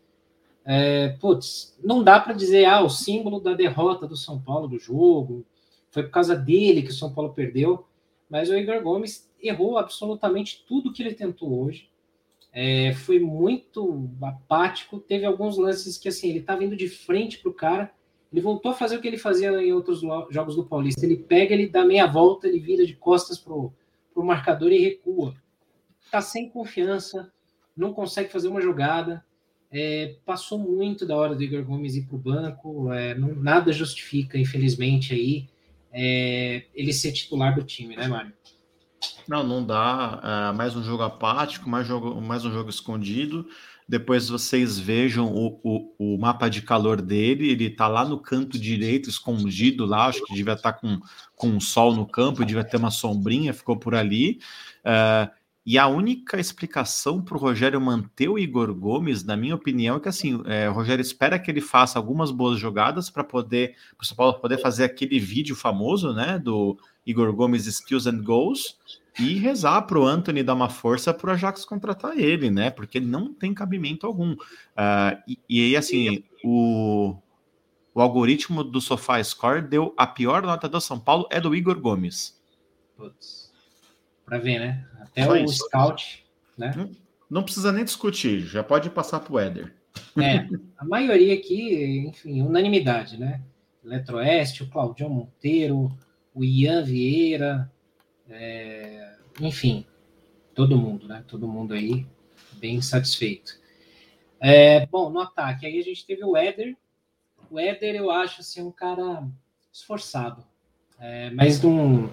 É, 0.64 1.10
putz, 1.20 1.76
não 1.82 2.02
dá 2.02 2.20
para 2.20 2.32
dizer, 2.32 2.64
ah, 2.64 2.82
o 2.82 2.88
símbolo 2.88 3.40
da 3.40 3.54
derrota 3.54 4.06
do 4.06 4.16
São 4.16 4.40
Paulo 4.40 4.68
do 4.68 4.78
jogo, 4.78 5.44
foi 5.90 6.02
por 6.04 6.10
causa 6.10 6.36
dele 6.36 6.82
que 6.82 6.90
o 6.90 6.94
São 6.94 7.12
Paulo 7.12 7.32
perdeu, 7.32 7.84
mas 8.28 8.48
o 8.48 8.56
Igor 8.56 8.80
Gomes 8.82 9.28
errou 9.42 9.78
absolutamente 9.78 10.64
tudo 10.66 10.92
que 10.92 11.02
ele 11.02 11.14
tentou 11.14 11.64
hoje. 11.64 11.88
É, 12.52 12.92
foi 12.94 13.18
muito 13.18 14.08
apático. 14.22 14.98
Teve 14.98 15.24
alguns 15.24 15.56
lances 15.56 15.96
que 15.96 16.08
assim 16.08 16.30
ele 16.30 16.40
tá 16.40 16.54
vindo 16.56 16.76
de 16.76 16.88
frente 16.88 17.38
pro 17.38 17.52
cara, 17.52 17.92
ele 18.32 18.40
voltou 18.40 18.70
a 18.70 18.74
fazer 18.74 18.96
o 18.96 19.00
que 19.00 19.08
ele 19.08 19.18
fazia 19.18 19.50
em 19.62 19.72
outros 19.72 20.00
jogos 20.30 20.54
do 20.54 20.64
Paulista. 20.64 21.04
Ele 21.04 21.16
pega, 21.16 21.52
ele 21.52 21.68
dá 21.68 21.84
meia 21.84 22.06
volta, 22.06 22.46
ele 22.46 22.60
vira 22.60 22.86
de 22.86 22.94
costas 22.94 23.38
pro, 23.38 23.72
pro 24.12 24.24
marcador 24.24 24.72
e 24.72 24.78
recua. 24.78 25.34
Tá 26.10 26.20
sem 26.20 26.48
confiança, 26.48 27.32
não 27.76 27.92
consegue 27.92 28.30
fazer 28.30 28.48
uma 28.48 28.60
jogada. 28.60 29.24
É, 29.72 30.16
passou 30.24 30.58
muito 30.58 31.06
da 31.06 31.16
hora 31.16 31.34
do 31.34 31.42
Igor 31.42 31.64
Gomes 31.64 31.94
ir 31.94 32.06
para 32.06 32.16
o 32.16 32.18
banco, 32.18 32.92
é, 32.92 33.14
não, 33.14 33.34
nada 33.36 33.72
justifica, 33.72 34.36
infelizmente, 34.36 35.14
aí 35.14 35.48
é, 35.92 36.64
ele 36.74 36.92
ser 36.92 37.12
titular 37.12 37.54
do 37.54 37.62
time, 37.62 37.96
né, 37.96 38.08
Mário? 38.08 38.32
Não, 39.26 39.42
não 39.42 39.64
dá. 39.64 40.50
Uh, 40.52 40.56
mais 40.56 40.76
um 40.76 40.82
jogo 40.82 41.02
apático, 41.02 41.68
mais, 41.68 41.86
jogo, 41.86 42.20
mais 42.20 42.44
um 42.44 42.52
jogo 42.52 42.68
escondido. 42.68 43.48
Depois 43.90 44.28
vocês 44.28 44.78
vejam 44.78 45.26
o, 45.34 45.60
o, 45.64 46.14
o 46.14 46.16
mapa 46.16 46.48
de 46.48 46.62
calor 46.62 47.02
dele. 47.02 47.50
Ele 47.50 47.64
está 47.64 47.88
lá 47.88 48.04
no 48.04 48.20
canto 48.20 48.56
direito, 48.56 49.10
escondido 49.10 49.84
lá. 49.84 50.06
Acho 50.06 50.24
que 50.26 50.32
devia 50.32 50.52
estar 50.52 50.74
tá 50.74 50.78
com, 50.78 51.00
com 51.34 51.48
um 51.48 51.58
sol 51.58 51.92
no 51.92 52.06
campo, 52.06 52.44
devia 52.44 52.62
ter 52.62 52.76
uma 52.76 52.92
sombrinha, 52.92 53.52
ficou 53.52 53.76
por 53.76 53.96
ali. 53.96 54.38
Uh, 54.84 55.28
e 55.66 55.76
a 55.76 55.88
única 55.88 56.38
explicação 56.38 57.20
para 57.20 57.36
o 57.36 57.40
Rogério 57.40 57.80
manter 57.80 58.28
o 58.28 58.38
Igor 58.38 58.72
Gomes, 58.72 59.24
na 59.24 59.36
minha 59.36 59.56
opinião, 59.56 59.96
é 59.96 60.00
que 60.00 60.08
assim, 60.08 60.40
é, 60.46 60.70
o 60.70 60.72
Rogério 60.72 61.02
espera 61.02 61.36
que 61.36 61.50
ele 61.50 61.60
faça 61.60 61.98
algumas 61.98 62.30
boas 62.30 62.60
jogadas 62.60 63.10
para 63.10 63.24
poder, 63.24 63.74
para 63.98 64.06
São 64.06 64.16
Paulo 64.16 64.34
poder 64.34 64.58
fazer 64.58 64.84
aquele 64.84 65.18
vídeo 65.18 65.56
famoso, 65.56 66.14
né, 66.14 66.38
do 66.38 66.78
Igor 67.04 67.32
Gomes 67.32 67.66
Skills 67.66 68.06
and 68.06 68.22
Goals, 68.22 68.78
e 69.18 69.34
rezar 69.38 69.82
para 69.82 69.98
o 69.98 70.06
Anthony 70.06 70.42
dar 70.42 70.54
uma 70.54 70.68
força 70.68 71.12
para 71.12 71.30
o 71.30 71.32
Ajax 71.32 71.64
contratar 71.64 72.18
ele, 72.18 72.50
né? 72.50 72.70
Porque 72.70 72.98
ele 72.98 73.06
não 73.06 73.32
tem 73.32 73.52
cabimento 73.52 74.06
algum. 74.06 74.32
Uh, 74.32 75.16
e, 75.26 75.38
e 75.48 75.64
aí, 75.64 75.76
assim, 75.76 76.24
o, 76.44 77.16
o 77.94 78.00
algoritmo 78.00 78.62
do 78.62 78.80
Sofá 78.80 79.22
Score 79.22 79.62
deu 79.62 79.94
a 79.96 80.06
pior 80.06 80.42
nota 80.42 80.68
do 80.68 80.80
São 80.80 80.98
Paulo 80.98 81.26
é 81.30 81.40
do 81.40 81.54
Igor 81.54 81.80
Gomes. 81.80 82.40
Putz. 82.96 83.50
Para 84.24 84.38
ver, 84.38 84.60
né? 84.60 84.86
Até 85.00 85.24
Só 85.24 85.32
o 85.32 85.36
isso. 85.36 85.64
scout, 85.64 86.24
né? 86.56 86.72
Não, 86.76 86.90
não, 87.28 87.42
precisa 87.42 87.72
nem 87.72 87.84
discutir, 87.84 88.40
já 88.40 88.62
pode 88.62 88.88
passar 88.90 89.20
para 89.20 89.32
o 89.32 89.38
Éder. 89.38 89.74
É, 90.16 90.46
a 90.78 90.84
maioria 90.84 91.34
aqui, 91.34 92.06
enfim, 92.06 92.42
unanimidade, 92.42 93.18
né? 93.18 93.42
Eletroeste, 93.84 94.62
o 94.62 94.68
Claudio 94.68 95.08
Monteiro, 95.08 95.90
o 96.34 96.44
Ian 96.44 96.84
Vieira, 96.84 97.70
é, 98.28 98.99
enfim, 99.40 99.84
todo 100.54 100.76
mundo, 100.76 101.06
né? 101.06 101.24
Todo 101.26 101.48
mundo 101.48 101.74
aí 101.74 102.06
bem 102.52 102.80
satisfeito. 102.80 103.58
É, 104.40 104.86
bom, 104.86 105.10
no 105.10 105.20
ataque, 105.20 105.66
aí 105.66 105.78
a 105.78 105.82
gente 105.82 106.06
teve 106.06 106.24
o 106.24 106.36
Éder. 106.36 106.76
O 107.50 107.58
Éder, 107.58 107.94
eu 107.96 108.10
acho 108.10 108.40
assim, 108.40 108.62
um 108.62 108.70
cara 108.70 109.26
esforçado, 109.72 110.44
é, 110.98 111.30
mas 111.30 111.62
não 111.62 112.10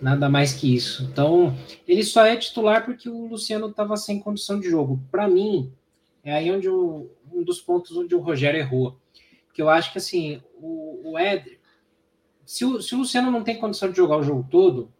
nada 0.00 0.28
mais 0.28 0.52
que 0.52 0.74
isso. 0.74 1.04
Então, 1.04 1.56
ele 1.88 2.02
só 2.02 2.26
é 2.26 2.36
titular 2.36 2.84
porque 2.84 3.08
o 3.08 3.26
Luciano 3.26 3.68
estava 3.68 3.96
sem 3.96 4.20
condição 4.20 4.60
de 4.60 4.68
jogo. 4.68 5.00
Para 5.10 5.26
mim, 5.26 5.72
é 6.22 6.34
aí 6.34 6.50
onde 6.50 6.68
um 6.68 7.08
dos 7.42 7.60
pontos 7.60 7.96
onde 7.96 8.14
o 8.14 8.20
Rogério 8.20 8.60
errou. 8.60 8.98
Que 9.52 9.62
eu 9.62 9.68
acho 9.68 9.92
que 9.92 9.98
assim, 9.98 10.42
o, 10.56 11.12
o 11.12 11.18
Éder, 11.18 11.58
se 12.44 12.64
o, 12.64 12.82
se 12.82 12.94
o 12.94 12.98
Luciano 12.98 13.30
não 13.30 13.42
tem 13.42 13.58
condição 13.58 13.90
de 13.90 13.96
jogar 13.96 14.18
o 14.18 14.22
jogo 14.22 14.46
todo, 14.50 14.92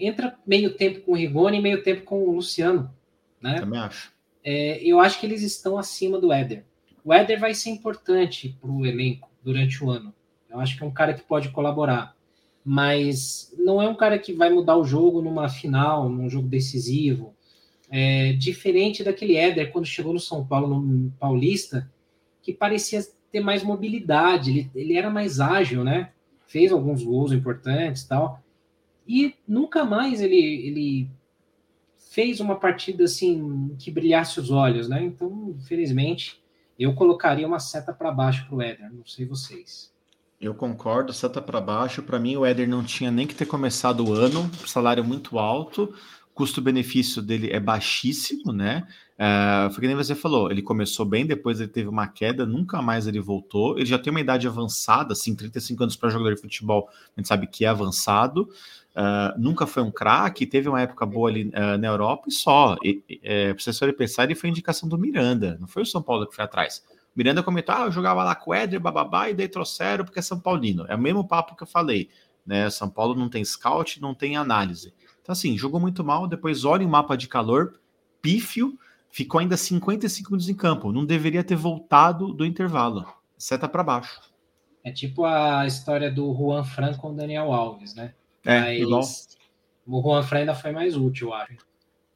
entra 0.00 0.36
meio 0.46 0.74
tempo 0.74 1.00
com 1.00 1.12
o 1.12 1.16
Rigoni 1.16 1.58
e 1.58 1.62
meio 1.62 1.82
tempo 1.82 2.04
com 2.04 2.22
o 2.22 2.32
Luciano. 2.32 2.92
Né? 3.40 3.60
Também 3.60 3.80
acho. 3.80 4.12
É, 4.42 4.82
eu 4.82 5.00
acho 5.00 5.20
que 5.20 5.26
eles 5.26 5.42
estão 5.42 5.78
acima 5.78 6.18
do 6.18 6.32
Éder. 6.32 6.64
O 7.04 7.12
Éder 7.12 7.38
vai 7.38 7.54
ser 7.54 7.70
importante 7.70 8.56
para 8.60 8.70
o 8.70 8.86
elenco 8.86 9.30
durante 9.42 9.82
o 9.82 9.90
ano. 9.90 10.14
Eu 10.48 10.58
acho 10.60 10.76
que 10.76 10.82
é 10.82 10.86
um 10.86 10.90
cara 10.90 11.14
que 11.14 11.22
pode 11.22 11.50
colaborar. 11.50 12.16
Mas 12.64 13.54
não 13.58 13.80
é 13.80 13.88
um 13.88 13.94
cara 13.94 14.18
que 14.18 14.32
vai 14.32 14.50
mudar 14.50 14.76
o 14.76 14.84
jogo 14.84 15.22
numa 15.22 15.48
final, 15.48 16.08
num 16.08 16.28
jogo 16.28 16.48
decisivo. 16.48 17.34
É, 17.90 18.32
diferente 18.34 19.02
daquele 19.02 19.36
Éder 19.36 19.72
quando 19.72 19.86
chegou 19.86 20.12
no 20.12 20.20
São 20.20 20.46
Paulo, 20.46 20.80
no 20.80 21.10
Paulista, 21.12 21.90
que 22.42 22.52
parecia 22.52 23.00
ter 23.32 23.40
mais 23.40 23.62
mobilidade, 23.62 24.50
ele, 24.50 24.70
ele 24.74 24.96
era 24.96 25.10
mais 25.10 25.40
ágil, 25.40 25.84
né? 25.84 26.10
Fez 26.46 26.72
alguns 26.72 27.02
gols 27.02 27.32
importantes 27.32 28.04
tal 28.04 28.42
e 29.10 29.34
nunca 29.48 29.84
mais 29.84 30.20
ele, 30.20 30.36
ele 30.36 31.10
fez 32.10 32.38
uma 32.38 32.54
partida 32.54 33.02
assim 33.02 33.74
que 33.76 33.90
brilhasse 33.90 34.38
os 34.38 34.52
olhos, 34.52 34.88
né? 34.88 35.02
Então, 35.02 35.52
infelizmente, 35.58 36.40
eu 36.78 36.94
colocaria 36.94 37.44
uma 37.44 37.58
seta 37.58 37.92
para 37.92 38.12
baixo 38.12 38.46
para 38.46 38.54
o 38.54 38.62
Éder, 38.62 38.92
não 38.92 39.04
sei 39.04 39.26
vocês. 39.26 39.92
Eu 40.40 40.54
concordo, 40.54 41.12
seta 41.12 41.42
para 41.42 41.60
baixo. 41.60 42.04
Para 42.04 42.20
mim, 42.20 42.36
o 42.36 42.46
Éder 42.46 42.68
não 42.68 42.84
tinha 42.84 43.10
nem 43.10 43.26
que 43.26 43.34
ter 43.34 43.46
começado 43.46 44.06
o 44.06 44.14
ano, 44.14 44.48
salário 44.64 45.04
muito 45.04 45.40
alto, 45.40 45.92
custo-benefício 46.32 47.20
dele 47.20 47.50
é 47.50 47.60
baixíssimo, 47.60 48.52
né? 48.52 48.86
Uh, 49.18 49.70
foi 49.70 49.82
que 49.82 49.86
nem 49.86 49.94
você 49.94 50.14
falou, 50.14 50.50
ele 50.50 50.62
começou 50.62 51.04
bem, 51.04 51.26
depois 51.26 51.60
ele 51.60 51.68
teve 51.68 51.86
uma 51.86 52.06
queda, 52.06 52.46
nunca 52.46 52.80
mais 52.80 53.06
ele 53.06 53.20
voltou. 53.20 53.76
Ele 53.76 53.84
já 53.84 53.98
tem 53.98 54.10
uma 54.10 54.20
idade 54.20 54.48
avançada, 54.48 55.12
assim, 55.12 55.34
35 55.34 55.82
anos 55.82 55.96
para 55.96 56.08
jogador 56.08 56.34
de 56.34 56.40
futebol, 56.40 56.88
a 57.14 57.20
gente 57.20 57.28
sabe 57.28 57.46
que 57.46 57.66
é 57.66 57.68
avançado. 57.68 58.48
Uh, 58.90 59.38
nunca 59.38 59.66
foi 59.66 59.82
um 59.82 59.90
craque, 59.90 60.46
teve 60.46 60.68
uma 60.68 60.80
época 60.80 61.06
boa 61.06 61.30
ali 61.30 61.48
uh, 61.48 61.78
na 61.78 61.86
Europa 61.86 62.24
e 62.28 62.32
só. 62.32 62.76
E, 62.82 63.20
é, 63.22 63.54
pra 63.54 63.62
vocês 63.62 63.78
pensar, 63.96 64.24
ele 64.24 64.34
foi 64.34 64.50
indicação 64.50 64.88
do 64.88 64.98
Miranda, 64.98 65.56
não 65.60 65.68
foi 65.68 65.82
o 65.82 65.86
São 65.86 66.02
Paulo 66.02 66.26
que 66.26 66.34
foi 66.34 66.44
atrás. 66.44 66.82
O 67.14 67.18
Miranda 67.18 67.42
comentou: 67.42 67.74
ah, 67.74 67.82
eu 67.82 67.92
jogava 67.92 68.24
lá 68.24 68.34
com 68.34 68.50
o 68.50 68.54
Éder, 68.54 68.80
bababá, 68.80 69.30
e 69.30 69.34
daí 69.34 69.48
trouxeram 69.48 70.04
porque 70.04 70.18
é 70.18 70.22
São 70.22 70.40
Paulino. 70.40 70.86
É 70.88 70.94
o 70.94 70.98
mesmo 70.98 71.26
papo 71.26 71.56
que 71.56 71.62
eu 71.62 71.66
falei. 71.66 72.08
Né? 72.44 72.68
São 72.70 72.88
Paulo 72.88 73.14
não 73.14 73.28
tem 73.28 73.44
scout, 73.44 74.00
não 74.00 74.14
tem 74.14 74.36
análise. 74.36 74.92
Então, 75.22 75.32
assim, 75.32 75.56
jogou 75.56 75.78
muito 75.80 76.02
mal. 76.02 76.26
Depois, 76.26 76.64
olha 76.64 76.86
o 76.86 76.88
mapa 76.88 77.16
de 77.16 77.28
calor, 77.28 77.80
pífio, 78.22 78.78
ficou 79.10 79.40
ainda 79.40 79.56
55 79.56 80.30
minutos 80.30 80.48
em 80.48 80.54
campo. 80.54 80.92
Não 80.92 81.04
deveria 81.04 81.44
ter 81.44 81.56
voltado 81.56 82.32
do 82.32 82.44
intervalo. 82.44 83.06
Seta 83.36 83.68
para 83.68 83.82
baixo. 83.82 84.20
É 84.82 84.90
tipo 84.90 85.24
a 85.24 85.66
história 85.66 86.10
do 86.10 86.34
Juan 86.34 86.64
Fran 86.64 86.94
com 86.94 87.10
o 87.10 87.14
Daniel 87.14 87.52
Alves, 87.52 87.94
né? 87.94 88.14
É, 88.44 88.60
Mas 88.60 88.78
igual. 88.80 89.02
O 89.86 90.02
Juan 90.02 90.22
Fran 90.22 90.38
ainda 90.38 90.54
foi 90.54 90.72
mais 90.72 90.96
útil, 90.96 91.28
eu 91.28 91.34
acho. 91.34 91.70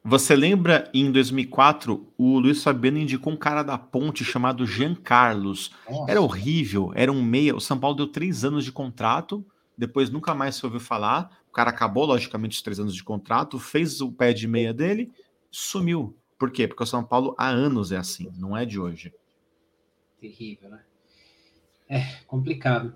Você 0.06 0.36
lembra 0.36 0.90
em 0.92 1.10
2004 1.10 2.12
o 2.18 2.38
Luiz 2.38 2.62
Fabiano 2.62 2.98
indicou 2.98 3.32
um 3.32 3.36
cara 3.38 3.62
da 3.62 3.78
ponte 3.78 4.22
chamado 4.22 4.66
Jean 4.66 4.94
Carlos? 4.94 5.72
Nossa. 5.88 6.10
Era 6.10 6.20
horrível, 6.20 6.92
era 6.94 7.10
um 7.10 7.22
meia. 7.22 7.56
O 7.56 7.60
São 7.60 7.78
Paulo 7.78 7.96
deu 7.96 8.06
três 8.06 8.44
anos 8.44 8.64
de 8.64 8.70
contrato, 8.70 9.44
depois 9.78 10.10
nunca 10.10 10.34
mais 10.34 10.56
se 10.56 10.66
ouviu 10.66 10.78
falar. 10.78 11.30
O 11.48 11.52
cara 11.52 11.70
acabou, 11.70 12.04
logicamente, 12.04 12.54
os 12.54 12.62
três 12.62 12.78
anos 12.78 12.94
de 12.94 13.02
contrato, 13.02 13.58
fez 13.58 14.02
o 14.02 14.12
pé 14.12 14.34
de 14.34 14.46
meia 14.46 14.74
dele, 14.74 15.10
sumiu. 15.50 16.14
Por 16.38 16.50
quê? 16.50 16.68
Porque 16.68 16.82
o 16.82 16.86
São 16.86 17.02
Paulo 17.02 17.34
há 17.38 17.48
anos 17.48 17.90
é 17.90 17.96
assim, 17.96 18.30
não 18.36 18.54
é 18.54 18.66
de 18.66 18.78
hoje. 18.78 19.10
Terrível, 20.20 20.68
né? 20.68 20.82
É 21.88 22.00
complicado. 22.26 22.94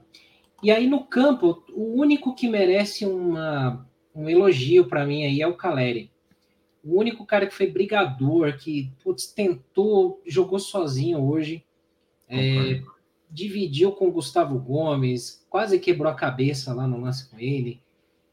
E 0.62 0.70
aí 0.70 0.86
no 0.88 1.04
campo, 1.04 1.62
o 1.72 2.00
único 2.00 2.34
que 2.34 2.48
merece 2.48 3.06
uma, 3.06 3.86
um 4.14 4.28
elogio 4.28 4.86
para 4.86 5.06
mim 5.06 5.24
aí 5.24 5.40
é 5.40 5.46
o 5.46 5.56
Caleri. 5.56 6.10
O 6.84 6.98
único 6.98 7.24
cara 7.24 7.46
que 7.46 7.54
foi 7.54 7.68
brigador, 7.68 8.56
que 8.56 8.90
putz, 9.02 9.26
tentou, 9.26 10.20
jogou 10.26 10.58
sozinho 10.58 11.20
hoje, 11.20 11.64
é, 12.28 12.82
dividiu 13.30 13.92
com 13.92 14.08
o 14.08 14.12
Gustavo 14.12 14.58
Gomes, 14.58 15.44
quase 15.48 15.78
quebrou 15.78 16.10
a 16.10 16.16
cabeça 16.16 16.74
lá 16.74 16.86
no 16.86 17.00
lance 17.00 17.28
com 17.28 17.38
ele. 17.38 17.80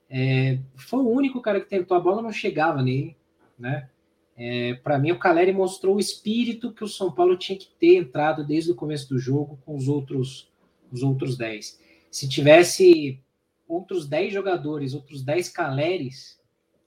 É, 0.09 0.59
foi 0.75 0.99
o 0.99 1.09
único 1.09 1.41
cara 1.41 1.59
que 1.59 1.69
tentou, 1.69 1.95
a 1.95 1.99
bola 1.99 2.21
não 2.21 2.31
chegava 2.31 2.81
nele, 2.81 3.15
né? 3.57 3.89
É, 4.37 4.73
para 4.75 4.99
mim, 4.99 5.11
o 5.11 5.19
Caleri 5.19 5.53
mostrou 5.53 5.95
o 5.95 5.99
espírito 5.99 6.73
que 6.73 6.83
o 6.83 6.87
São 6.87 7.11
Paulo 7.11 7.37
tinha 7.37 7.57
que 7.57 7.67
ter 7.79 7.95
entrado 7.95 8.43
desde 8.43 8.71
o 8.71 8.75
começo 8.75 9.07
do 9.09 9.17
jogo 9.17 9.57
com 9.65 9.75
os 9.75 9.87
outros 9.87 10.49
os 10.91 11.01
outros 11.03 11.35
10 11.37 11.79
se 12.15 12.29
tivesse 12.29 13.21
outros 13.67 14.07
10 14.07 14.31
jogadores, 14.31 14.93
outros 14.93 15.21
10 15.21 15.49
Caleres, 15.49 16.39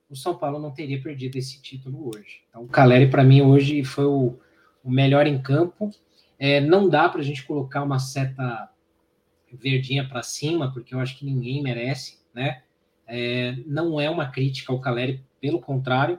o 0.08 0.16
São 0.16 0.34
Paulo 0.34 0.58
não 0.58 0.70
teria 0.70 1.02
perdido 1.02 1.36
esse 1.36 1.60
título 1.60 2.08
hoje. 2.08 2.40
Então, 2.48 2.62
o 2.62 2.66
Caleri, 2.66 3.10
para 3.10 3.22
mim, 3.22 3.42
hoje 3.42 3.84
foi 3.84 4.06
o, 4.06 4.38
o 4.82 4.90
melhor 4.90 5.26
em 5.26 5.38
campo. 5.38 5.90
É, 6.38 6.62
não 6.62 6.88
dá 6.88 7.10
para 7.10 7.20
a 7.20 7.22
gente 7.22 7.44
colocar 7.44 7.82
uma 7.82 7.98
seta 7.98 8.70
verdinha 9.52 10.08
para 10.08 10.22
cima, 10.22 10.72
porque 10.72 10.94
eu 10.94 10.98
acho 10.98 11.18
que 11.18 11.26
ninguém 11.26 11.62
merece, 11.62 12.20
né? 12.32 12.62
É, 13.06 13.54
não 13.66 14.00
é 14.00 14.08
uma 14.08 14.30
crítica 14.30 14.72
ao 14.72 14.80
Caleri, 14.80 15.22
pelo 15.42 15.60
contrário, 15.60 16.18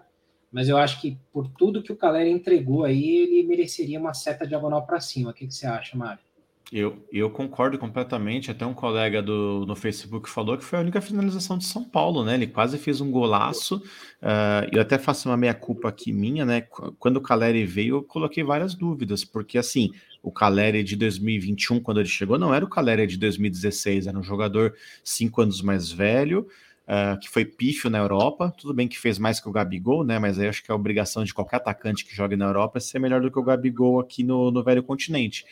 mas 0.51 0.69
eu 0.69 0.77
acho 0.77 1.01
que 1.01 1.17
por 1.33 1.47
tudo 1.47 1.81
que 1.81 1.91
o 1.91 1.97
Caleri 1.97 2.29
entregou 2.29 2.83
aí, 2.83 3.09
ele 3.09 3.41
mereceria 3.41 3.99
uma 3.99 4.13
seta 4.13 4.45
diagonal 4.45 4.85
para 4.85 4.99
cima. 4.99 5.31
O 5.31 5.33
que, 5.33 5.47
que 5.47 5.53
você 5.55 5.65
acha, 5.65 5.97
Mário? 5.97 6.28
Eu, 6.71 7.03
eu 7.11 7.31
concordo 7.31 7.79
completamente. 7.79 8.51
Até 8.51 8.65
um 8.65 8.73
colega 8.73 9.23
do, 9.23 9.65
no 9.65 9.75
Facebook 9.75 10.29
falou 10.29 10.55
que 10.55 10.63
foi 10.63 10.77
a 10.77 10.81
única 10.81 11.01
finalização 11.01 11.57
de 11.57 11.65
São 11.65 11.83
Paulo, 11.83 12.23
né? 12.23 12.35
Ele 12.35 12.45
quase 12.45 12.77
fez 12.77 13.01
um 13.01 13.09
golaço. 13.09 13.77
Uh, 14.21 14.69
eu 14.71 14.81
até 14.81 14.99
faço 14.99 15.29
uma 15.29 15.37
meia-culpa 15.37 15.89
aqui 15.89 16.13
minha, 16.13 16.45
né? 16.45 16.61
Quando 16.99 17.17
o 17.17 17.21
Caleri 17.21 17.65
veio, 17.65 17.97
eu 17.97 18.03
coloquei 18.03 18.43
várias 18.43 18.75
dúvidas, 18.75 19.25
porque 19.25 19.57
assim, 19.57 19.89
o 20.21 20.31
Caleri 20.31 20.83
de 20.83 20.95
2021, 20.95 21.79
quando 21.79 22.01
ele 22.01 22.09
chegou, 22.09 22.37
não 22.37 22.53
era 22.53 22.63
o 22.63 22.69
Caleri 22.69 23.07
de 23.07 23.17
2016, 23.17 24.05
era 24.05 24.17
um 24.17 24.23
jogador 24.23 24.75
cinco 25.03 25.41
anos 25.41 25.61
mais 25.61 25.91
velho. 25.91 26.47
Uh, 26.87 27.19
que 27.19 27.29
foi 27.29 27.45
pífio 27.45 27.87
na 27.87 27.99
Europa, 27.99 28.51
tudo 28.57 28.73
bem 28.73 28.87
que 28.87 28.97
fez 28.97 29.19
mais 29.19 29.39
que 29.39 29.47
o 29.47 29.51
Gabigol, 29.51 30.03
né? 30.03 30.17
Mas 30.17 30.39
aí 30.39 30.47
acho 30.47 30.63
que 30.63 30.71
a 30.71 30.75
obrigação 30.75 31.23
de 31.23 31.31
qualquer 31.31 31.57
atacante 31.57 32.03
que 32.03 32.15
jogue 32.15 32.35
na 32.35 32.45
Europa 32.45 32.79
é 32.79 32.81
ser 32.81 32.97
melhor 32.97 33.21
do 33.21 33.29
que 33.29 33.37
o 33.37 33.43
Gabigol 33.43 33.99
aqui 33.99 34.23
no, 34.23 34.49
no 34.49 34.63
velho 34.63 34.81
continente. 34.81 35.45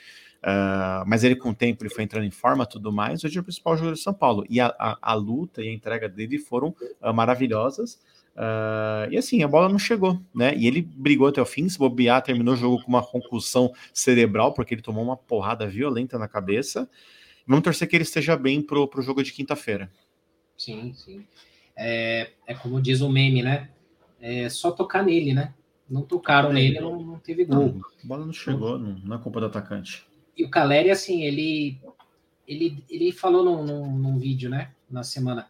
Uh, 0.44 1.04
mas 1.08 1.24
ele, 1.24 1.36
com 1.36 1.50
o 1.50 1.56
tempo, 1.56 1.84
ele 1.84 1.94
foi 1.94 2.04
entrando 2.04 2.26
em 2.26 2.32
forma 2.32 2.66
tudo 2.66 2.92
mais. 2.92 3.24
Hoje 3.24 3.38
é 3.38 3.42
o 3.42 3.44
principal 3.44 3.76
jogador 3.76 3.96
de 3.96 4.02
São 4.02 4.14
Paulo. 4.14 4.46
E 4.50 4.60
a, 4.60 4.68
a, 4.80 4.98
a 5.02 5.14
luta 5.14 5.64
e 5.64 5.68
a 5.68 5.74
entrega 5.74 6.08
dele 6.08 6.38
foram 6.38 6.76
uh, 7.02 7.14
maravilhosas. 7.14 8.00
Uh, 8.36 9.10
e 9.10 9.18
assim, 9.18 9.42
a 9.42 9.48
bola 9.48 9.68
não 9.68 9.80
chegou, 9.80 10.22
né? 10.34 10.56
E 10.56 10.68
ele 10.68 10.82
brigou 10.82 11.28
até 11.28 11.42
o 11.42 11.46
fim, 11.46 11.68
se 11.68 11.78
bobear, 11.78 12.22
terminou 12.22 12.54
o 12.54 12.58
jogo 12.58 12.84
com 12.84 12.90
uma 12.90 13.04
concussão 13.04 13.74
cerebral, 13.92 14.54
porque 14.54 14.76
ele 14.76 14.82
tomou 14.82 15.04
uma 15.04 15.18
porrada 15.18 15.66
violenta 15.66 16.20
na 16.20 16.28
cabeça. 16.28 16.88
Vamos 17.48 17.64
torcer 17.64 17.88
que 17.88 17.96
ele 17.96 18.04
esteja 18.04 18.38
bem 18.38 18.62
pro, 18.62 18.88
pro 18.88 19.02
jogo 19.02 19.24
de 19.24 19.34
quinta-feira. 19.34 19.92
Sim, 20.56 20.94
sim. 20.94 21.26
É, 21.76 22.30
é 22.46 22.54
como 22.54 22.82
diz 22.82 23.02
o 23.02 23.10
meme, 23.10 23.42
né? 23.42 23.70
É 24.20 24.50
só 24.50 24.72
tocar 24.72 25.04
nele, 25.04 25.34
né? 25.34 25.54
Não 25.90 26.02
tocaram 26.02 26.52
nele, 26.52 26.80
não, 26.80 27.02
não 27.02 27.20
teve 27.20 27.46
gol. 27.46 27.74
Não, 27.74 27.82
a 27.82 28.08
bola 28.08 28.26
não 28.26 28.34
chegou, 28.34 28.78
não, 28.78 29.00
não 29.00 29.16
é 29.16 29.20
culpa 29.20 29.40
do 29.40 29.46
atacante. 29.46 30.06
E 30.38 30.44
o 30.44 30.50
Caleri, 30.50 30.92
assim, 30.92 31.24
ele, 31.24 31.82
ele, 32.48 32.84
ele 32.88 33.12
falou 33.12 33.44
num, 33.44 33.64
num, 33.64 33.98
num 33.98 34.18
vídeo, 34.20 34.50
né? 34.50 34.72
Na 34.90 35.04
semana. 35.04 35.50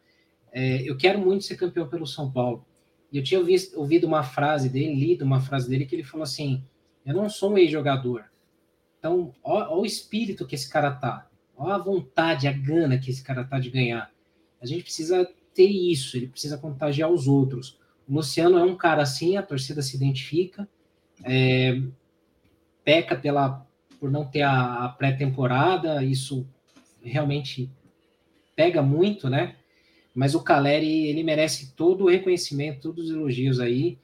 É, 0.51 0.81
eu 0.89 0.97
quero 0.97 1.19
muito 1.19 1.43
ser 1.43 1.57
campeão 1.57 1.87
pelo 1.87 2.07
São 2.07 2.31
Paulo. 2.31 2.65
E 3.11 3.17
eu 3.17 3.23
tinha 3.23 3.43
visto, 3.43 3.77
ouvido 3.77 4.07
uma 4.07 4.23
frase 4.23 4.69
dele, 4.69 4.95
lido 4.95 5.25
uma 5.25 5.41
frase 5.41 5.69
dele, 5.69 5.85
que 5.85 5.95
ele 5.95 6.03
falou 6.03 6.23
assim: 6.23 6.63
Eu 7.05 7.13
não 7.13 7.29
sou 7.29 7.51
um 7.51 7.57
ex-jogador. 7.57 8.25
Então, 8.97 9.33
ó, 9.43 9.79
o 9.79 9.85
espírito 9.85 10.45
que 10.47 10.55
esse 10.55 10.69
cara 10.69 10.91
tá, 10.91 11.29
ó 11.55 11.69
a 11.69 11.77
vontade, 11.77 12.47
a 12.47 12.51
gana 12.51 12.97
que 12.97 13.11
esse 13.11 13.23
cara 13.23 13.43
tá 13.43 13.59
de 13.59 13.69
ganhar. 13.69 14.11
A 14.61 14.65
gente 14.65 14.83
precisa 14.83 15.29
ter 15.53 15.67
isso, 15.67 16.17
ele 16.17 16.27
precisa 16.27 16.57
contagiar 16.57 17.11
os 17.11 17.27
outros. 17.27 17.77
O 18.07 18.13
Luciano 18.13 18.57
é 18.57 18.63
um 18.63 18.75
cara 18.75 19.01
assim, 19.01 19.37
a 19.37 19.43
torcida 19.43 19.81
se 19.81 19.95
identifica, 19.95 20.67
é, 21.23 21.81
peca 22.83 23.15
pela, 23.15 23.66
por 23.99 24.11
não 24.11 24.25
ter 24.25 24.41
a, 24.41 24.85
a 24.85 24.89
pré-temporada, 24.89 26.03
isso 26.03 26.47
realmente 27.01 27.69
pega 28.55 28.81
muito, 28.81 29.29
né? 29.29 29.55
Mas 30.13 30.33
o 30.33 30.43
Caleri, 30.43 31.07
ele 31.07 31.23
merece 31.23 31.75
todo 31.75 32.05
o 32.05 32.09
reconhecimento, 32.09 32.81
todos 32.81 33.05
os 33.05 33.11
elogios 33.11 33.59
aí. 33.59 33.99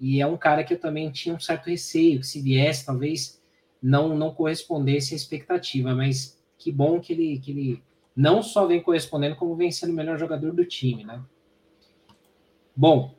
E 0.00 0.20
é 0.20 0.26
um 0.26 0.36
cara 0.36 0.64
que 0.64 0.72
eu 0.72 0.80
também 0.80 1.10
tinha 1.10 1.34
um 1.34 1.40
certo 1.40 1.66
receio, 1.66 2.20
que 2.20 2.26
se 2.26 2.40
viesse, 2.40 2.86
talvez 2.86 3.38
não, 3.82 4.16
não 4.16 4.32
correspondesse 4.32 5.12
à 5.12 5.16
expectativa. 5.16 5.94
Mas 5.94 6.42
que 6.56 6.72
bom 6.72 6.98
que 7.00 7.12
ele, 7.12 7.38
que 7.38 7.50
ele 7.50 7.82
não 8.16 8.42
só 8.42 8.66
vem 8.66 8.82
correspondendo, 8.82 9.36
como 9.36 9.54
vem 9.56 9.70
sendo 9.70 9.92
o 9.92 9.96
melhor 9.96 10.18
jogador 10.18 10.52
do 10.52 10.64
time, 10.64 11.04
né? 11.04 11.22
Bom, 12.74 13.14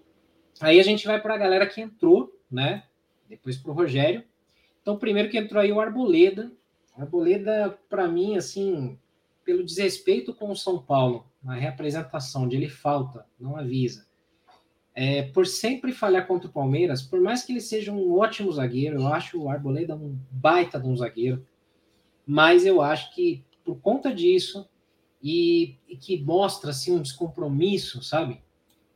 aí 0.59 0.79
a 0.79 0.83
gente 0.83 1.05
vai 1.05 1.21
para 1.21 1.35
a 1.35 1.37
galera 1.37 1.67
que 1.67 1.79
entrou, 1.79 2.33
né? 2.49 2.83
Depois 3.29 3.57
para 3.57 3.71
o 3.71 3.75
Rogério. 3.75 4.23
Então, 4.89 4.97
primeiro 4.97 5.29
que 5.29 5.37
entrou 5.37 5.61
aí 5.61 5.71
o 5.71 5.79
Arboleda. 5.79 6.51
Arboleda, 6.97 7.77
para 7.87 8.07
mim, 8.07 8.35
assim, 8.35 8.97
pelo 9.45 9.63
desrespeito 9.63 10.33
com 10.33 10.49
o 10.49 10.55
São 10.55 10.81
Paulo, 10.81 11.27
na 11.43 11.53
reapresentação, 11.53 12.45
onde 12.45 12.55
ele 12.55 12.67
falta, 12.67 13.23
não 13.39 13.55
avisa. 13.55 14.07
É, 14.95 15.21
por 15.21 15.45
sempre 15.45 15.91
falhar 15.91 16.25
contra 16.25 16.49
o 16.49 16.51
Palmeiras, 16.51 17.03
por 17.03 17.21
mais 17.21 17.43
que 17.43 17.51
ele 17.51 17.61
seja 17.61 17.91
um 17.91 18.17
ótimo 18.17 18.51
zagueiro, 18.51 18.99
eu 18.99 19.07
acho 19.13 19.39
o 19.39 19.47
Arboleda 19.47 19.95
um 19.95 20.17
baita 20.31 20.79
de 20.79 20.87
um 20.87 20.97
zagueiro, 20.97 21.45
mas 22.25 22.65
eu 22.65 22.81
acho 22.81 23.13
que 23.13 23.45
por 23.63 23.79
conta 23.79 24.11
disso 24.11 24.67
e, 25.21 25.75
e 25.87 25.95
que 25.97 26.19
mostra 26.19 26.71
assim 26.71 26.93
um 26.93 27.01
descompromisso, 27.03 28.01
sabe, 28.01 28.41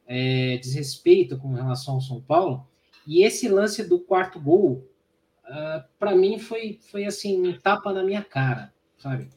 é, 0.08 0.58
desrespeito 0.58 1.38
com 1.38 1.54
relação 1.54 1.94
ao 1.94 2.02
São 2.02 2.20
Paulo, 2.20 2.68
e 3.06 3.22
esse 3.22 3.48
lance 3.48 3.88
do 3.88 4.00
quarto 4.00 4.40
gol, 4.40 4.90
uh, 5.44 5.52
ah, 5.52 5.86
para 6.00 6.16
mim 6.16 6.38
foi 6.40 6.80
foi 6.92 7.06
assim 7.06 7.48
um 7.48 7.60
tapa 7.60 7.92
na 7.94 8.04
minha 8.04 8.24
cara, 8.24 8.74
sabe? 8.98 9.30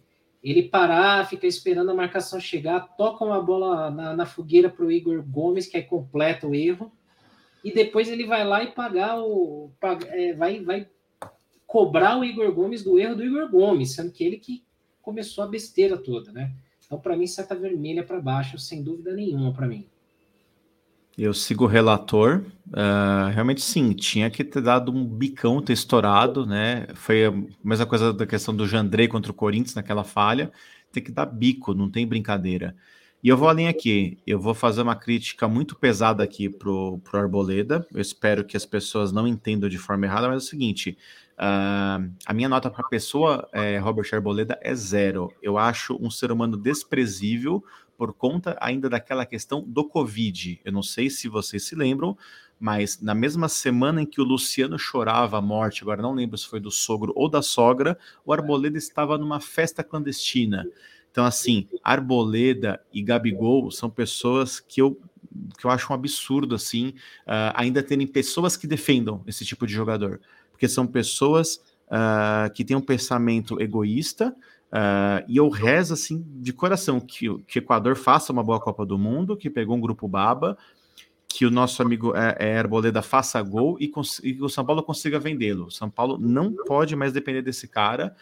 ele 0.50 0.62
parar, 0.62 1.26
fica 1.26 1.44
esperando 1.44 1.90
a 1.90 1.94
marcação 1.94 2.38
chegar, 2.38 2.80
toca 2.96 3.24
uma 3.24 3.42
bola 3.42 3.90
na, 3.90 4.14
na 4.14 4.26
fogueira 4.26 4.70
para 4.70 4.84
o 4.84 4.92
Igor 4.92 5.20
Gomes, 5.20 5.66
que 5.66 5.76
é 5.76 5.82
completa 5.82 6.46
o 6.46 6.54
erro, 6.54 6.92
e 7.64 7.74
depois 7.74 8.08
ele 8.08 8.24
vai 8.24 8.46
lá 8.46 8.62
e 8.62 8.70
pagar 8.70 9.20
o. 9.20 9.72
é, 10.08 10.34
vai, 10.34 10.60
vai 10.60 10.88
cobrar 11.66 12.16
o 12.16 12.24
Igor 12.24 12.52
Gomes 12.52 12.84
do 12.84 12.96
erro 12.96 13.16
do 13.16 13.24
Igor 13.24 13.50
Gomes, 13.50 13.94
sendo 13.94 14.12
que 14.12 14.22
ele 14.22 14.36
que 14.36 14.64
começou 15.02 15.42
a 15.42 15.48
besteira 15.48 15.98
toda, 15.98 16.30
né? 16.30 16.54
Então, 16.84 17.00
para 17.00 17.16
mim, 17.16 17.26
seta 17.26 17.56
vermelha 17.56 18.04
para 18.04 18.20
baixo, 18.20 18.56
sem 18.56 18.84
dúvida 18.84 19.12
nenhuma 19.12 19.52
para 19.52 19.66
mim. 19.66 19.88
Eu 21.16 21.32
sigo 21.32 21.64
o 21.64 21.66
relator. 21.68 22.44
Uh, 22.68 23.30
realmente, 23.32 23.62
sim, 23.62 23.92
tinha 23.94 24.28
que 24.28 24.44
ter 24.44 24.60
dado 24.60 24.92
um 24.92 25.06
bicão, 25.06 25.62
ter 25.62 25.72
estourado, 25.72 26.44
né? 26.44 26.86
Foi 26.94 27.24
a 27.24 27.32
mesma 27.64 27.86
coisa 27.86 28.12
da 28.12 28.26
questão 28.26 28.54
do 28.54 28.66
Jandrei 28.66 29.08
contra 29.08 29.32
o 29.32 29.34
Corinthians 29.34 29.74
naquela 29.74 30.04
falha. 30.04 30.52
Tem 30.92 31.02
que 31.02 31.10
dar 31.10 31.24
bico, 31.24 31.72
não 31.72 31.90
tem 31.90 32.06
brincadeira. 32.06 32.76
E 33.22 33.28
eu 33.28 33.36
vou 33.36 33.48
além 33.48 33.66
aqui, 33.66 34.18
eu 34.26 34.38
vou 34.38 34.54
fazer 34.54 34.82
uma 34.82 34.94
crítica 34.94 35.48
muito 35.48 35.74
pesada 35.74 36.22
aqui 36.22 36.50
pro, 36.50 36.98
pro 36.98 37.18
Arboleda. 37.18 37.86
Eu 37.92 38.00
espero 38.00 38.44
que 38.44 38.56
as 38.56 38.66
pessoas 38.66 39.10
não 39.10 39.26
entendam 39.26 39.70
de 39.70 39.78
forma 39.78 40.04
errada, 40.04 40.28
mas 40.28 40.42
é 40.42 40.46
o 40.46 40.48
seguinte: 40.48 40.98
uh, 41.38 42.12
a 42.26 42.32
minha 42.34 42.48
nota 42.48 42.70
para 42.70 42.84
a 42.84 42.88
pessoa, 42.88 43.48
é, 43.52 43.78
Robert 43.78 44.08
Arboleda, 44.12 44.58
é 44.62 44.74
zero. 44.74 45.32
Eu 45.42 45.56
acho 45.56 45.96
um 46.00 46.10
ser 46.10 46.30
humano 46.30 46.58
desprezível 46.58 47.64
por 47.96 48.12
conta 48.12 48.56
ainda 48.60 48.88
daquela 48.88 49.24
questão 49.24 49.62
do 49.66 49.84
Covid. 49.84 50.60
Eu 50.64 50.72
não 50.72 50.82
sei 50.82 51.08
se 51.08 51.28
vocês 51.28 51.64
se 51.64 51.74
lembram, 51.74 52.16
mas 52.58 53.00
na 53.00 53.14
mesma 53.14 53.48
semana 53.48 54.02
em 54.02 54.06
que 54.06 54.20
o 54.20 54.24
Luciano 54.24 54.78
chorava 54.78 55.38
a 55.38 55.42
morte, 55.42 55.82
agora 55.82 56.02
não 56.02 56.14
lembro 56.14 56.38
se 56.38 56.46
foi 56.46 56.60
do 56.60 56.70
sogro 56.70 57.12
ou 57.14 57.28
da 57.28 57.42
sogra, 57.42 57.98
o 58.24 58.32
Arboleda 58.32 58.78
estava 58.78 59.18
numa 59.18 59.40
festa 59.40 59.84
clandestina. 59.84 60.66
Então, 61.10 61.24
assim, 61.24 61.66
Arboleda 61.82 62.80
e 62.92 63.02
Gabigol 63.02 63.70
são 63.70 63.88
pessoas 63.88 64.60
que 64.60 64.82
eu, 64.82 65.00
que 65.58 65.66
eu 65.66 65.70
acho 65.70 65.90
um 65.90 65.94
absurdo, 65.94 66.54
assim, 66.54 66.88
uh, 67.26 67.52
ainda 67.54 67.82
terem 67.82 68.06
pessoas 68.06 68.56
que 68.56 68.66
defendam 68.66 69.22
esse 69.26 69.44
tipo 69.44 69.66
de 69.66 69.72
jogador. 69.72 70.20
Porque 70.50 70.68
são 70.68 70.86
pessoas 70.86 71.56
uh, 71.86 72.52
que 72.52 72.64
têm 72.64 72.76
um 72.76 72.82
pensamento 72.82 73.60
egoísta, 73.60 74.36
Uh, 74.72 75.22
e 75.28 75.36
eu 75.36 75.48
rezo 75.48 75.94
assim 75.94 76.24
de 76.26 76.52
coração 76.52 77.00
que, 77.00 77.26
que 77.44 77.58
o 77.58 77.60
Equador 77.60 77.96
faça 77.96 78.32
uma 78.32 78.42
boa 78.42 78.60
Copa 78.60 78.84
do 78.84 78.98
Mundo, 78.98 79.36
que 79.36 79.48
pegou 79.48 79.76
um 79.76 79.80
grupo 79.80 80.08
baba, 80.08 80.58
que 81.28 81.46
o 81.46 81.50
nosso 81.50 81.82
amigo 81.82 82.14
é, 82.16 82.36
é 82.38 82.58
Arboleda 82.58 83.02
faça 83.02 83.40
gol 83.42 83.76
e, 83.80 83.92
e 84.22 84.42
o 84.42 84.48
São 84.48 84.64
Paulo 84.64 84.82
consiga 84.82 85.18
vendê-lo. 85.18 85.70
São 85.70 85.88
Paulo 85.90 86.18
não 86.18 86.52
pode 86.52 86.96
mais 86.96 87.12
depender 87.12 87.42
desse 87.42 87.68
cara, 87.68 88.14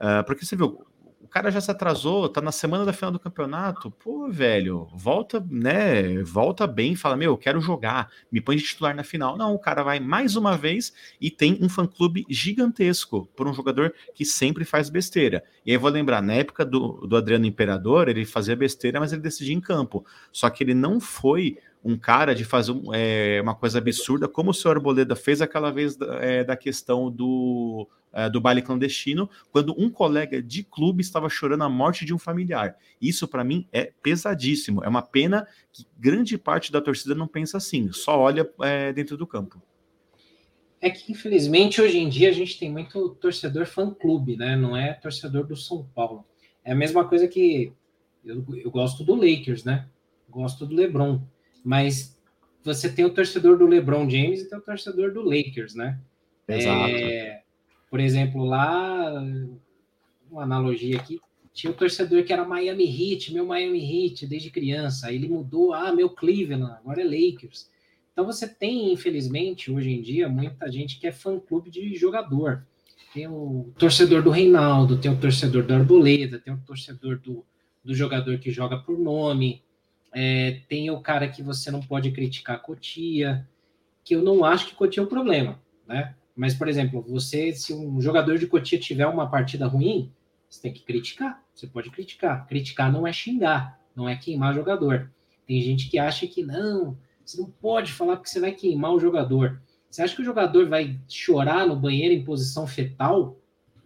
uh, 0.00 0.24
porque 0.24 0.44
você 0.44 0.56
viu, 0.56 0.84
cara 1.28 1.50
já 1.50 1.60
se 1.60 1.70
atrasou, 1.70 2.28
tá 2.28 2.40
na 2.40 2.52
semana 2.52 2.84
da 2.84 2.92
final 2.92 3.10
do 3.10 3.18
campeonato. 3.18 3.90
Pô, 3.90 4.28
velho, 4.28 4.88
volta, 4.92 5.44
né? 5.50 6.22
Volta 6.22 6.66
bem, 6.66 6.94
fala: 6.94 7.16
Meu, 7.16 7.32
eu 7.32 7.38
quero 7.38 7.60
jogar, 7.60 8.10
me 8.30 8.40
põe 8.40 8.56
de 8.56 8.64
titular 8.64 8.94
na 8.94 9.04
final. 9.04 9.36
Não, 9.36 9.54
o 9.54 9.58
cara 9.58 9.82
vai 9.82 10.00
mais 10.00 10.36
uma 10.36 10.56
vez 10.56 10.92
e 11.20 11.30
tem 11.30 11.58
um 11.60 11.68
fã-clube 11.68 12.26
gigantesco 12.28 13.28
por 13.36 13.46
um 13.46 13.54
jogador 13.54 13.94
que 14.14 14.24
sempre 14.24 14.64
faz 14.64 14.90
besteira. 14.90 15.44
E 15.64 15.70
aí 15.70 15.76
vou 15.76 15.90
lembrar: 15.90 16.20
na 16.20 16.34
época 16.34 16.64
do, 16.64 17.06
do 17.06 17.16
Adriano 17.16 17.46
Imperador, 17.46 18.08
ele 18.08 18.24
fazia 18.24 18.56
besteira, 18.56 18.98
mas 18.98 19.12
ele 19.12 19.22
decidia 19.22 19.54
em 19.54 19.60
campo. 19.60 20.04
Só 20.32 20.50
que 20.50 20.64
ele 20.64 20.74
não 20.74 21.00
foi 21.00 21.58
um 21.82 21.96
cara 21.96 22.34
de 22.34 22.44
fazer 22.44 22.72
um, 22.72 22.94
é, 22.94 23.40
uma 23.40 23.54
coisa 23.54 23.78
absurda, 23.78 24.28
como 24.28 24.50
o 24.50 24.54
senhor 24.54 24.76
Arboleda 24.76 25.16
fez 25.16 25.40
aquela 25.40 25.70
vez 25.70 25.96
é, 26.20 26.44
da 26.44 26.56
questão 26.56 27.10
do, 27.10 27.88
é, 28.12 28.28
do 28.28 28.40
baile 28.40 28.62
clandestino, 28.62 29.28
quando 29.50 29.74
um 29.78 29.88
colega 29.88 30.42
de 30.42 30.62
clube 30.62 31.00
estava 31.00 31.28
chorando 31.28 31.64
a 31.64 31.68
morte 31.68 32.04
de 32.04 32.12
um 32.12 32.18
familiar. 32.18 32.76
Isso, 33.00 33.26
para 33.26 33.42
mim, 33.42 33.66
é 33.72 33.92
pesadíssimo. 34.02 34.84
É 34.84 34.88
uma 34.88 35.02
pena 35.02 35.46
que 35.72 35.86
grande 35.98 36.36
parte 36.36 36.70
da 36.70 36.80
torcida 36.80 37.14
não 37.14 37.26
pensa 37.26 37.56
assim, 37.56 37.90
só 37.92 38.18
olha 38.18 38.48
é, 38.60 38.92
dentro 38.92 39.16
do 39.16 39.26
campo. 39.26 39.62
É 40.82 40.88
que, 40.88 41.12
infelizmente, 41.12 41.80
hoje 41.80 41.98
em 41.98 42.08
dia 42.08 42.30
a 42.30 42.32
gente 42.32 42.58
tem 42.58 42.70
muito 42.70 43.10
torcedor 43.20 43.66
fã-clube, 43.66 44.36
né? 44.36 44.56
Não 44.56 44.74
é 44.74 44.94
torcedor 44.94 45.46
do 45.46 45.54
São 45.54 45.86
Paulo. 45.94 46.24
É 46.64 46.72
a 46.72 46.76
mesma 46.76 47.06
coisa 47.06 47.28
que 47.28 47.72
eu, 48.24 48.44
eu 48.64 48.70
gosto 48.70 49.04
do 49.04 49.14
Lakers, 49.14 49.62
né? 49.62 49.86
Gosto 50.28 50.64
do 50.64 50.74
LeBron 50.74 51.20
mas 51.64 52.18
você 52.62 52.90
tem 52.90 53.04
o 53.04 53.14
torcedor 53.14 53.56
do 53.58 53.66
LeBron 53.66 54.08
James 54.08 54.42
e 54.42 54.48
tem 54.48 54.58
o 54.58 54.62
torcedor 54.62 55.12
do 55.12 55.22
Lakers, 55.22 55.74
né? 55.74 55.98
Exato. 56.46 56.90
É, 56.90 57.42
por 57.90 58.00
exemplo, 58.00 58.44
lá, 58.44 59.22
uma 60.30 60.42
analogia 60.42 60.96
aqui, 60.96 61.20
tinha 61.52 61.70
o 61.70 61.76
torcedor 61.76 62.24
que 62.24 62.32
era 62.32 62.44
Miami 62.44 62.84
Heat, 62.84 63.32
meu 63.32 63.44
Miami 63.44 63.80
Heat 63.80 64.26
desde 64.26 64.50
criança, 64.50 65.08
aí 65.08 65.16
ele 65.16 65.28
mudou, 65.28 65.72
ah, 65.72 65.92
meu 65.92 66.08
Cleveland, 66.10 66.72
agora 66.72 67.02
é 67.02 67.04
Lakers. 67.04 67.68
Então 68.12 68.24
você 68.24 68.46
tem, 68.46 68.92
infelizmente, 68.92 69.70
hoje 69.70 69.90
em 69.90 70.02
dia, 70.02 70.28
muita 70.28 70.70
gente 70.70 70.98
que 70.98 71.06
é 71.06 71.12
fã-clube 71.12 71.70
de 71.70 71.94
jogador. 71.96 72.66
Tem 73.12 73.26
o 73.26 73.72
torcedor 73.76 74.22
do 74.22 74.30
Reinaldo, 74.30 74.98
tem 74.98 75.10
o 75.10 75.18
torcedor 75.18 75.64
do 75.64 75.74
Arboleda, 75.74 76.38
tem 76.38 76.52
o 76.52 76.60
torcedor 76.64 77.18
do, 77.18 77.44
do 77.84 77.94
jogador 77.94 78.38
que 78.38 78.50
joga 78.50 78.78
por 78.78 78.98
nome, 78.98 79.62
é, 80.12 80.60
tem 80.68 80.90
o 80.90 81.00
cara 81.00 81.28
que 81.28 81.42
você 81.42 81.70
não 81.70 81.80
pode 81.80 82.10
criticar 82.10 82.60
Cotia, 82.62 83.46
que 84.04 84.14
eu 84.14 84.22
não 84.22 84.44
acho 84.44 84.66
que 84.66 84.74
Cotia 84.74 85.02
é 85.02 85.06
um 85.06 85.08
problema, 85.08 85.60
né? 85.86 86.14
Mas, 86.34 86.54
por 86.54 86.68
exemplo, 86.68 87.02
você, 87.02 87.52
se 87.52 87.72
um 87.72 88.00
jogador 88.00 88.38
de 88.38 88.46
Cotia 88.46 88.78
tiver 88.78 89.06
uma 89.06 89.28
partida 89.28 89.66
ruim, 89.66 90.12
você 90.48 90.62
tem 90.62 90.72
que 90.72 90.82
criticar. 90.82 91.42
Você 91.54 91.66
pode 91.66 91.90
criticar. 91.90 92.46
Criticar 92.46 92.90
não 92.90 93.06
é 93.06 93.12
xingar, 93.12 93.78
não 93.94 94.08
é 94.08 94.16
queimar 94.16 94.54
jogador. 94.54 95.10
Tem 95.46 95.60
gente 95.60 95.88
que 95.88 95.98
acha 95.98 96.26
que 96.26 96.42
não, 96.42 96.96
Você 97.24 97.40
não 97.40 97.50
pode 97.50 97.92
falar 97.92 98.16
porque 98.16 98.30
você 98.30 98.40
vai 98.40 98.52
queimar 98.52 98.92
o 98.92 99.00
jogador. 99.00 99.60
Você 99.90 100.02
acha 100.02 100.14
que 100.14 100.22
o 100.22 100.24
jogador 100.24 100.68
vai 100.68 100.98
chorar 101.08 101.66
no 101.66 101.76
banheiro 101.76 102.14
em 102.14 102.24
posição 102.24 102.66
fetal? 102.66 103.36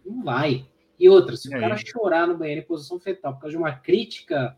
Não 0.05 0.23
vai. 0.23 0.67
E 0.99 1.09
outra, 1.09 1.35
se 1.35 1.47
o 1.47 1.51
cara 1.51 1.75
chorar 1.75 2.27
no 2.27 2.37
banheiro 2.37 2.61
em 2.61 2.65
posição 2.65 2.99
fetal 2.99 3.33
por 3.33 3.41
causa 3.41 3.51
de 3.51 3.57
uma 3.57 3.73
crítica, 3.73 4.57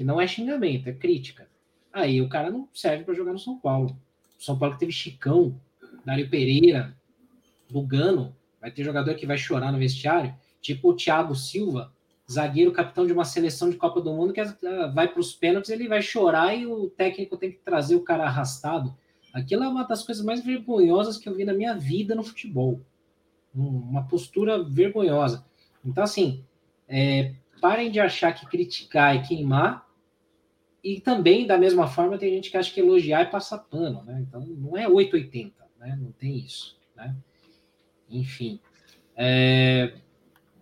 que 0.00 0.04
não 0.04 0.18
é 0.18 0.26
xingamento, 0.26 0.88
é 0.88 0.94
crítica, 0.94 1.46
aí 1.92 2.22
o 2.22 2.28
cara 2.30 2.50
não 2.50 2.66
serve 2.72 3.04
para 3.04 3.12
jogar 3.12 3.34
no 3.34 3.38
São 3.38 3.58
Paulo. 3.58 3.94
O 4.38 4.42
São 4.42 4.58
Paulo 4.58 4.72
que 4.72 4.80
teve 4.80 4.92
Chicão, 4.92 5.60
Dário 6.06 6.30
Pereira, 6.30 6.96
Lugano, 7.70 8.34
vai 8.58 8.70
ter 8.70 8.82
jogador 8.82 9.14
que 9.14 9.26
vai 9.26 9.36
chorar 9.36 9.70
no 9.70 9.78
vestiário, 9.78 10.34
tipo 10.58 10.88
o 10.88 10.96
Thiago 10.96 11.34
Silva, 11.34 11.92
zagueiro 12.32 12.72
capitão 12.72 13.06
de 13.06 13.12
uma 13.12 13.26
seleção 13.26 13.68
de 13.68 13.76
Copa 13.76 14.00
do 14.00 14.10
Mundo 14.14 14.32
que 14.32 14.40
ah, 14.40 14.86
vai 14.86 15.06
para 15.06 15.20
os 15.20 15.34
pênaltis, 15.34 15.70
ele 15.70 15.86
vai 15.86 16.00
chorar 16.00 16.54
e 16.54 16.64
o 16.64 16.88
técnico 16.88 17.36
tem 17.36 17.52
que 17.52 17.58
trazer 17.58 17.94
o 17.94 18.00
cara 18.02 18.24
arrastado. 18.24 18.96
Aquilo 19.34 19.64
é 19.64 19.68
uma 19.68 19.84
das 19.84 20.02
coisas 20.02 20.24
mais 20.24 20.42
vergonhosas 20.42 21.18
que 21.18 21.28
eu 21.28 21.34
vi 21.34 21.44
na 21.44 21.52
minha 21.52 21.74
vida 21.74 22.14
no 22.14 22.22
futebol. 22.22 22.80
Uma 23.54 24.04
postura 24.04 24.64
vergonhosa. 24.64 25.44
Então, 25.84 26.02
assim, 26.02 26.42
é, 26.88 27.34
parem 27.60 27.90
de 27.90 28.00
achar 28.00 28.32
que 28.32 28.46
criticar 28.46 29.14
é 29.14 29.18
queimar. 29.18 29.89
E 30.82 31.00
também, 31.00 31.46
da 31.46 31.58
mesma 31.58 31.86
forma, 31.86 32.16
tem 32.16 32.34
gente 32.34 32.50
que 32.50 32.56
acha 32.56 32.72
que 32.72 32.80
elogiar 32.80 33.20
é 33.20 33.24
passar 33.26 33.58
pano, 33.58 34.02
né? 34.04 34.24
Então, 34.26 34.40
não 34.40 34.76
é 34.76 34.88
880, 34.88 35.54
né? 35.78 35.98
Não 36.00 36.12
tem 36.12 36.38
isso, 36.38 36.76
né? 36.96 37.14
Enfim. 38.08 38.58
É, 39.16 39.92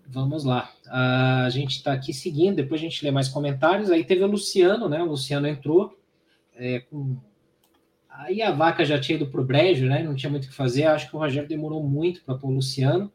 vamos 0.06 0.44
lá. 0.44 0.72
A 0.88 1.48
gente 1.50 1.76
está 1.76 1.92
aqui 1.92 2.12
seguindo, 2.12 2.56
depois 2.56 2.80
a 2.80 2.84
gente 2.84 3.04
lê 3.04 3.10
mais 3.10 3.28
comentários. 3.28 3.90
Aí 3.90 4.04
teve 4.04 4.24
o 4.24 4.26
Luciano, 4.26 4.88
né? 4.88 5.02
O 5.02 5.06
Luciano 5.06 5.46
entrou 5.46 5.96
é, 6.56 6.80
com 6.80 7.16
Aí 8.18 8.42
a 8.42 8.50
vaca 8.50 8.84
já 8.84 9.00
tinha 9.00 9.14
ido 9.14 9.28
para 9.28 9.40
o 9.40 9.44
brejo, 9.44 9.86
né? 9.86 10.02
Não 10.02 10.12
tinha 10.12 10.28
muito 10.28 10.46
o 10.46 10.48
que 10.48 10.54
fazer. 10.54 10.86
Acho 10.86 11.08
que 11.08 11.14
o 11.14 11.20
Rogério 11.20 11.48
demorou 11.48 11.80
muito 11.84 12.24
para 12.24 12.34
pôr 12.34 12.48
o 12.48 12.54
Luciano. 12.54 13.12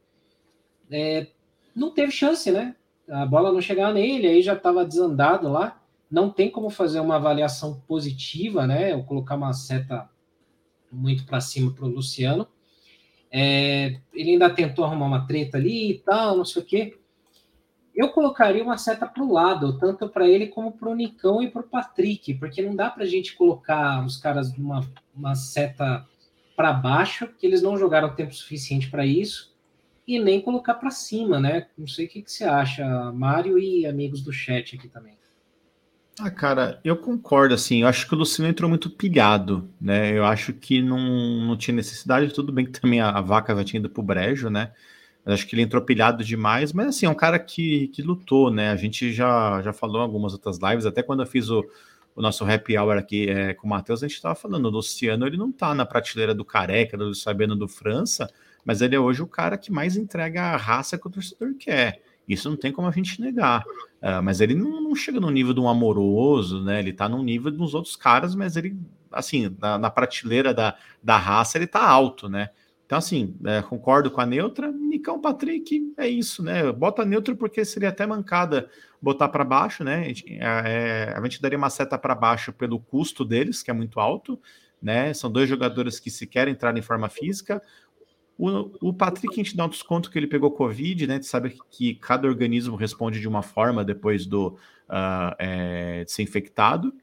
É, 0.90 1.28
não 1.76 1.92
teve 1.92 2.10
chance, 2.10 2.50
né? 2.50 2.74
A 3.10 3.26
bola 3.26 3.52
não 3.52 3.60
chegava 3.60 3.94
nele, 3.94 4.28
aí 4.28 4.42
já 4.42 4.54
estava 4.54 4.86
desandado 4.86 5.50
lá. 5.50 5.83
Não 6.14 6.30
tem 6.30 6.52
como 6.52 6.70
fazer 6.70 7.00
uma 7.00 7.16
avaliação 7.16 7.82
positiva, 7.88 8.68
né? 8.68 8.96
Ou 8.96 9.04
colocar 9.04 9.36
uma 9.36 9.54
seta 9.54 10.10
muito 10.92 11.26
para 11.26 11.42
cima 11.42 11.74
para 11.74 11.86
o 11.86 11.90
Luciano. 11.90 12.48
É, 13.32 14.00
ele 14.14 14.32
ainda 14.32 14.50
tentou 14.50 14.86
arrumar 14.86 15.08
uma 15.08 15.26
treta 15.26 15.58
ali 15.58 15.92
e 15.92 16.00
tal, 16.00 16.38
não 16.38 16.46
sei 16.46 16.62
o 16.62 16.66
quê 16.66 17.00
eu 17.96 18.10
colocaria 18.10 18.64
uma 18.64 18.78
seta 18.78 19.06
para 19.06 19.24
o 19.24 19.32
lado, 19.32 19.78
tanto 19.78 20.10
para 20.10 20.28
ele 20.28 20.48
como 20.48 20.72
para 20.72 20.90
o 20.90 20.96
Nicão 20.96 21.44
e 21.44 21.50
para 21.50 21.62
o 21.62 21.68
Patrick, 21.68 22.34
porque 22.36 22.62
não 22.62 22.76
dá 22.76 22.90
para 22.90 23.04
a 23.04 23.08
gente 23.08 23.36
colocar 23.36 24.04
os 24.04 24.18
caras 24.18 24.56
numa 24.58 24.82
uma 25.16 25.36
seta 25.36 26.06
para 26.56 26.74
baixo, 26.74 27.28
que 27.38 27.46
eles 27.46 27.62
não 27.62 27.78
jogaram 27.78 28.16
tempo 28.16 28.34
suficiente 28.34 28.90
para 28.90 29.06
isso, 29.06 29.54
e 30.08 30.20
nem 30.20 30.42
colocar 30.42 30.74
para 30.74 30.90
cima, 30.90 31.40
né? 31.40 31.68
Não 31.78 31.88
sei 31.88 32.08
o 32.08 32.10
que, 32.10 32.22
que 32.24 32.32
você 32.32 32.44
acha, 32.44 33.12
Mário 33.12 33.60
e 33.60 33.86
amigos 33.86 34.22
do 34.22 34.34
chat 34.34 34.76
aqui 34.76 34.88
também. 34.88 35.18
Ah, 36.20 36.30
cara, 36.30 36.80
eu 36.84 36.96
concordo, 36.96 37.56
assim, 37.56 37.82
eu 37.82 37.88
acho 37.88 38.08
que 38.08 38.14
o 38.14 38.18
Luciano 38.18 38.50
entrou 38.50 38.70
muito 38.70 38.88
pilhado, 38.90 39.68
né? 39.82 40.16
Eu 40.16 40.24
acho 40.24 40.54
que 40.54 40.80
não, 40.82 41.00
não 41.00 41.58
tinha 41.58 41.76
necessidade, 41.76 42.32
tudo 42.34 42.52
bem 42.52 42.66
que 42.66 42.80
também 42.80 43.02
a, 43.02 43.10
a 43.10 43.22
vaca 43.22 43.56
já 43.56 43.64
tinha 43.64 43.80
ido 43.80 43.90
pro 43.90 44.04
brejo, 44.04 44.50
né? 44.50 44.72
acho 45.26 45.48
que 45.48 45.56
ele 45.56 45.62
entrou 45.62 45.82
pilhado 45.82 46.24
demais, 46.24 46.74
mas 46.74 46.88
assim, 46.88 47.06
é 47.06 47.10
um 47.10 47.16
cara 47.16 47.40
que, 47.40 47.88
que 47.90 48.02
lutou, 48.02 48.52
né? 48.52 48.72
A 48.72 48.76
gente 48.76 49.14
já, 49.14 49.62
já 49.62 49.72
falou 49.72 50.02
em 50.02 50.04
algumas 50.04 50.34
outras 50.34 50.60
lives, 50.60 50.86
até 50.86 51.02
quando 51.02 51.22
eu 51.22 51.26
fiz 51.26 51.50
o, 51.50 51.64
o 52.16 52.22
nosso 52.22 52.44
happy 52.44 52.78
hour 52.78 52.98
aqui 52.98 53.30
é, 53.30 53.54
com 53.54 53.66
o 53.66 53.70
Matheus, 53.70 54.04
a 54.04 54.08
gente 54.08 54.16
estava 54.16 54.36
falando, 54.36 54.66
o 54.66 54.70
Luciano 54.70 55.26
ele 55.26 55.38
não 55.38 55.52
tá 55.52 55.74
na 55.74 55.86
prateleira 55.86 56.36
do 56.36 56.44
Careca, 56.44 56.98
do 56.98 57.16
Sabendo 57.16 57.56
do 57.56 57.68
França, 57.68 58.30
mas 58.66 58.82
ele 58.82 58.96
é 58.96 59.00
hoje 59.00 59.22
o 59.22 59.28
cara 59.28 59.58
que 59.58 59.72
mais 59.72 59.96
entrega 59.96 60.44
a 60.44 60.58
raça 60.58 60.98
que 60.98 61.08
o 61.08 61.10
torcedor 61.10 61.54
quer. 61.56 62.02
Isso 62.28 62.50
não 62.50 62.58
tem 62.58 62.72
como 62.72 62.88
a 62.88 62.92
gente 62.92 63.20
negar. 63.22 63.64
Uh, 64.04 64.22
mas 64.22 64.42
ele 64.42 64.54
não, 64.54 64.82
não, 64.82 64.94
chega 64.94 65.18
no 65.18 65.32
nível 65.32 65.54
de 65.54 65.62
um 65.62 65.70
amoroso, 65.70 66.62
né? 66.62 66.80
Ele 66.80 66.92
tá 66.92 67.08
no 67.08 67.24
nível 67.24 67.50
dos 67.50 67.74
outros 67.74 67.96
caras, 67.96 68.36
mas 68.36 68.58
ele, 68.58 68.78
assim, 69.10 69.56
na, 69.62 69.78
na 69.78 69.90
prateleira 69.90 70.54
da, 70.54 70.76
da 71.02 71.16
raça, 71.16 71.58
ele 71.58 71.68
tá 71.68 71.82
alto, 71.82 72.28
né? 72.28 72.50
Então, 72.86 72.98
assim, 72.98 73.34
é, 73.46 73.62
concordo 73.62 74.12
com 74.12 74.20
a 74.20 74.26
neutra. 74.26 74.70
Nicão 74.74 75.22
Patrick 75.22 75.94
é 75.98 76.06
isso, 76.06 76.44
né? 76.44 76.70
Bota 76.74 77.06
neutro 77.06 77.34
porque 77.38 77.64
seria 77.64 77.90
até 77.90 78.06
mancada 78.06 78.70
botar 79.02 79.30
para 79.30 79.46
baixo, 79.46 79.86
né? 79.86 80.02
A 80.02 80.04
gente, 80.04 80.26
é, 80.30 80.44
é, 80.44 81.14
a 81.16 81.22
gente 81.24 81.42
daria 81.42 81.58
uma 81.58 81.70
seta 81.70 81.98
para 81.98 82.14
baixo 82.14 82.52
pelo 82.52 82.82
custo 82.82 83.24
deles, 83.24 83.64
que 83.64 83.72
é 83.72 83.74
muito 83.74 84.02
alto, 84.02 84.38
né? 84.82 85.14
São 85.14 85.32
dois 85.32 85.48
jogadores 85.48 85.98
que 85.98 86.12
se 86.12 86.28
querem 86.28 86.54
entrar 86.54 86.78
em 86.78 86.82
forma 86.82 87.08
física. 87.08 87.62
O, 88.38 88.90
o 88.90 88.94
Patrick, 88.94 89.34
a 89.34 89.44
gente 89.44 89.56
dá 89.56 89.66
um 89.66 89.70
desconto 89.70 90.10
que 90.10 90.18
ele 90.18 90.28
pegou 90.28 90.52
Covid, 90.52 91.08
né? 91.08 91.14
A 91.14 91.18
gente 91.18 91.28
sabe 91.28 91.56
que, 91.70 91.96
cada 91.96 92.28
organismo 92.28 92.76
responde 92.76 93.20
de 93.20 93.28
uma 93.28 93.42
forma 93.42 93.84
depois 93.84 94.26
do 94.26 94.58
uh, 94.90 95.36
é, 95.38 96.04
de 96.04 96.12
ser 96.12 96.24
infectado. 96.24 96.94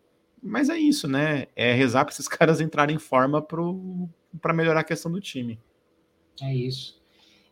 Mas 0.43 0.69
é 0.69 0.79
isso, 0.79 1.07
né? 1.07 1.47
É 1.55 1.73
rezar 1.73 2.05
para 2.05 2.13
esses 2.13 2.27
caras 2.29 2.61
entrarem 2.61 2.97
em 2.97 2.99
forma 2.99 3.41
para 3.43 4.53
melhorar 4.53 4.81
a 4.81 4.85
questão 4.85 5.11
do 5.11 5.21
time. 5.21 5.59
É 6.43 6.55
isso. 6.55 7.01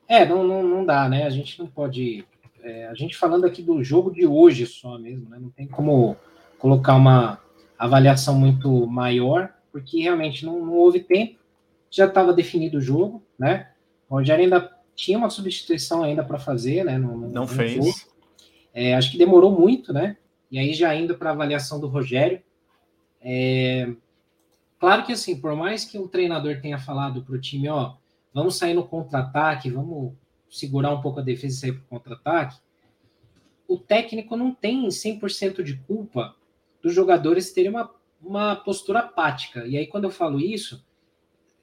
É, 0.08 0.24
não, 0.24 0.42
não, 0.42 0.62
não 0.62 0.84
dá, 0.84 1.08
né? 1.08 1.24
A 1.24 1.30
gente 1.30 1.58
não 1.58 1.66
pode. 1.66 2.24
É, 2.62 2.86
a 2.88 2.94
gente 2.94 3.16
falando 3.16 3.44
aqui 3.44 3.62
do 3.62 3.84
jogo 3.84 4.10
de 4.10 4.26
hoje 4.26 4.66
só 4.66 4.98
mesmo, 4.98 5.28
né? 5.28 5.38
Não 5.38 5.50
tem 5.50 5.66
como 5.66 6.16
colocar 6.58 6.96
uma 6.96 7.40
avaliação 7.78 8.36
muito 8.36 8.86
maior, 8.86 9.54
porque 9.70 10.00
realmente 10.00 10.44
não, 10.44 10.64
não 10.64 10.72
houve 10.72 11.00
tempo. 11.00 11.37
Já 11.90 12.06
estava 12.06 12.32
definido 12.32 12.78
o 12.78 12.80
jogo, 12.80 13.22
né? 13.38 13.70
O 14.08 14.16
Rogério 14.16 14.44
ainda 14.44 14.76
tinha 14.94 15.16
uma 15.16 15.30
substituição 15.30 16.02
ainda 16.02 16.24
para 16.24 16.38
fazer, 16.38 16.84
né? 16.84 16.98
No, 16.98 17.16
no, 17.16 17.28
não 17.28 17.42
no 17.42 17.48
fez. 17.48 18.08
É, 18.74 18.94
acho 18.94 19.10
que 19.10 19.18
demorou 19.18 19.50
muito, 19.50 19.92
né? 19.92 20.16
E 20.50 20.58
aí 20.58 20.72
já 20.72 20.94
indo 20.94 21.16
para 21.16 21.30
a 21.30 21.32
avaliação 21.32 21.78
do 21.78 21.88
Rogério. 21.88 22.42
É, 23.20 23.92
claro 24.78 25.04
que 25.04 25.12
assim, 25.12 25.40
por 25.40 25.54
mais 25.54 25.84
que 25.84 25.98
o 25.98 26.08
treinador 26.08 26.60
tenha 26.60 26.78
falado 26.78 27.22
para 27.22 27.34
o 27.34 27.40
time, 27.40 27.68
ó, 27.68 27.94
vamos 28.32 28.56
sair 28.56 28.74
no 28.74 28.86
contra-ataque, 28.86 29.70
vamos 29.70 30.12
segurar 30.50 30.92
um 30.92 31.00
pouco 31.00 31.20
a 31.20 31.22
defesa 31.22 31.54
e 31.54 31.58
sair 31.58 31.72
para 31.72 31.82
o 31.82 31.88
contra-ataque, 31.88 32.58
o 33.66 33.76
técnico 33.76 34.36
não 34.36 34.54
tem 34.54 34.88
100% 34.88 35.62
de 35.62 35.76
culpa 35.76 36.34
dos 36.82 36.94
jogadores 36.94 37.52
terem 37.52 37.70
uma, 37.70 37.90
uma 38.22 38.56
postura 38.56 39.00
apática. 39.00 39.66
E 39.66 39.76
aí, 39.76 39.86
quando 39.86 40.04
eu 40.04 40.10
falo 40.10 40.40
isso, 40.40 40.82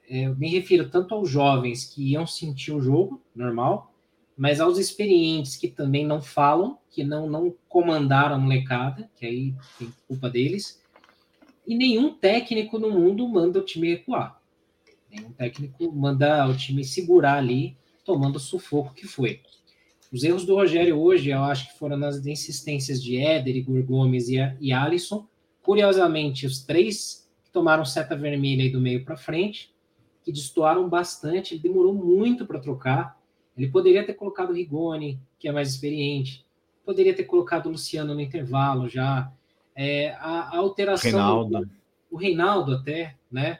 eu 0.07 0.35
me 0.35 0.49
refiro 0.49 0.89
tanto 0.89 1.13
aos 1.13 1.29
jovens 1.29 1.85
que 1.85 2.11
iam 2.11 2.27
sentir 2.27 2.71
o 2.71 2.81
jogo, 2.81 3.21
normal, 3.35 3.93
mas 4.37 4.59
aos 4.59 4.77
experientes 4.77 5.55
que 5.55 5.67
também 5.67 6.05
não 6.05 6.21
falam, 6.21 6.77
que 6.89 7.03
não, 7.03 7.29
não 7.29 7.53
comandaram 7.69 8.35
a 8.35 8.39
molecada, 8.39 9.09
que 9.15 9.25
aí 9.25 9.55
tem 9.79 9.93
culpa 10.07 10.29
deles, 10.29 10.81
e 11.65 11.75
nenhum 11.75 12.13
técnico 12.13 12.77
no 12.77 12.91
mundo 12.91 13.27
manda 13.27 13.59
o 13.59 13.65
time 13.65 13.89
recuar. 13.89 14.39
Nenhum 15.09 15.31
técnico 15.31 15.91
manda 15.91 16.47
o 16.47 16.55
time 16.55 16.83
segurar 16.83 17.37
ali, 17.37 17.77
tomando 18.03 18.35
o 18.35 18.39
sufoco 18.39 18.93
que 18.93 19.07
foi. 19.07 19.41
Os 20.11 20.23
erros 20.23 20.45
do 20.45 20.55
Rogério 20.55 20.99
hoje, 20.99 21.29
eu 21.29 21.43
acho 21.43 21.71
que 21.71 21.79
foram 21.79 21.97
nas 21.97 22.25
insistências 22.25 23.01
de 23.01 23.17
Éder, 23.17 23.55
Igor 23.55 23.83
Gomes 23.83 24.29
e, 24.29 24.35
e 24.59 24.71
Alisson. 24.71 25.27
Curiosamente, 25.63 26.45
os 26.45 26.63
três 26.63 27.27
tomaram 27.51 27.83
seta 27.83 28.15
vermelha 28.15 28.63
aí 28.63 28.69
do 28.69 28.79
meio 28.79 29.03
para 29.03 29.17
frente, 29.17 29.73
que 30.25 30.31
destoaram 30.31 30.89
bastante, 30.89 31.53
ele 31.53 31.61
demorou 31.61 31.93
muito 31.93 32.45
para 32.45 32.59
trocar. 32.59 33.17
Ele 33.55 33.69
poderia 33.69 34.05
ter 34.05 34.15
colocado 34.15 34.49
o 34.49 34.53
Rigoni, 34.53 35.19
que 35.39 35.47
é 35.47 35.51
mais 35.51 35.69
experiente, 35.69 36.43
poderia 36.83 37.13
ter 37.13 37.23
colocado 37.23 37.67
o 37.67 37.69
Luciano 37.69 38.13
no 38.13 38.19
intervalo 38.19 38.89
já. 38.89 39.31
É, 39.75 40.09
a, 40.15 40.49
a 40.49 40.57
alteração. 40.57 41.11
Reinaldo. 41.11 41.59
Do, 41.59 41.69
o 42.09 42.17
Reinaldo, 42.17 42.73
até, 42.73 43.15
né? 43.31 43.59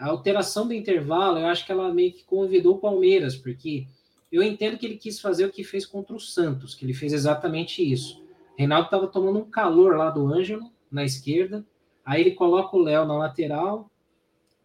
a 0.00 0.08
alteração 0.08 0.66
do 0.66 0.72
intervalo, 0.72 1.38
eu 1.38 1.46
acho 1.46 1.64
que 1.66 1.70
ela 1.70 1.92
meio 1.92 2.12
que 2.12 2.24
convidou 2.24 2.76
o 2.76 2.78
Palmeiras, 2.78 3.36
porque 3.36 3.86
eu 4.32 4.42
entendo 4.42 4.78
que 4.78 4.86
ele 4.86 4.96
quis 4.96 5.20
fazer 5.20 5.44
o 5.44 5.52
que 5.52 5.62
fez 5.62 5.84
contra 5.84 6.16
o 6.16 6.20
Santos, 6.20 6.74
que 6.74 6.86
ele 6.86 6.94
fez 6.94 7.12
exatamente 7.12 7.82
isso. 7.82 8.22
Reinaldo 8.56 8.86
estava 8.86 9.06
tomando 9.06 9.38
um 9.38 9.44
calor 9.44 9.96
lá 9.96 10.08
do 10.10 10.26
Ângelo, 10.26 10.70
na 10.90 11.04
esquerda, 11.04 11.64
aí 12.04 12.22
ele 12.22 12.30
coloca 12.32 12.76
o 12.76 12.82
Léo 12.82 13.04
na 13.04 13.16
lateral, 13.16 13.89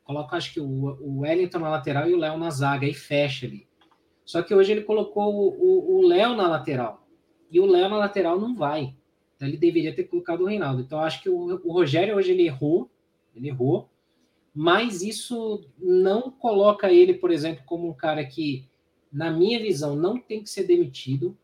coloca 0.05 0.37
acho 0.37 0.53
que 0.53 0.61
o, 0.61 1.19
Wellington 1.19 1.59
na 1.59 1.69
lateral 1.69 2.09
e 2.09 2.13
o 2.13 2.17
Léo 2.17 2.37
na 2.37 2.49
zaga, 2.49 2.87
e 2.87 2.93
fecha 2.93 3.45
ali. 3.45 3.67
Só 4.23 4.41
que 4.41 4.55
hoje 4.55 4.71
ele 4.71 4.81
colocou 4.81 5.55
o 5.59 6.07
Léo 6.07 6.35
na 6.35 6.47
lateral, 6.47 7.05
e 7.51 7.59
o 7.59 7.65
Léo 7.65 7.89
na 7.89 7.97
lateral 7.97 8.39
não 8.39 8.55
vai. 8.55 8.95
Então 9.35 9.47
ele 9.47 9.57
deveria 9.57 9.93
ter 9.93 10.05
colocado 10.05 10.41
o 10.41 10.45
Reinaldo. 10.45 10.81
Então 10.81 10.99
acho 10.99 11.21
que 11.21 11.29
o, 11.29 11.59
o 11.63 11.73
Rogério 11.73 12.15
hoje 12.15 12.31
ele 12.31 12.45
errou, 12.45 12.89
ele 13.35 13.49
errou, 13.49 13.89
mas 14.53 15.01
isso 15.01 15.67
não 15.77 16.31
coloca 16.31 16.91
ele, 16.91 17.13
por 17.13 17.29
exemplo, 17.29 17.63
como 17.65 17.89
um 17.89 17.93
cara 17.93 18.23
que, 18.23 18.65
na 19.11 19.29
minha 19.29 19.59
visão, 19.59 19.95
não 19.95 20.17
tem 20.17 20.41
que 20.41 20.49
ser 20.49 20.63
demitido. 20.63 21.37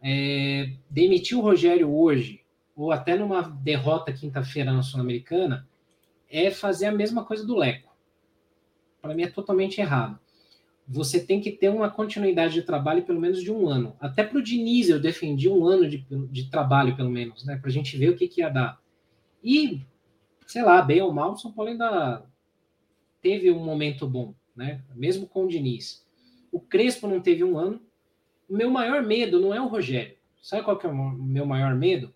É, 0.00 0.70
demitir 0.88 1.36
o 1.36 1.40
Rogério 1.40 1.92
hoje, 1.92 2.42
ou 2.76 2.92
até 2.92 3.16
numa 3.16 3.42
derrota 3.42 4.12
quinta-feira 4.12 4.72
na 4.72 4.82
Sul-Americana, 4.82 5.66
é 6.30 6.50
fazer 6.50 6.86
a 6.86 6.92
mesma 6.92 7.24
coisa 7.24 7.44
do 7.44 7.56
Leco. 7.56 7.93
Para 9.04 9.14
mim 9.14 9.24
é 9.24 9.28
totalmente 9.28 9.82
errado. 9.82 10.18
Você 10.88 11.20
tem 11.20 11.38
que 11.38 11.50
ter 11.52 11.68
uma 11.68 11.90
continuidade 11.90 12.54
de 12.54 12.62
trabalho 12.62 13.02
pelo 13.02 13.20
menos 13.20 13.42
de 13.42 13.52
um 13.52 13.68
ano. 13.68 13.94
Até 14.00 14.24
para 14.24 14.38
o 14.38 14.42
Diniz 14.42 14.88
eu 14.88 14.98
defendi 14.98 15.46
um 15.46 15.66
ano 15.66 15.86
de, 15.86 16.06
de 16.30 16.48
trabalho, 16.48 16.96
pelo 16.96 17.10
menos, 17.10 17.44
né? 17.44 17.58
Para 17.58 17.68
a 17.68 17.72
gente 17.72 17.98
ver 17.98 18.08
o 18.08 18.16
que, 18.16 18.26
que 18.26 18.40
ia 18.40 18.48
dar. 18.48 18.80
E, 19.42 19.82
sei 20.46 20.62
lá, 20.62 20.80
bem 20.80 21.02
ou 21.02 21.12
mal, 21.12 21.32
o 21.32 21.36
São 21.36 21.52
Paulo 21.52 21.70
ainda 21.70 22.24
teve 23.20 23.50
um 23.50 23.62
momento 23.62 24.08
bom, 24.08 24.34
né? 24.56 24.82
Mesmo 24.94 25.26
com 25.26 25.44
o 25.44 25.48
Diniz. 25.48 26.02
O 26.50 26.58
Crespo 26.58 27.06
não 27.06 27.20
teve 27.20 27.44
um 27.44 27.58
ano. 27.58 27.82
O 28.48 28.56
meu 28.56 28.70
maior 28.70 29.02
medo 29.02 29.38
não 29.38 29.52
é 29.52 29.60
o 29.60 29.68
Rogério. 29.68 30.16
Sabe 30.40 30.62
qual 30.62 30.78
que 30.78 30.86
é 30.86 30.88
o 30.88 30.94
meu 30.94 31.44
maior 31.44 31.74
medo? 31.74 32.14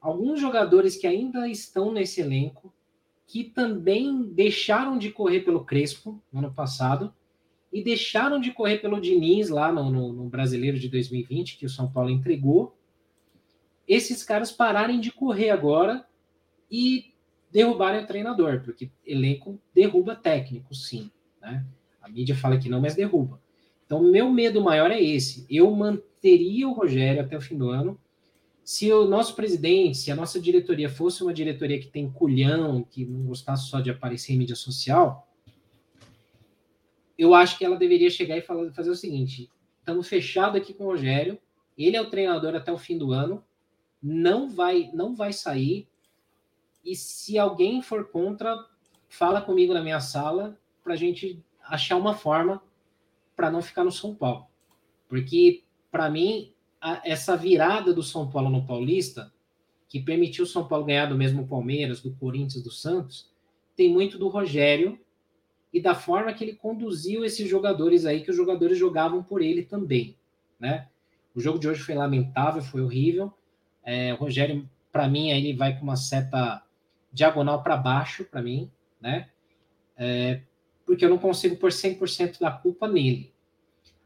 Alguns 0.00 0.40
jogadores 0.40 0.96
que 0.96 1.06
ainda 1.06 1.46
estão 1.46 1.92
nesse 1.92 2.20
elenco, 2.20 2.74
que 3.26 3.44
também 3.44 4.22
deixaram 4.22 4.98
de 4.98 5.10
correr 5.10 5.40
pelo 5.40 5.64
Crespo 5.64 6.22
no 6.32 6.40
ano 6.40 6.52
passado 6.52 7.12
e 7.72 7.82
deixaram 7.82 8.40
de 8.40 8.52
correr 8.52 8.78
pelo 8.78 9.00
Diniz 9.00 9.48
lá 9.48 9.72
no, 9.72 9.90
no, 9.90 10.12
no 10.12 10.28
Brasileiro 10.28 10.78
de 10.78 10.88
2020, 10.88 11.56
que 11.56 11.66
o 11.66 11.70
São 11.70 11.90
Paulo 11.90 12.10
entregou. 12.10 12.78
Esses 13.86 14.22
caras 14.22 14.52
pararem 14.52 15.00
de 15.00 15.10
correr 15.10 15.50
agora 15.50 16.06
e 16.70 17.12
derrubarem 17.50 18.04
o 18.04 18.06
treinador, 18.06 18.62
porque 18.62 18.90
elenco 19.04 19.60
derruba 19.74 20.14
técnico, 20.14 20.74
sim. 20.74 21.10
Né? 21.40 21.64
A 22.00 22.08
mídia 22.08 22.34
fala 22.34 22.58
que 22.58 22.68
não, 22.68 22.80
mas 22.80 22.94
derruba. 22.94 23.40
Então, 23.86 24.02
meu 24.02 24.30
medo 24.30 24.62
maior 24.62 24.90
é 24.90 25.02
esse. 25.02 25.46
Eu 25.48 25.70
manteria 25.70 26.68
o 26.68 26.72
Rogério 26.72 27.22
até 27.22 27.36
o 27.36 27.40
fim 27.40 27.56
do 27.56 27.68
ano. 27.68 28.00
Se 28.64 28.90
o 28.90 29.04
nosso 29.04 29.36
presidente, 29.36 29.98
se 29.98 30.10
a 30.10 30.16
nossa 30.16 30.40
diretoria 30.40 30.88
fosse 30.88 31.22
uma 31.22 31.34
diretoria 31.34 31.78
que 31.78 31.86
tem 31.86 32.10
culhão, 32.10 32.82
que 32.82 33.04
não 33.04 33.26
gostasse 33.26 33.68
só 33.68 33.78
de 33.78 33.90
aparecer 33.90 34.32
em 34.32 34.38
mídia 34.38 34.56
social, 34.56 35.28
eu 37.18 37.34
acho 37.34 37.58
que 37.58 37.64
ela 37.64 37.76
deveria 37.76 38.08
chegar 38.08 38.38
e 38.38 38.40
falar, 38.40 38.72
fazer 38.72 38.88
o 38.88 38.96
seguinte: 38.96 39.50
estamos 39.80 40.08
fechados 40.08 40.58
aqui 40.58 40.72
com 40.72 40.84
o 40.84 40.86
Rogério, 40.86 41.38
ele 41.76 41.94
é 41.94 42.00
o 42.00 42.08
treinador 42.08 42.54
até 42.54 42.72
o 42.72 42.78
fim 42.78 42.96
do 42.96 43.12
ano, 43.12 43.44
não 44.02 44.48
vai, 44.48 44.90
não 44.94 45.14
vai 45.14 45.32
sair. 45.32 45.86
E 46.82 46.96
se 46.96 47.38
alguém 47.38 47.82
for 47.82 48.08
contra, 48.08 48.56
fala 49.08 49.42
comigo 49.42 49.74
na 49.74 49.82
minha 49.82 50.00
sala 50.00 50.58
para 50.82 50.94
a 50.94 50.96
gente 50.96 51.38
achar 51.62 51.96
uma 51.96 52.14
forma 52.14 52.62
para 53.36 53.50
não 53.50 53.60
ficar 53.60 53.84
no 53.84 53.92
São 53.92 54.14
Paulo. 54.14 54.46
Porque, 55.06 55.64
para 55.90 56.08
mim, 56.08 56.53
a, 56.84 57.00
essa 57.02 57.34
virada 57.34 57.94
do 57.94 58.02
São 58.02 58.30
Paulo 58.30 58.50
no 58.50 58.66
Paulista, 58.66 59.32
que 59.88 59.98
permitiu 59.98 60.44
o 60.44 60.46
São 60.46 60.68
Paulo 60.68 60.84
ganhar 60.84 61.06
do 61.06 61.16
mesmo 61.16 61.48
Palmeiras, 61.48 62.02
do 62.02 62.14
Corinthians, 62.16 62.62
do 62.62 62.70
Santos, 62.70 63.32
tem 63.74 63.90
muito 63.90 64.18
do 64.18 64.28
Rogério 64.28 65.00
e 65.72 65.80
da 65.80 65.94
forma 65.94 66.32
que 66.34 66.44
ele 66.44 66.54
conduziu 66.54 67.24
esses 67.24 67.48
jogadores 67.48 68.04
aí, 68.04 68.20
que 68.20 68.30
os 68.30 68.36
jogadores 68.36 68.76
jogavam 68.76 69.22
por 69.22 69.40
ele 69.40 69.62
também, 69.62 70.14
né? 70.60 70.88
O 71.34 71.40
jogo 71.40 71.58
de 71.58 71.66
hoje 71.66 71.80
foi 71.80 71.94
lamentável, 71.94 72.62
foi 72.62 72.82
horrível. 72.82 73.32
É, 73.82 74.12
o 74.12 74.16
Rogério, 74.16 74.68
para 74.92 75.08
mim, 75.08 75.30
ele 75.30 75.54
vai 75.54 75.76
com 75.76 75.82
uma 75.82 75.96
seta 75.96 76.62
diagonal 77.10 77.62
para 77.62 77.78
baixo, 77.78 78.24
para 78.24 78.42
mim, 78.42 78.70
né? 79.00 79.30
É, 79.96 80.42
porque 80.84 81.04
eu 81.04 81.08
não 81.08 81.18
consigo 81.18 81.56
pôr 81.56 81.70
100% 81.70 82.38
da 82.38 82.50
culpa 82.52 82.86
nele. 82.86 83.32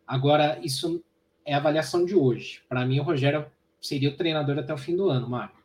Agora, 0.06 0.58
isso 0.62 1.04
é 1.48 1.54
a 1.54 1.56
avaliação 1.56 2.04
de 2.04 2.14
hoje. 2.14 2.60
Para 2.68 2.84
mim, 2.84 3.00
o 3.00 3.02
Rogério 3.02 3.46
seria 3.80 4.10
o 4.10 4.16
treinador 4.16 4.58
até 4.58 4.72
o 4.74 4.78
fim 4.78 4.94
do 4.94 5.08
ano, 5.08 5.28
Mário. 5.28 5.56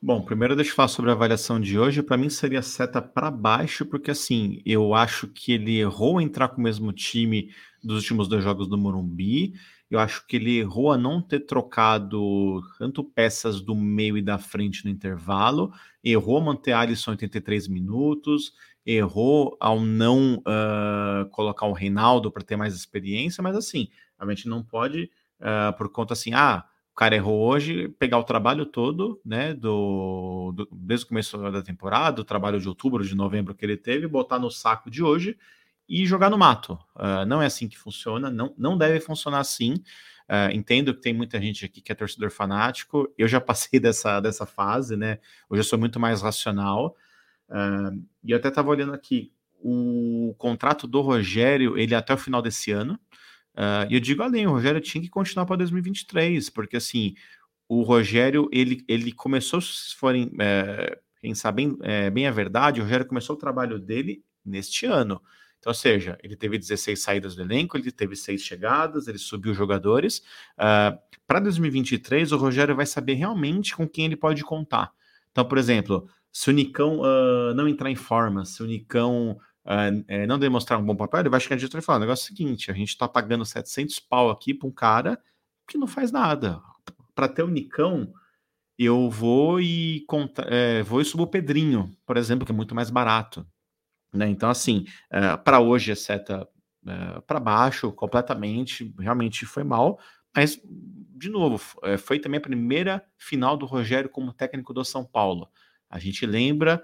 Bom, 0.00 0.22
primeiro 0.22 0.56
deixa 0.56 0.70
eu 0.70 0.74
falar 0.74 0.88
sobre 0.88 1.10
a 1.10 1.14
avaliação 1.14 1.60
de 1.60 1.78
hoje. 1.78 2.02
Para 2.02 2.16
mim 2.16 2.30
seria 2.30 2.62
seta 2.62 3.00
para 3.02 3.30
baixo, 3.30 3.84
porque 3.84 4.10
assim, 4.10 4.62
eu 4.64 4.94
acho 4.94 5.28
que 5.28 5.52
ele 5.52 5.78
errou 5.78 6.20
entrar 6.20 6.48
com 6.48 6.60
o 6.60 6.64
mesmo 6.64 6.92
time 6.92 7.50
dos 7.82 7.98
últimos 7.98 8.26
dois 8.26 8.42
jogos 8.42 8.66
do 8.66 8.78
Morumbi. 8.78 9.52
Eu 9.90 9.98
acho 9.98 10.26
que 10.26 10.36
ele 10.36 10.58
errou 10.58 10.90
a 10.90 10.98
não 10.98 11.20
ter 11.20 11.40
trocado 11.40 12.62
tanto 12.78 13.04
peças 13.04 13.60
do 13.60 13.74
meio 13.74 14.16
e 14.16 14.22
da 14.22 14.38
frente 14.38 14.84
no 14.84 14.90
intervalo, 14.90 15.72
errou 16.02 16.40
manter 16.40 16.72
Alisson 16.72 17.12
83 17.12 17.68
minutos, 17.68 18.54
errou 18.84 19.56
ao 19.60 19.80
não 19.80 20.36
uh, 20.38 21.28
colocar 21.30 21.66
o 21.66 21.72
Reinaldo 21.72 22.30
para 22.30 22.42
ter 22.42 22.56
mais 22.56 22.74
experiência, 22.74 23.42
mas 23.42 23.56
assim, 23.56 23.88
a 24.18 24.26
gente 24.28 24.48
não 24.48 24.62
pode, 24.62 25.10
uh, 25.40 25.76
por 25.76 25.88
conta 25.90 26.12
assim, 26.12 26.32
ah, 26.34 26.64
o 26.92 26.94
cara 26.94 27.16
errou 27.16 27.40
hoje, 27.40 27.88
pegar 27.98 28.18
o 28.18 28.24
trabalho 28.24 28.64
todo, 28.64 29.20
né, 29.24 29.52
do, 29.52 30.52
do, 30.54 30.68
desde 30.70 31.04
o 31.04 31.08
começo 31.08 31.36
da 31.50 31.60
temporada, 31.60 32.20
o 32.20 32.24
trabalho 32.24 32.60
de 32.60 32.68
outubro, 32.68 33.04
de 33.04 33.16
novembro 33.16 33.54
que 33.54 33.64
ele 33.64 33.76
teve, 33.76 34.06
botar 34.06 34.38
no 34.38 34.48
saco 34.48 34.88
de 34.88 35.02
hoje 35.02 35.36
e 35.88 36.06
jogar 36.06 36.30
no 36.30 36.38
mato. 36.38 36.78
Uh, 36.94 37.26
não 37.26 37.42
é 37.42 37.46
assim 37.46 37.68
que 37.68 37.76
funciona, 37.76 38.30
não, 38.30 38.54
não 38.56 38.78
deve 38.78 39.00
funcionar 39.00 39.40
assim. 39.40 39.74
Uh, 40.28 40.54
entendo 40.54 40.94
que 40.94 41.00
tem 41.00 41.12
muita 41.12 41.40
gente 41.40 41.64
aqui 41.64 41.80
que 41.80 41.92
é 41.92 41.94
torcedor 41.94 42.30
fanático, 42.30 43.12
eu 43.18 43.26
já 43.26 43.40
passei 43.42 43.80
dessa, 43.80 44.20
dessa 44.20 44.46
fase, 44.46 44.96
né? 44.96 45.18
Hoje 45.50 45.60
eu 45.60 45.64
sou 45.64 45.78
muito 45.78 45.98
mais 45.98 46.22
racional. 46.22 46.96
Uh, 47.48 48.00
e 48.22 48.30
eu 48.30 48.38
até 48.38 48.48
estava 48.48 48.70
olhando 48.70 48.94
aqui, 48.94 49.32
o 49.60 50.34
contrato 50.38 50.86
do 50.86 51.00
Rogério, 51.00 51.76
ele 51.76 51.94
é 51.94 51.96
até 51.96 52.14
o 52.14 52.18
final 52.18 52.40
desse 52.40 52.70
ano. 52.70 53.00
Uh, 53.54 53.86
e 53.88 53.94
eu 53.94 54.00
digo 54.00 54.22
além, 54.22 54.46
o 54.46 54.50
Rogério 54.50 54.80
tinha 54.80 55.02
que 55.02 55.08
continuar 55.08 55.46
para 55.46 55.56
2023, 55.56 56.50
porque 56.50 56.76
assim, 56.76 57.14
o 57.68 57.82
Rogério, 57.82 58.48
ele, 58.52 58.84
ele 58.88 59.12
começou, 59.12 59.60
se 59.60 59.94
forem 59.94 60.30
é, 60.40 60.98
pensar 61.20 61.52
bem, 61.52 61.76
é, 61.82 62.10
bem 62.10 62.26
a 62.26 62.30
verdade, 62.30 62.80
o 62.80 62.84
Rogério 62.84 63.06
começou 63.06 63.36
o 63.36 63.38
trabalho 63.38 63.78
dele 63.78 64.22
neste 64.44 64.86
ano. 64.86 65.20
Então, 65.58 65.70
ou 65.70 65.74
seja, 65.74 66.18
ele 66.22 66.36
teve 66.36 66.58
16 66.58 67.00
saídas 67.00 67.34
do 67.34 67.42
elenco, 67.42 67.76
ele 67.78 67.90
teve 67.90 68.14
seis 68.14 68.42
chegadas, 68.42 69.08
ele 69.08 69.16
subiu 69.16 69.54
jogadores. 69.54 70.18
Uh, 70.58 70.98
para 71.26 71.40
2023, 71.40 72.32
o 72.32 72.36
Rogério 72.36 72.76
vai 72.76 72.84
saber 72.84 73.14
realmente 73.14 73.74
com 73.74 73.88
quem 73.88 74.04
ele 74.04 74.16
pode 74.16 74.44
contar. 74.44 74.92
Então, 75.32 75.44
por 75.44 75.56
exemplo, 75.56 76.06
se 76.30 76.50
o 76.50 76.52
Nicão 76.52 77.00
uh, 77.00 77.54
não 77.54 77.66
entrar 77.66 77.90
em 77.90 77.96
forma, 77.96 78.44
se 78.44 78.62
o 78.62 78.66
Nicão 78.66 79.38
uh, 79.64 80.04
é, 80.08 80.26
não 80.26 80.38
demonstrar 80.38 80.78
um 80.78 80.84
bom 80.84 80.96
papel, 80.96 81.20
ele 81.20 81.28
vai 81.28 81.40
chegar 81.40 81.56
de 81.56 81.66
e 81.66 81.80
falar: 81.80 81.98
o 81.98 82.00
negócio 82.00 82.24
é 82.24 82.26
o 82.26 82.28
seguinte, 82.28 82.70
a 82.70 82.74
gente 82.74 82.90
está 82.90 83.08
pagando 83.08 83.44
700 83.44 83.98
pau 84.00 84.30
aqui 84.30 84.54
para 84.54 84.68
um 84.68 84.72
cara 84.72 85.20
que 85.68 85.78
não 85.78 85.86
faz 85.86 86.12
nada. 86.12 86.60
Para 87.14 87.28
ter 87.28 87.42
o 87.42 87.48
Nicão, 87.48 88.12
eu 88.78 89.08
vou 89.08 89.60
e 89.60 90.04
é, 90.46 90.82
vou 90.82 91.00
e 91.00 91.04
subo 91.04 91.24
o 91.24 91.28
Pedrinho, 91.28 91.96
por 92.06 92.16
exemplo, 92.16 92.44
que 92.44 92.52
é 92.52 92.54
muito 92.54 92.74
mais 92.74 92.90
barato. 92.90 93.46
Né? 94.12 94.28
Então, 94.28 94.50
assim, 94.50 94.84
uh, 95.12 95.42
para 95.42 95.60
hoje 95.60 95.92
a 95.92 95.96
seta 95.96 96.48
uh, 96.84 97.22
para 97.22 97.40
baixo 97.40 97.92
completamente, 97.92 98.94
realmente 98.98 99.46
foi 99.46 99.64
mal. 99.64 99.98
Mas, 100.36 100.60
de 100.64 101.28
novo, 101.28 101.58
foi 101.98 102.18
também 102.18 102.38
a 102.38 102.40
primeira 102.40 103.04
final 103.16 103.56
do 103.56 103.66
Rogério 103.66 104.10
como 104.10 104.32
técnico 104.32 104.74
do 104.74 104.84
São 104.84 105.04
Paulo. 105.04 105.48
A 105.88 105.96
gente 106.00 106.26
lembra, 106.26 106.82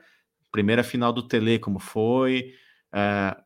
primeira 0.52 0.85
final 0.85 1.12
do 1.12 1.27
Tele, 1.27 1.59
como 1.59 1.81
foi. 1.81 2.55
Uh, 2.93 3.41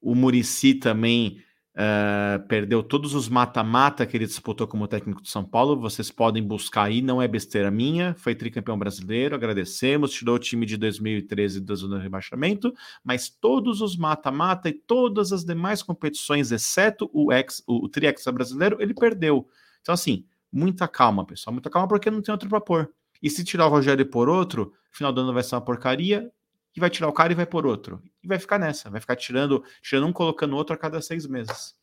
o 0.00 0.14
Murici 0.14 0.74
também 0.74 1.38
uh, 1.74 2.46
perdeu 2.46 2.82
todos 2.82 3.14
os 3.14 3.28
mata-mata 3.28 4.06
que 4.06 4.16
ele 4.16 4.26
disputou 4.26 4.66
como 4.66 4.86
técnico 4.86 5.22
de 5.22 5.28
São 5.28 5.44
Paulo. 5.44 5.80
Vocês 5.80 6.10
podem 6.10 6.42
buscar 6.42 6.84
aí, 6.84 7.00
não 7.00 7.20
é 7.20 7.28
besteira 7.28 7.70
minha. 7.70 8.14
Foi 8.16 8.34
tricampeão 8.34 8.78
brasileiro, 8.78 9.34
agradecemos. 9.34 10.12
Tirou 10.12 10.36
o 10.36 10.38
time 10.38 10.66
de 10.66 10.76
2013 10.76 11.60
da 11.60 11.74
zona 11.74 11.96
de 11.96 12.02
rebaixamento, 12.02 12.72
mas 13.02 13.28
todos 13.28 13.80
os 13.80 13.96
mata-mata 13.96 14.68
e 14.68 14.72
todas 14.72 15.32
as 15.32 15.44
demais 15.44 15.82
competições, 15.82 16.52
exceto 16.52 17.10
o, 17.12 17.32
ex, 17.32 17.62
o, 17.66 17.86
o 17.86 18.32
brasileiro, 18.32 18.76
ele 18.80 18.94
perdeu. 18.94 19.48
Então, 19.80 19.92
assim, 19.92 20.24
muita 20.52 20.86
calma, 20.86 21.26
pessoal, 21.26 21.52
muita 21.52 21.68
calma, 21.68 21.88
porque 21.88 22.10
não 22.10 22.22
tem 22.22 22.32
outro 22.32 22.48
para 22.48 22.60
pôr. 22.60 22.90
E 23.22 23.30
se 23.30 23.42
tirar 23.42 23.66
o 23.66 23.70
Rogério 23.70 24.04
por 24.06 24.28
outro, 24.28 24.72
final 24.90 25.12
do 25.12 25.22
ano 25.22 25.32
vai 25.32 25.42
ser 25.42 25.54
uma 25.54 25.60
porcaria, 25.60 26.30
e 26.76 26.80
vai 26.80 26.90
tirar 26.90 27.08
o 27.08 27.12
cara 27.12 27.32
e 27.32 27.36
vai 27.36 27.46
por 27.46 27.66
outro. 27.66 28.02
E 28.22 28.26
vai 28.26 28.38
ficar 28.38 28.58
nessa, 28.58 28.90
vai 28.90 29.00
ficar 29.00 29.16
tirando, 29.16 29.64
tirando 29.80 30.06
um, 30.06 30.12
colocando 30.12 30.56
outro 30.56 30.74
a 30.74 30.78
cada 30.78 31.00
seis 31.00 31.26
meses. 31.26 31.74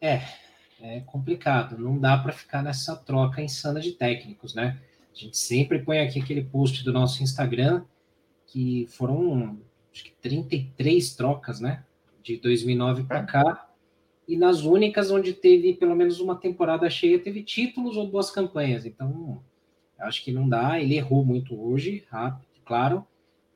É, 0.00 0.22
é 0.80 1.00
complicado. 1.00 1.78
Não 1.78 1.98
dá 1.98 2.18
para 2.18 2.32
ficar 2.32 2.62
nessa 2.62 2.96
troca 2.96 3.40
insana 3.40 3.80
de 3.80 3.92
técnicos, 3.92 4.54
né? 4.54 4.80
A 5.14 5.18
gente 5.18 5.36
sempre 5.38 5.78
põe 5.78 6.00
aqui 6.00 6.20
aquele 6.20 6.44
post 6.44 6.84
do 6.84 6.92
nosso 6.92 7.22
Instagram, 7.22 7.84
que 8.46 8.86
foram 8.90 9.60
acho 9.92 10.04
que 10.04 10.12
33 10.20 11.14
trocas, 11.14 11.60
né? 11.60 11.84
De 12.22 12.36
2009 12.36 13.04
para 13.04 13.20
é. 13.20 13.26
cá. 13.26 13.70
E 14.28 14.36
nas 14.36 14.62
únicas 14.62 15.10
onde 15.10 15.32
teve 15.32 15.74
pelo 15.74 15.94
menos 15.94 16.20
uma 16.20 16.34
temporada 16.34 16.90
cheia, 16.90 17.18
teve 17.18 17.44
títulos 17.44 17.96
ou 17.96 18.08
boas 18.08 18.30
campanhas. 18.30 18.84
Então, 18.84 19.42
acho 19.98 20.22
que 20.24 20.32
não 20.32 20.48
dá. 20.48 20.80
Ele 20.80 20.96
errou 20.96 21.24
muito 21.24 21.58
hoje, 21.58 22.04
rápido, 22.10 22.55
claro, 22.66 23.06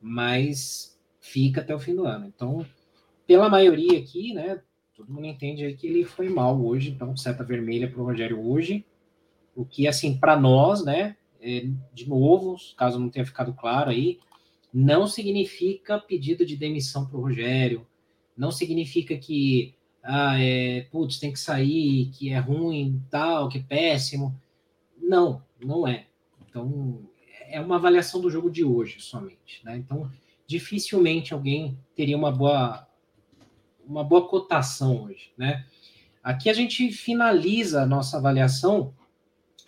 mas 0.01 0.99
fica 1.19 1.61
até 1.61 1.75
o 1.75 1.79
fim 1.79 1.95
do 1.95 2.05
ano. 2.05 2.25
Então, 2.25 2.65
pela 3.27 3.49
maioria 3.49 3.99
aqui, 3.99 4.33
né? 4.33 4.61
Todo 4.95 5.11
mundo 5.11 5.27
entende 5.27 5.63
aí 5.63 5.75
que 5.75 5.85
ele 5.85 6.03
foi 6.03 6.29
mal 6.29 6.59
hoje, 6.59 6.89
então 6.89 7.15
seta 7.15 7.43
vermelha 7.43 7.89
para 7.89 8.01
o 8.01 8.05
Rogério 8.05 8.41
hoje. 8.43 8.85
O 9.55 9.65
que, 9.65 9.87
assim, 9.87 10.17
para 10.17 10.39
nós, 10.39 10.83
né? 10.83 11.17
é, 11.41 11.67
de 11.93 12.07
novo, 12.07 12.55
caso 12.77 12.99
não 12.99 13.09
tenha 13.09 13.25
ficado 13.25 13.53
claro 13.53 13.89
aí, 13.89 14.19
não 14.71 15.07
significa 15.07 15.99
pedido 15.99 16.45
de 16.45 16.55
demissão 16.55 17.05
para 17.05 17.17
o 17.17 17.21
Rogério, 17.21 17.85
não 18.37 18.51
significa 18.51 19.17
que, 19.17 19.73
ah, 20.03 20.39
é, 20.39 20.81
putz, 20.91 21.19
tem 21.19 21.33
que 21.33 21.39
sair, 21.39 22.11
que 22.11 22.29
é 22.29 22.39
ruim, 22.39 23.03
tal, 23.09 23.49
que 23.49 23.57
é 23.57 23.63
péssimo. 23.63 24.39
Não, 24.97 25.43
não 25.63 25.87
é. 25.87 26.05
Então, 26.47 26.99
é 27.51 27.59
uma 27.59 27.75
avaliação 27.75 28.21
do 28.21 28.29
jogo 28.29 28.49
de 28.49 28.63
hoje 28.63 28.99
somente, 28.99 29.63
né? 29.63 29.77
Então, 29.77 30.09
dificilmente 30.47 31.33
alguém 31.33 31.77
teria 31.95 32.17
uma 32.17 32.31
boa 32.31 32.87
uma 33.85 34.03
boa 34.03 34.27
cotação 34.27 35.03
hoje, 35.03 35.31
né? 35.37 35.65
Aqui 36.23 36.49
a 36.49 36.53
gente 36.53 36.91
finaliza 36.91 37.81
a 37.81 37.85
nossa 37.85 38.17
avaliação, 38.17 38.93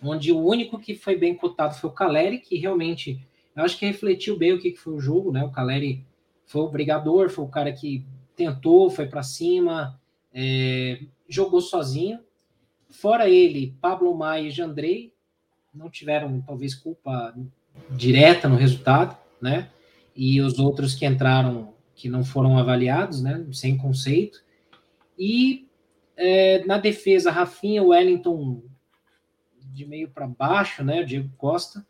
onde 0.02 0.32
o 0.32 0.38
único 0.38 0.78
que 0.78 0.94
foi 0.94 1.16
bem 1.16 1.34
cotado 1.34 1.74
foi 1.74 1.90
o 1.90 1.92
Caleri, 1.92 2.38
que 2.38 2.56
realmente 2.56 3.26
eu 3.54 3.64
acho 3.64 3.78
que 3.78 3.86
refletiu 3.86 4.38
bem 4.38 4.52
o 4.52 4.60
que 4.60 4.74
foi 4.74 4.94
o 4.94 5.00
jogo, 5.00 5.32
né? 5.32 5.42
O 5.44 5.50
Caleri 5.50 6.04
foi 6.46 6.62
o 6.62 6.68
brigador, 6.68 7.28
foi 7.28 7.44
o 7.44 7.48
cara 7.48 7.72
que 7.72 8.06
tentou, 8.36 8.90
foi 8.90 9.06
para 9.06 9.22
cima, 9.22 10.00
é, 10.32 11.00
jogou 11.28 11.60
sozinho. 11.60 12.20
Fora 12.90 13.28
ele, 13.28 13.76
Pablo 13.80 14.14
Maia 14.14 14.48
e 14.48 14.50
Jandrei 14.50 15.12
não 15.72 15.90
tiveram 15.90 16.40
talvez 16.40 16.74
culpa 16.74 17.34
direta 17.90 18.48
no 18.48 18.56
resultado, 18.56 19.16
né? 19.40 19.70
E 20.14 20.40
os 20.40 20.58
outros 20.58 20.94
que 20.94 21.04
entraram 21.04 21.74
que 21.94 22.08
não 22.08 22.24
foram 22.24 22.58
avaliados, 22.58 23.22
né? 23.22 23.44
Sem 23.52 23.76
conceito. 23.76 24.42
E 25.18 25.68
é, 26.16 26.64
na 26.64 26.78
defesa, 26.78 27.30
Rafinha, 27.30 27.82
Wellington 27.82 28.62
de 29.72 29.84
meio 29.84 30.08
para 30.08 30.26
baixo, 30.26 30.84
né? 30.84 31.02
O 31.02 31.06
Diego 31.06 31.30
Costa. 31.36 31.84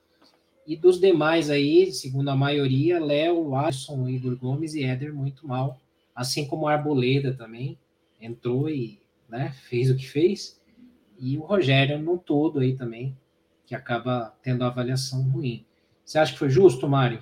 E 0.67 0.77
dos 0.77 0.99
demais 0.99 1.51
aí, 1.51 1.93
segundo 1.93 2.31
a 2.31 2.37
maioria, 2.37 2.99
Léo, 2.99 3.55
Alisson, 3.55 4.09
Igor 4.09 4.35
Gomes 4.37 4.75
e 4.75 4.83
Éder 4.83 5.15
muito 5.15 5.47
mal. 5.47 5.79
Assim 6.15 6.47
como 6.47 6.67
a 6.67 6.73
Arboleda 6.73 7.35
também 7.35 7.79
entrou 8.19 8.71
e 8.71 8.99
né, 9.29 9.53
fez 9.69 9.91
o 9.91 9.97
que 9.97 10.09
fez. 10.09 10.59
E 11.19 11.37
o 11.37 11.43
Rogério 11.43 11.99
no 11.99 12.17
todo 12.17 12.61
aí 12.61 12.75
também, 12.75 13.17
que 13.67 13.75
acaba 13.75 14.35
tendo 14.43 14.65
a 14.65 14.69
avaliação 14.69 15.23
ruim. 15.29 15.65
Você 16.05 16.19
acha 16.19 16.33
que 16.33 16.39
foi 16.39 16.51
justo, 16.51 16.89
Mário? 16.89 17.21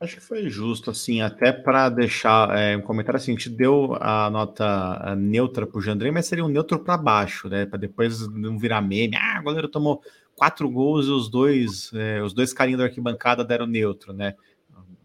Acho 0.00 0.16
que 0.16 0.22
foi 0.22 0.48
justo, 0.48 0.90
assim, 0.90 1.20
até 1.20 1.50
para 1.52 1.88
deixar 1.88 2.56
é, 2.56 2.76
um 2.76 2.80
comentário 2.80 3.16
assim, 3.16 3.32
a 3.32 3.34
gente 3.34 3.50
deu 3.50 3.96
a 4.00 4.30
nota 4.30 5.16
neutra 5.16 5.66
para 5.66 5.78
o 5.78 5.82
Jandrei, 5.82 6.12
mas 6.12 6.26
seria 6.26 6.44
um 6.44 6.48
neutro 6.48 6.78
para 6.78 6.96
baixo, 6.96 7.48
né? 7.48 7.66
Para 7.66 7.80
depois 7.80 8.28
não 8.28 8.56
virar 8.56 8.80
meme. 8.80 9.16
Ah, 9.16 9.38
o 9.40 9.42
goleiro 9.42 9.68
tomou 9.68 10.00
quatro 10.36 10.70
gols 10.70 11.06
e 11.06 11.10
os 11.10 11.28
dois, 11.28 11.90
é, 11.94 12.22
os 12.22 12.32
dois 12.32 12.52
carinhos 12.52 12.78
da 12.78 12.84
arquibancada 12.84 13.44
deram 13.44 13.66
neutro, 13.66 14.12
né? 14.12 14.34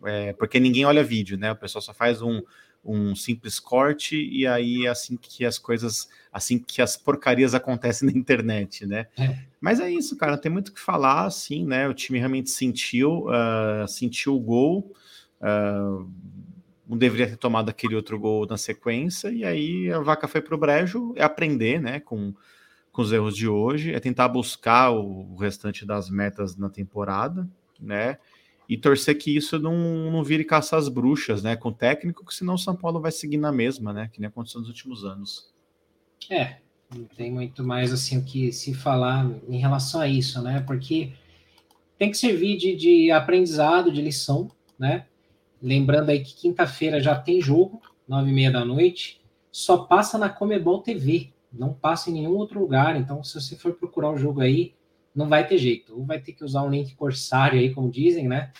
É, 0.06 0.34
porque 0.34 0.60
ninguém 0.60 0.86
olha 0.86 1.04
vídeo, 1.04 1.38
né? 1.40 1.52
O 1.52 1.56
pessoal 1.56 1.82
só 1.82 1.94
faz 1.94 2.22
um, 2.22 2.40
um 2.84 3.16
simples 3.16 3.60
corte 3.60 4.18
e 4.18 4.46
aí 4.46 4.86
é 4.86 4.90
assim 4.90 5.16
que 5.16 5.46
as 5.46 5.58
coisas, 5.58 6.10
assim 6.32 6.60
que 6.60 6.82
as 6.82 6.98
porcarias 6.98 7.56
acontecem 7.56 8.08
na 8.12 8.18
internet, 8.18 8.86
né? 8.86 9.08
É. 9.18 9.38
Mas 9.62 9.80
é 9.80 9.90
isso, 9.90 10.18
cara, 10.18 10.38
tem 10.38 10.52
muito 10.52 10.70
o 10.70 10.74
que 10.74 10.80
falar, 10.80 11.26
assim, 11.26 11.66
né? 11.66 11.88
O 11.88 11.94
time 11.94 12.20
realmente 12.20 12.50
sentiu, 12.50 13.28
uh, 13.28 13.88
sentiu 13.88 14.36
o 14.36 14.40
gol, 14.40 14.94
uh, 15.40 16.12
não 16.88 16.98
deveria 16.98 17.28
ter 17.28 17.38
tomado 17.38 17.70
aquele 17.70 17.96
outro 17.96 18.20
gol 18.20 18.46
na 18.46 18.58
sequência, 18.58 19.30
e 19.30 19.46
aí 19.46 19.92
a 19.92 20.00
vaca 20.00 20.28
foi 20.28 20.42
pro 20.42 20.58
brejo, 20.58 21.14
é 21.16 21.24
aprender, 21.24 21.82
né, 21.82 22.02
com, 22.02 22.34
com 22.92 23.02
os 23.02 23.12
erros 23.14 23.38
de 23.38 23.48
hoje, 23.48 23.94
é 23.94 24.00
tentar 24.02 24.28
buscar 24.28 24.92
o 24.92 25.36
restante 25.36 25.86
das 25.86 26.10
metas 26.10 26.58
na 26.58 26.70
temporada, 26.70 27.48
né? 27.80 28.18
E 28.68 28.78
torcer 28.78 29.18
que 29.18 29.36
isso 29.36 29.60
não, 29.60 30.12
não 30.12 30.24
vire 30.24 30.44
caça 30.44 30.78
às 30.78 30.88
bruxas, 30.88 31.44
né? 31.44 31.56
Com 31.56 31.70
o 31.70 31.74
técnico, 31.74 32.26
que 32.26 32.34
senão 32.34 32.56
o 32.56 32.60
São 32.60 32.76
Paulo 32.76 33.00
vai 33.00 33.12
seguir 33.12 33.38
na 33.38 33.52
mesma, 33.52 33.92
né? 33.92 34.10
Que 34.12 34.20
nem 34.20 34.28
aconteceu 34.28 34.60
nos 34.60 34.70
últimos 34.70 35.04
anos. 35.04 35.52
É, 36.30 36.58
não 36.96 37.06
tem 37.06 37.32
muito 37.32 37.64
mais 37.64 37.92
assim 37.92 38.18
o 38.18 38.24
que 38.24 38.52
se 38.52 38.74
falar 38.74 39.30
em 39.48 39.58
relação 39.58 40.02
a 40.02 40.08
isso, 40.08 40.42
né? 40.42 40.64
Porque 40.66 41.12
tem 41.98 42.10
que 42.10 42.18
servir 42.18 42.58
de, 42.58 42.76
de 42.76 43.12
aprendizado, 43.12 43.92
de 43.92 44.02
lição, 44.02 44.50
né? 44.78 45.06
Lembrando 45.62 46.10
aí 46.10 46.22
que 46.22 46.36
quinta-feira 46.36 47.00
já 47.00 47.16
tem 47.16 47.42
jogo, 47.42 47.82
nove 48.08 48.30
e 48.30 48.34
meia 48.34 48.52
da 48.52 48.66
noite, 48.66 49.22
só 49.52 49.78
passa 49.78 50.18
na 50.18 50.30
Comebol 50.30 50.82
TV, 50.82 51.32
não 51.52 51.74
passa 51.74 52.10
em 52.10 52.14
nenhum 52.14 52.36
outro 52.36 52.60
lugar. 52.60 52.96
Então, 52.96 53.24
se 53.24 53.40
você 53.40 53.56
for 53.56 53.74
procurar 53.74 54.12
o 54.12 54.18
jogo 54.18 54.42
aí, 54.42 54.74
não 55.16 55.30
vai 55.30 55.46
ter 55.48 55.58
jeito. 55.58 55.98
Ou 55.98 56.06
vai 56.06 56.20
ter 56.20 56.34
que 56.34 56.44
usar 56.44 56.64
um 56.64 56.70
link 56.70 56.96
corsário 56.96 57.60
aí, 57.60 57.74
como 57.74 57.90
dizem, 57.90 58.28
né? 58.28 58.52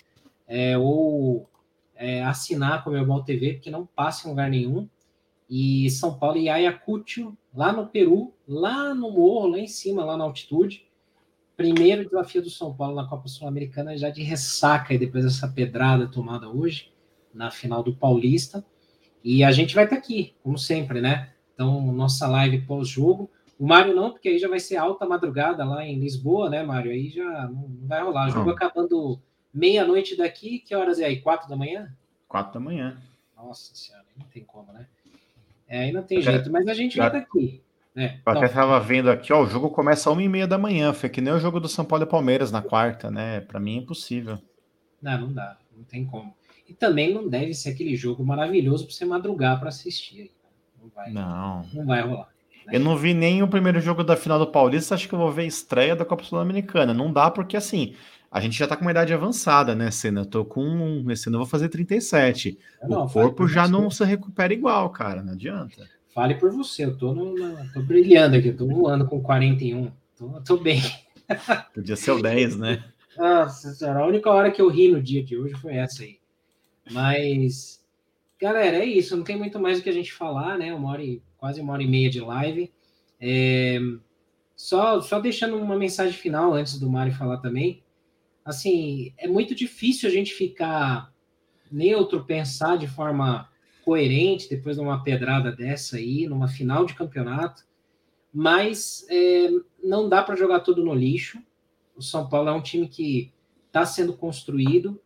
É, 0.48 0.78
ou 0.78 1.50
é, 1.96 2.24
assinar 2.24 2.84
com 2.84 2.90
o 2.90 2.94
Comebol 2.94 3.24
TV, 3.24 3.54
porque 3.54 3.72
não 3.72 3.86
passa 3.86 4.28
em 4.28 4.32
lugar 4.32 4.50
nenhum. 4.50 4.88
E 5.50 5.90
São 5.90 6.18
Paulo 6.18 6.38
e 6.38 6.50
Ayacucho, 6.50 7.38
lá 7.54 7.72
no 7.72 7.88
Peru, 7.88 8.34
lá 8.48 8.94
no 8.94 9.12
morro, 9.12 9.48
lá 9.48 9.60
em 9.60 9.68
cima, 9.68 10.04
lá 10.04 10.18
na 10.18 10.24
altitude. 10.24 10.88
Primeiro 11.56 12.06
desafio 12.06 12.42
do 12.42 12.50
São 12.50 12.74
Paulo 12.74 12.96
na 12.96 13.08
Copa 13.08 13.28
Sul-Americana, 13.28 13.98
já 13.98 14.10
de 14.10 14.24
ressaca, 14.24 14.94
e 14.94 14.98
depois 14.98 15.24
dessa 15.24 15.48
pedrada 15.48 16.08
tomada 16.08 16.50
hoje, 16.50 16.92
na 17.34 17.52
final 17.52 17.84
do 17.84 17.96
Paulista. 17.96 18.66
E 19.24 19.44
a 19.44 19.52
gente 19.52 19.76
vai 19.76 19.84
estar 19.84 19.96
aqui, 19.96 20.34
como 20.42 20.58
sempre, 20.58 21.00
né? 21.00 21.32
Então, 21.54 21.82
nossa 21.92 22.28
live 22.28 22.62
pós-jogo. 22.62 23.30
O 23.64 23.66
Mário 23.66 23.96
não, 23.96 24.12
porque 24.12 24.28
aí 24.28 24.38
já 24.38 24.50
vai 24.50 24.60
ser 24.60 24.76
alta 24.76 25.06
madrugada 25.06 25.64
lá 25.64 25.86
em 25.86 25.98
Lisboa, 25.98 26.50
né, 26.50 26.62
Mário? 26.62 26.92
Aí 26.92 27.08
já 27.08 27.48
não, 27.48 27.66
vai 27.84 28.04
rolar. 28.04 28.28
O 28.28 28.32
jogo 28.32 28.48
não. 28.48 28.54
acabando 28.54 29.22
meia-noite 29.54 30.18
daqui, 30.18 30.60
que 30.60 30.76
horas 30.76 31.00
é 31.00 31.06
aí? 31.06 31.22
Quatro 31.22 31.48
da 31.48 31.56
manhã? 31.56 31.90
Quatro 32.28 32.56
da 32.56 32.60
manhã. 32.60 33.02
Nossa 33.38 33.74
senhora, 33.74 34.04
não 34.18 34.26
tem 34.26 34.44
como, 34.44 34.74
né? 34.74 34.86
É, 35.66 35.80
aí 35.80 35.94
não 35.94 36.04
tem 36.04 36.22
jeito, 36.22 36.52
mas 36.52 36.68
a 36.68 36.74
gente 36.74 36.98
já, 36.98 37.08
vai 37.08 37.22
estar 37.22 37.32
aqui. 37.32 37.64
Né? 37.96 38.20
Eu 38.26 38.34
até 38.34 38.48
estava 38.48 38.78
vendo 38.82 39.10
aqui, 39.10 39.32
ó, 39.32 39.42
o 39.42 39.48
jogo 39.48 39.70
começa 39.70 40.10
às 40.10 40.14
uma 40.14 40.22
e 40.22 40.28
meia 40.28 40.46
da 40.46 40.58
manhã, 40.58 40.92
foi 40.92 41.08
que 41.08 41.22
nem 41.22 41.34
o 41.34 41.40
jogo 41.40 41.62
do 41.62 41.70
São 41.70 41.86
Paulo 41.86 42.04
e 42.04 42.10
Palmeiras 42.10 42.52
na 42.52 42.62
quarta, 42.62 43.10
né? 43.10 43.40
Para 43.40 43.62
mim 43.62 43.78
é 43.78 43.80
impossível. 43.80 44.40
Não, 45.02 45.22
não 45.22 45.32
dá, 45.32 45.58
não 45.74 45.86
tem 45.86 46.04
como. 46.06 46.36
E 46.68 46.74
também 46.74 47.14
não 47.14 47.30
deve 47.30 47.54
ser 47.54 47.70
aquele 47.70 47.96
jogo 47.96 48.26
maravilhoso 48.26 48.86
para 48.86 48.94
você 48.94 49.06
madrugar 49.06 49.58
para 49.58 49.70
assistir. 49.70 50.34
Não 50.82 50.90
vai, 50.90 51.14
não. 51.14 51.66
não 51.74 51.86
vai 51.86 52.02
rolar. 52.02 52.33
Eu 52.72 52.80
não 52.80 52.98
vi 52.98 53.14
nem 53.14 53.44
o 53.44 53.48
primeiro 53.48 53.80
jogo 53.80 54.04
da 54.04 54.16
final 54.16 54.40
do 54.40 54.48
Paulista, 54.48 54.96
acho 54.96 55.08
que 55.08 55.14
eu 55.14 55.20
vou 55.20 55.32
ver 55.32 55.44
a 55.44 55.46
estreia 55.46 55.96
da 55.96 56.06
Copa 56.06 56.24
Sul-Americana. 56.24 56.94
Não 56.94 57.12
dá 57.12 57.30
porque, 57.30 57.58
assim, 57.58 57.94
a 58.32 58.40
gente 58.40 58.58
já 58.58 58.68
tá 58.68 58.76
com 58.76 58.82
uma 58.82 58.92
idade 58.92 59.14
avançada, 59.14 59.76
né, 59.76 59.92
Senna? 59.92 60.22
Eu 60.22 60.26
tô 60.26 60.44
com. 60.44 61.06
Esse 61.12 61.30
ano 61.30 61.36
eu 61.36 61.42
vou 61.42 61.48
fazer 61.48 61.70
37. 61.70 62.58
Não, 62.84 63.06
o 63.06 63.10
corpo 63.10 63.48
já 63.48 63.68
não 63.68 63.92
se 63.92 64.04
recupera 64.04 64.54
igual, 64.54 64.90
cara. 64.90 65.22
Não 65.22 65.34
adianta. 65.34 65.88
Fale 66.14 66.36
por 66.36 66.52
você, 66.52 66.86
eu 66.86 66.98
tô, 66.98 67.14
no, 67.14 67.36
tô 67.74 67.82
brilhando 67.82 68.36
aqui, 68.36 68.50
eu 68.50 68.58
tô 68.58 68.68
voando 68.68 69.06
com 69.06 69.22
41. 69.22 69.92
Tô, 70.18 70.42
tô 70.42 70.58
bem. 70.58 70.82
Podia 71.74 71.96
ser 71.96 72.12
o 72.12 72.22
10, 72.22 72.58
né? 72.58 72.84
Nossa 73.18 73.74
senhora, 73.74 74.00
a 74.00 74.08
única 74.08 74.30
hora 74.30 74.52
que 74.52 74.62
eu 74.62 74.70
ri 74.70 74.90
no 74.90 75.02
dia 75.02 75.24
de 75.24 75.38
hoje 75.38 75.56
foi 75.56 75.76
essa 75.76 76.04
aí. 76.04 76.18
Mas, 76.92 77.84
galera, 78.40 78.78
é 78.78 78.86
isso. 78.86 79.16
Não 79.16 79.24
tem 79.24 79.38
muito 79.38 79.60
mais 79.60 79.80
o 79.80 79.84
que 79.84 79.90
a 79.90 79.94
gente 79.94 80.12
falar, 80.12 80.58
né? 80.58 80.74
Uma 80.74 80.90
hora 80.90 81.04
e 81.04 81.22
quase 81.44 81.60
uma 81.60 81.74
hora 81.74 81.84
e 81.84 81.88
meia 81.88 82.10
de 82.10 82.22
live. 82.22 82.72
É, 83.20 83.78
só, 84.56 85.02
só 85.02 85.20
deixando 85.20 85.58
uma 85.58 85.76
mensagem 85.76 86.14
final 86.14 86.54
antes 86.54 86.80
do 86.80 86.90
Mário 86.90 87.14
falar 87.14 87.40
também. 87.40 87.84
Assim, 88.46 89.14
é 89.18 89.28
muito 89.28 89.54
difícil 89.54 90.08
a 90.08 90.12
gente 90.12 90.34
ficar 90.34 91.14
neutro, 91.70 92.24
pensar 92.24 92.78
de 92.78 92.88
forma 92.88 93.50
coerente 93.84 94.50
depois 94.50 94.78
de 94.78 94.82
uma 94.82 95.04
pedrada 95.04 95.52
dessa 95.52 95.98
aí, 95.98 96.26
numa 96.28 96.48
final 96.48 96.86
de 96.86 96.94
campeonato, 96.94 97.66
mas 98.34 99.06
é, 99.10 99.50
não 99.84 100.08
dá 100.08 100.24
para 100.24 100.38
jogar 100.38 100.62
tudo 100.62 100.82
no 100.82 100.94
lixo. 100.94 101.44
O 101.94 102.02
São 102.02 102.30
Paulo 102.30 102.48
é 102.48 102.54
um 102.54 102.62
time 102.62 102.88
que 102.88 103.34
está 103.68 103.86
sendo 103.86 104.14
construído. 104.14 104.98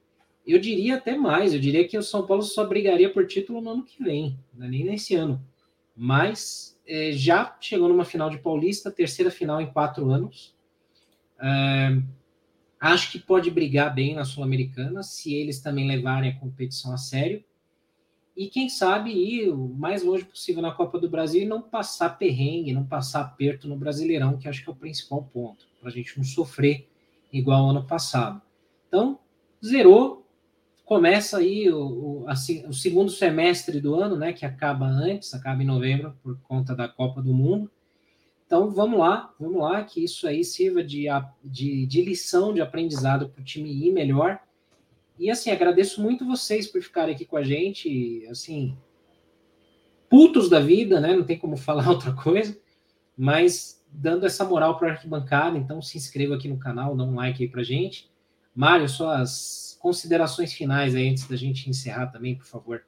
Eu 0.45 0.59
diria 0.59 0.97
até 0.97 1.17
mais, 1.17 1.51
eu 1.51 1.59
diria 1.59 1.87
que 1.87 1.97
o 1.97 2.03
São 2.03 2.27
Paulo 2.27 2.43
só 2.43 2.63
brigaria 2.63 3.11
por 3.11 3.25
título 3.25 3.59
no 3.59 3.71
ano 3.71 3.83
que 3.83 4.03
vem, 4.03 4.37
é 4.61 4.67
nem 4.67 4.83
nesse 4.83 5.15
ano 5.15 5.43
mas 5.97 6.79
é, 6.85 7.11
já 7.11 7.57
chegou 7.59 7.89
numa 7.89 8.05
final 8.05 8.29
de 8.29 8.37
Paulista, 8.37 8.91
terceira 8.91 9.31
final 9.31 9.59
em 9.59 9.71
quatro 9.71 10.11
anos. 10.11 10.55
É, 11.41 11.99
acho 12.79 13.11
que 13.11 13.17
pode 13.17 13.49
brigar 13.49 13.93
bem 13.93 14.13
na 14.13 14.23
Sul-Americana, 14.23 15.01
se 15.01 15.33
eles 15.33 15.59
também 15.59 15.87
levarem 15.87 16.29
a 16.29 16.39
competição 16.39 16.93
a 16.93 16.97
sério. 16.97 17.43
E 18.35 18.47
quem 18.47 18.69
sabe 18.69 19.09
ir 19.09 19.49
o 19.49 19.69
mais 19.69 20.03
longe 20.03 20.23
possível 20.23 20.61
na 20.61 20.71
Copa 20.71 20.99
do 20.99 21.09
Brasil 21.09 21.41
e 21.41 21.47
não 21.47 21.59
passar 21.59 22.19
perrengue, 22.19 22.71
não 22.71 22.85
passar 22.85 23.21
aperto 23.21 23.67
no 23.67 23.75
Brasileirão, 23.75 24.37
que 24.37 24.47
acho 24.47 24.63
que 24.63 24.69
é 24.69 24.71
o 24.71 24.75
principal 24.75 25.23
ponto, 25.23 25.65
para 25.79 25.89
a 25.89 25.91
gente 25.91 26.15
não 26.15 26.23
sofrer 26.23 26.87
igual 27.33 27.71
ano 27.71 27.83
passado. 27.83 28.39
Então, 28.87 29.19
zerou, 29.65 30.26
começa 30.87 31.39
aí 31.39 31.69
o, 31.69 32.21
o, 32.23 32.29
assim, 32.29 32.65
o, 32.65 32.71
segundo 32.71 33.11
semestre 33.11 33.81
do 33.81 33.93
ano, 33.93 34.15
né, 34.15 34.31
que 34.31 34.45
acaba 34.45 34.85
antes, 34.85 35.33
acaba 35.33 35.61
em 35.61 35.65
novembro 35.65 36.17
por 36.23 36.39
conta 36.39 36.73
da 36.73 36.87
Copa 36.87 37.21
do 37.21 37.33
Mundo. 37.33 37.69
Então 38.45 38.71
vamos 38.71 38.97
lá, 38.97 39.33
vamos 39.37 39.61
lá, 39.61 39.83
que 39.83 40.01
isso 40.01 40.25
aí 40.25 40.45
sirva 40.45 40.81
de, 40.81 41.07
de, 41.43 41.85
de 41.85 42.01
lição, 42.01 42.53
de 42.53 42.61
aprendizado 42.61 43.27
para 43.27 43.41
o 43.41 43.43
time 43.43 43.69
ir 43.69 43.91
melhor. 43.91 44.39
E 45.19 45.29
assim, 45.29 45.51
agradeço 45.51 46.01
muito 46.01 46.25
vocês 46.25 46.67
por 46.67 46.81
ficarem 46.81 47.13
aqui 47.13 47.25
com 47.25 47.35
a 47.35 47.43
gente, 47.43 48.25
assim, 48.31 48.77
putos 50.09 50.49
da 50.49 50.61
vida, 50.61 51.01
né? 51.01 51.13
Não 51.13 51.25
tem 51.25 51.37
como 51.37 51.57
falar 51.59 51.89
outra 51.89 52.13
coisa, 52.13 52.57
mas 53.17 53.85
dando 53.91 54.25
essa 54.25 54.45
moral 54.45 54.79
para 54.79 54.87
a 54.87 54.91
arquibancada. 54.91 55.57
Então 55.57 55.81
se 55.81 55.97
inscreva 55.97 56.35
aqui 56.35 56.47
no 56.47 56.57
canal, 56.57 56.95
dá 56.95 57.03
um 57.03 57.15
like 57.15 57.43
aí 57.43 57.49
para 57.49 57.61
gente. 57.61 58.09
Mário, 58.55 58.87
suas 58.87 59.66
considerações 59.77 60.53
finais 60.53 60.95
aí 60.95 61.09
antes 61.09 61.27
da 61.27 61.35
gente 61.35 61.69
encerrar 61.69 62.07
também, 62.07 62.35
por 62.35 62.45
favor. 62.45 62.83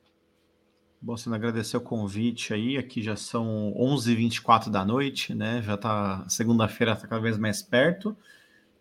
Bom, 1.01 1.15
sendo 1.15 1.35
agradecer 1.35 1.77
o 1.77 1.81
convite 1.81 2.53
aí, 2.53 2.77
aqui 2.77 3.01
já 3.01 3.15
são 3.15 3.73
11h24 3.77 4.69
da 4.69 4.83
noite, 4.83 5.33
né? 5.33 5.61
Já 5.61 5.77
tá, 5.77 6.25
segunda-feira 6.27 6.91
está 6.91 7.07
cada 7.07 7.21
vez 7.21 7.37
mais 7.37 7.61
perto. 7.61 8.15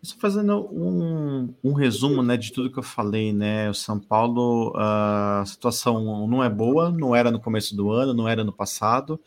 Só 0.01 0.17
fazendo 0.17 0.67
um, 0.71 1.53
um, 1.63 1.73
resumo, 1.73 2.21
né, 2.23 2.37
de 2.37 2.51
tudo 2.51 2.71
que 2.71 2.79
eu 2.79 2.83
falei, 2.83 3.31
né? 3.33 3.69
O 3.69 3.73
São 3.73 3.99
Paulo, 3.99 4.73
a 4.75 5.43
situação 5.45 6.27
não 6.27 6.43
é 6.43 6.49
boa, 6.49 6.89
não 6.89 7.15
era 7.15 7.31
no 7.31 7.39
começo 7.39 7.75
do 7.75 7.89
ano, 7.91 8.13
não 8.13 8.27
era 8.27 8.43
no 8.43 8.51
passado. 8.51 9.19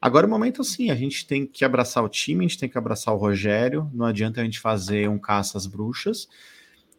Agora 0.00 0.26
é 0.26 0.28
o 0.28 0.30
momento 0.30 0.62
assim, 0.62 0.90
a 0.90 0.94
gente 0.94 1.26
tem 1.26 1.46
que 1.46 1.62
abraçar 1.62 2.02
o 2.02 2.08
time, 2.08 2.44
a 2.44 2.48
gente 2.48 2.58
tem 2.58 2.68
que 2.70 2.78
abraçar 2.78 3.14
o 3.14 3.18
Rogério, 3.18 3.90
não 3.92 4.06
adianta 4.06 4.40
a 4.40 4.44
gente 4.44 4.58
fazer 4.58 5.08
um 5.10 5.18
caça 5.18 5.58
às 5.58 5.66
bruxas. 5.66 6.26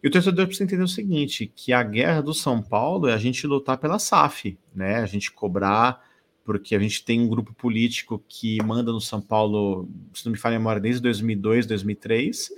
E 0.04 0.08
o 0.08 0.12
torcedor 0.12 0.48
precisa 0.48 0.64
entender 0.64 0.84
o 0.84 0.88
seguinte: 0.88 1.52
que 1.56 1.72
a 1.72 1.84
guerra 1.84 2.22
do 2.22 2.34
São 2.34 2.62
Paulo 2.62 3.08
é 3.08 3.14
a 3.14 3.18
gente 3.18 3.46
lutar 3.46 3.78
pela 3.78 4.00
SAF, 4.00 4.58
né? 4.74 4.96
A 4.98 5.06
gente 5.06 5.32
cobrar, 5.32 6.04
porque 6.44 6.76
a 6.76 6.80
gente 6.80 7.04
tem 7.04 7.22
um 7.22 7.28
grupo 7.28 7.54
político 7.54 8.24
que 8.28 8.62
manda 8.64 8.92
no 8.92 9.00
São 9.02 9.22
Paulo, 9.22 9.88
se 10.14 10.26
não 10.26 10.32
me 10.32 10.38
falha 10.38 10.56
a 10.56 10.60
memória, 10.60 10.82
desde 10.82 11.02
2002, 11.02 11.66
2003. 11.68 12.50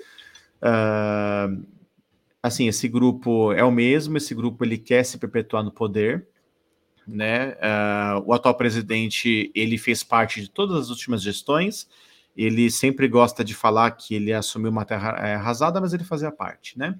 Uh, 0.61 1.65
assim, 2.41 2.67
esse 2.67 2.87
grupo 2.87 3.51
é 3.51 3.63
o 3.63 3.71
mesmo, 3.71 4.17
esse 4.17 4.33
grupo 4.33 4.63
ele 4.63 4.77
quer 4.77 5.03
se 5.03 5.17
perpetuar 5.17 5.63
no 5.63 5.71
poder, 5.71 6.25
né? 7.05 7.51
Uh, 7.55 8.23
o 8.25 8.33
atual 8.33 8.55
presidente 8.55 9.51
ele 9.53 9.77
fez 9.77 10.01
parte 10.01 10.39
de 10.39 10.49
todas 10.49 10.77
as 10.77 10.89
últimas 10.89 11.21
gestões. 11.21 11.89
Ele 12.35 12.71
sempre 12.71 13.07
gosta 13.07 13.43
de 13.43 13.53
falar 13.53 13.91
que 13.91 14.15
ele 14.15 14.33
assumiu 14.33 14.71
uma 14.71 14.85
terra 14.85 15.15
eh, 15.19 15.35
arrasada, 15.35 15.79
mas 15.79 15.93
ele 15.93 16.03
fazia 16.03 16.31
parte, 16.31 16.79
né? 16.79 16.97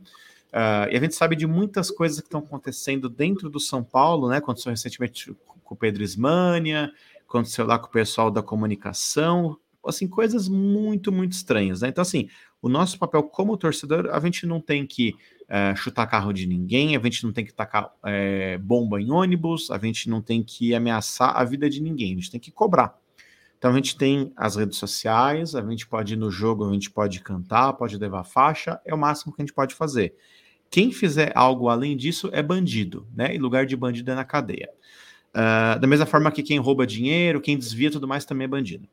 Uh, 0.54 0.86
e 0.92 0.98
a 0.98 1.00
gente 1.00 1.16
sabe 1.16 1.36
de 1.36 1.48
muitas 1.48 1.90
coisas 1.90 2.20
que 2.20 2.28
estão 2.28 2.40
acontecendo 2.40 3.10
dentro 3.10 3.50
do 3.50 3.60
São 3.60 3.84
Paulo, 3.84 4.30
né? 4.30 4.38
Aconteceu 4.38 4.70
recentemente 4.70 5.36
com 5.64 5.74
o 5.74 5.78
Pedro 5.78 6.04
Ismânia, 6.04 6.92
aconteceu 7.28 7.66
lá 7.66 7.80
com 7.80 7.88
o 7.88 7.92
pessoal 7.92 8.30
da 8.30 8.44
comunicação, 8.44 9.58
assim, 9.84 10.08
coisas 10.08 10.48
muito, 10.48 11.12
muito 11.12 11.32
estranhas, 11.32 11.82
né? 11.82 11.88
Então, 11.90 12.04
assim, 12.04 12.30
o 12.62 12.70
nosso 12.70 13.00
papel 13.00 13.24
como 13.24 13.58
torcedor, 13.58 14.10
a 14.12 14.20
gente 14.20 14.46
não 14.46 14.62
tem 14.62 14.86
que 14.86 15.16
uh, 15.44 15.76
chutar 15.76 16.06
carro 16.06 16.32
de 16.32 16.46
ninguém, 16.46 16.96
a 16.96 17.00
gente 17.00 17.24
não 17.24 17.34
tem 17.34 17.44
que 17.44 17.54
tacar 17.54 17.88
uh, 17.88 18.60
bomba 18.60 19.02
em 19.02 19.10
ônibus, 19.10 19.72
a 19.72 19.80
gente 19.80 20.08
não 20.08 20.22
tem 20.22 20.44
que 20.44 20.76
ameaçar 20.76 21.36
a 21.36 21.44
vida 21.44 21.68
de 21.68 21.82
ninguém, 21.82 22.14
a 22.14 22.16
gente 22.16 22.30
tem 22.30 22.40
que 22.40 22.52
cobrar. 22.52 22.96
Então 23.58 23.72
a 23.72 23.76
gente 23.76 23.98
tem 23.98 24.32
as 24.36 24.56
redes 24.56 24.78
sociais, 24.78 25.56
a 25.56 25.68
gente 25.68 25.88
pode 25.88 26.14
ir 26.14 26.18
no 26.18 26.30
jogo, 26.30 26.70
a 26.70 26.74
gente 26.74 26.92
pode 26.92 27.20
cantar, 27.22 27.74
pode 27.74 27.98
levar 27.98 28.24
faixa, 28.24 28.80
é 28.86 28.94
o 28.94 28.98
máximo 28.98 29.34
que 29.34 29.42
a 29.42 29.46
gente 29.46 29.54
pode 29.54 29.74
fazer. 29.74 30.14
Quem 30.74 30.92
fizer 30.92 31.32
algo 31.36 31.70
além 31.70 31.96
disso 31.96 32.32
é 32.34 32.42
bandido, 32.42 33.08
né? 33.14 33.36
E 33.36 33.38
lugar 33.38 33.64
de 33.64 33.76
bandido 33.76 34.10
é 34.10 34.16
na 34.16 34.26
cadeia. 34.26 34.72
Uh, 35.30 35.80
da 35.80 35.86
mesma 35.86 36.08
forma 36.08 36.32
que 36.32 36.42
quem 36.42 36.58
rouba 36.58 36.88
dinheiro, 36.88 37.40
quem 37.40 37.56
desvia 37.56 37.92
tudo 37.92 38.08
mais 38.08 38.26
também 38.26 38.46
é 38.46 38.48
bandido. 38.48 38.90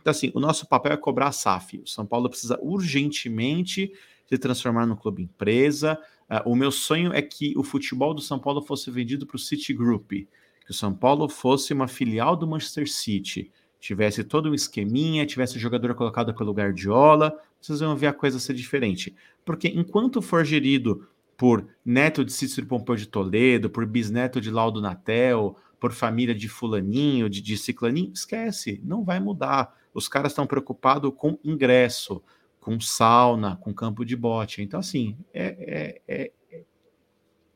Então, 0.00 0.10
assim, 0.10 0.32
o 0.34 0.40
nosso 0.40 0.66
papel 0.66 0.90
é 0.90 0.96
cobrar 0.96 1.28
a 1.28 1.32
SAF. 1.32 1.78
O 1.78 1.86
São 1.86 2.04
Paulo 2.04 2.28
precisa 2.28 2.58
urgentemente 2.60 3.92
se 4.26 4.36
transformar 4.36 4.84
no 4.84 4.96
clube 4.96 5.22
empresa. 5.22 5.96
Uh, 6.28 6.50
o 6.50 6.56
meu 6.56 6.72
sonho 6.72 7.12
é 7.12 7.22
que 7.22 7.56
o 7.56 7.62
futebol 7.62 8.12
do 8.12 8.20
São 8.20 8.40
Paulo 8.40 8.60
fosse 8.60 8.90
vendido 8.90 9.24
para 9.24 9.36
o 9.36 9.38
Citigroup, 9.38 10.10
que 10.10 10.70
o 10.70 10.74
São 10.74 10.92
Paulo 10.92 11.28
fosse 11.28 11.72
uma 11.72 11.86
filial 11.86 12.34
do 12.34 12.48
Manchester 12.48 12.90
City, 12.90 13.48
tivesse 13.78 14.24
todo 14.24 14.50
um 14.50 14.54
esqueminha, 14.54 15.24
tivesse 15.24 15.56
jogador 15.56 15.94
colocado 15.94 16.34
pelo 16.34 16.52
Guardiola, 16.52 17.32
vocês 17.60 17.78
vão 17.78 17.94
ver 17.94 18.08
a 18.08 18.12
coisa 18.12 18.40
ser 18.40 18.54
diferente. 18.54 19.14
Porque 19.44 19.68
enquanto 19.68 20.20
for 20.20 20.44
gerido 20.44 21.06
por 21.42 21.66
neto 21.84 22.24
de 22.24 22.32
Cícero 22.32 22.68
Pompeu 22.68 22.94
de 22.94 23.04
Toledo, 23.04 23.68
por 23.68 23.84
bisneto 23.84 24.40
de 24.40 24.48
Laudo 24.48 24.80
Natel, 24.80 25.56
por 25.80 25.90
família 25.90 26.32
de 26.32 26.48
fulaninho, 26.48 27.28
de, 27.28 27.42
de 27.42 27.58
ciclaninho, 27.58 28.12
esquece, 28.14 28.80
não 28.84 29.02
vai 29.02 29.18
mudar. 29.18 29.76
Os 29.92 30.06
caras 30.06 30.30
estão 30.30 30.46
preocupados 30.46 31.12
com 31.16 31.36
ingresso, 31.42 32.22
com 32.60 32.78
sauna, 32.78 33.56
com 33.56 33.74
campo 33.74 34.04
de 34.04 34.14
bote. 34.14 34.62
Então, 34.62 34.78
assim, 34.78 35.16
é, 35.34 36.00
é, 36.06 36.30
é, 36.52 36.62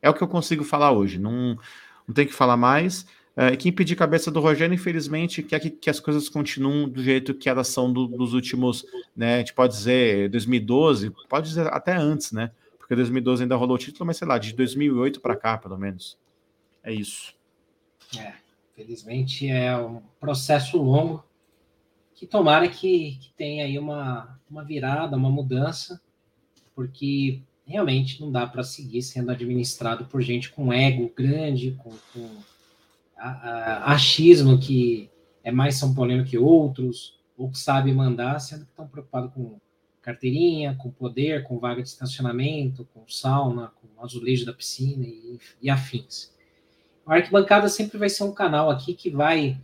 é 0.01 0.09
o 0.09 0.13
que 0.13 0.21
eu 0.21 0.27
consigo 0.27 0.65
falar 0.65 0.91
hoje. 0.91 1.17
Não, 1.17 1.57
não 2.05 2.13
tem 2.13 2.27
que 2.27 2.33
falar 2.33 2.57
mais. 2.57 3.07
É, 3.37 3.55
quem 3.55 3.71
pedir 3.71 3.95
cabeça 3.95 4.29
do 4.29 4.41
Rogério, 4.41 4.75
infelizmente, 4.75 5.41
quer 5.41 5.61
que, 5.61 5.69
que, 5.69 5.89
as 5.89 6.01
coisas 6.01 6.27
continuem 6.27 6.89
do 6.89 7.01
jeito 7.01 7.33
que 7.33 7.47
elas 7.47 7.69
são 7.69 7.93
do, 7.93 8.05
dos 8.05 8.33
últimos, 8.33 8.85
né? 9.15 9.35
A 9.35 9.37
gente 9.37 9.53
pode 9.53 9.77
dizer 9.77 10.27
2012, 10.27 11.09
pode 11.29 11.47
dizer 11.47 11.67
até 11.67 11.95
antes, 11.95 12.33
né? 12.33 12.51
Porque 12.87 12.95
2012 12.95 13.43
ainda 13.43 13.57
rolou 13.57 13.75
o 13.75 13.77
título, 13.77 14.05
mas 14.05 14.15
sei 14.15 14.25
lá, 14.25 14.37
de 14.37 14.53
2008 14.53 15.19
para 15.19 15.35
cá, 15.35 15.57
pelo 15.57 15.77
menos. 15.77 16.17
É 16.81 16.93
isso. 16.93 17.35
É, 18.17 18.31
felizmente 18.73 19.45
é 19.49 19.75
um 19.75 20.01
processo 20.21 20.77
longo 20.77 21.21
que 22.15 22.25
tomara 22.25 22.69
que, 22.69 23.17
que 23.19 23.33
tenha 23.35 23.65
aí 23.65 23.77
uma, 23.77 24.39
uma 24.49 24.63
virada, 24.63 25.17
uma 25.17 25.29
mudança, 25.29 26.01
porque 26.73 27.41
realmente 27.65 28.21
não 28.21 28.31
dá 28.31 28.47
para 28.47 28.63
seguir 28.63 29.01
sendo 29.01 29.31
administrado 29.31 30.05
por 30.05 30.21
gente 30.21 30.49
com 30.49 30.71
ego 30.71 31.11
grande, 31.13 31.71
com, 31.77 31.91
com 32.13 32.37
a, 33.17 33.29
a, 33.29 33.91
achismo 33.91 34.57
que 34.57 35.09
é 35.43 35.51
mais 35.51 35.75
São 35.75 35.93
Paulino 35.93 36.23
que 36.23 36.37
outros, 36.37 37.19
ou 37.37 37.51
que 37.51 37.59
sabe 37.59 37.91
mandar, 37.91 38.39
sendo 38.39 38.63
que 38.63 38.71
estão 38.71 38.87
preocupados 38.87 39.33
com 39.33 39.59
carteirinha, 40.07 40.73
com 40.75 40.89
poder, 40.89 41.43
com 41.43 41.59
vaga 41.59 41.83
de 41.83 41.89
estacionamento, 41.89 42.87
com 42.93 43.05
sauna, 43.09 43.73
com 43.75 44.01
azulejo 44.01 44.45
da 44.45 44.53
piscina 44.53 45.05
e, 45.05 45.37
e 45.61 45.69
afins. 45.69 46.33
A 47.05 47.15
arquibancada 47.15 47.67
sempre 47.67 47.97
vai 47.97 48.07
ser 48.07 48.23
um 48.23 48.33
canal 48.33 48.69
aqui 48.69 48.93
que 48.93 49.09
vai, 49.09 49.59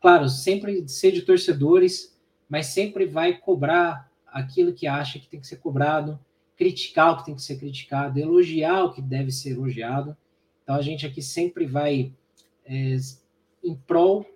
claro, 0.00 0.28
sempre 0.28 0.88
ser 0.88 1.12
de 1.12 1.22
torcedores, 1.22 2.12
mas 2.48 2.66
sempre 2.66 3.06
vai 3.06 3.38
cobrar 3.38 4.10
aquilo 4.26 4.72
que 4.72 4.88
acha 4.88 5.20
que 5.20 5.28
tem 5.28 5.38
que 5.38 5.46
ser 5.46 5.58
cobrado, 5.58 6.18
criticar 6.56 7.12
o 7.12 7.18
que 7.18 7.26
tem 7.26 7.36
que 7.36 7.42
ser 7.42 7.56
criticado, 7.56 8.18
elogiar 8.18 8.82
o 8.82 8.92
que 8.92 9.00
deve 9.00 9.30
ser 9.30 9.50
elogiado. 9.50 10.16
Então 10.64 10.74
a 10.74 10.82
gente 10.82 11.06
aqui 11.06 11.22
sempre 11.22 11.66
vai 11.66 12.12
é, 12.66 12.96
em 13.62 13.76
prol 13.76 14.26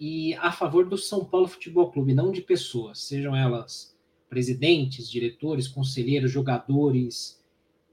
e 0.00 0.34
a 0.36 0.50
favor 0.50 0.88
do 0.88 0.96
São 0.96 1.22
Paulo 1.22 1.48
Futebol 1.48 1.90
Clube, 1.90 2.14
não 2.14 2.32
de 2.32 2.40
pessoas, 2.40 3.02
sejam 3.02 3.36
elas 3.36 3.95
presidentes, 4.28 5.10
diretores, 5.10 5.68
conselheiros, 5.68 6.30
jogadores, 6.30 7.42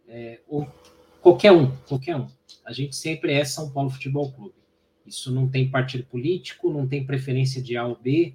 é, 0.07 0.39
ou 0.47 0.67
qualquer 1.21 1.51
um, 1.51 1.71
qualquer 1.87 2.15
um. 2.15 2.27
A 2.65 2.71
gente 2.73 2.95
sempre 2.95 3.33
é 3.33 3.43
São 3.43 3.71
Paulo 3.71 3.89
Futebol 3.89 4.31
Clube. 4.31 4.55
Isso 5.05 5.31
não 5.31 5.49
tem 5.49 5.69
partido 5.69 6.05
político, 6.05 6.71
não 6.71 6.87
tem 6.87 7.05
preferência 7.05 7.61
de 7.61 7.75
A 7.75 7.85
ou 7.85 7.97
B. 7.97 8.33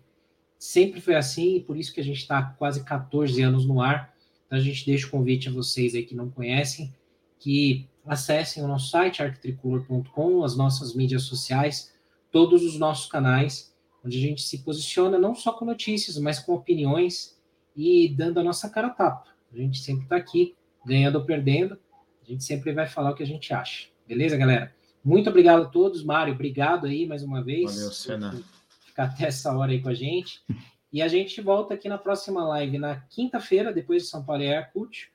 Sempre 0.58 1.00
foi 1.00 1.14
assim 1.14 1.56
e 1.56 1.60
por 1.60 1.76
isso 1.76 1.92
que 1.92 2.00
a 2.00 2.04
gente 2.04 2.18
está 2.18 2.42
quase 2.42 2.84
14 2.84 3.40
anos 3.42 3.64
no 3.64 3.80
ar. 3.80 4.14
Então 4.46 4.58
a 4.58 4.62
gente 4.62 4.84
deixa 4.84 5.06
o 5.06 5.10
convite 5.10 5.48
a 5.48 5.52
vocês 5.52 5.94
aí 5.94 6.04
que 6.04 6.14
não 6.14 6.30
conhecem, 6.30 6.92
que 7.38 7.86
acessem 8.04 8.62
o 8.62 8.68
nosso 8.68 8.90
site 8.90 9.22
arquitricolor.com, 9.22 10.42
as 10.42 10.56
nossas 10.56 10.94
mídias 10.94 11.22
sociais, 11.22 11.92
todos 12.30 12.64
os 12.64 12.78
nossos 12.78 13.10
canais, 13.10 13.74
onde 14.04 14.18
a 14.18 14.20
gente 14.20 14.42
se 14.42 14.58
posiciona 14.58 15.18
não 15.18 15.34
só 15.34 15.52
com 15.52 15.64
notícias, 15.64 16.18
mas 16.18 16.38
com 16.38 16.54
opiniões 16.54 17.37
e 17.78 18.08
dando 18.08 18.40
a 18.40 18.42
nossa 18.42 18.68
cara 18.68 18.88
a 18.88 18.90
tapa. 18.90 19.28
A 19.52 19.56
gente 19.56 19.78
sempre 19.78 20.02
está 20.02 20.16
aqui, 20.16 20.56
ganhando 20.84 21.16
ou 21.16 21.24
perdendo. 21.24 21.78
A 22.20 22.28
gente 22.28 22.42
sempre 22.42 22.72
vai 22.72 22.88
falar 22.88 23.12
o 23.12 23.14
que 23.14 23.22
a 23.22 23.26
gente 23.26 23.54
acha. 23.54 23.86
Beleza, 24.06 24.36
galera? 24.36 24.74
Muito 25.04 25.30
obrigado 25.30 25.62
a 25.62 25.66
todos. 25.66 26.02
Mário, 26.02 26.34
obrigado 26.34 26.88
aí 26.88 27.06
mais 27.06 27.22
uma 27.22 27.40
vez. 27.40 27.76
Valeu, 27.76 27.92
Senna. 27.92 28.42
Ficar 28.84 29.04
até 29.04 29.26
essa 29.26 29.56
hora 29.56 29.70
aí 29.70 29.80
com 29.80 29.88
a 29.88 29.94
gente. 29.94 30.42
E 30.90 31.02
a 31.02 31.06
gente 31.06 31.38
volta 31.42 31.74
aqui 31.74 31.86
na 31.86 31.98
próxima 31.98 32.42
live, 32.48 32.78
na 32.78 32.96
quinta-feira, 33.10 33.74
depois 33.74 34.04
de 34.04 34.08
São 34.08 34.24
Paulo 34.24 34.42
e 34.42 34.46
Aircut. 34.46 35.12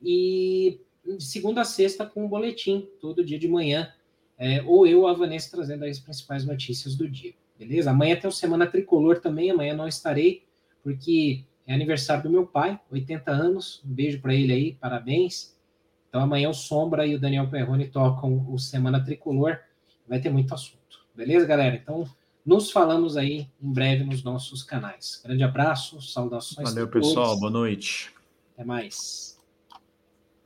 E 0.00 0.80
de 1.04 1.24
segunda 1.24 1.62
a 1.62 1.64
sexta 1.64 2.06
com 2.06 2.24
um 2.24 2.28
boletim, 2.28 2.88
todo 3.00 3.24
dia 3.24 3.36
de 3.36 3.48
manhã. 3.48 3.92
É, 4.38 4.62
ou 4.62 4.86
eu 4.86 5.00
ou 5.00 5.08
a 5.08 5.12
Vanessa 5.14 5.50
trazendo 5.50 5.84
as 5.84 5.98
principais 5.98 6.46
notícias 6.46 6.94
do 6.94 7.08
dia. 7.08 7.34
Beleza? 7.58 7.90
Amanhã 7.90 8.14
tem 8.14 8.28
o 8.30 8.32
Semana 8.32 8.68
Tricolor 8.68 9.18
também. 9.18 9.50
Amanhã 9.50 9.74
não 9.74 9.88
estarei, 9.88 10.44
porque 10.80 11.44
é 11.66 11.74
aniversário 11.74 12.22
do 12.22 12.30
meu 12.30 12.46
pai, 12.46 12.78
80 12.90 13.30
anos. 13.30 13.82
Um 13.84 13.92
beijo 13.92 14.20
para 14.20 14.34
ele 14.34 14.52
aí, 14.52 14.72
parabéns. 14.74 15.56
Então 16.08 16.20
amanhã 16.20 16.48
o 16.48 16.54
Sombra 16.54 17.06
e 17.06 17.14
o 17.14 17.20
Daniel 17.20 17.48
Perrone 17.48 17.88
tocam 17.88 18.46
o 18.48 18.58
Semana 18.58 19.04
Tricolor. 19.04 19.58
Vai 20.08 20.20
ter 20.20 20.30
muito 20.30 20.54
assunto. 20.54 21.04
Beleza, 21.14 21.46
galera? 21.46 21.74
Então, 21.74 22.04
Nos 22.44 22.70
falamos 22.70 23.16
aí 23.16 23.48
em 23.60 23.72
breve 23.72 24.04
nos 24.04 24.22
nossos 24.22 24.62
canais. 24.62 25.20
Grande 25.24 25.42
abraço, 25.42 26.00
saudações. 26.00 26.68
Valeu, 26.70 26.86
pessoal. 26.86 27.36
Boa 27.40 27.50
noite. 27.50 28.14
Até 28.54 28.64
mais. 28.64 29.35